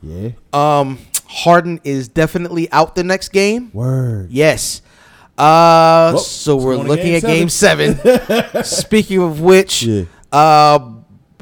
yeah. 0.00 0.28
Um, 0.52 0.98
Harden 1.26 1.80
is 1.82 2.06
definitely 2.06 2.70
out 2.70 2.94
the 2.94 3.02
next 3.02 3.30
game. 3.30 3.72
Word. 3.72 4.30
Yes. 4.30 4.80
Uh, 5.36 6.12
Well, 6.14 6.18
so 6.18 6.54
we're 6.54 6.74
go 6.74 6.80
on 6.80 6.86
to 6.86 6.90
looking 6.92 7.06
game 7.06 7.16
at 7.16 7.22
game 7.22 7.48
seven. 7.48 7.98
Speaking 8.64 9.20
of 9.20 9.40
which, 9.40 9.82
Yeah. 9.82 10.04
uh, 10.30 10.92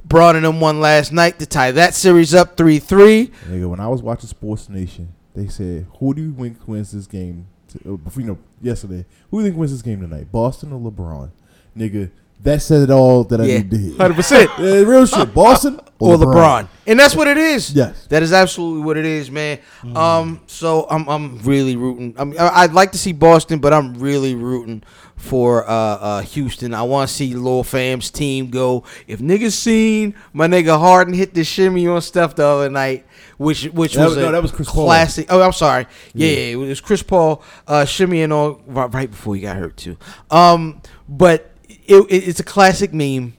Bron 0.05 0.37
and 0.37 0.45
them 0.45 0.61
won 0.61 0.81
last 0.81 1.13
night 1.13 1.39
to 1.39 1.47
tie 1.47 1.71
that 1.73 1.95
series 1.95 2.35
up 2.35 2.57
three 2.57 2.79
three. 2.79 3.31
Nigga, 3.49 3.69
when 3.69 3.81
I 3.81 3.89
was 3.89 4.03
watching 4.03 4.29
Sports 4.29 4.69
Nation, 4.69 5.13
they 5.35 5.47
said, 5.49 5.87
"Who 5.99 6.13
do 6.15 6.23
you 6.23 6.33
think 6.35 6.67
wins 6.67 6.93
this 6.93 7.07
game?" 7.07 7.47
To, 7.69 8.01
uh, 8.07 8.11
you 8.17 8.25
know, 8.27 8.39
yesterday, 8.61 9.07
who 9.31 9.39
do 9.39 9.45
you 9.45 9.51
think 9.51 9.59
wins 9.59 9.73
this 9.73 9.83
game 9.83 10.01
tonight? 10.01 10.31
Boston 10.31 10.73
or 10.73 10.81
LeBron? 10.91 11.31
Nigga, 11.77 12.11
that 12.43 12.61
said 12.63 12.83
it 12.83 12.91
all 12.91 13.25
that 13.25 13.41
I 13.41 13.45
Yeah, 13.45 13.57
need 13.59 13.71
to 13.71 13.79
hear. 13.79 13.97
hundred 13.97 14.15
percent. 14.15 14.51
Yeah, 14.59 14.81
real 14.81 15.07
shit. 15.07 15.33
Boston 15.35 15.81
Or 15.99 16.17
LeBron, 16.17 16.67
and 16.87 16.99
that's 16.99 17.15
what 17.15 17.29
it 17.29 17.37
is. 17.39 17.73
Yes. 17.73 18.07
that 18.09 18.23
is 18.23 18.33
absolutely 18.33 18.83
what 18.83 18.97
it 18.97 19.05
is, 19.05 19.31
man. 19.31 19.59
Um, 19.95 20.41
so 20.47 20.87
I'm 20.91 21.09
I'm 21.09 21.39
really 21.41 21.77
rooting. 21.77 22.15
I 22.19 22.25
mean, 22.25 22.39
I- 22.41 22.63
I'd 22.65 22.73
like 22.73 22.93
to 22.93 22.99
see 22.99 23.13
Boston, 23.13 23.61
but 23.61 23.73
I'm 23.73 23.95
really 23.95 24.35
rooting 24.35 24.83
for 25.17 25.65
uh, 25.71 25.73
uh 25.73 26.21
Houston. 26.23 26.75
I 26.75 26.83
want 26.83 27.09
to 27.09 27.15
see 27.15 27.35
Lil 27.35 27.63
Fam's 27.63 28.11
team 28.11 28.51
go. 28.51 28.83
If 29.07 29.21
niggas 29.21 29.53
seen 29.53 30.15
my 30.33 30.49
nigga 30.49 30.77
Harden 30.79 31.15
hit 31.15 31.35
the 31.35 31.45
shimmy 31.45 31.87
on 31.87 32.03
stuff 32.03 32.35
the 32.35 32.45
other 32.45 32.69
night, 32.69 33.07
which 33.39 33.67
which 33.67 33.95
That 33.95 34.07
was 34.07 34.17
was- 34.17 34.19
a 34.19 34.21
no, 34.23 34.33
that 34.33 34.43
was 34.43 34.51
Chris 34.51 34.69
Paul. 34.69 34.87
classic. 34.87 35.27
Oh, 35.31 35.41
I'm 35.41 35.53
sorry. 35.53 35.87
Yeah, 36.15 36.27
Yeah. 36.29 36.35
yeah, 36.37 36.53
it 36.55 36.57
was 36.57 36.81
Chris 36.81 37.05
Paul 37.05 37.41
uh, 37.69 37.83
shimmying 37.85 38.33
on 38.33 38.61
right, 38.67 38.93
right 38.93 39.09
before 39.11 39.37
he 39.37 39.43
got 39.43 39.57
hurt 39.57 39.77
too. 39.77 39.97
Um, 40.33 40.83
but. 41.09 41.51
It, 41.85 41.97
it, 42.09 42.29
it's 42.29 42.39
a 42.41 42.45
classic 42.45 42.93
meme, 42.95 43.35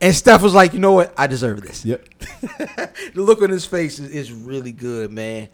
and 0.00 0.14
Steph 0.14 0.40
was 0.42 0.54
like, 0.54 0.72
"You 0.72 0.78
know 0.78 0.92
what? 0.92 1.12
I 1.16 1.26
deserve 1.26 1.62
this." 1.62 1.84
Yep. 1.84 2.06
the 3.14 3.22
look 3.22 3.42
on 3.42 3.50
his 3.50 3.66
face 3.66 3.98
is, 3.98 4.10
is 4.10 4.32
really 4.32 4.70
good, 4.72 5.10
man. 5.10 5.48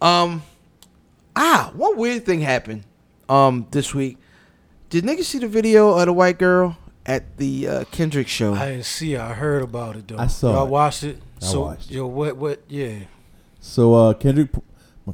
Um, 0.00 0.42
ah, 1.36 1.70
one 1.74 1.96
weird 1.98 2.24
thing 2.24 2.40
happened 2.40 2.84
um 3.28 3.66
this 3.70 3.94
week. 3.94 4.16
Did 4.88 5.04
niggas 5.04 5.24
see 5.24 5.38
the 5.38 5.46
video 5.48 5.90
of 5.96 6.06
the 6.06 6.12
white 6.12 6.38
girl 6.38 6.76
at 7.06 7.36
the 7.36 7.68
uh, 7.68 7.84
Kendrick 7.92 8.28
show? 8.28 8.54
I 8.54 8.70
didn't 8.70 8.86
see. 8.86 9.14
it. 9.14 9.20
I 9.20 9.34
heard 9.34 9.62
about 9.62 9.96
it 9.96 10.08
though. 10.08 10.18
I 10.18 10.26
saw 10.26 10.52
Y'all 10.54 10.66
it. 10.66 10.70
watched 10.70 11.04
it. 11.04 11.18
I 11.42 11.44
so 11.44 11.60
watched 11.62 11.90
yo, 11.90 12.06
what 12.06 12.36
what? 12.36 12.62
Yeah. 12.68 13.00
So 13.60 13.94
uh, 13.94 14.14
Kendrick 14.14 14.52
p- 14.52 14.62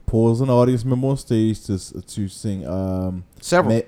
pulls 0.07 0.41
an 0.41 0.51
audience 0.51 0.85
member 0.85 1.09
on 1.09 1.17
stage 1.17 1.65
to 1.67 1.79
to 2.03 2.29
sing. 2.29 2.67
Um, 2.67 3.25
Several, 3.41 3.75
Ma- 3.75 3.83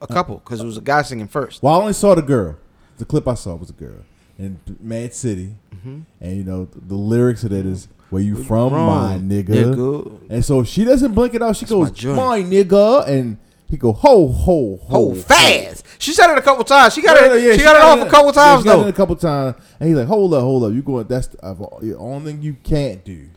a 0.00 0.06
couple, 0.06 0.36
because 0.38 0.60
it 0.60 0.66
was 0.66 0.76
a 0.76 0.80
guy 0.82 1.02
singing 1.02 1.28
first. 1.28 1.62
Well, 1.62 1.74
I 1.74 1.78
only 1.80 1.92
saw 1.92 2.14
the 2.14 2.22
girl. 2.22 2.56
The 2.98 3.04
clip 3.04 3.26
I 3.28 3.34
saw 3.34 3.54
was 3.54 3.70
a 3.70 3.74
girl 3.74 4.04
in 4.38 4.58
m.A.A.d 4.82 5.12
city, 5.14 5.54
Mm-hmm. 5.76 6.00
and 6.20 6.36
you 6.36 6.44
know 6.44 6.66
the, 6.66 6.80
the 6.80 6.94
lyrics 6.94 7.42
of 7.44 7.50
that 7.50 7.64
is 7.64 7.88
"Where 8.10 8.20
you 8.22 8.36
from, 8.36 8.72
Wrong, 8.74 8.86
my 8.86 9.34
nigga?" 9.34 9.74
nigga. 9.74 10.20
And 10.28 10.44
so 10.44 10.62
she 10.64 10.84
doesn't 10.84 11.14
blink 11.14 11.32
it 11.34 11.42
out. 11.42 11.56
She 11.56 11.64
my 11.64 11.68
goes, 11.70 11.90
joint. 11.92 12.16
"My 12.16 12.42
nigga," 12.42 13.08
and 13.08 13.38
he 13.66 13.78
go, 13.78 13.92
"Ho 13.92 14.28
ho 14.28 14.76
ho, 14.82 15.10
Oh, 15.10 15.14
fast! 15.14 15.86
She 15.98 16.12
said 16.12 16.30
it 16.32 16.36
a 16.36 16.42
couple 16.42 16.64
times. 16.64 16.92
She 16.92 17.00
got 17.00 17.18
Yeah, 17.18 17.34
it. 17.34 17.42
yeah, 17.42 17.56
she, 17.56 17.62
got 17.62 17.76
it 17.76 17.82
off 17.82 18.06
a 18.06 18.10
couple 18.10 18.26
yeah, 18.26 18.32
times 18.32 18.62
she 18.62 18.64
got 18.68 18.80
it 18.80 18.82
though. 18.82 18.88
a 18.88 18.92
couple 18.92 19.16
times, 19.16 19.56
and 19.78 19.88
he's 19.88 19.96
like, 19.96 20.06
"Hold 20.08 20.34
up, 20.34 20.42
hold 20.42 20.64
up, 20.64 20.72
you 20.74 20.82
going? 20.82 21.06
That's 21.06 21.28
the, 21.28 21.54
the 21.80 21.96
only 21.96 22.32
thing 22.32 22.42
you 22.42 22.56
can't 22.62 23.02
do 23.02 23.28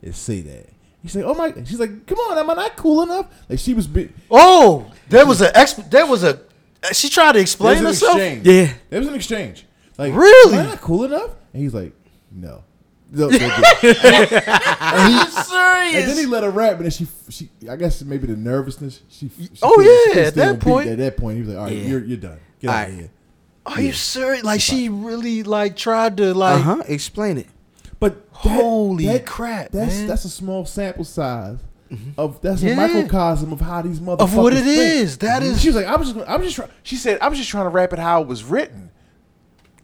is 0.00 0.16
say 0.16 0.40
that." 0.40 0.68
He's 1.02 1.16
like, 1.16 1.24
"Oh 1.24 1.34
my!" 1.34 1.52
She's 1.64 1.80
like, 1.80 2.06
"Come 2.06 2.18
on, 2.18 2.38
am 2.38 2.48
I 2.50 2.54
not 2.54 2.76
cool 2.76 3.02
enough?" 3.02 3.26
Like 3.48 3.58
she 3.58 3.74
was. 3.74 3.86
Bi- 3.86 4.08
Oh, 4.30 4.90
there 5.08 5.26
was 5.26 5.40
a 5.40 5.50
exp- 5.52 5.90
there 5.90 6.06
was 6.06 6.22
a. 6.22 6.40
She 6.92 7.08
tried 7.08 7.32
to 7.32 7.32
There 7.34 7.42
explain 7.42 7.70
was 7.84 8.02
an 8.02 8.08
herself. 8.08 8.16
exchange. 8.16 8.46
Yeah. 8.46 8.72
There 8.90 8.98
was 9.00 9.08
an 9.08 9.14
exchange. 9.14 9.66
Like, 9.98 10.14
Really? 10.14 10.58
Am 10.58 10.66
I 10.66 10.68
not 10.70 10.80
cool 10.80 11.04
enough? 11.04 11.30
And 11.52 11.62
he's 11.62 11.74
like, 11.74 11.92
no. 12.30 12.64
No, 13.14 13.28
no, 13.28 13.36
no. 13.36 13.44
and, 13.44 13.52
he, 15.12 15.98
and 15.98 16.08
then 16.08 16.16
he 16.16 16.24
let 16.26 16.42
her 16.44 16.50
rap, 16.50 16.76
and 16.76 16.84
then 16.84 16.90
she, 16.90 17.06
she, 17.28 17.50
I 17.68 17.76
guess 17.76 18.02
maybe 18.02 18.26
the 18.26 18.36
nervousness. 18.36 19.02
She, 19.10 19.28
she 19.28 19.50
Oh, 19.62 19.74
couldn't- 19.76 20.14
she 20.14 20.20
yeah, 20.20 20.26
at 20.28 20.34
that 20.36 20.60
point. 20.60 20.88
At 20.88 20.98
that 20.98 21.16
point, 21.18 21.36
he 21.36 21.42
was 21.42 21.50
like, 21.50 21.58
all 21.58 21.64
right, 21.66 21.76
Yeah. 21.76 21.88
you're, 21.88 22.04
you're 22.04 22.16
done. 22.16 22.38
Get 22.60 22.70
All 22.70 22.74
out 22.76 22.88
of 22.88 22.94
here. 22.94 23.10
Are 23.66 23.80
you 23.80 23.92
serious? 23.92 24.42
Like 24.44 24.60
she 24.60 24.88
really 24.88 25.42
like 25.42 25.76
tried 25.76 26.16
to 26.16 26.34
like. 26.34 26.60
Uh 26.60 26.62
huh. 26.76 26.82
Explain 26.88 27.38
it. 27.38 27.46
But 28.42 28.48
that- 28.50 28.60
Holy 28.60 29.06
that- 29.06 29.26
crap, 29.26 29.70
That's 29.70 29.94
man. 29.98 30.06
that's 30.08 30.24
a 30.24 30.30
small 30.30 30.64
sample 30.66 31.04
size. 31.04 31.58
Mm-hmm. 31.90 32.10
Of 32.18 32.40
that's 32.40 32.62
Yeah. 32.62 32.72
a 32.72 32.76
microcosm 32.76 33.52
of 33.52 33.60
how 33.60 33.82
these 33.82 34.00
motherfuckers 34.00 34.20
Of 34.20 34.34
what 34.36 34.52
it 34.54 34.64
think. 34.64 34.78
is. 34.78 35.18
That 35.18 35.42
mm-hmm. 35.42 35.52
is- 35.52 35.60
She 35.60 35.68
was 35.68 35.76
like, 35.76 35.86
I 35.86 35.96
was 35.96 36.12
just, 36.12 36.26
I 36.26 36.36
was 36.36 36.46
just, 36.46 36.56
try-, 36.56 36.68
she 36.82 36.96
said, 36.96 37.18
I 37.20 37.28
was 37.28 37.36
just 37.38 37.50
trying 37.50 37.66
to 37.66 37.70
rap 37.70 37.92
it 37.92 37.98
how 37.98 38.22
it 38.22 38.26
was 38.28 38.42
written. 38.44 38.90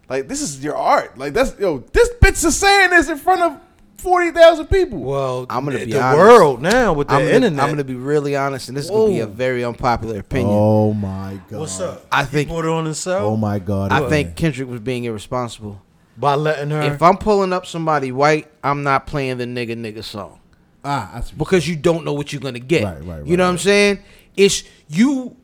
Like 0.08 0.26
this 0.26 0.40
is 0.40 0.64
your 0.64 0.74
art. 0.74 1.18
Like 1.18 1.34
that's 1.34 1.58
yo, 1.58 1.78
this 1.92 2.08
bitch 2.22 2.42
is 2.42 2.56
saying 2.56 2.90
this 2.90 3.10
in 3.10 3.18
front 3.18 3.42
of 3.42 3.60
forty 3.98 4.30
thousand 4.30 4.68
people. 4.68 5.00
Well, 5.00 5.44
I'm 5.50 5.66
gonna 5.66 5.80
the, 5.80 5.84
be 5.84 5.92
the 5.92 6.00
honest. 6.02 6.18
world 6.18 6.62
now 6.62 6.94
with 6.94 7.08
the 7.08 7.14
I'm 7.14 7.20
gonna, 7.24 7.34
internet. 7.34 7.62
I'm 7.62 7.68
gonna 7.70 7.84
be 7.84 7.94
really 7.94 8.34
honest, 8.34 8.68
and 8.68 8.76
this 8.78 8.86
is 8.86 8.90
gonna 8.90 9.08
be 9.08 9.20
a 9.20 9.26
very 9.26 9.62
unpopular 9.62 10.20
opinion. 10.20 10.48
Oh 10.58 10.94
my 10.94 11.38
god. 11.50 11.60
What's 11.60 11.78
up? 11.80 12.06
I 12.10 12.22
You 12.22 12.26
think 12.28 12.48
put 12.48 12.64
it 12.64 12.70
on 12.70 12.86
himself 12.86 13.22
Oh 13.22 13.36
my 13.36 13.58
god. 13.58 13.92
I 13.92 14.00
man. 14.00 14.08
think 14.08 14.34
Kendrick 14.34 14.66
was 14.70 14.80
being 14.80 15.04
irresponsible. 15.04 15.82
By 16.18 16.34
letting 16.34 16.70
her. 16.70 16.82
If 16.82 17.02
I'm 17.02 17.16
pulling 17.16 17.52
up 17.52 17.66
somebody 17.66 18.12
white, 18.12 18.48
I'm 18.62 18.82
not 18.82 19.06
playing 19.06 19.38
the 19.38 19.44
nigga 19.44 19.76
nigga 19.76 20.02
song 20.02 20.38
ah, 20.84 21.10
that's 21.14 21.30
because 21.30 21.68
you 21.68 21.76
don't 21.76 22.04
know 22.04 22.12
what 22.12 22.32
you're 22.32 22.40
gonna 22.40 22.58
get. 22.58 22.84
Right, 22.84 23.04
right, 23.04 23.26
You 23.26 23.36
know 23.36 23.44
right, 23.44 23.48
what 23.48 23.52
I'm 23.52 23.58
saying? 23.58 23.98
It's 24.36 24.64
you. 24.88 25.36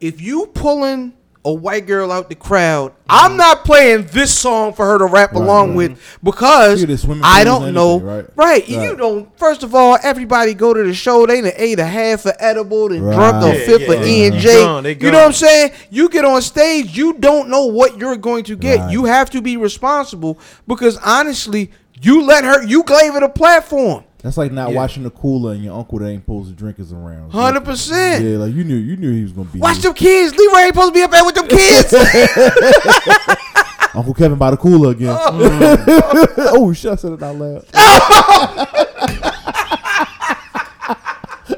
If 0.00 0.20
you 0.20 0.46
pulling 0.46 1.14
a 1.46 1.52
white 1.52 1.86
girl 1.86 2.10
out 2.10 2.28
the 2.28 2.34
crowd, 2.34 2.92
mm-hmm. 2.92 3.02
I'm 3.08 3.36
not 3.36 3.64
playing 3.64 4.06
this 4.06 4.34
song 4.34 4.72
for 4.72 4.86
her 4.86 4.98
to 4.98 5.04
rap 5.06 5.32
Right, 5.32 5.42
along 5.42 5.68
right. 5.70 5.76
with 5.90 6.18
because 6.22 6.80
Look 6.80 6.90
at 6.90 6.92
the 6.92 6.98
swimming 6.98 7.22
I 7.24 7.44
don't 7.44 7.64
and 7.64 7.74
know. 7.74 7.96
everything, 7.96 8.32
Right, 8.36 8.36
right? 8.36 8.68
You 8.68 8.96
don't. 8.96 9.38
First 9.38 9.62
of 9.62 9.74
all, 9.74 9.98
everybody 10.02 10.54
go 10.54 10.72
to 10.72 10.82
the 10.82 10.94
show. 10.94 11.26
They 11.26 11.40
done 11.40 11.52
ate 11.56 11.78
a 11.78 11.84
half 11.84 12.24
of 12.26 12.32
edible 12.38 12.92
and 12.92 13.00
drunk 13.00 13.42
Right. 13.42 13.54
a 13.54 13.58
Yeah, 13.58 13.66
fifth 13.66 13.88
yeah, 13.88 13.92
of 13.94 14.00
yeah. 14.06 14.12
E 14.12 14.26
and 14.26 14.34
mm-hmm. 14.36 14.84
J. 14.86 15.04
You 15.04 15.10
know 15.12 15.18
what 15.18 15.26
I'm 15.26 15.32
saying? 15.32 15.72
You 15.90 16.08
get 16.08 16.24
on 16.24 16.40
stage, 16.42 16.96
you 16.96 17.14
don't 17.14 17.48
know 17.48 17.66
what 17.66 17.98
you're 17.98 18.16
going 18.16 18.44
to 18.44 18.56
get. 18.56 18.78
Right. 18.78 18.92
You 18.92 19.04
have 19.04 19.30
to 19.30 19.42
be 19.42 19.56
responsible 19.56 20.38
because 20.66 20.96
honestly, 20.98 21.70
you 22.00 22.22
let 22.22 22.44
her. 22.44 22.62
You 22.64 22.82
gave 22.84 23.14
it 23.16 23.22
a 23.22 23.28
platform. 23.28 24.04
That's 24.24 24.36
like 24.38 24.50
not 24.52 24.70
Yeah. 24.70 24.76
watching 24.76 25.02
the 25.04 25.10
cooler 25.10 25.52
and 25.52 25.62
your 25.62 25.76
uncle 25.78 25.98
that 25.98 26.08
ain't 26.08 26.22
supposed 26.22 26.48
to 26.48 26.54
drink 26.54 26.78
is 26.80 26.92
around. 26.94 27.30
100%. 27.32 28.22
Yeah, 28.22 28.38
like 28.38 28.54
you 28.54 28.64
knew 28.64 28.74
you 28.74 28.96
knew 28.96 29.12
he 29.12 29.22
was 29.22 29.32
gonna 29.32 29.50
be 29.50 29.58
Watch 29.60 29.76
there. 29.78 29.92
them 29.92 29.94
kids. 29.94 30.34
Leroy 30.34 30.58
ain't 30.60 30.74
supposed 30.74 30.94
to 30.94 30.98
be 30.98 31.02
up 31.02 31.10
there 31.10 31.24
with 31.26 31.34
them 31.34 31.46
kids. 31.46 31.92
Uncle 33.94 34.14
Kevin 34.14 34.38
by 34.38 34.50
the 34.50 34.56
cooler 34.56 34.90
again. 34.92 35.14
oh, 35.16 36.26
oh 36.54 36.72
shit, 36.72 36.92
I 36.92 36.94
said 36.96 37.12
it 37.12 37.22
out 37.22 37.36
loud. 37.36 37.66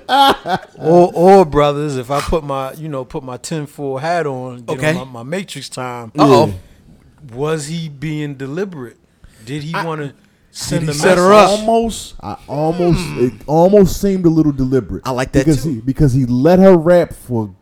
Oh. 0.09 0.59
or, 0.79 1.12
or 1.41 1.45
brothers, 1.45 1.97
if 1.97 2.11
I 2.12 2.21
put 2.21 2.45
my 2.45 2.73
you 2.75 2.89
know 2.89 3.05
put 3.05 3.23
my 3.25 3.37
tinfoil 3.37 3.99
hat 3.99 4.25
on, 4.27 4.62
get 4.62 4.79
Okay. 4.79 4.91
on 4.97 5.09
my, 5.09 5.23
my 5.25 5.25
Matrix 5.25 5.69
time. 5.69 6.12
Uh-oh. 6.19 6.55
Was 7.33 7.67
he 7.67 7.89
being 7.89 8.35
deliberate? 8.35 8.97
Did 9.45 9.62
he 9.64 9.73
want 9.73 10.01
to 10.01 10.07
Did 10.09 10.17
send 10.57 10.87
he 10.87 10.93
set 10.93 11.19
her 11.19 11.33
up? 11.33 11.51
Almost, 11.51 12.15
I 12.23 12.37
almost, 12.49 13.01
it 13.19 13.33
almost 13.47 14.01
seemed 14.01 14.25
a 14.27 14.31
little 14.31 14.53
deliberate. 14.53 15.03
I 15.07 15.11
like 15.11 15.33
that 15.33 15.45
because 15.45 15.63
too. 15.63 15.75
he 15.75 15.81
because 15.81 16.13
he 16.13 16.25
let 16.27 16.59
her 16.59 16.77
rap 16.77 17.13
for 17.13 17.55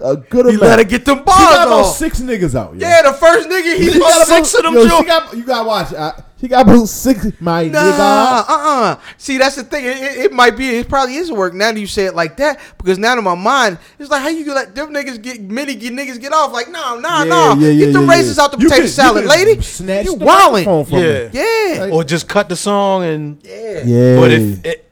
a 0.00 0.16
good 0.16 0.46
he 0.46 0.50
amount. 0.56 0.60
let 0.62 0.78
her 0.80 0.84
get 0.84 1.04
them 1.04 1.18
She 1.18 1.22
bars 1.24 1.38
got 1.38 1.68
about 1.68 1.80
off. 1.84 1.96
six 1.96 2.20
niggas 2.20 2.54
out. 2.58 2.74
yo. 2.74 2.80
Yeah, 2.80 3.02
the 3.02 3.12
first 3.12 3.48
nigga 3.48 3.76
he 3.76 3.90
She 3.92 3.98
got 4.00 4.18
put 4.18 4.26
about- 4.28 4.46
six 4.46 4.54
of 4.54 4.62
them. 4.64 4.74
yo, 4.74 4.80
joints. 4.88 4.98
she 4.98 5.04
got, 5.06 5.36
you 5.36 5.44
gotta 5.44 5.66
watch. 5.68 5.92
Uh, 5.92 6.12
she 6.44 6.48
got 6.48 6.68
about 6.68 6.86
six. 6.88 7.26
My 7.40 7.64
Nah, 7.68 7.80
nigga. 7.80 7.98
uh, 7.98 8.44
uh 8.48 8.96
See, 9.16 9.38
that's 9.38 9.56
the 9.56 9.64
thing. 9.64 9.84
It, 9.86 9.96
it, 9.96 10.18
it 10.26 10.32
might 10.32 10.56
be. 10.56 10.68
It 10.76 10.88
probably 10.88 11.14
is 11.16 11.32
work 11.32 11.54
now 11.54 11.72
that 11.72 11.80
you 11.80 11.86
say 11.86 12.04
it 12.04 12.14
like 12.14 12.36
that. 12.36 12.60
Because 12.76 12.98
now 12.98 13.16
in 13.16 13.24
my 13.24 13.34
mind, 13.34 13.78
it's 13.98 14.10
like 14.10 14.20
how 14.22 14.28
you 14.28 14.44
gonna 14.44 14.60
let 14.60 14.74
them 14.74 14.92
niggas 14.92 15.22
get 15.22 15.40
many 15.40 15.74
get 15.74 15.92
niggas 15.94 16.20
get 16.20 16.32
off. 16.32 16.52
Like, 16.52 16.68
no, 16.70 16.98
no, 16.98 17.08
Yeah, 17.08 17.24
no. 17.24 17.54
yeah, 17.58 17.68
yeah, 17.68 17.84
get 17.86 17.92
them 17.94 18.04
yeah, 18.06 18.10
races 18.14 18.36
yeah. 18.36 18.42
out 18.44 18.52
the 18.52 18.58
You 18.58 18.64
potato 18.68 18.76
could- 18.82 18.84
you 18.84 18.88
salad, 18.90 19.24
lady. 19.24 19.62
snatch 19.62 20.04
You 20.04 20.16
the 20.18 20.24
wildin'. 20.24 20.52
microphone 20.52 20.84
from 20.84 20.98
Yeah. 20.98 21.04
her. 21.04 21.30
Yeah, 21.32 21.88
or 21.92 22.04
just 22.04 22.28
cut 22.28 22.48
the 22.50 22.56
song 22.56 23.04
and 23.04 23.38
yeah. 23.42 23.82
Yeah. 23.84 24.16
But 24.16 24.30
if 24.32 24.64
it, 24.66 24.83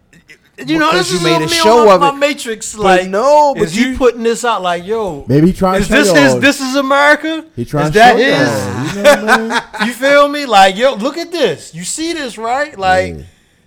you 0.68 0.78
know, 0.78 0.92
this 0.92 1.10
you 1.10 1.18
is 1.18 1.24
made 1.24 1.42
a 1.42 1.48
show 1.48 1.92
of 1.92 2.00
my, 2.00 2.10
it. 2.10 2.16
Matrix. 2.16 2.74
But 2.74 2.82
Like, 2.82 3.08
no, 3.08 3.54
but 3.54 3.64
is 3.64 3.74
he 3.74 3.90
you- 3.90 3.96
putting 3.96 4.22
this 4.22 4.44
out? 4.44 4.62
Like, 4.62 4.84
yo, 4.84 5.24
maybe 5.28 5.48
he 5.48 5.52
trying 5.52 5.80
is 5.80 5.88
to 5.88 5.92
this 5.94 6.12
y'all. 6.12 6.40
This 6.40 6.60
is 6.60 6.74
America. 6.76 7.44
he 7.56 7.64
trying 7.64 7.84
is 7.86 7.90
to 7.90 7.98
that 7.98 8.16
show 8.16 8.22
his? 8.22 8.94
y'all. 8.96 9.04
Know 9.04 9.24
what 9.24 9.28
I 9.30 9.48
mean? 9.80 9.86
You 9.88 9.92
feel 9.94 10.28
me? 10.28 10.46
Like, 10.46 10.76
yo, 10.76 10.94
look 10.94 11.16
at 11.18 11.30
this. 11.32 11.74
You 11.74 11.84
see 11.84 12.12
this, 12.12 12.38
right? 12.38 12.78
Like, 12.78 13.16
Yeah. 13.16 13.22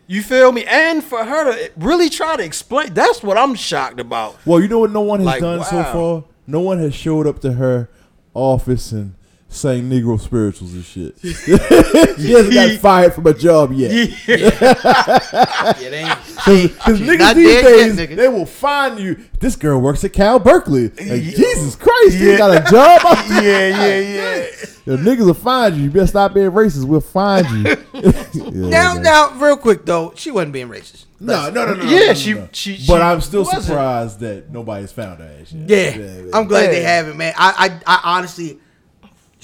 you 0.08 0.22
feel 0.22 0.52
me? 0.52 0.64
And 0.66 1.04
for 1.04 1.24
her 1.24 1.52
to 1.52 1.72
really 1.78 2.10
try 2.10 2.36
to 2.38 2.44
explain, 2.44 2.94
that's 2.94 3.22
what 3.24 3.38
I'm 3.38 3.56
shocked 3.56 4.00
about. 4.00 4.38
Well, 4.46 4.62
you 4.62 4.68
know 4.68 4.80
what 4.80 4.92
no 4.92 5.02
one 5.02 5.20
has 5.20 5.26
Like, 5.26 5.42
done 5.42 5.64
so 5.64 5.84
far? 5.84 6.24
No 6.48 6.60
one 6.62 6.78
has 6.80 6.94
showed 6.94 7.26
up 7.28 7.40
to 7.42 7.54
her 7.54 7.90
office 8.34 8.92
and 8.92 9.16
sang 9.56 9.90
Negro 9.90 10.19
spirituals 10.19 10.73
and 10.73 10.84
shit. 10.86 11.15
she 11.22 12.32
hasn't 12.32 12.53
got 12.53 12.80
fired 12.80 13.14
from 13.14 13.26
a 13.27 13.34
job 13.34 13.72
yet. 13.73 13.91
It 13.91 14.27
ain't. 15.94 16.18
Because 16.36 16.98
she's 16.98 17.07
niggas 17.07 17.36
these 17.36 17.61
days, 17.64 17.98
yet, 17.98 18.10
nigga. 18.10 18.15
they 18.15 18.27
will 18.27 18.45
find 18.45 18.99
you. 18.99 19.18
This 19.40 19.56
girl 19.56 19.80
works 19.82 20.03
at 20.03 20.14
Cal 20.14 20.40
Berkeley. 20.40 20.90
Like, 20.90 21.22
Jesus 21.23 21.76
Christ, 21.76 22.18
you 22.18 22.38
got 22.38 22.52
a 22.68 22.72
job? 22.72 23.02
Yeah, 23.36 23.68
yeah, 23.69 23.99
yeah. 23.99 24.45
The 24.86 24.98
niggas 24.98 25.26
will 25.26 25.34
find 25.34 25.76
you. 25.76 25.84
You 25.84 25.90
better 25.91 26.07
stop 26.07 26.34
being 26.34 26.52
racist. 26.52 26.86
We'll 26.86 27.02
find 27.02 27.48
you. 27.49 27.76
Yeah, 27.94 28.69
Now, 28.69 28.94
man. 28.94 29.03
now, 29.03 29.32
real 29.40 29.57
quick 29.57 29.86
though, 29.86 30.14
she 30.15 30.30
wasn't 30.32 30.53
being 30.53 30.69
racist. 30.69 31.06
No, 31.19 31.49
no, 31.49 31.65
no, 31.65 31.73
no. 31.73 31.84
Yeah, 31.86 31.99
no, 31.99 32.06
no, 32.07 32.14
she- 32.14 32.34
no. 32.34 32.49
she- 32.52 32.86
But 32.88 33.02
I'm 33.02 33.22
still 33.22 33.44
wasn't. 33.44 33.64
surprised 33.64 34.19
that 34.19 34.52
nobody's 34.52 34.91
found 34.91 35.19
her 35.19 35.38
ass 35.41 35.52
yet. 35.53 35.95
Yeah, 35.98 36.23
I'm 36.34 36.45
glad 36.48 36.69
they 36.72 36.84
haven't, 36.84 37.18
man. 37.18 37.34
I, 37.38 37.80
I, 37.88 37.95
I 37.98 38.18
honestly, 38.18 38.60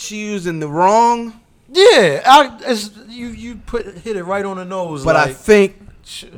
she 0.01 0.17
using 0.17 0.59
the 0.59 0.67
wrong, 0.67 1.39
Yeah, 1.69 2.21
I, 2.25 2.57
it's, 2.65 2.91
you 3.07 3.27
you 3.27 3.55
put 3.65 3.85
hit 3.99 4.17
it 4.17 4.23
right 4.23 4.43
on 4.45 4.57
the 4.57 4.65
nose. 4.65 5.03
but 5.05 5.15
I 5.15 5.25
like, 5.27 5.35
think 5.35 5.77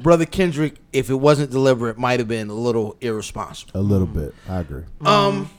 brother 0.02 0.26
Kendrick, 0.26 0.76
if 0.92 1.10
it 1.10 1.16
wasn't 1.16 1.50
deliberate, 1.52 1.98
might 1.98 2.20
have 2.20 2.28
been 2.28 2.50
a 2.50 2.54
little 2.54 2.96
irresponsible. 3.02 3.72
A 3.80 3.82
little 3.82 4.06
bit. 4.08 4.36
I 4.48 4.60
agree. 4.60 4.84
Um, 5.06 5.50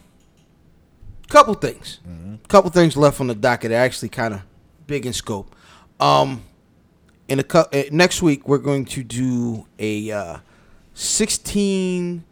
couple 1.28 1.54
things, 1.54 2.00
couple 2.48 2.70
things 2.70 2.96
left 2.96 3.20
on 3.20 3.26
the 3.28 3.34
docket. 3.34 3.70
That 3.70 3.80
are 3.80 3.84
actually 3.84 4.10
kind 4.10 4.34
of 4.34 4.42
big 4.86 5.06
in 5.06 5.12
scope. 5.12 5.54
Um, 5.98 6.42
in 7.28 7.38
a 7.38 7.42
cou- 7.42 7.66
uh, 7.72 7.82
next 7.90 8.20
week 8.22 8.46
we're 8.46 8.58
going 8.58 8.84
to 8.84 9.02
do 9.02 9.66
a 9.78 10.10
uh, 10.10 10.36
16 10.92 12.22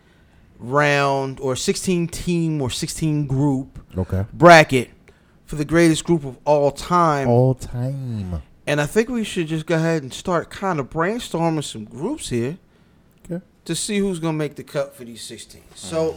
round 0.58 1.40
or 1.40 1.56
16 1.56 2.08
team 2.08 2.60
or 2.62 2.70
16 2.70 3.26
group 3.26 3.78
Okay. 3.96 4.24
bracket 4.32 4.90
for 5.52 5.56
the 5.56 5.64
greatest 5.66 6.04
group 6.04 6.24
of 6.24 6.38
all 6.46 6.70
time. 6.70 7.28
All 7.28 7.52
time. 7.54 8.40
And 8.66 8.80
I 8.80 8.86
think 8.86 9.10
we 9.10 9.22
should 9.22 9.48
just 9.48 9.66
go 9.66 9.74
ahead 9.76 10.02
and 10.02 10.10
start 10.10 10.48
kind 10.48 10.80
of 10.80 10.88
brainstorming 10.88 11.62
some 11.62 11.84
groups 11.84 12.30
here 12.30 12.56
Okay. 13.30 13.44
to 13.66 13.74
see 13.74 13.98
who's 13.98 14.18
going 14.18 14.32
to 14.32 14.38
make 14.38 14.54
the 14.54 14.62
cut 14.62 14.96
for 14.96 15.04
these 15.04 15.20
16. 15.20 15.60
So 15.74 16.16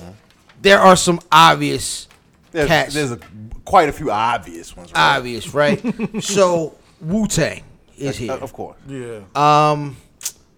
there 0.61 0.79
are 0.79 0.95
some 0.95 1.19
obvious 1.33 2.07
There's, 2.53 2.69
cats. 2.69 2.93
there's 2.93 3.11
a, 3.11 3.19
quite 3.65 3.89
a 3.89 3.91
few 3.91 4.09
obvious 4.09 4.73
ones. 4.77 4.93
Right? 4.93 5.17
obvious, 5.17 5.53
right? 5.53 5.83
so 6.23 6.75
Wu 7.01 7.27
Tang 7.27 7.61
is 7.97 8.15
Uh, 8.15 8.19
here. 8.19 8.31
of 8.31 8.53
course. 8.53 8.77
yeah, 8.87 9.19
Um, 9.35 9.97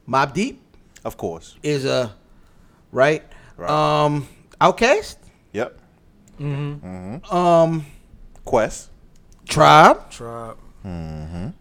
Mobb 0.08 0.34
Deep 0.34 0.62
Of 1.04 1.18
course. 1.18 1.56
is 1.64 1.84
a 1.84 2.14
right. 2.92 3.24
Right. 3.58 3.72
Um, 3.72 4.28
OutKast. 4.62 5.16
Yep. 5.54 5.80
Um, 6.40 7.86
Quest. 8.48 8.90
Tribe. 9.46 10.10
tribe. 10.10 10.58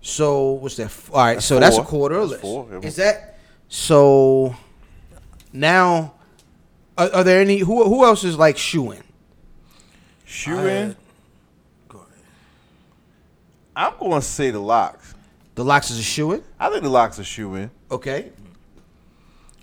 So 0.01 0.53
what's 0.53 0.77
that? 0.77 0.85
F- 0.85 1.11
All 1.13 1.19
right, 1.19 1.43
so 1.43 1.59
that's 1.59 1.77
a 1.79 1.83
quarter 1.83 2.19
That's 2.21 2.31
list. 2.31 2.43
four, 2.43 2.69
yeah. 2.71 2.79
Is 2.79 2.97
that 2.97 3.39
so? 3.69 4.55
Now, 5.53 6.15
are, 6.97 7.11
are 7.13 7.25
there 7.25 7.41
any 7.41 7.59
who 7.59 7.85
who 7.85 8.05
else 8.05 8.23
is 8.23 8.39
like 8.39 8.57
shoeing? 8.57 9.03
Shoe 10.25 10.55
Go 10.55 10.59
ahead. 10.61 10.97
I'm 13.75 13.99
going 13.99 14.21
to 14.21 14.23
say 14.23 14.51
the 14.51 14.61
LOX. 14.61 15.15
The 15.57 15.65
LOX 15.65 15.91
is 15.91 15.99
a 15.99 16.03
shoeing. 16.03 16.43
I 16.61 16.71
think 16.71 16.83
the 16.83 16.89
LOX 16.89 17.19
are 17.19 17.25
shoe 17.25 17.55
in. 17.57 17.71
Okay. 17.91 18.31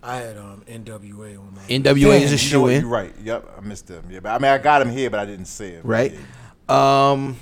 I 0.01 0.17
had 0.17 0.37
um 0.37 0.63
NWA 0.67 1.39
on 1.39 1.53
my. 1.55 1.61
NWA 1.69 2.19
is 2.19 2.33
a 2.33 2.45
you 2.45 2.53
know 2.53 2.67
in. 2.67 2.81
You're 2.81 2.89
right. 2.89 3.13
Yep, 3.23 3.49
I 3.57 3.61
missed 3.61 3.87
them. 3.87 4.03
Yeah, 4.09 4.19
but 4.19 4.29
I 4.29 4.39
mean, 4.39 4.51
I 4.51 4.57
got 4.57 4.79
them 4.79 4.89
here, 4.91 5.09
but 5.09 5.21
I 5.21 5.25
didn't 5.25 5.45
say 5.45 5.69
it. 5.71 5.85
Right. 5.85 6.13
Um, 6.69 7.37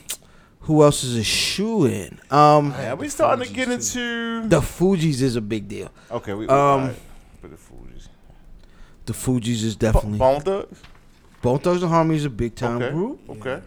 who 0.62 0.84
else 0.84 1.04
is 1.04 1.16
a 1.18 1.24
shoe 1.24 1.86
in? 1.86 2.20
Um, 2.30 2.72
Yeah, 2.72 2.94
we 2.96 3.08
starting 3.10 3.46
to 3.48 3.54
get 3.54 3.70
into. 3.70 4.48
the 4.48 4.60
Fugees 4.62 5.22
is 5.22 5.36
a 5.36 5.42
big 5.42 5.68
deal. 5.68 5.90
Okay, 6.10 6.34
we. 6.34 6.48
Um, 6.48 6.58
Um, 6.58 6.96
for 7.42 7.48
the 7.48 7.56
Fugees. 7.58 8.08
The 9.06 9.14
Fugees 9.14 9.64
is 9.64 9.76
Bo- 9.76 9.92
definitely. 9.92 10.20
Bone 10.20 10.42
Thugs. 10.42 10.80
Bone 11.42 11.60
Thugs-n-Harmony 11.60 12.18
is 12.18 12.26
a 12.26 12.30
big 12.30 12.54
time 12.56 12.78
Okay. 12.82 12.92
group. 12.92 13.20
Okay. 13.30 13.62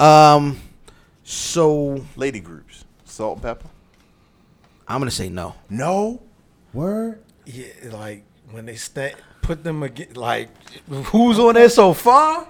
Um, 0.00 0.58
so 1.24 2.04
Lady 2.16 2.40
groups. 2.40 2.84
Salt-N-Pepa. 3.04 3.66
I'm 4.86 5.00
gonna 5.00 5.10
say 5.10 5.28
no. 5.28 5.54
No. 5.68 6.22
Word. 6.72 7.20
Yeah, 7.46 7.66
like 7.92 8.24
when 8.50 8.66
they 8.66 8.76
stand, 8.76 9.14
put 9.42 9.62
them 9.64 9.82
again. 9.82 10.08
Like 10.14 10.48
who's 10.88 11.38
on 11.38 11.54
there 11.54 11.68
so 11.68 11.92
far? 11.94 12.46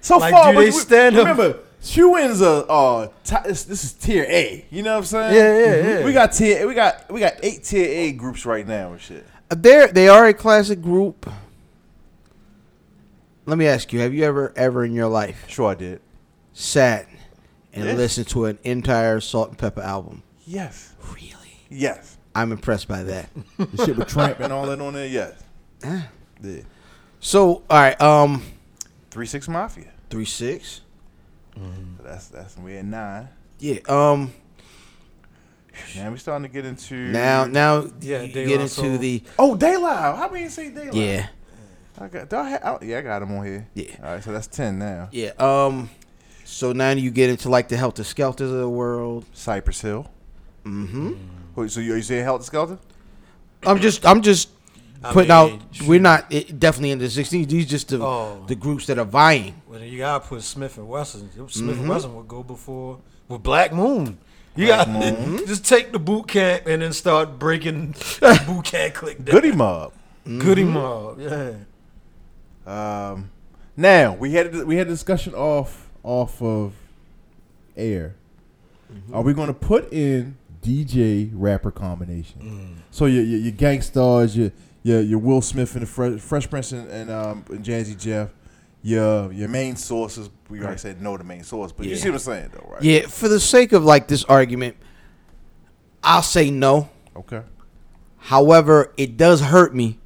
So 0.00 0.18
Like, 0.18 0.32
far, 0.32 0.52
do 0.52 0.58
but 0.58 0.64
they 0.64 0.70
stand 0.70 1.16
up- 1.16 1.26
Remember, 1.26 1.58
shoe 1.82 2.16
ins 2.16 2.40
are 2.42 2.64
uh, 2.68 3.08
ti- 3.24 3.36
this, 3.48 3.64
this 3.64 3.84
is 3.84 3.92
tier 3.92 4.24
A. 4.28 4.64
You 4.70 4.82
know 4.82 4.92
what 4.92 4.98
I'm 4.98 5.04
saying? 5.04 5.34
Yeah, 5.34 5.58
yeah, 5.58 5.98
yeah. 5.98 6.04
We 6.04 6.12
got 6.12 6.32
tier. 6.32 6.66
We 6.66 6.74
got 6.74 7.10
we 7.12 7.20
got 7.20 7.34
eight 7.42 7.64
tier 7.64 7.86
A 7.86 8.12
groups 8.12 8.46
right 8.46 8.66
now 8.66 8.92
and 8.92 9.00
shit. 9.00 9.26
They're 9.50 9.88
they 9.88 10.08
are 10.08 10.26
a 10.26 10.34
classic 10.34 10.80
group. 10.80 11.28
Let 13.46 13.58
me 13.58 13.66
ask 13.66 13.92
you: 13.92 14.00
Have 14.00 14.14
you 14.14 14.24
ever 14.24 14.52
ever 14.56 14.84
in 14.84 14.92
your 14.94 15.08
life 15.08 15.44
Sure, 15.48 15.70
I 15.70 15.74
did. 15.74 16.00
sat 16.52 17.06
and 17.72 17.84
Yes. 17.84 17.96
listened 17.96 18.28
to 18.28 18.46
an 18.46 18.58
entire 18.64 19.20
Salt-N-Pepa 19.20 19.82
album? 19.84 20.22
Yes. 20.46 20.92
Really? 21.12 21.58
Yes. 21.68 22.16
I'm 22.34 22.52
impressed 22.52 22.86
by 22.88 23.02
that. 23.04 23.28
The 23.58 23.84
shit 23.86 23.96
with 23.96 24.08
Tramp 24.08 24.40
and 24.40 24.52
all 24.52 24.66
that 24.66 24.80
on 24.80 24.94
there. 24.94 25.06
Yes. 25.06 25.34
Ah. 25.84 26.08
Yeah. 26.42 26.60
So, 27.20 27.48
all 27.48 27.62
right, 27.70 28.00
um, 28.00 28.42
Three 29.10 29.26
Six 29.26 29.48
Mafia. 29.48 29.86
three 30.08 30.24
six. 30.24 30.80
So 31.54 31.60
that's 32.04 32.28
that's 32.28 32.56
we 32.56 32.76
at 32.76 32.84
nine. 32.84 33.28
Yeah. 33.58 33.78
Um. 33.88 34.32
Now 35.96 36.10
we 36.10 36.18
starting 36.18 36.42
to 36.48 36.52
get 36.52 36.64
into 36.66 36.94
Now, 36.94 37.44
now 37.46 37.86
Yeah, 38.00 38.22
you 38.22 38.32
De 38.32 38.44
get 38.46 38.60
into 38.60 38.68
Soul. 38.68 38.98
the 38.98 39.22
Oh, 39.38 39.56
Daylight. 39.56 40.16
How 40.16 40.28
many 40.28 40.48
say 40.48 40.70
Daylight? 40.70 40.94
yeah, 40.94 41.28
I 41.98 42.08
got. 42.08 42.28
Do 42.28 42.36
I 42.36 42.48
have, 42.50 42.60
oh, 42.64 42.78
yeah, 42.82 42.98
I 42.98 43.02
got 43.02 43.20
them 43.20 43.32
on 43.36 43.46
here. 43.46 43.68
Yeah. 43.74 43.96
All 44.02 44.12
right, 44.14 44.22
so 44.22 44.32
that's 44.32 44.46
ten 44.46 44.78
now. 44.78 45.08
yeah. 45.12 45.30
Um. 45.38 45.90
So 46.44 46.72
now 46.72 46.90
you 46.90 47.10
get 47.10 47.30
into 47.30 47.48
like 47.48 47.68
the 47.68 47.76
Heltah 47.76 48.00
Skeltahs 48.04 48.40
of 48.42 48.50
the 48.58 48.68
world. 48.68 49.24
Cypress 49.32 49.80
Hill. 49.80 50.10
Mm-hmm. 50.64 51.12
Wait, 51.54 51.70
so 51.70 51.80
you, 51.80 51.94
are 51.94 51.96
you 51.96 52.02
saying 52.02 52.24
Heltah 52.26 52.50
Skeltah? 52.50 52.78
I'm 53.64 53.78
just, 53.80 54.04
I'm 54.04 54.20
just 54.20 54.48
I 55.02 55.12
putting 55.12 55.28
mean, 55.28 55.36
out. 55.54 55.60
shoot. 55.72 55.86
We're 55.88 56.00
not 56.00 56.26
it, 56.30 56.58
definitely 56.60 56.90
in 56.90 56.98
the 56.98 57.06
16s. 57.06 57.48
These 57.48 57.66
just 57.66 57.88
the 57.88 58.02
Oh. 58.02 58.44
the 58.46 58.54
groups 58.54 58.86
that 58.86 58.98
are 58.98 59.04
vying. 59.04 59.54
Well, 59.68 59.80
you 59.82 59.98
gotta 59.98 60.26
put 60.26 60.40
Smif-N-Wessun. 60.40 61.50
Smith 61.50 61.76
Mm-hmm. 61.76 61.80
and 61.80 61.88
Wesson 61.88 62.14
would 62.16 62.28
go 62.28 62.42
before 62.42 62.98
with 63.28 63.42
Black 63.42 63.72
Moon. 63.72 64.18
You 64.56 64.66
Black 64.66 64.86
got 64.86 64.88
Moon. 64.90 65.38
just 65.46 65.64
take 65.64 65.92
the 65.92 65.98
boot 65.98 66.28
camp 66.28 66.66
and 66.66 66.82
then 66.82 66.92
start 66.92 67.38
breaking 67.38 67.92
the 68.20 68.42
Boot 68.46 68.64
Camp 68.66 68.94
Clik 68.94 69.24
down. 69.24 69.34
Goodie 69.34 69.52
Mob. 69.52 69.92
Goodie 70.24 70.64
Mob. 70.64 71.18
Yeah. 71.20 71.52
Um, 72.66 73.30
now 73.76 74.14
we 74.14 74.32
had 74.32 74.54
a, 74.54 74.64
we 74.66 74.76
had 74.76 74.86
a 74.86 74.90
discussion 74.90 75.34
off 75.34 75.88
off 76.02 76.40
of 76.42 76.74
air. 77.76 78.14
Are 79.12 79.22
we 79.22 79.32
going 79.32 79.46
to 79.46 79.54
put 79.54 79.92
in 79.92 80.36
DJ 80.62 81.30
rapper 81.32 81.70
combination? 81.70 82.82
So 82.90 83.06
your 83.06 83.22
your, 83.22 83.38
your 83.38 83.52
gangsters, 83.52 84.36
your 84.36 84.50
your 84.82 85.00
your 85.00 85.18
Will 85.18 85.42
Smith 85.42 85.74
and 85.74 85.82
the 85.82 85.86
Fresh, 85.86 86.20
Fresh 86.20 86.50
Prince 86.50 86.72
and, 86.72 86.88
and 86.90 87.10
um 87.10 87.44
and 87.50 87.64
Jazzy 87.64 87.98
Jeff, 87.98 88.30
your 88.82 89.32
your 89.32 89.48
main 89.48 89.76
sources. 89.76 90.30
We 90.48 90.60
already 90.60 90.78
said 90.78 91.00
no 91.00 91.16
to 91.16 91.22
main 91.24 91.44
source, 91.44 91.70
but 91.72 91.86
you 91.86 91.92
Yeah. 91.92 91.98
see 91.98 92.08
what 92.08 92.14
I'm 92.16 92.18
saying 92.20 92.50
though, 92.52 92.68
right? 92.72 92.82
Yeah. 92.82 93.00
For 93.06 93.28
the 93.28 93.38
sake 93.40 93.72
of 93.72 93.84
like 93.84 94.08
this 94.08 94.24
argument, 94.24 94.76
I'll 96.02 96.22
say 96.22 96.50
no. 96.50 96.88
Okay. 97.16 97.42
However, 98.18 98.92
it 98.96 99.16
does 99.16 99.40
hurt 99.40 99.74
me 99.74 99.98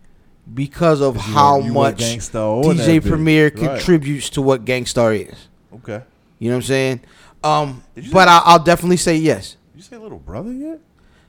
because 0.53 1.01
of 1.01 1.15
You 1.17 1.21
how 1.23 1.55
want- 1.55 1.65
you 1.67 1.73
want 1.73 2.01
much 2.01 2.35
on 2.35 2.77
DJ 2.77 3.01
bitch. 3.01 3.09
Premier 3.09 3.45
Right. 3.45 3.55
contributes 3.57 4.31
to 4.31 4.43
what 4.43 4.65
Gang 4.65 4.87
Starr 4.87 5.15
is. 5.15 5.49
Okay. 5.77 6.03
You 6.39 6.51
know 6.51 6.57
what 6.57 6.65
I'm 6.65 6.67
saying? 6.69 7.01
Um, 7.43 7.83
Did 7.95 8.07
you 8.07 8.13
but 8.13 8.27
say- 8.27 8.31
I, 8.33 8.39
I'll 8.45 8.63
definitely 8.63 8.97
say 8.99 9.17
yes. 9.17 9.57
You 9.75 9.83
say 9.83 9.97
little 9.97 10.19
brother 10.19 10.53
yet? 10.53 10.81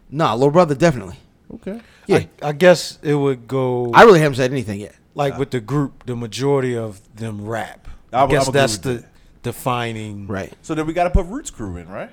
Nah, 0.09 0.33
little 0.33 0.51
brother, 0.51 0.75
definitely. 0.75 1.17
Okay. 1.53 1.81
Yeah, 2.07 2.17
I, 2.41 2.49
I 2.49 2.51
guess 2.51 2.99
it 3.03 3.15
would 3.15 3.47
go 3.47 3.91
I 3.93 4.03
really 4.03 4.19
haven't 4.19 4.35
said 4.35 4.51
anything 4.51 4.79
yet. 4.79 4.95
like 5.15 5.37
with 5.37 5.51
the 5.51 5.59
group. 5.59 6.05
The 6.05 6.15
majority 6.15 6.75
of 6.77 6.99
them 7.15 7.45
rap. 7.45 7.87
I 8.13 8.17
I, 8.19 8.23
would- 8.23 8.29
I 8.29 8.33
guess 8.37 8.45
would 8.47 8.49
agree 8.55 8.61
that's 8.61 8.73
with 8.73 8.83
the 8.83 8.93
that. 9.01 9.09
defining. 9.43 10.27
Right. 10.27 10.53
So 10.61 10.75
then 10.75 10.85
we 10.87 10.93
got 10.93 11.05
to 11.05 11.09
put 11.09 11.25
Roots 11.27 11.49
Crew 11.49 11.77
in, 11.77 11.87
right? 11.89 12.09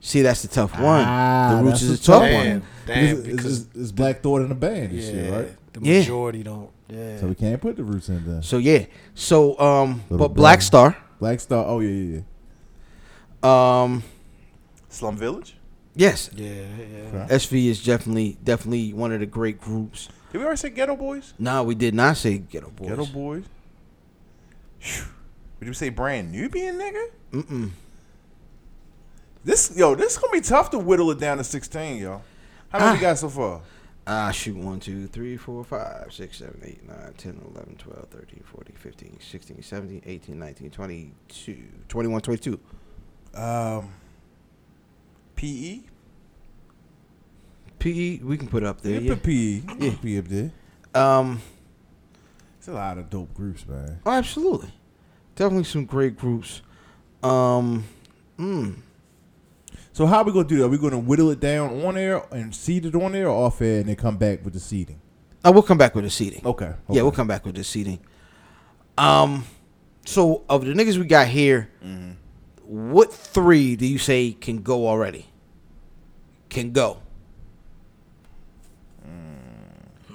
See, 0.00 0.22
that's 0.22 0.42
the 0.42 0.48
tough 0.48 0.72
one. 0.78 1.04
Ah, 1.04 1.56
the 1.56 1.64
Roots 1.64 1.80
that's 1.80 1.82
is 1.82 1.88
a 1.90 1.92
the 1.92 1.98
tough 2.06 2.22
tough 2.22 2.32
one. 2.32 2.44
Damn, 2.44 2.62
damn, 2.86 3.16
Because 3.16 3.36
because 3.36 3.60
it's, 3.66 3.76
it's 3.76 3.92
Black 3.92 4.22
Thought 4.22 4.42
in 4.42 4.48
the 4.48 4.54
band 4.54 4.92
and 4.92 5.00
yeah, 5.00 5.10
shit, 5.10 5.32
right? 5.32 5.72
the 5.72 5.80
Yeah. 5.82 5.98
majority 5.98 6.42
don't. 6.44 6.70
Yeah. 6.88 7.18
So 7.18 7.26
we 7.26 7.34
can't 7.34 7.60
put 7.60 7.76
the 7.76 7.82
Roots 7.84 8.08
in 8.08 8.24
there. 8.24 8.42
So 8.42 8.58
yeah. 8.58 8.86
So 9.14 9.58
um, 9.58 10.02
Little 10.08 10.28
but 10.28 10.34
Black. 10.34 10.62
Star, 10.62 10.96
Black 11.18 11.40
Star. 11.40 11.64
Oh 11.66 11.80
yeah, 11.80 11.90
yeah, 11.90 12.20
yeah. 13.42 13.82
um, 13.82 14.02
Slum 14.88 15.16
Village. 15.16 15.56
Yes, 15.98 16.30
yeah, 16.32 16.46
yeah. 16.46 17.22
Okay. 17.24 17.34
SV 17.34 17.66
is 17.66 17.84
definitely 17.84 18.38
definitely 18.44 18.92
one 18.94 19.10
of 19.10 19.18
the 19.18 19.26
great 19.26 19.60
groups. 19.60 20.08
Did 20.30 20.38
we 20.38 20.44
already 20.44 20.58
say 20.58 20.70
Geto 20.70 20.96
Boys? 20.96 21.34
No, 21.40 21.64
we 21.64 21.74
did 21.74 21.92
not 21.92 22.16
say 22.16 22.38
Geto 22.38 22.74
Boys. 22.74 22.90
Geto 22.90 23.12
Boys. 23.12 23.44
Phew. 24.78 25.04
Did 25.58 25.68
we 25.68 25.74
say 25.74 25.88
Brand 25.88 26.30
Nubian 26.30 26.78
nigga? 26.78 27.06
Mm-mm. 27.32 27.70
This 29.44 29.72
yo, 29.76 29.96
this 29.96 30.12
is 30.12 30.18
gonna 30.18 30.32
be 30.32 30.40
tough 30.40 30.70
to 30.70 30.78
whittle 30.78 31.10
it 31.10 31.18
down 31.18 31.38
to 31.38 31.44
sixteen, 31.44 32.00
yo. 32.00 32.22
How 32.68 32.78
many 32.78 32.92
we 32.92 32.98
Ah. 32.98 33.00
got 33.00 33.18
so 33.18 33.28
far? 33.28 33.62
Ah, 34.06 34.30
shoot. 34.30 34.56
1, 34.56 34.80
2, 34.80 35.06
3, 35.08 35.36
4, 35.36 35.64
5, 35.64 36.06
6, 36.14 36.38
7, 36.38 36.60
8, 36.64 36.88
9, 36.88 37.14
10, 37.18 37.40
11, 37.54 37.74
12, 37.76 38.08
13, 38.08 38.42
14, 38.44 38.74
15, 38.76 39.18
16, 39.20 39.62
17, 39.62 40.02
18, 40.06 40.38
19, 40.38 40.70
22, 40.70 41.58
21, 41.88 42.20
22. 42.22 42.58
Um, 43.34 43.92
PE. 45.36 45.80
PE, 47.78 48.18
we 48.18 48.36
can 48.36 48.48
put 48.48 48.64
up 48.64 48.80
there. 48.80 48.94
Yeah, 48.94 49.00
Yeah. 49.00 49.14
put 49.14 49.22
PE. 49.24 49.62
Yeah, 49.78 49.94
PE 50.02 50.18
up 50.18 50.24
there. 50.28 50.50
Um. 50.94 51.40
It's 52.58 52.68
a 52.68 52.72
lot 52.72 52.98
of 52.98 53.08
dope 53.08 53.32
groups, 53.34 53.66
man. 53.66 54.00
Oh, 54.04 54.10
absolutely. 54.10 54.70
Definitely 55.36 55.64
some 55.64 55.84
great 55.84 56.16
groups. 56.16 56.62
Um. 57.22 57.84
Mm. 58.38 58.76
So 59.92 60.06
how 60.06 60.18
are 60.18 60.24
we 60.24 60.32
gonna 60.32 60.46
do 60.48 60.58
that? 60.58 60.64
Are 60.64 60.68
we 60.68 60.78
gonna 60.78 60.98
whittle 60.98 61.30
it 61.30 61.40
down 61.40 61.84
on 61.84 61.96
air 61.96 62.22
and 62.30 62.54
seed 62.54 62.86
it 62.86 62.94
on 62.94 63.14
air 63.14 63.28
or 63.28 63.46
off 63.46 63.60
air 63.60 63.80
and 63.80 63.88
then 63.88 63.96
come 63.96 64.16
back 64.16 64.44
with 64.44 64.54
the 64.54 64.60
seeding? 64.60 65.00
Oh, 65.44 65.52
we'll 65.52 65.62
come 65.62 65.78
back 65.78 65.94
with 65.94 66.04
the 66.04 66.10
seating. 66.10 66.44
Okay. 66.44 66.72
Yeah, 66.90 67.02
we'll 67.02 67.12
come 67.12 67.26
back 67.28 67.44
with 67.44 67.54
the 67.54 67.64
seating. 67.64 68.00
Um. 68.96 69.44
So 70.04 70.42
of 70.48 70.64
the 70.64 70.72
niggas 70.72 70.96
we 70.98 71.04
got 71.04 71.26
here, 71.28 71.68
what 72.64 73.12
three 73.12 73.76
do 73.76 73.86
you 73.86 73.98
say 73.98 74.32
can 74.32 74.62
go 74.62 74.88
already? 74.88 75.26
Can 76.48 76.72
go? 76.72 76.98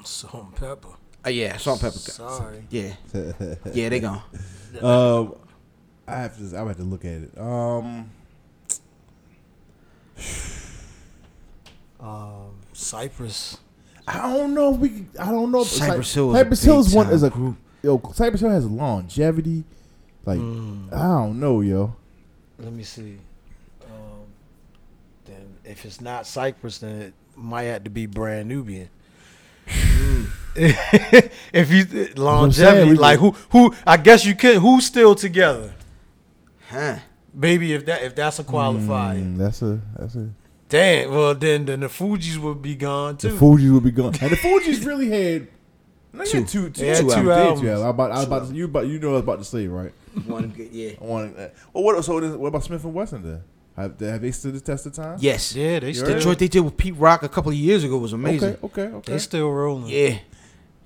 Salt 0.04 0.34
and 0.46 0.56
pepper. 0.56 0.90
Uh, 1.26 1.30
yeah, 1.30 1.56
Salt-N-Pepa. 1.58 2.00
Sorry. 2.12 2.64
Yeah, 2.70 2.94
yeah, 3.74 3.90
they 3.90 4.00
gone. 4.00 4.22
Um, 4.82 5.36
I 6.08 6.18
have 6.22 6.38
to. 6.38 6.58
I 6.58 6.66
have 6.66 6.78
to 6.78 6.84
look 6.84 7.06
at 7.06 7.12
it. 7.22 7.38
Um, 7.38 8.10
Um, 12.00 12.56
Cypress. 12.74 13.58
I 14.08 14.18
don't 14.34 14.54
know. 14.54 14.74
If 14.74 14.80
we. 14.80 14.90
can- 14.90 15.10
I 15.20 15.32
don't 15.32 15.52
know. 15.52 15.62
if- 15.62 15.68
Cypress 15.70 16.14
Hill 16.14 16.34
Cypress 16.34 16.64
Hill 16.64 16.80
is 16.80 16.94
one 16.94 17.10
is 17.10 17.24
a 17.24 17.30
group. 17.30 17.56
Yo, 17.82 18.02
Cypress 18.14 18.42
Hill 18.42 18.50
has 18.50 18.66
longevity. 18.66 19.64
Like 20.26 20.40
Mm. 20.40 20.92
I 20.92 20.98
don't 21.04 21.40
know, 21.40 21.62
yo. 21.62 21.96
Let 22.60 22.74
me 22.74 22.84
see. 22.84 23.18
Um, 23.86 24.26
then 25.26 25.56
if 25.64 25.86
it's 25.86 26.02
not 26.02 26.26
Cypress, 26.28 26.80
then 26.80 27.02
it 27.02 27.14
might 27.36 27.64
have 27.64 27.84
to 27.86 27.90
be 27.90 28.06
Brand 28.06 28.50
Nubian. 28.50 28.90
if 30.56 31.72
you 31.72 31.84
saying, 31.86 32.14
longevity, 32.16 32.92
we- 32.92 32.98
like 32.98 33.20
who 33.20 33.32
who 33.50 33.74
I 33.86 33.98
guess 33.98 34.26
you 34.26 34.36
can 34.36 34.62
who's 34.62 34.86
still 34.86 35.16
together. 35.16 35.74
Huh. 36.70 36.98
Maybe 37.34 37.74
if 37.74 37.86
that 37.88 38.04
if 38.04 38.16
that's 38.16 38.40
a 38.40 38.44
qualifier. 38.44 39.18
Mm, 39.22 39.38
that's 39.38 39.62
a. 39.62 39.82
That's 39.98 40.16
a. 40.16 40.30
Damn. 40.70 41.12
Well, 41.12 41.34
then 41.36 41.66
then 41.66 41.80
the 41.82 41.88
Fugees 41.88 42.38
would 42.38 42.62
be 42.62 42.76
gone 42.76 43.18
too. 43.18 43.30
The 43.30 43.38
too. 43.38 43.46
Fugees 43.46 43.74
would 43.74 43.84
be 43.84 43.92
gone, 43.92 44.14
and 44.22 44.32
the 44.32 44.36
Fugees 44.38 44.86
really 44.86 45.10
had. 45.10 45.48
No, 46.16 46.24
Two. 46.26 46.42
two, 46.46 46.46
two, 46.46 46.70
two, 46.70 46.82
They 46.82 46.88
had 46.90 46.98
two, 46.98 47.04
two 47.10 47.32
albums. 47.32 47.32
albums. 47.32 47.64
Yeah, 47.64 47.78
I 47.80 47.90
about, 47.90 48.12
I 48.12 48.16
was 48.18 48.26
about 48.26 48.48
to, 48.50 48.54
you 48.54 48.66
about, 48.66 48.86
you 48.86 49.00
know, 49.00 49.08
what 49.08 49.14
I 49.14 49.16
was 49.16 49.24
about 49.24 49.38
to 49.40 49.46
say, 49.46 49.66
right? 49.66 49.92
One 50.28 50.54
yeah. 50.72 50.92
I 51.02 51.04
want. 51.04 51.36
Uh, 51.36 51.48
well, 51.74 51.84
what? 51.84 52.06
So, 52.06 52.14
what 52.38 52.48
about 52.50 52.62
Smif-N-Wessun? 52.64 53.24
Then 53.24 53.44
have, 53.76 54.00
have 54.00 54.22
they 54.22 54.32
stood 54.32 54.54
the 54.54 54.62
test 54.62 54.86
of 54.86 54.94
time? 54.94 55.18
Yes. 55.20 55.56
Yeah, 55.56 55.80
they 55.80 55.88
You 55.90 55.94
still 55.94 56.14
The 56.14 56.20
joint 56.20 56.40
they 56.40 56.48
did 56.48 56.60
with 56.62 56.78
Pete 56.78 56.96
Rock 56.96 57.24
a 57.24 57.30
couple 57.30 57.52
of 57.52 57.58
years 57.58 57.84
ago 57.84 57.98
was 57.98 58.14
amazing. 58.14 58.58
Okay, 58.64 58.84
okay, 58.84 58.96
okay. 58.98 59.12
they 59.14 59.20
still 59.20 59.52
rolling. 59.52 59.88
Yeah. 59.88 60.20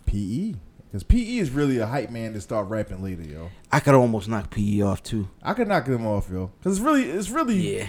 PE, 0.06 0.56
because 0.86 1.04
PE 1.04 1.38
is 1.38 1.50
really 1.50 1.80
a 1.80 1.86
hype 1.86 2.10
man 2.10 2.34
to 2.34 2.42
start 2.42 2.70
rapping 2.70 3.04
later, 3.04 3.24
yo. 3.24 3.50
I 3.72 3.82
could 3.82 3.94
almost 3.94 4.30
knock 4.30 4.50
PE 4.52 4.82
off 4.82 5.04
too. 5.04 5.28
I 5.44 5.54
could 5.54 5.68
knock 5.68 5.86
them 5.86 6.08
off, 6.08 6.30
yo, 6.32 6.52
because 6.60 6.78
it's 6.78 6.86
really, 6.86 7.04
it's 7.10 7.30
really, 7.30 7.56
Yeah. 7.56 7.88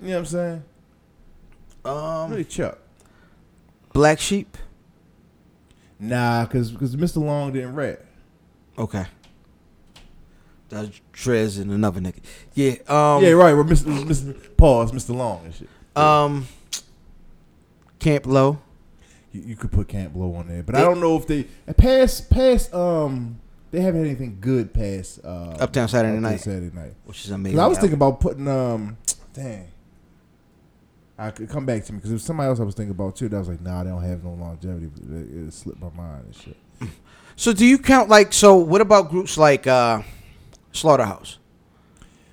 you 0.00 0.08
know 0.08 0.12
what 0.14 0.18
I'm 0.18 0.26
saying? 0.26 0.64
Um, 1.84 2.30
Really 2.30 2.44
Chuck. 2.44 2.78
Black 3.92 4.20
Sheep. 4.20 4.56
Nah, 5.98 6.44
because 6.44 6.70
because 6.70 6.94
Mr. 6.96 7.18
Lawnge 7.22 7.54
didn't 7.54 7.74
rap. 7.74 8.00
Okay. 8.78 9.06
That's 10.70 11.00
Dres 11.12 11.58
and 11.58 11.70
another 11.70 12.00
nigga. 12.00 12.20
Yeah. 12.54 12.76
Um. 12.88 13.22
yeah, 13.22 13.30
right. 13.30 13.54
We're 13.54 13.64
Mr. 13.64 14.04
Mr. 14.04 14.56
Pause, 14.56 14.92
Mr. 14.92 15.14
Lawnge 15.14 15.44
and 15.44 15.54
shit. 15.54 15.68
Um. 15.96 16.46
Camp 17.98 18.26
Lo. 18.26 18.58
You, 19.32 19.42
you 19.42 19.56
could 19.56 19.70
put 19.70 19.88
Camp 19.88 20.14
Lo 20.16 20.34
on 20.34 20.48
there, 20.48 20.62
but 20.62 20.74
I 20.74 20.80
don't 20.80 21.00
know 21.00 21.16
if 21.16 21.26
they 21.26 21.44
past 21.76 22.30
past 22.30 22.72
um 22.74 23.38
they 23.70 23.80
haven't 23.80 24.00
had 24.00 24.06
anything 24.08 24.38
good 24.40 24.72
past 24.72 25.20
uh 25.24 25.56
Uptown 25.60 25.88
Saturday 25.88 26.16
Uptown 26.16 26.22
Night. 26.22 26.40
Saturday 26.40 26.74
night. 26.74 26.94
which 27.04 27.24
is 27.24 27.30
amazing. 27.30 27.58
I 27.58 27.66
was 27.66 27.78
thinking 27.78 27.94
about 27.94 28.20
putting 28.20 28.48
um 28.48 28.96
dang. 29.34 29.68
I 31.18 31.30
could 31.30 31.50
come 31.50 31.66
back 31.66 31.84
to 31.84 31.92
me 31.92 31.98
because 31.98 32.10
there's 32.10 32.24
somebody 32.24 32.48
else 32.48 32.60
I 32.60 32.64
was 32.64 32.74
thinking 32.74 32.92
about 32.92 33.14
too. 33.14 33.28
That 33.28 33.38
was 33.38 33.48
like, 33.48 33.60
nah, 33.60 33.84
they 33.84 33.90
don't 33.90 34.02
have 34.02 34.24
no 34.24 34.32
longevity. 34.32 34.86
It, 34.86 35.48
it 35.48 35.52
slipped 35.52 35.80
my 35.80 35.90
mind 35.90 36.24
and 36.26 36.34
shit. 36.34 36.56
So 37.36 37.54
do 37.54 37.64
you 37.64 37.78
count 37.78 38.10
like 38.10 38.34
so? 38.34 38.56
What 38.56 38.82
about 38.82 39.08
groups 39.08 39.38
like 39.38 39.66
uh, 39.66 40.02
Slaughterhouse? 40.72 41.38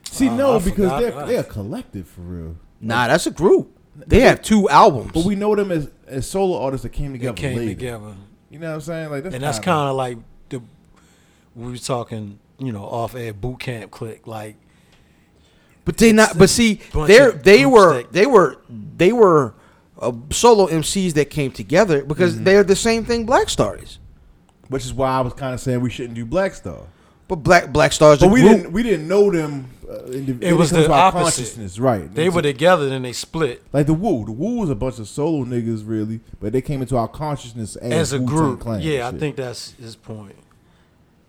See, 0.03 0.29
Uh, 0.29 0.35
no, 0.35 0.55
I 0.55 0.59
because 0.59 0.73
forgot 0.75 1.01
they're 1.01 1.11
that. 1.11 1.27
they're 1.27 1.39
a 1.41 1.43
collective 1.43 2.07
for 2.07 2.21
real. 2.21 2.55
Nah, 2.79 3.07
that's 3.07 3.27
a 3.27 3.31
group. 3.31 3.71
They 3.95 4.21
have 4.21 4.41
two 4.41 4.69
albums. 4.69 5.11
But 5.13 5.25
we 5.25 5.35
know 5.35 5.55
them 5.55 5.71
as, 5.71 5.89
as 6.07 6.29
solo 6.29 6.61
artists 6.61 6.83
that 6.83 6.89
came 6.89 7.11
They 7.13 7.17
together 7.17 7.35
came 7.37 7.57
later. 7.57 7.69
together. 7.73 8.15
You 8.49 8.59
know 8.59 8.67
what 8.69 8.75
I'm 8.75 8.81
saying? 8.81 9.09
Like 9.09 9.23
that's 9.23 9.35
and 9.35 9.43
that's 9.43 9.59
kinda- 9.59 9.91
like 9.93 10.17
the 10.49 10.61
we 11.55 11.71
were 11.71 11.77
talking, 11.77 12.39
you 12.59 12.71
know, 12.71 12.83
off 12.83 13.15
air 13.15 13.33
Boot 13.33 13.59
Camp 13.59 13.91
Clik. 13.91 14.27
Like 14.27 14.55
But 15.83 15.97
they 15.97 16.11
not. 16.11 16.37
But 16.37 16.49
see, 16.49 16.79
bunch 16.93 17.07
they 17.07 17.17
of 17.19 17.43
they 17.43 17.61
groups 17.63 17.73
were 17.73 17.93
that- 18.03 18.13
they 18.13 18.25
were 18.27 18.57
they 18.69 19.11
were 19.11 19.53
uh, 19.99 20.11
solo 20.29 20.67
MCs 20.67 21.13
that 21.15 21.29
came 21.31 21.51
together 21.51 22.03
because 22.03 22.35
Mm-hmm. 22.35 22.43
they're 22.43 22.63
the 22.63 22.75
same 22.75 23.03
thing 23.03 23.25
Black 23.25 23.49
Star 23.49 23.75
is. 23.77 23.97
which 24.69 24.85
is 24.85 24.93
why 24.93 25.09
I 25.09 25.21
was 25.21 25.33
kind 25.33 25.53
of 25.55 25.59
saying 25.59 25.81
we 25.81 25.89
shouldn't 25.89 26.13
do 26.13 26.25
Black 26.25 26.53
Star. 26.53 26.81
But 27.27 27.37
Black 27.37 27.73
Black 27.73 27.91
Star 27.91 28.13
is 28.13 28.21
a 28.21 28.25
But 28.25 28.31
we 28.33 28.41
group. 28.41 28.55
didn't 28.57 28.71
we 28.71 28.83
didn't 28.83 29.07
know 29.07 29.29
them. 29.31 29.69
Uh, 29.89 29.99
indiv- 30.09 30.41
It 30.43 30.53
was 30.53 30.71
comes 30.71 30.87
the 30.87 30.91
opposite. 30.93 31.23
consciousness, 31.23 31.79
right? 31.79 32.13
they 32.13 32.25
It's 32.27 32.33
were 32.35 32.39
a- 32.39 32.43
together, 32.43 32.89
then 32.89 33.01
they 33.03 33.13
split 33.13 33.63
like 33.73 33.85
the 33.87 33.93
Wu. 33.93 34.25
The 34.25 34.31
Wu 34.33 34.59
was 34.59 34.69
a 34.69 34.75
bunch 34.75 34.99
of 34.99 35.07
solo 35.07 35.45
niggas, 35.45 35.83
really, 35.85 36.19
but 36.41 36.51
they 36.53 36.61
came 36.61 36.81
into 36.81 36.97
our 36.97 37.07
consciousness 37.07 37.75
as, 37.77 37.91
as 37.93 38.13
a 38.13 38.19
Wu-Tang 38.19 38.35
group. 38.35 38.59
Clan 38.61 38.81
Yeah, 38.81 39.07
I 39.07 39.11
think 39.11 39.35
that's 39.37 39.71
his 39.73 39.95
point. 39.95 40.35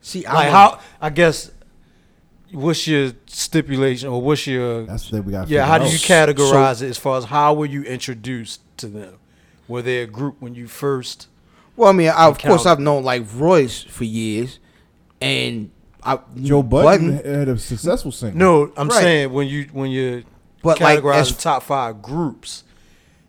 See, 0.00 0.24
I 0.26 0.32
Like 0.34 0.44
would- 0.46 0.52
how 0.52 0.78
I 1.00 1.10
guess 1.10 1.50
what's 2.52 2.86
your 2.86 3.12
stipulation 3.26 4.08
or 4.08 4.20
what's 4.22 4.46
your 4.46 4.84
that's 4.86 5.04
the 5.10 5.16
thing 5.18 5.26
we 5.26 5.32
got. 5.32 5.48
yeah? 5.48 5.66
How 5.66 5.78
do 5.78 5.84
you 5.86 5.98
So- 5.98 6.12
categorize 6.12 6.80
it 6.82 6.88
as 6.90 6.98
far 6.98 7.18
as 7.18 7.24
how 7.26 7.54
were 7.54 7.66
you 7.66 7.82
introduced 7.82 8.60
to 8.78 8.86
them? 8.86 9.14
Were 9.66 9.82
they 9.82 9.98
a 9.98 10.06
group 10.06 10.36
when 10.40 10.54
you 10.54 10.66
first? 10.68 11.26
Well, 11.76 11.88
I 11.88 11.92
mean, 11.92 12.08
I, 12.08 12.26
of 12.26 12.38
course. 12.38 12.66
I've 12.66 12.80
known 12.80 13.04
like 13.04 13.24
Royce 13.36 13.82
for 13.82 14.04
years, 14.04 14.58
and 15.20 15.70
I, 16.02 16.18
Joe 16.42 16.62
Budden, 16.62 17.12
had 17.24 17.48
a 17.48 17.58
successful 17.58 18.12
singer. 18.12 18.34
No, 18.36 18.72
I'm 18.76 18.88
Right. 18.88 19.00
saying 19.00 19.32
when 19.32 19.48
you 19.48 19.66
when 19.72 19.90
you 19.90 20.24
But, 20.62 20.80
like, 20.80 21.00
categorize 21.00 21.14
as- 21.20 21.36
the 21.36 21.42
top 21.42 21.62
five 21.64 22.02
groups 22.02 22.64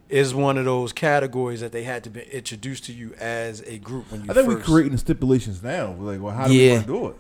is 0.08 0.34
one 0.34 0.58
of 0.58 0.66
those 0.66 0.92
categories 0.92 1.62
that 1.62 1.72
they 1.72 1.84
had 1.84 2.04
to 2.04 2.10
be 2.10 2.22
introduced 2.32 2.86
to 2.86 2.94
you 2.94 3.14
as 3.20 3.62
a 3.68 3.78
group 3.78 4.12
when 4.12 4.22
you 4.24 4.28
I 4.30 4.34
think 4.34 4.48
first. 4.48 4.58
we're 4.60 4.64
creating 4.64 4.92
the 4.94 4.98
stipulations 4.98 5.62
now. 5.62 5.92
We're 5.92 6.14
like, 6.14 6.22
well, 6.22 6.34
how 6.34 6.48
do 6.48 6.54
we 6.54 6.70
want 6.72 6.82
to 6.86 6.88
do 6.88 7.08
it? 7.10 7.16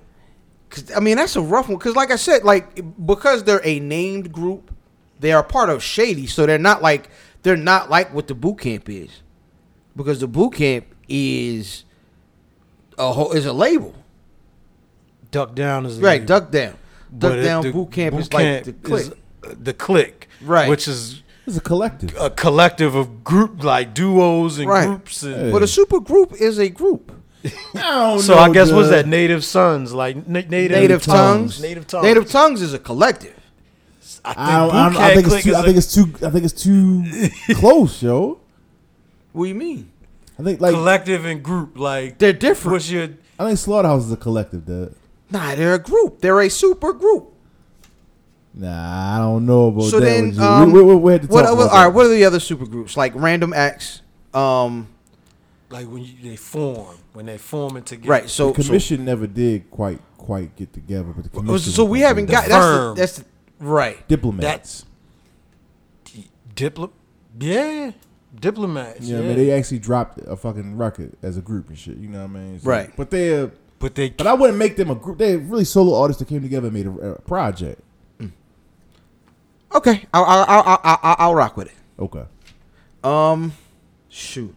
Cause, 0.71 0.91
I 0.95 0.99
mean, 0.99 1.17
that's 1.17 1.35
a 1.35 1.41
rough 1.41 1.67
one. 1.67 1.77
Because, 1.77 1.95
like 1.95 2.11
I 2.11 2.15
said, 2.15 2.43
like 2.43 2.81
because 3.05 3.43
they're 3.43 3.61
a 3.65 3.79
named 3.79 4.31
group, 4.31 4.71
they 5.19 5.31
are 5.31 5.43
part 5.43 5.69
of 5.69 5.81
Shady, 5.83 6.27
so 6.27 6.45
they're 6.45 6.57
not 6.59 6.81
like 6.83 7.09
they're 7.41 7.57
not 7.57 7.89
like 7.89 8.13
what 8.13 8.27
the 8.27 8.35
boot 8.35 8.59
camp 8.59 8.87
is, 8.89 9.09
because 9.95 10.19
the 10.19 10.27
boot 10.27 10.53
camp 10.53 10.85
is 11.07 11.85
a 12.99 13.11
whole 13.11 13.31
is 13.31 13.45
a 13.47 13.53
label, 13.53 13.93
Duck 15.31 15.55
Down 15.55 15.85
is 15.85 15.99
a 15.99 16.01
right? 16.01 16.13
label. 16.21 16.25
Duck 16.25 16.51
down, 16.51 16.73
duck 17.17 17.33
it- 17.33 17.43
down. 17.43 17.63
the 17.63 17.71
boot 17.71 17.91
camp 17.91 18.15
boot 18.15 18.21
is 18.21 18.33
like 18.33 18.63
the 18.63 18.73
click. 18.73 19.01
is, 19.05 19.11
uh, 19.11 19.55
the 19.61 19.73
click, 19.73 20.27
Right. 20.41 20.69
Which 20.69 20.87
is 20.87 21.21
It's 21.45 21.57
a 21.57 21.61
collective. 21.61 22.15
a 22.19 22.29
collective 22.29 22.95
of 22.95 23.23
group 23.23 23.63
like 23.63 23.93
duos 23.93 24.57
and 24.59 24.67
Right. 24.69 24.87
groups. 24.87 25.23
And, 25.23 25.35
Hey. 25.35 25.51
But 25.51 25.61
a 25.63 25.67
super 25.67 25.99
group 25.99 26.33
is 26.39 26.57
a 26.59 26.69
group. 26.69 27.11
I 27.45 27.49
don't 27.73 28.19
So 28.21 28.35
know, 28.35 28.39
I 28.41 28.49
guess 28.51 28.71
what's 28.71 28.89
that? 28.89 29.07
Native 29.07 29.43
Sons, 29.45 29.93
like 29.93 30.27
na- 30.27 30.41
native, 30.49 30.77
Native 30.77 31.03
tongues. 31.03 31.61
Native 31.61 31.87
tongues. 31.87 32.03
Native 32.03 32.29
tongues 32.29 32.61
is 32.61 32.73
a 32.73 32.79
collective. 32.79 33.33
I 34.25 34.33
think, 34.33 34.39
I, 34.39 34.67
I, 34.67 35.11
I 35.11 35.15
think 35.15 35.27
it's 35.27 35.43
too. 35.43 35.55
is 35.55 35.61
think 35.63 35.77
it's 35.77 35.93
too. 35.95 36.13
I 36.25 36.29
think 36.29 36.43
it's 36.43 36.61
too 36.63 37.03
close, 37.55 38.01
yo. 38.03 38.39
What 39.31 39.45
do 39.45 39.49
you 39.49 39.55
mean? 39.55 39.89
I 40.37 40.43
think 40.43 40.59
like 40.59 40.73
collective 40.73 41.23
and 41.25 41.41
group. 41.41 41.77
Like 41.79 42.17
They're 42.17 42.33
different. 42.33 42.73
what's 42.73 42.89
your 42.91 43.09
I 43.39 43.45
think 43.47 43.57
Slaughterhouse 43.57 44.05
is 44.05 44.11
a 44.11 44.17
collective, 44.17 44.65
dude. 44.65 44.93
Nah, 45.31 45.55
they're 45.55 45.75
a 45.75 45.79
group. 45.79 46.21
They're 46.21 46.41
a 46.41 46.49
super 46.49 46.93
group. 46.93 47.33
Nah, 48.53 49.15
I 49.15 49.19
don't 49.19 49.45
know 49.45 49.67
about 49.67 49.83
So 49.83 49.99
that. 49.99 50.05
then, 50.05 50.39
um, 50.39 50.71
we, 50.71 50.81
we, 50.81 50.95
we 50.95 51.11
had 51.13 51.21
to 51.21 51.27
talk 51.27 51.35
What, 51.35 51.45
about 51.45 51.69
all 51.69 51.85
right, 51.85 51.87
what 51.87 52.05
are 52.07 52.09
the 52.09 52.25
other 52.25 52.39
super 52.39 52.65
groups? 52.65 52.97
Like 52.97 53.13
Random 53.15 53.53
Acts. 53.53 54.01
Um, 54.33 54.87
like 55.69 55.87
when 55.87 56.03
you, 56.03 56.13
they 56.23 56.35
form 56.35 56.97
when 57.13 57.27
they 57.27 57.37
forming 57.37 57.83
together. 57.83 58.09
right. 58.09 58.29
So, 58.29 58.51
the 58.51 58.63
so 58.63 58.67
commission 58.67 59.05
never 59.05 59.27
did 59.27 59.69
quite 59.69 60.01
quite 60.17 60.55
get 60.55 60.73
together, 60.73 61.13
but 61.15 61.23
the 61.23 61.29
commission. 61.29 61.71
So 61.71 61.83
we 61.85 62.01
haven't 62.01 62.25
got 62.25 62.47
that's 62.47 62.65
the, 62.65 62.93
that's 62.95 63.17
the, 63.19 63.25
right. 63.59 64.07
diplomats. 64.07 64.85
That's, 66.05 66.27
Diplo, 66.55 66.91
yeah, 67.39 67.91
diplomats. 68.37 69.01
You 69.01 69.13
know 69.13 69.21
yeah, 69.21 69.27
what 69.27 69.33
I 69.33 69.35
mean? 69.37 69.47
They 69.47 69.53
actually 69.53 69.79
dropped 69.79 70.19
a 70.27 70.35
fucking 70.35 70.77
record 70.77 71.15
as 71.21 71.37
a 71.37 71.41
group 71.41 71.69
and 71.69 71.77
shit. 71.77 71.97
You 71.97 72.09
know 72.09 72.19
what 72.25 72.31
I 72.31 72.33
mean? 72.33 72.59
So- 72.59 72.69
Right. 72.69 72.91
But 72.97 73.11
they're. 73.11 73.51
But 73.79 73.95
they 73.95 74.09
But 74.09 74.27
I 74.27 74.33
wouldn't 74.33 74.57
make 74.59 74.75
them 74.75 74.89
a 74.89 74.95
group. 74.95 75.17
They're 75.17 75.37
really 75.37 75.65
solo 75.65 75.99
artists 75.99 76.19
that 76.19 76.27
came 76.27 76.41
together 76.41 76.67
and 76.67 76.73
made 76.73 76.85
a, 76.85 77.11
a 77.13 77.21
project. 77.21 77.81
Okay, 79.73 80.05
I'll, 80.13 80.23
I'll, 80.23 80.45
I'll, 80.47 80.63
I'll, 80.83 80.99
I'll, 81.03 81.15
I'll 81.19 81.35
rock 81.35 81.55
with 81.55 81.67
it. 81.67 81.75
Okay. 81.99 82.23
Um, 83.03 83.53
shoot. 84.09 84.55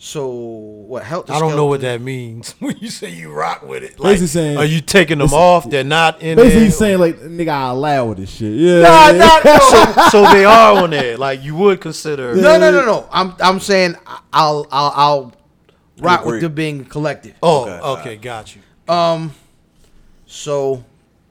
So 0.00 0.28
what? 0.28 1.02
Help. 1.04 1.30
I 1.30 1.38
don't 1.40 1.56
know 1.56 1.66
what 1.66 1.80
that 1.82 2.00
means 2.00 2.52
when 2.60 2.76
you 2.78 2.88
say 2.88 3.10
you 3.10 3.32
rock 3.32 3.62
with 3.62 3.82
it. 3.82 3.98
Like, 3.98 4.12
Basically 4.14 4.26
saying- 4.28 4.58
are 4.58 4.64
you 4.64 4.80
taking 4.80 5.18
them 5.18 5.32
off? 5.32 5.68
They're 5.68 5.84
not 5.84 6.20
in 6.22 6.36
Basically, 6.36 6.60
there. 6.62 6.70
saying 6.70 6.98
like, 6.98 7.16
nigga, 7.18 7.48
I 7.48 7.70
allow 7.70 8.06
with 8.06 8.18
this 8.18 8.30
shit. 8.30 8.52
Yeah. 8.54 8.80
Nah, 8.82 9.08
yeah. 9.10 9.18
nah, 9.18 9.40
no. 9.44 10.08
so 10.10 10.22
they 10.32 10.44
are 10.44 10.82
on 10.82 10.90
there. 10.90 11.16
Like 11.16 11.42
you 11.42 11.54
would 11.56 11.80
consider. 11.80 12.34
no, 12.34 12.58
no, 12.58 12.70
no, 12.70 12.84
no. 12.84 13.08
I'm 13.12 13.34
I'm 13.40 13.60
saying 13.60 13.94
I'll 14.32 14.66
I'll 14.70 14.92
I'll 14.94 15.32
rock 16.00 16.20
agree. 16.20 16.32
with 16.32 16.42
them 16.42 16.54
being 16.54 16.84
collective. 16.84 17.34
Oh, 17.42 17.64
Okay, 17.68 18.00
okay, 18.00 18.16
got 18.16 18.54
you. 18.56 18.62
Um, 18.92 19.34
so 20.26 20.54
all 20.72 20.84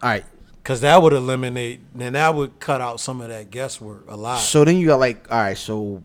right. 0.03 0.25
Because 0.61 0.81
that 0.81 1.01
would 1.01 1.13
eliminate, 1.13 1.79
then 1.95 2.13
that 2.13 2.35
would 2.35 2.59
cut 2.59 2.81
out 2.81 2.99
some 2.99 3.21
of 3.21 3.29
that 3.29 3.49
guesswork 3.51 4.03
a 4.09 4.17
lot. 4.17 4.39
So 4.39 4.65
then 4.65 4.75
you 4.77 4.87
got 4.87 4.99
like 4.99 5.31
all 5.31 5.39
right. 5.39 5.57
So 5.57 6.03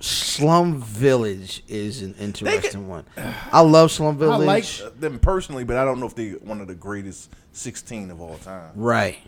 Slum 0.00 0.80
Village 0.80 1.62
is 1.68 2.00
an 2.00 2.14
interesting 2.18 2.88
one. 2.88 3.04
I 3.52 3.60
love 3.60 3.90
Slum 3.92 4.16
Village. 4.16 4.40
I 4.40 4.84
like 4.86 5.00
them 5.00 5.18
personally, 5.18 5.64
but 5.64 5.76
I 5.76 5.84
don't 5.84 6.00
know 6.00 6.06
if 6.06 6.14
they're 6.14 6.36
one 6.36 6.62
of 6.62 6.66
the 6.68 6.74
greatest 6.74 7.30
sixteen 7.52 8.10
of 8.10 8.20
all 8.22 8.38
time. 8.38 8.70
Right. 8.74 9.18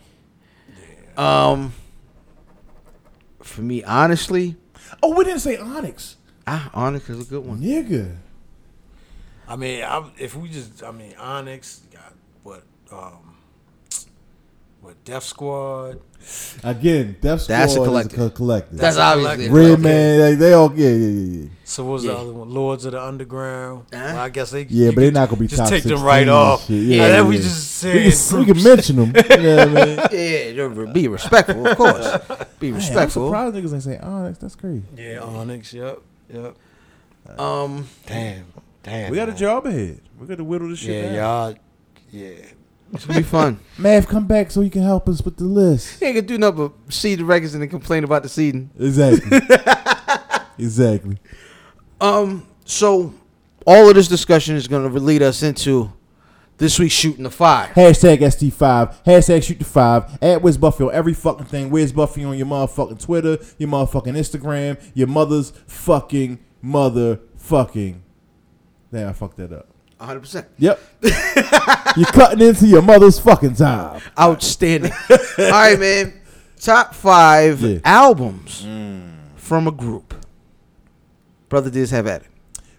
Um. 1.17 1.73
For 3.41 3.61
me, 3.61 3.83
honestly, 3.83 4.55
Oh, 5.01 5.13
we 5.15 5.25
didn't 5.25 5.41
say 5.41 5.57
Onyx, 5.57 6.15
ah, 6.47 6.69
Onyx 6.73 7.09
is 7.09 7.27
a 7.27 7.29
good 7.29 7.45
one. 7.45 7.59
nigga. 7.59 8.15
I 9.53 9.55
mean, 9.55 9.83
I, 9.83 10.03
if 10.17 10.35
we 10.35 10.49
just, 10.49 10.81
I 10.83 10.89
mean, 10.91 11.13
Onyx 11.19 11.81
got 11.93 12.11
what, 12.41 12.63
um, 12.91 13.35
what 14.81 15.03
Def 15.05 15.23
Squad. 15.23 15.99
Again, 16.63 17.17
Def 17.21 17.41
Squad 17.41 17.55
That's 17.55 17.75
a 17.75 17.81
is 17.81 17.87
collective. 17.87 18.17
co- 18.17 18.29
collective. 18.31 18.79
That's 18.79 18.95
That's 18.97 19.17
obviously 19.17 19.45
a 19.45 19.51
Redman, 19.51 20.19
like, 20.31 20.39
they 20.39 20.53
all 20.53 20.73
yeah 20.75 20.89
yeah 20.89 20.95
yeah 21.07 21.41
yeah. 21.43 21.49
So 21.65 21.83
what 21.85 21.91
was 21.93 22.05
Yeah. 22.05 22.13
the 22.13 22.17
other 22.17 22.33
one? 22.33 22.49
Lords 22.49 22.85
of 22.85 22.93
the 22.93 23.01
Underground. 23.03 23.85
Uh-huh. 23.93 24.03
Well, 24.05 24.17
I 24.17 24.29
guess 24.29 24.49
they. 24.51 24.63
Yeah, 24.63 24.89
but 24.89 25.01
they're 25.01 25.11
not 25.11 25.29
gonna 25.29 25.39
be 25.41 25.47
just 25.47 25.69
take 25.69 25.83
them 25.83 26.01
right 26.01 26.27
off. 26.27 26.65
shit. 26.65 26.81
Yeah, 26.83 26.95
Yeah, 26.95 27.07
then 27.09 27.27
we 27.27 27.35
yeah. 27.35 27.41
just 27.43 27.83
We 27.83 28.09
say 28.11 28.29
can, 28.31 28.39
we 28.39 28.53
can 28.53 28.63
mention 28.63 28.95
them. 28.95 29.13
You 29.29 29.37
know 29.43 29.57
what 29.57 29.77
I 29.77 29.85
mean? 29.85 30.77
Yeah, 30.87 30.91
be 30.93 31.07
respectful, 31.09 31.67
of 31.67 31.77
course. 31.77 32.07
Be 32.59 32.67
Man, 32.71 32.73
I'm 32.73 32.75
respectful. 32.75 33.27
surprised 33.27 33.55
niggas 33.55 33.73
ain't 33.73 33.83
say 33.83 33.97
Onyx. 33.99 34.39
That's 34.39 34.55
crazy. 34.55 34.83
Yeah, 34.97 35.19
Onyx. 35.19 35.73
Yep, 35.73 35.99
yep. 36.33 36.55
Um, 37.39 37.87
Damn, 38.05 38.45
damn. 38.83 39.11
We 39.11 39.17
got 39.17 39.29
a 39.29 39.33
job 39.33 39.65
ahead. 39.65 40.01
We 40.19 40.27
got 40.27 40.37
to 40.37 40.43
whittle 40.43 40.69
this 40.69 40.79
shit 40.79 41.03
Yeah, 41.05 41.09
down. 41.09 41.15
y'all. 41.15 41.55
Yeah. 42.11 42.45
it's 42.93 43.05
gonna 43.05 43.19
be 43.19 43.23
fun. 43.23 43.59
Mav, 43.77 44.07
come 44.07 44.27
back 44.27 44.51
so 44.51 44.61
you 44.61 44.69
can 44.69 44.83
help 44.83 45.09
us 45.09 45.21
with 45.23 45.37
the 45.37 45.45
list. 45.45 45.99
You 46.01 46.07
ain't 46.07 46.15
gonna 46.17 46.27
do 46.27 46.37
nothing 46.37 46.67
but 46.85 46.93
see 46.93 47.15
the 47.15 47.25
records 47.25 47.53
and 47.55 47.61
then 47.63 47.69
complain 47.69 48.03
about 48.03 48.21
the 48.23 48.29
seeding. 48.29 48.69
Exactly. 48.79 49.39
exactly. 50.59 51.17
Um, 51.99 52.45
so 52.65 53.13
all 53.65 53.89
of 53.89 53.95
this 53.95 54.07
discussion 54.07 54.55
is 54.55 54.67
gonna 54.67 54.89
lead 54.89 55.21
us 55.23 55.41
into 55.41 55.91
this 56.57 56.77
week's 56.77 56.93
shooting 56.93 57.23
the 57.23 57.31
five. 57.31 57.69
Hashtag 57.71 58.19
ST5. 58.19 59.03
Hashtag 59.03 59.43
shoot 59.43 59.57
the 59.59 59.65
five. 59.65 60.17
At 60.21 60.41
Wiz 60.43 60.57
Buffy 60.57 60.83
on 60.83 60.93
every 60.93 61.13
fucking 61.15 61.47
thing. 61.47 61.71
Wiz 61.71 61.91
Buffy 61.91 62.23
on 62.23 62.37
your 62.37 62.45
motherfucking 62.45 63.01
Twitter, 63.03 63.39
your 63.57 63.69
motherfucking 63.69 64.15
Instagram, 64.15 64.79
your 64.93 65.07
mother's 65.07 65.51
fucking 65.65 66.37
motherfucking. 66.63 68.01
Damn, 68.93 69.09
I 69.09 69.13
fucked 69.13 69.37
that 69.37 69.51
up. 69.51 69.67
100. 69.97 70.19
percent 70.19 70.47
Yep. 70.59 70.79
You're 71.97 72.05
cutting 72.07 72.47
into 72.47 72.67
your 72.67 72.81
mother's 72.81 73.19
fucking 73.19 73.55
time. 73.55 74.01
Outstanding. 74.19 74.91
all 75.09 75.17
right, 75.49 75.79
man. 75.79 76.13
Top 76.59 76.93
five 76.93 77.59
Yeah. 77.61 77.79
albums 77.83 78.61
from 79.35 79.67
a 79.67 79.71
group. 79.71 80.13
Brother 81.49 81.69
Diz 81.69 81.91
have 81.91 82.07
at 82.07 82.21
it. 82.21 82.27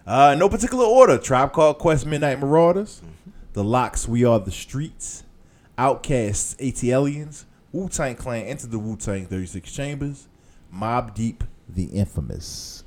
Uh, 0.06 0.34
no 0.38 0.48
particular 0.48 0.84
order. 0.84 1.18
Tribe 1.18 1.52
Called 1.52 1.78
Quest, 1.78 2.06
Midnight 2.06 2.38
Marauders, 2.40 3.00
The 3.54 3.64
LOX, 3.64 4.06
We 4.06 4.24
Are 4.24 4.38
the 4.38 4.50
Streets, 4.50 5.24
OutKasts, 5.78 6.56
ATLiens, 6.56 7.44
Wu 7.72 7.88
Tang 7.88 8.14
Clan, 8.16 8.44
Enter 8.44 8.66
the 8.68 8.78
Wu 8.78 8.96
Tang 8.96 9.26
36 9.26 9.72
Chambers, 9.72 10.28
Mobb 10.74 11.14
Deep, 11.14 11.42
The 11.68 11.84
infamous. 11.86 12.83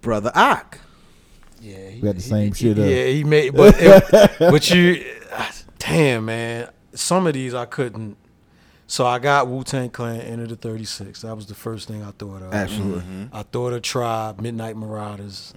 Brother 0.00 0.30
Ahk. 0.34 0.78
Yeah, 1.60 1.88
he, 1.90 1.96
We 2.00 2.02
got 2.02 2.14
the 2.16 2.22
he- 2.22 2.28
same 2.28 2.52
he- 2.52 2.54
shit 2.54 2.78
up. 2.78 2.84
Yeah, 2.88 3.04
he 3.06 3.24
made, 3.24 3.50
but 3.54 3.74
it, 3.78 4.32
but 4.38 4.70
you, 4.70 5.04
damn 5.78 6.24
man, 6.26 6.68
some 6.94 7.26
of 7.26 7.34
these 7.34 7.54
I 7.54 7.64
couldn't. 7.64 8.16
So 8.86 9.04
I 9.06 9.18
got 9.18 9.48
Wu 9.48 9.64
Tang 9.64 9.90
Clan, 9.90 10.20
Enter 10.22 10.46
the 10.46 10.56
Thirty 10.56 10.84
Six. 10.84 11.20
That 11.22 11.34
was 11.36 11.46
the 11.46 11.54
first 11.54 11.88
thing 11.88 12.02
I 12.02 12.10
thought 12.12 12.42
of. 12.42 12.54
Absolutely. 12.54 13.28
I 13.32 13.42
thought 13.42 13.72
of 13.74 13.82
Tribe, 13.82 14.40
Midnight 14.40 14.76
Marauders. 14.76 15.52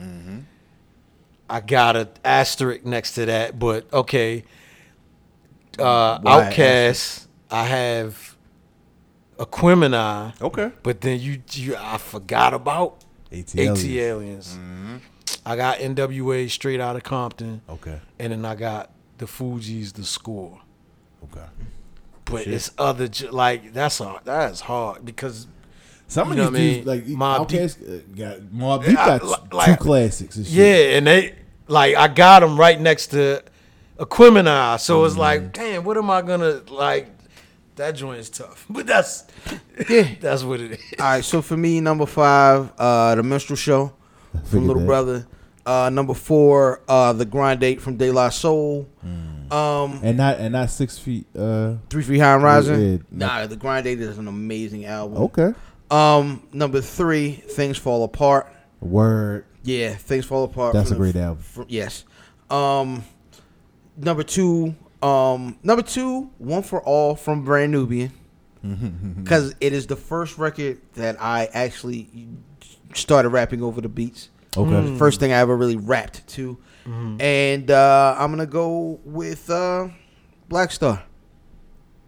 I 1.50 1.60
got 1.62 1.96
an 1.96 2.10
asterisk 2.26 2.84
next 2.86 3.14
to 3.14 3.26
that, 3.28 3.58
but 3.60 3.92
okay. 3.94 4.44
Uh, 5.80 6.20
Why 6.22 6.50
OutKast, 6.52 7.28
I 7.50 7.64
have 7.66 8.36
Aquemini, 9.38 10.40
Okay. 10.42 10.72
but 10.84 11.02
then 11.02 11.20
you, 11.20 11.42
you, 11.52 11.76
I 11.78 11.98
forgot 11.98 12.54
about 12.54 13.04
ATLiens. 13.32 14.58
I 15.46 15.56
got 15.56 15.78
NWA 15.80 16.50
straight 16.50 16.80
out 16.80 16.96
of 16.96 17.04
Compton, 17.04 17.62
Okay. 17.70 18.00
and 18.20 18.32
then 18.32 18.46
I 18.46 18.56
got 18.56 18.92
the 19.18 19.26
Fugees 19.26 19.94
the 19.94 20.04
score. 20.04 20.60
Okay. 21.24 21.46
But 22.26 22.48
it's 22.48 22.72
other 22.78 23.10
like 23.32 23.74
that's 23.74 24.00
a 24.00 24.20
that's 24.24 24.62
hard 24.62 25.06
because 25.06 25.48
Some 26.08 26.34
You 26.34 26.44
of 26.44 26.54
these 26.54 26.76
dudes, 26.84 26.88
like 26.88 27.06
Mobb 27.06 27.48
Deep- 27.48 27.62
uh, 27.62 28.16
got 28.16 28.40
Mobb 28.54 28.86
Deep 28.86 28.94
Yeah, 28.94 29.02
I- 29.06 29.18
got 29.20 29.54
li- 29.54 29.66
two 29.66 29.76
classics. 29.78 30.36
And 30.38 30.46
shit. 30.46 30.56
yeah, 30.56 30.98
and 30.98 31.08
they 31.08 31.36
like 31.68 31.96
I 31.96 32.08
got 32.08 32.42
them 32.42 32.60
right 32.60 32.80
next 32.80 33.08
to 33.08 33.42
Aquemini, 33.98 34.80
so 34.80 35.04
it's 35.06 35.14
Mm-hmm. 35.14 35.22
like 35.22 35.54
damn, 35.54 35.84
what 35.84 35.98
am 35.98 36.10
I 36.10 36.22
gonna 36.22 36.62
like? 36.70 37.08
That 37.78 37.92
joint 37.92 38.20
is 38.20 38.30
tough, 38.30 38.66
but 38.70 38.86
that's 38.88 39.26
Yeah. 39.90 40.08
that's 40.20 40.44
what 40.44 40.60
it 40.60 40.72
is. 40.74 40.80
All 41.00 41.06
right, 41.06 41.24
so 41.26 41.42
for 41.42 41.58
me, 41.58 41.80
number 41.82 42.06
five, 42.06 42.72
uh, 42.78 43.16
the 43.16 43.24
Minstrel 43.24 43.56
Show 43.58 43.94
from 44.46 44.68
Little 44.68 44.82
that. 44.82 44.88
Brother. 44.88 45.28
Uh, 45.66 45.90
number 45.92 46.14
four, 46.16 46.82
uh, 46.88 47.14
the 47.14 47.24
Grind 47.26 47.60
Date 47.60 47.80
from 47.82 47.96
De 47.96 48.12
La 48.12 48.30
Soul. 48.30 48.88
Um, 49.04 50.00
and 50.04 50.18
not 50.18 50.40
and 50.40 50.54
not 50.54 50.70
six 50.72 50.98
feet. 50.98 51.28
Uh, 51.38 51.76
Three 51.90 52.02
Feet 52.04 52.18
High 52.20 52.34
and 52.36 52.44
Rising. 52.44 52.92
yeah, 52.94 52.98
nah, 53.12 53.46
the 53.48 53.56
Grind 53.58 53.84
Date 53.84 54.00
is 54.02 54.18
an 54.18 54.28
amazing 54.28 54.86
album. 54.86 55.18
okay. 55.24 55.54
Um, 55.92 56.42
number 56.54 56.82
three, 56.82 57.32
Things 57.34 57.78
Fall 57.78 58.04
Apart. 58.06 58.48
Word. 58.80 59.46
Yeah, 59.64 59.94
Things 59.94 60.26
Fall 60.26 60.46
Apart. 60.46 60.74
That's 60.74 60.90
a 60.90 60.96
from 60.96 61.04
the- 61.06 61.12
great 61.12 61.22
album. 61.22 61.44
from- 61.44 61.66
yes. 61.70 62.06
Um, 62.50 63.04
number 63.98 64.24
two, 64.24 64.74
um, 65.04 65.58
number 65.64 65.82
two, 65.84 66.30
One 66.38 66.64
for 66.64 66.82
All 66.84 67.16
from 67.16 67.44
Brand 67.44 67.72
Nubian, 67.72 68.12
because 69.24 69.56
it 69.60 69.74
is 69.74 69.88
the 69.88 69.96
first 69.96 70.38
record 70.38 70.80
that 70.94 71.22
I 71.22 71.50
actually 71.54 72.28
started 72.94 73.30
rapping 73.30 73.62
over 73.64 73.82
the 73.82 73.90
beats. 73.90 74.30
Okay. 74.56 74.98
First 74.98 75.20
thing 75.20 75.32
I 75.32 75.38
ever 75.38 75.56
really 75.56 75.78
rapped 75.78 76.28
to, 76.30 76.58
and 76.86 77.72
uh, 77.72 78.16
I'm 78.20 78.32
gonna 78.32 78.46
go 78.46 79.00
with 79.06 79.50
uh, 79.50 79.88
Black 80.50 80.72
Star 80.72 81.04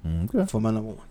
Okay. 0.06 0.45
for 0.45 0.60
my 0.60 0.72
number 0.72 0.90
one. 0.91 1.07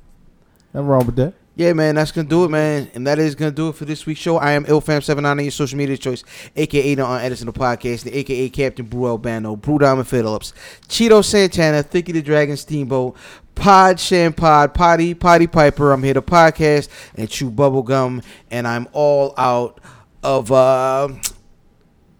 Nothing 0.75 0.89
wrong 0.89 1.07
with 1.07 1.17
that. 1.17 1.35
Yeah, 1.55 1.75
man, 1.75 1.97
that's 1.97 2.13
gonna 2.13 2.29
do 2.29 2.45
it, 2.45 2.49
man, 2.49 2.91
and 2.95 3.07
that 3.07 3.19
is 3.19 3.35
gonna 3.35 3.51
do 3.51 3.69
it 3.69 3.75
for 3.75 3.85
this 3.85 4.07
week's 4.07 4.21
show. 4.21 4.39
I 4.39 4.53
am 4.53 4.65
IlFam79 4.65 5.27
on 5.27 5.41
your 5.41 5.51
social 5.51 5.77
media 5.77 5.99
choice, 5.99 6.25
aka 6.57 6.95
the 6.95 7.03
on 7.03 7.21
Edison 7.21 7.47
the 7.47 7.53
podcast, 7.53 8.05
the 8.05 8.17
aka 8.17 8.49
Captain 8.49 8.87
Brew 8.87 9.07
Albano, 9.07 9.55
Brew 9.57 9.79
Diamond 9.79 10.09
Phillips, 10.09 10.55
Cheeto 10.89 11.23
Santana, 11.23 11.83
Thicky 11.83 12.13
the 12.13 12.23
Dragon 12.23 12.57
Steamboat, 12.57 13.17
Pod 13.55 13.97
Shampod, 13.97 14.73
Potty 14.73 15.13
Potty 15.13 15.47
Piper. 15.47 15.93
I'm 15.93 16.03
here 16.03 16.15
to 16.15 16.23
podcast 16.23 16.89
and 17.17 17.29
chew 17.29 17.51
bubble 17.51 17.83
gum, 17.83 18.23
and 18.51 18.67
I'm 18.67 18.89
all 18.93 19.35
out 19.37 19.79
of 20.23 20.51
uh, 20.51 21.09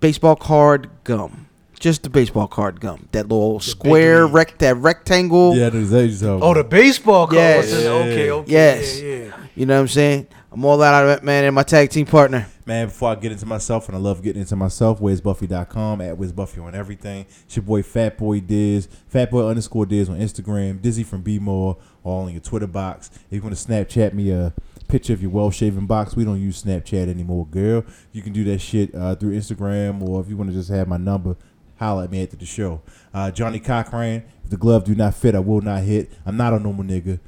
baseball 0.01 0.37
card 0.37 0.91
gum. 1.05 1.49
Just 1.83 2.05
the 2.05 2.11
baseball 2.11 2.47
card 2.47 2.81
gum, 2.81 3.09
that 3.11 3.29
little 3.29 3.59
square 3.59 4.27
league. 4.27 4.35
rec, 4.35 4.59
that 4.59 4.77
rectangle. 4.77 5.57
Yeah, 5.57 5.69
there's 5.69 5.91
that. 5.91 6.39
Oh, 6.41 6.55
the 6.55 6.63
baseball 6.63 7.27
card. 7.27 7.39
Yes. 7.39 7.73
Okay, 7.73 8.31
okay. 8.31 8.53
Yes. 8.53 9.01
Yeah, 9.01 9.09
yeah. 9.09 9.37
You 9.57 9.67
know 9.67 9.75
what 9.75 9.81
I'm 9.81 9.89
saying? 9.89 10.29
I'm 10.53 10.65
all 10.65 10.81
out 10.81 11.03
of 11.03 11.11
it, 11.11 11.25
man, 11.25 11.43
and 11.43 11.57
my 11.57 11.65
tag 11.65 11.91
team 11.91 12.07
partner. 12.07 12.47
Man, 12.67 12.87
before 12.87 13.11
I 13.11 13.17
get 13.17 13.33
into 13.33 13.47
myself, 13.47 13.89
and 13.89 13.97
I 13.97 13.99
love 13.99 14.23
getting 14.23 14.43
into 14.43 14.55
myself, 14.55 15.01
Where'sBuffy.com, 15.01 16.01
at 16.03 16.17
Where'sBuffy 16.17 16.65
on 16.65 16.77
everything. 16.77 17.27
It's 17.47 17.57
your 17.57 17.65
boy 17.65 17.83
Fat 17.83 18.17
Boy 18.17 18.39
Diz, 18.39 18.87
Fat 19.09 19.33
Boy 19.33 19.45
underscore 19.45 19.85
Diz 19.85 20.09
on 20.09 20.21
Instagram, 20.21 20.81
Dizzy 20.81 21.03
from 21.03 21.23
B 21.23 21.41
More, 21.41 21.79
all 22.05 22.29
in 22.29 22.35
your 22.35 22.43
Twitter 22.43 22.69
box. 22.69 23.11
If 23.13 23.33
you 23.33 23.43
want 23.43 23.57
to 23.57 23.67
Snapchat 23.67 24.13
me 24.13 24.31
a 24.31 24.55
picture 24.87 25.15
of 25.15 25.23
your 25.23 25.33
well 25.33 25.51
shaven 25.51 25.87
box, 25.87 26.15
we 26.15 26.25
don't 26.25 26.41
use 26.41 26.63
Snapchat 26.63 27.09
anymore, 27.09 27.47
girl. 27.47 27.85
You 28.13 28.23
can 28.23 28.33
do 28.33 28.45
that 28.45 28.61
shit 28.61 28.95
uh, 28.95 29.17
through 29.17 29.37
Instagram, 29.37 30.01
or 30.03 30.21
if 30.21 30.29
you 30.29 30.37
want 30.37 30.51
to 30.51 30.55
just 30.55 30.71
have 30.71 30.87
my 30.87 30.99
number, 30.99 31.35
holla 31.83 32.05
at 32.05 32.11
me 32.11 32.23
after 32.23 32.37
the 32.37 32.47
show. 32.47 32.81
Uh, 33.13 33.31
Johnnie 33.31 33.59
Cochran, 33.61 34.25
if 34.45 34.51
the 34.51 34.57
glove 34.57 34.85
do 34.85 34.95
not 34.95 35.15
fit, 35.15 35.35
I 35.35 35.41
will 35.41 35.61
not 35.61 35.83
hit. 35.83 36.11
I'm 36.25 36.37
not 36.37 36.53
a 36.53 36.59
normal 36.59 36.85
nigga. 36.85 37.19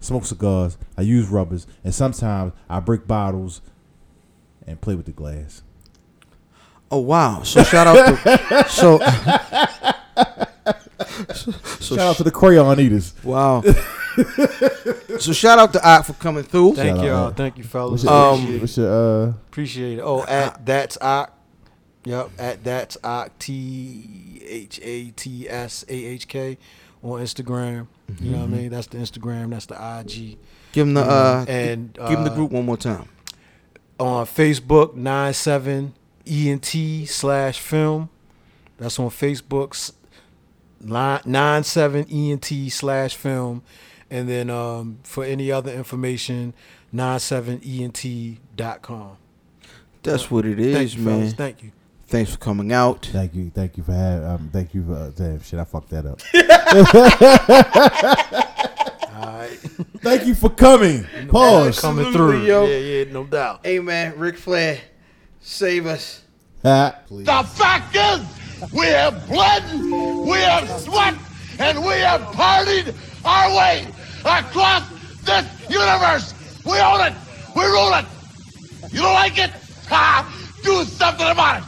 smoke 0.00 0.24
cigars, 0.24 0.78
I 0.96 1.02
use 1.02 1.28
rubbers, 1.28 1.66
and 1.84 1.92
sometimes 1.94 2.52
I 2.70 2.80
break 2.80 3.06
bottles 3.06 3.60
and 4.66 4.80
play 4.80 4.94
with 4.94 5.06
the 5.06 5.12
glass. 5.12 5.62
Oh 6.90 7.00
wow! 7.00 7.42
So 7.42 7.62
shout 7.64 7.86
out 7.86 7.96
to 8.24 8.68
so 8.70 8.98
so 11.34 11.96
Shout 11.96 11.98
out 11.98 12.16
to 12.16 12.24
the 12.24 12.30
crayon 12.30 12.80
eaters. 12.80 13.14
wow. 13.22 13.62
so 15.18 15.32
shout 15.32 15.58
out 15.58 15.72
to 15.74 15.78
Ahk 15.80 16.06
for 16.06 16.12
coming 16.14 16.44
through. 16.44 16.74
Thank 16.74 16.96
Shout 16.96 17.04
y'all. 17.06 17.26
out. 17.26 17.36
Thank 17.36 17.58
you, 17.58 17.64
fellas. 17.64 18.04
What's 18.04 18.04
your, 18.04 18.12
Um, 18.12 18.60
what's 18.60 18.76
your 18.76 18.90
uh, 18.90 19.26
Appreciate 19.48 19.98
it. 19.98 20.02
Oh, 20.02 20.24
at 20.24 20.64
that's 20.64 20.96
Ahk. 20.98 21.30
Yep, 22.08 22.30
at 22.38 22.64
that's 22.64 22.96
Ahk 23.04 23.32
T 23.38 24.40
H 24.42 24.80
A 24.82 25.10
T 25.10 25.46
S 25.46 25.84
A 25.90 25.92
H 25.92 26.26
K 26.26 26.56
on 27.02 27.20
Instagram. 27.20 27.86
You 28.18 28.30
know 28.30 28.38
what 28.38 28.44
I 28.44 28.46
mean? 28.46 28.70
That's 28.70 28.86
the 28.86 28.96
Instagram. 28.96 29.50
That's 29.50 29.66
the 29.66 29.74
IG. 29.74 30.38
Give 30.72 30.86
him 30.86 30.94
the 30.94 31.02
uh, 31.02 31.44
and 31.46 31.92
give 31.92 32.18
him 32.18 32.24
the 32.24 32.30
uh, 32.30 32.34
group 32.34 32.50
one 32.50 32.64
more 32.64 32.78
time. 32.78 33.10
on 34.00 34.24
Facebook, 34.24 34.94
nine 34.94 35.34
seven 35.34 35.92
ENT 36.26 36.74
slash 37.06 37.60
film. 37.60 38.08
That's 38.78 38.98
on 38.98 39.10
Facebook's 39.10 39.92
nine 40.80 41.64
seven 41.64 42.06
ENT 42.10 42.72
slash 42.72 43.16
film. 43.16 43.62
And 44.10 44.30
then 44.30 44.48
um, 44.48 45.00
for 45.02 45.24
any 45.24 45.52
other 45.52 45.74
information, 45.74 46.54
97ENT.com. 46.94 49.18
That's 50.02 50.30
what 50.30 50.46
it 50.46 50.56
Thank 50.56 50.86
is, 50.86 50.94
you, 50.94 51.02
man. 51.02 51.28
Thank 51.32 51.62
you. 51.62 51.72
Thanks 52.08 52.30
for 52.32 52.38
coming 52.38 52.72
out. 52.72 53.04
Thank 53.12 53.34
you, 53.34 53.50
thank 53.50 53.76
you 53.76 53.82
for 53.82 53.92
having. 53.92 54.26
Um, 54.26 54.48
thank 54.50 54.72
you 54.72 54.82
for 54.82 54.94
uh, 54.94 55.10
damn 55.10 55.42
shit. 55.42 55.58
I 55.60 55.64
fucked 55.64 55.90
that 55.90 56.06
up. 56.06 56.20
All 59.14 59.26
right. 59.26 59.58
thank 60.00 60.26
you 60.26 60.34
for 60.34 60.48
coming. 60.48 61.04
Pause. 61.28 61.80
Coming 61.80 62.10
through. 62.12 62.44
yo. 62.44 62.64
Yeah, 62.64 62.78
yeah, 62.78 63.12
no 63.12 63.24
doubt. 63.24 63.60
Hey 63.62 63.78
man, 63.78 64.18
Ric 64.18 64.38
Flair, 64.38 64.80
save 65.40 65.84
us. 65.84 66.22
Ha, 66.62 66.98
please. 67.06 67.26
The 67.26 67.42
fact 67.42 67.94
is, 67.94 68.72
we 68.72 68.86
have 68.86 69.28
bled, 69.28 69.64
we 70.26 70.38
have 70.38 70.68
sweat, 70.80 71.14
and 71.58 71.78
we 71.80 71.92
have 71.92 72.22
partied 72.32 72.94
our 73.24 73.54
way 73.54 73.86
across 74.24 74.88
this 75.24 75.46
universe. 75.68 76.32
We 76.64 76.78
own 76.80 77.00
it. 77.06 77.12
We 77.54 77.64
rule 77.64 77.92
it. 77.94 78.06
You 78.92 79.00
don't 79.00 79.14
like 79.14 79.38
it? 79.38 79.50
Ha! 79.88 80.24
Do 80.62 80.84
something 80.84 81.28
about 81.28 81.60
it. 81.60 81.64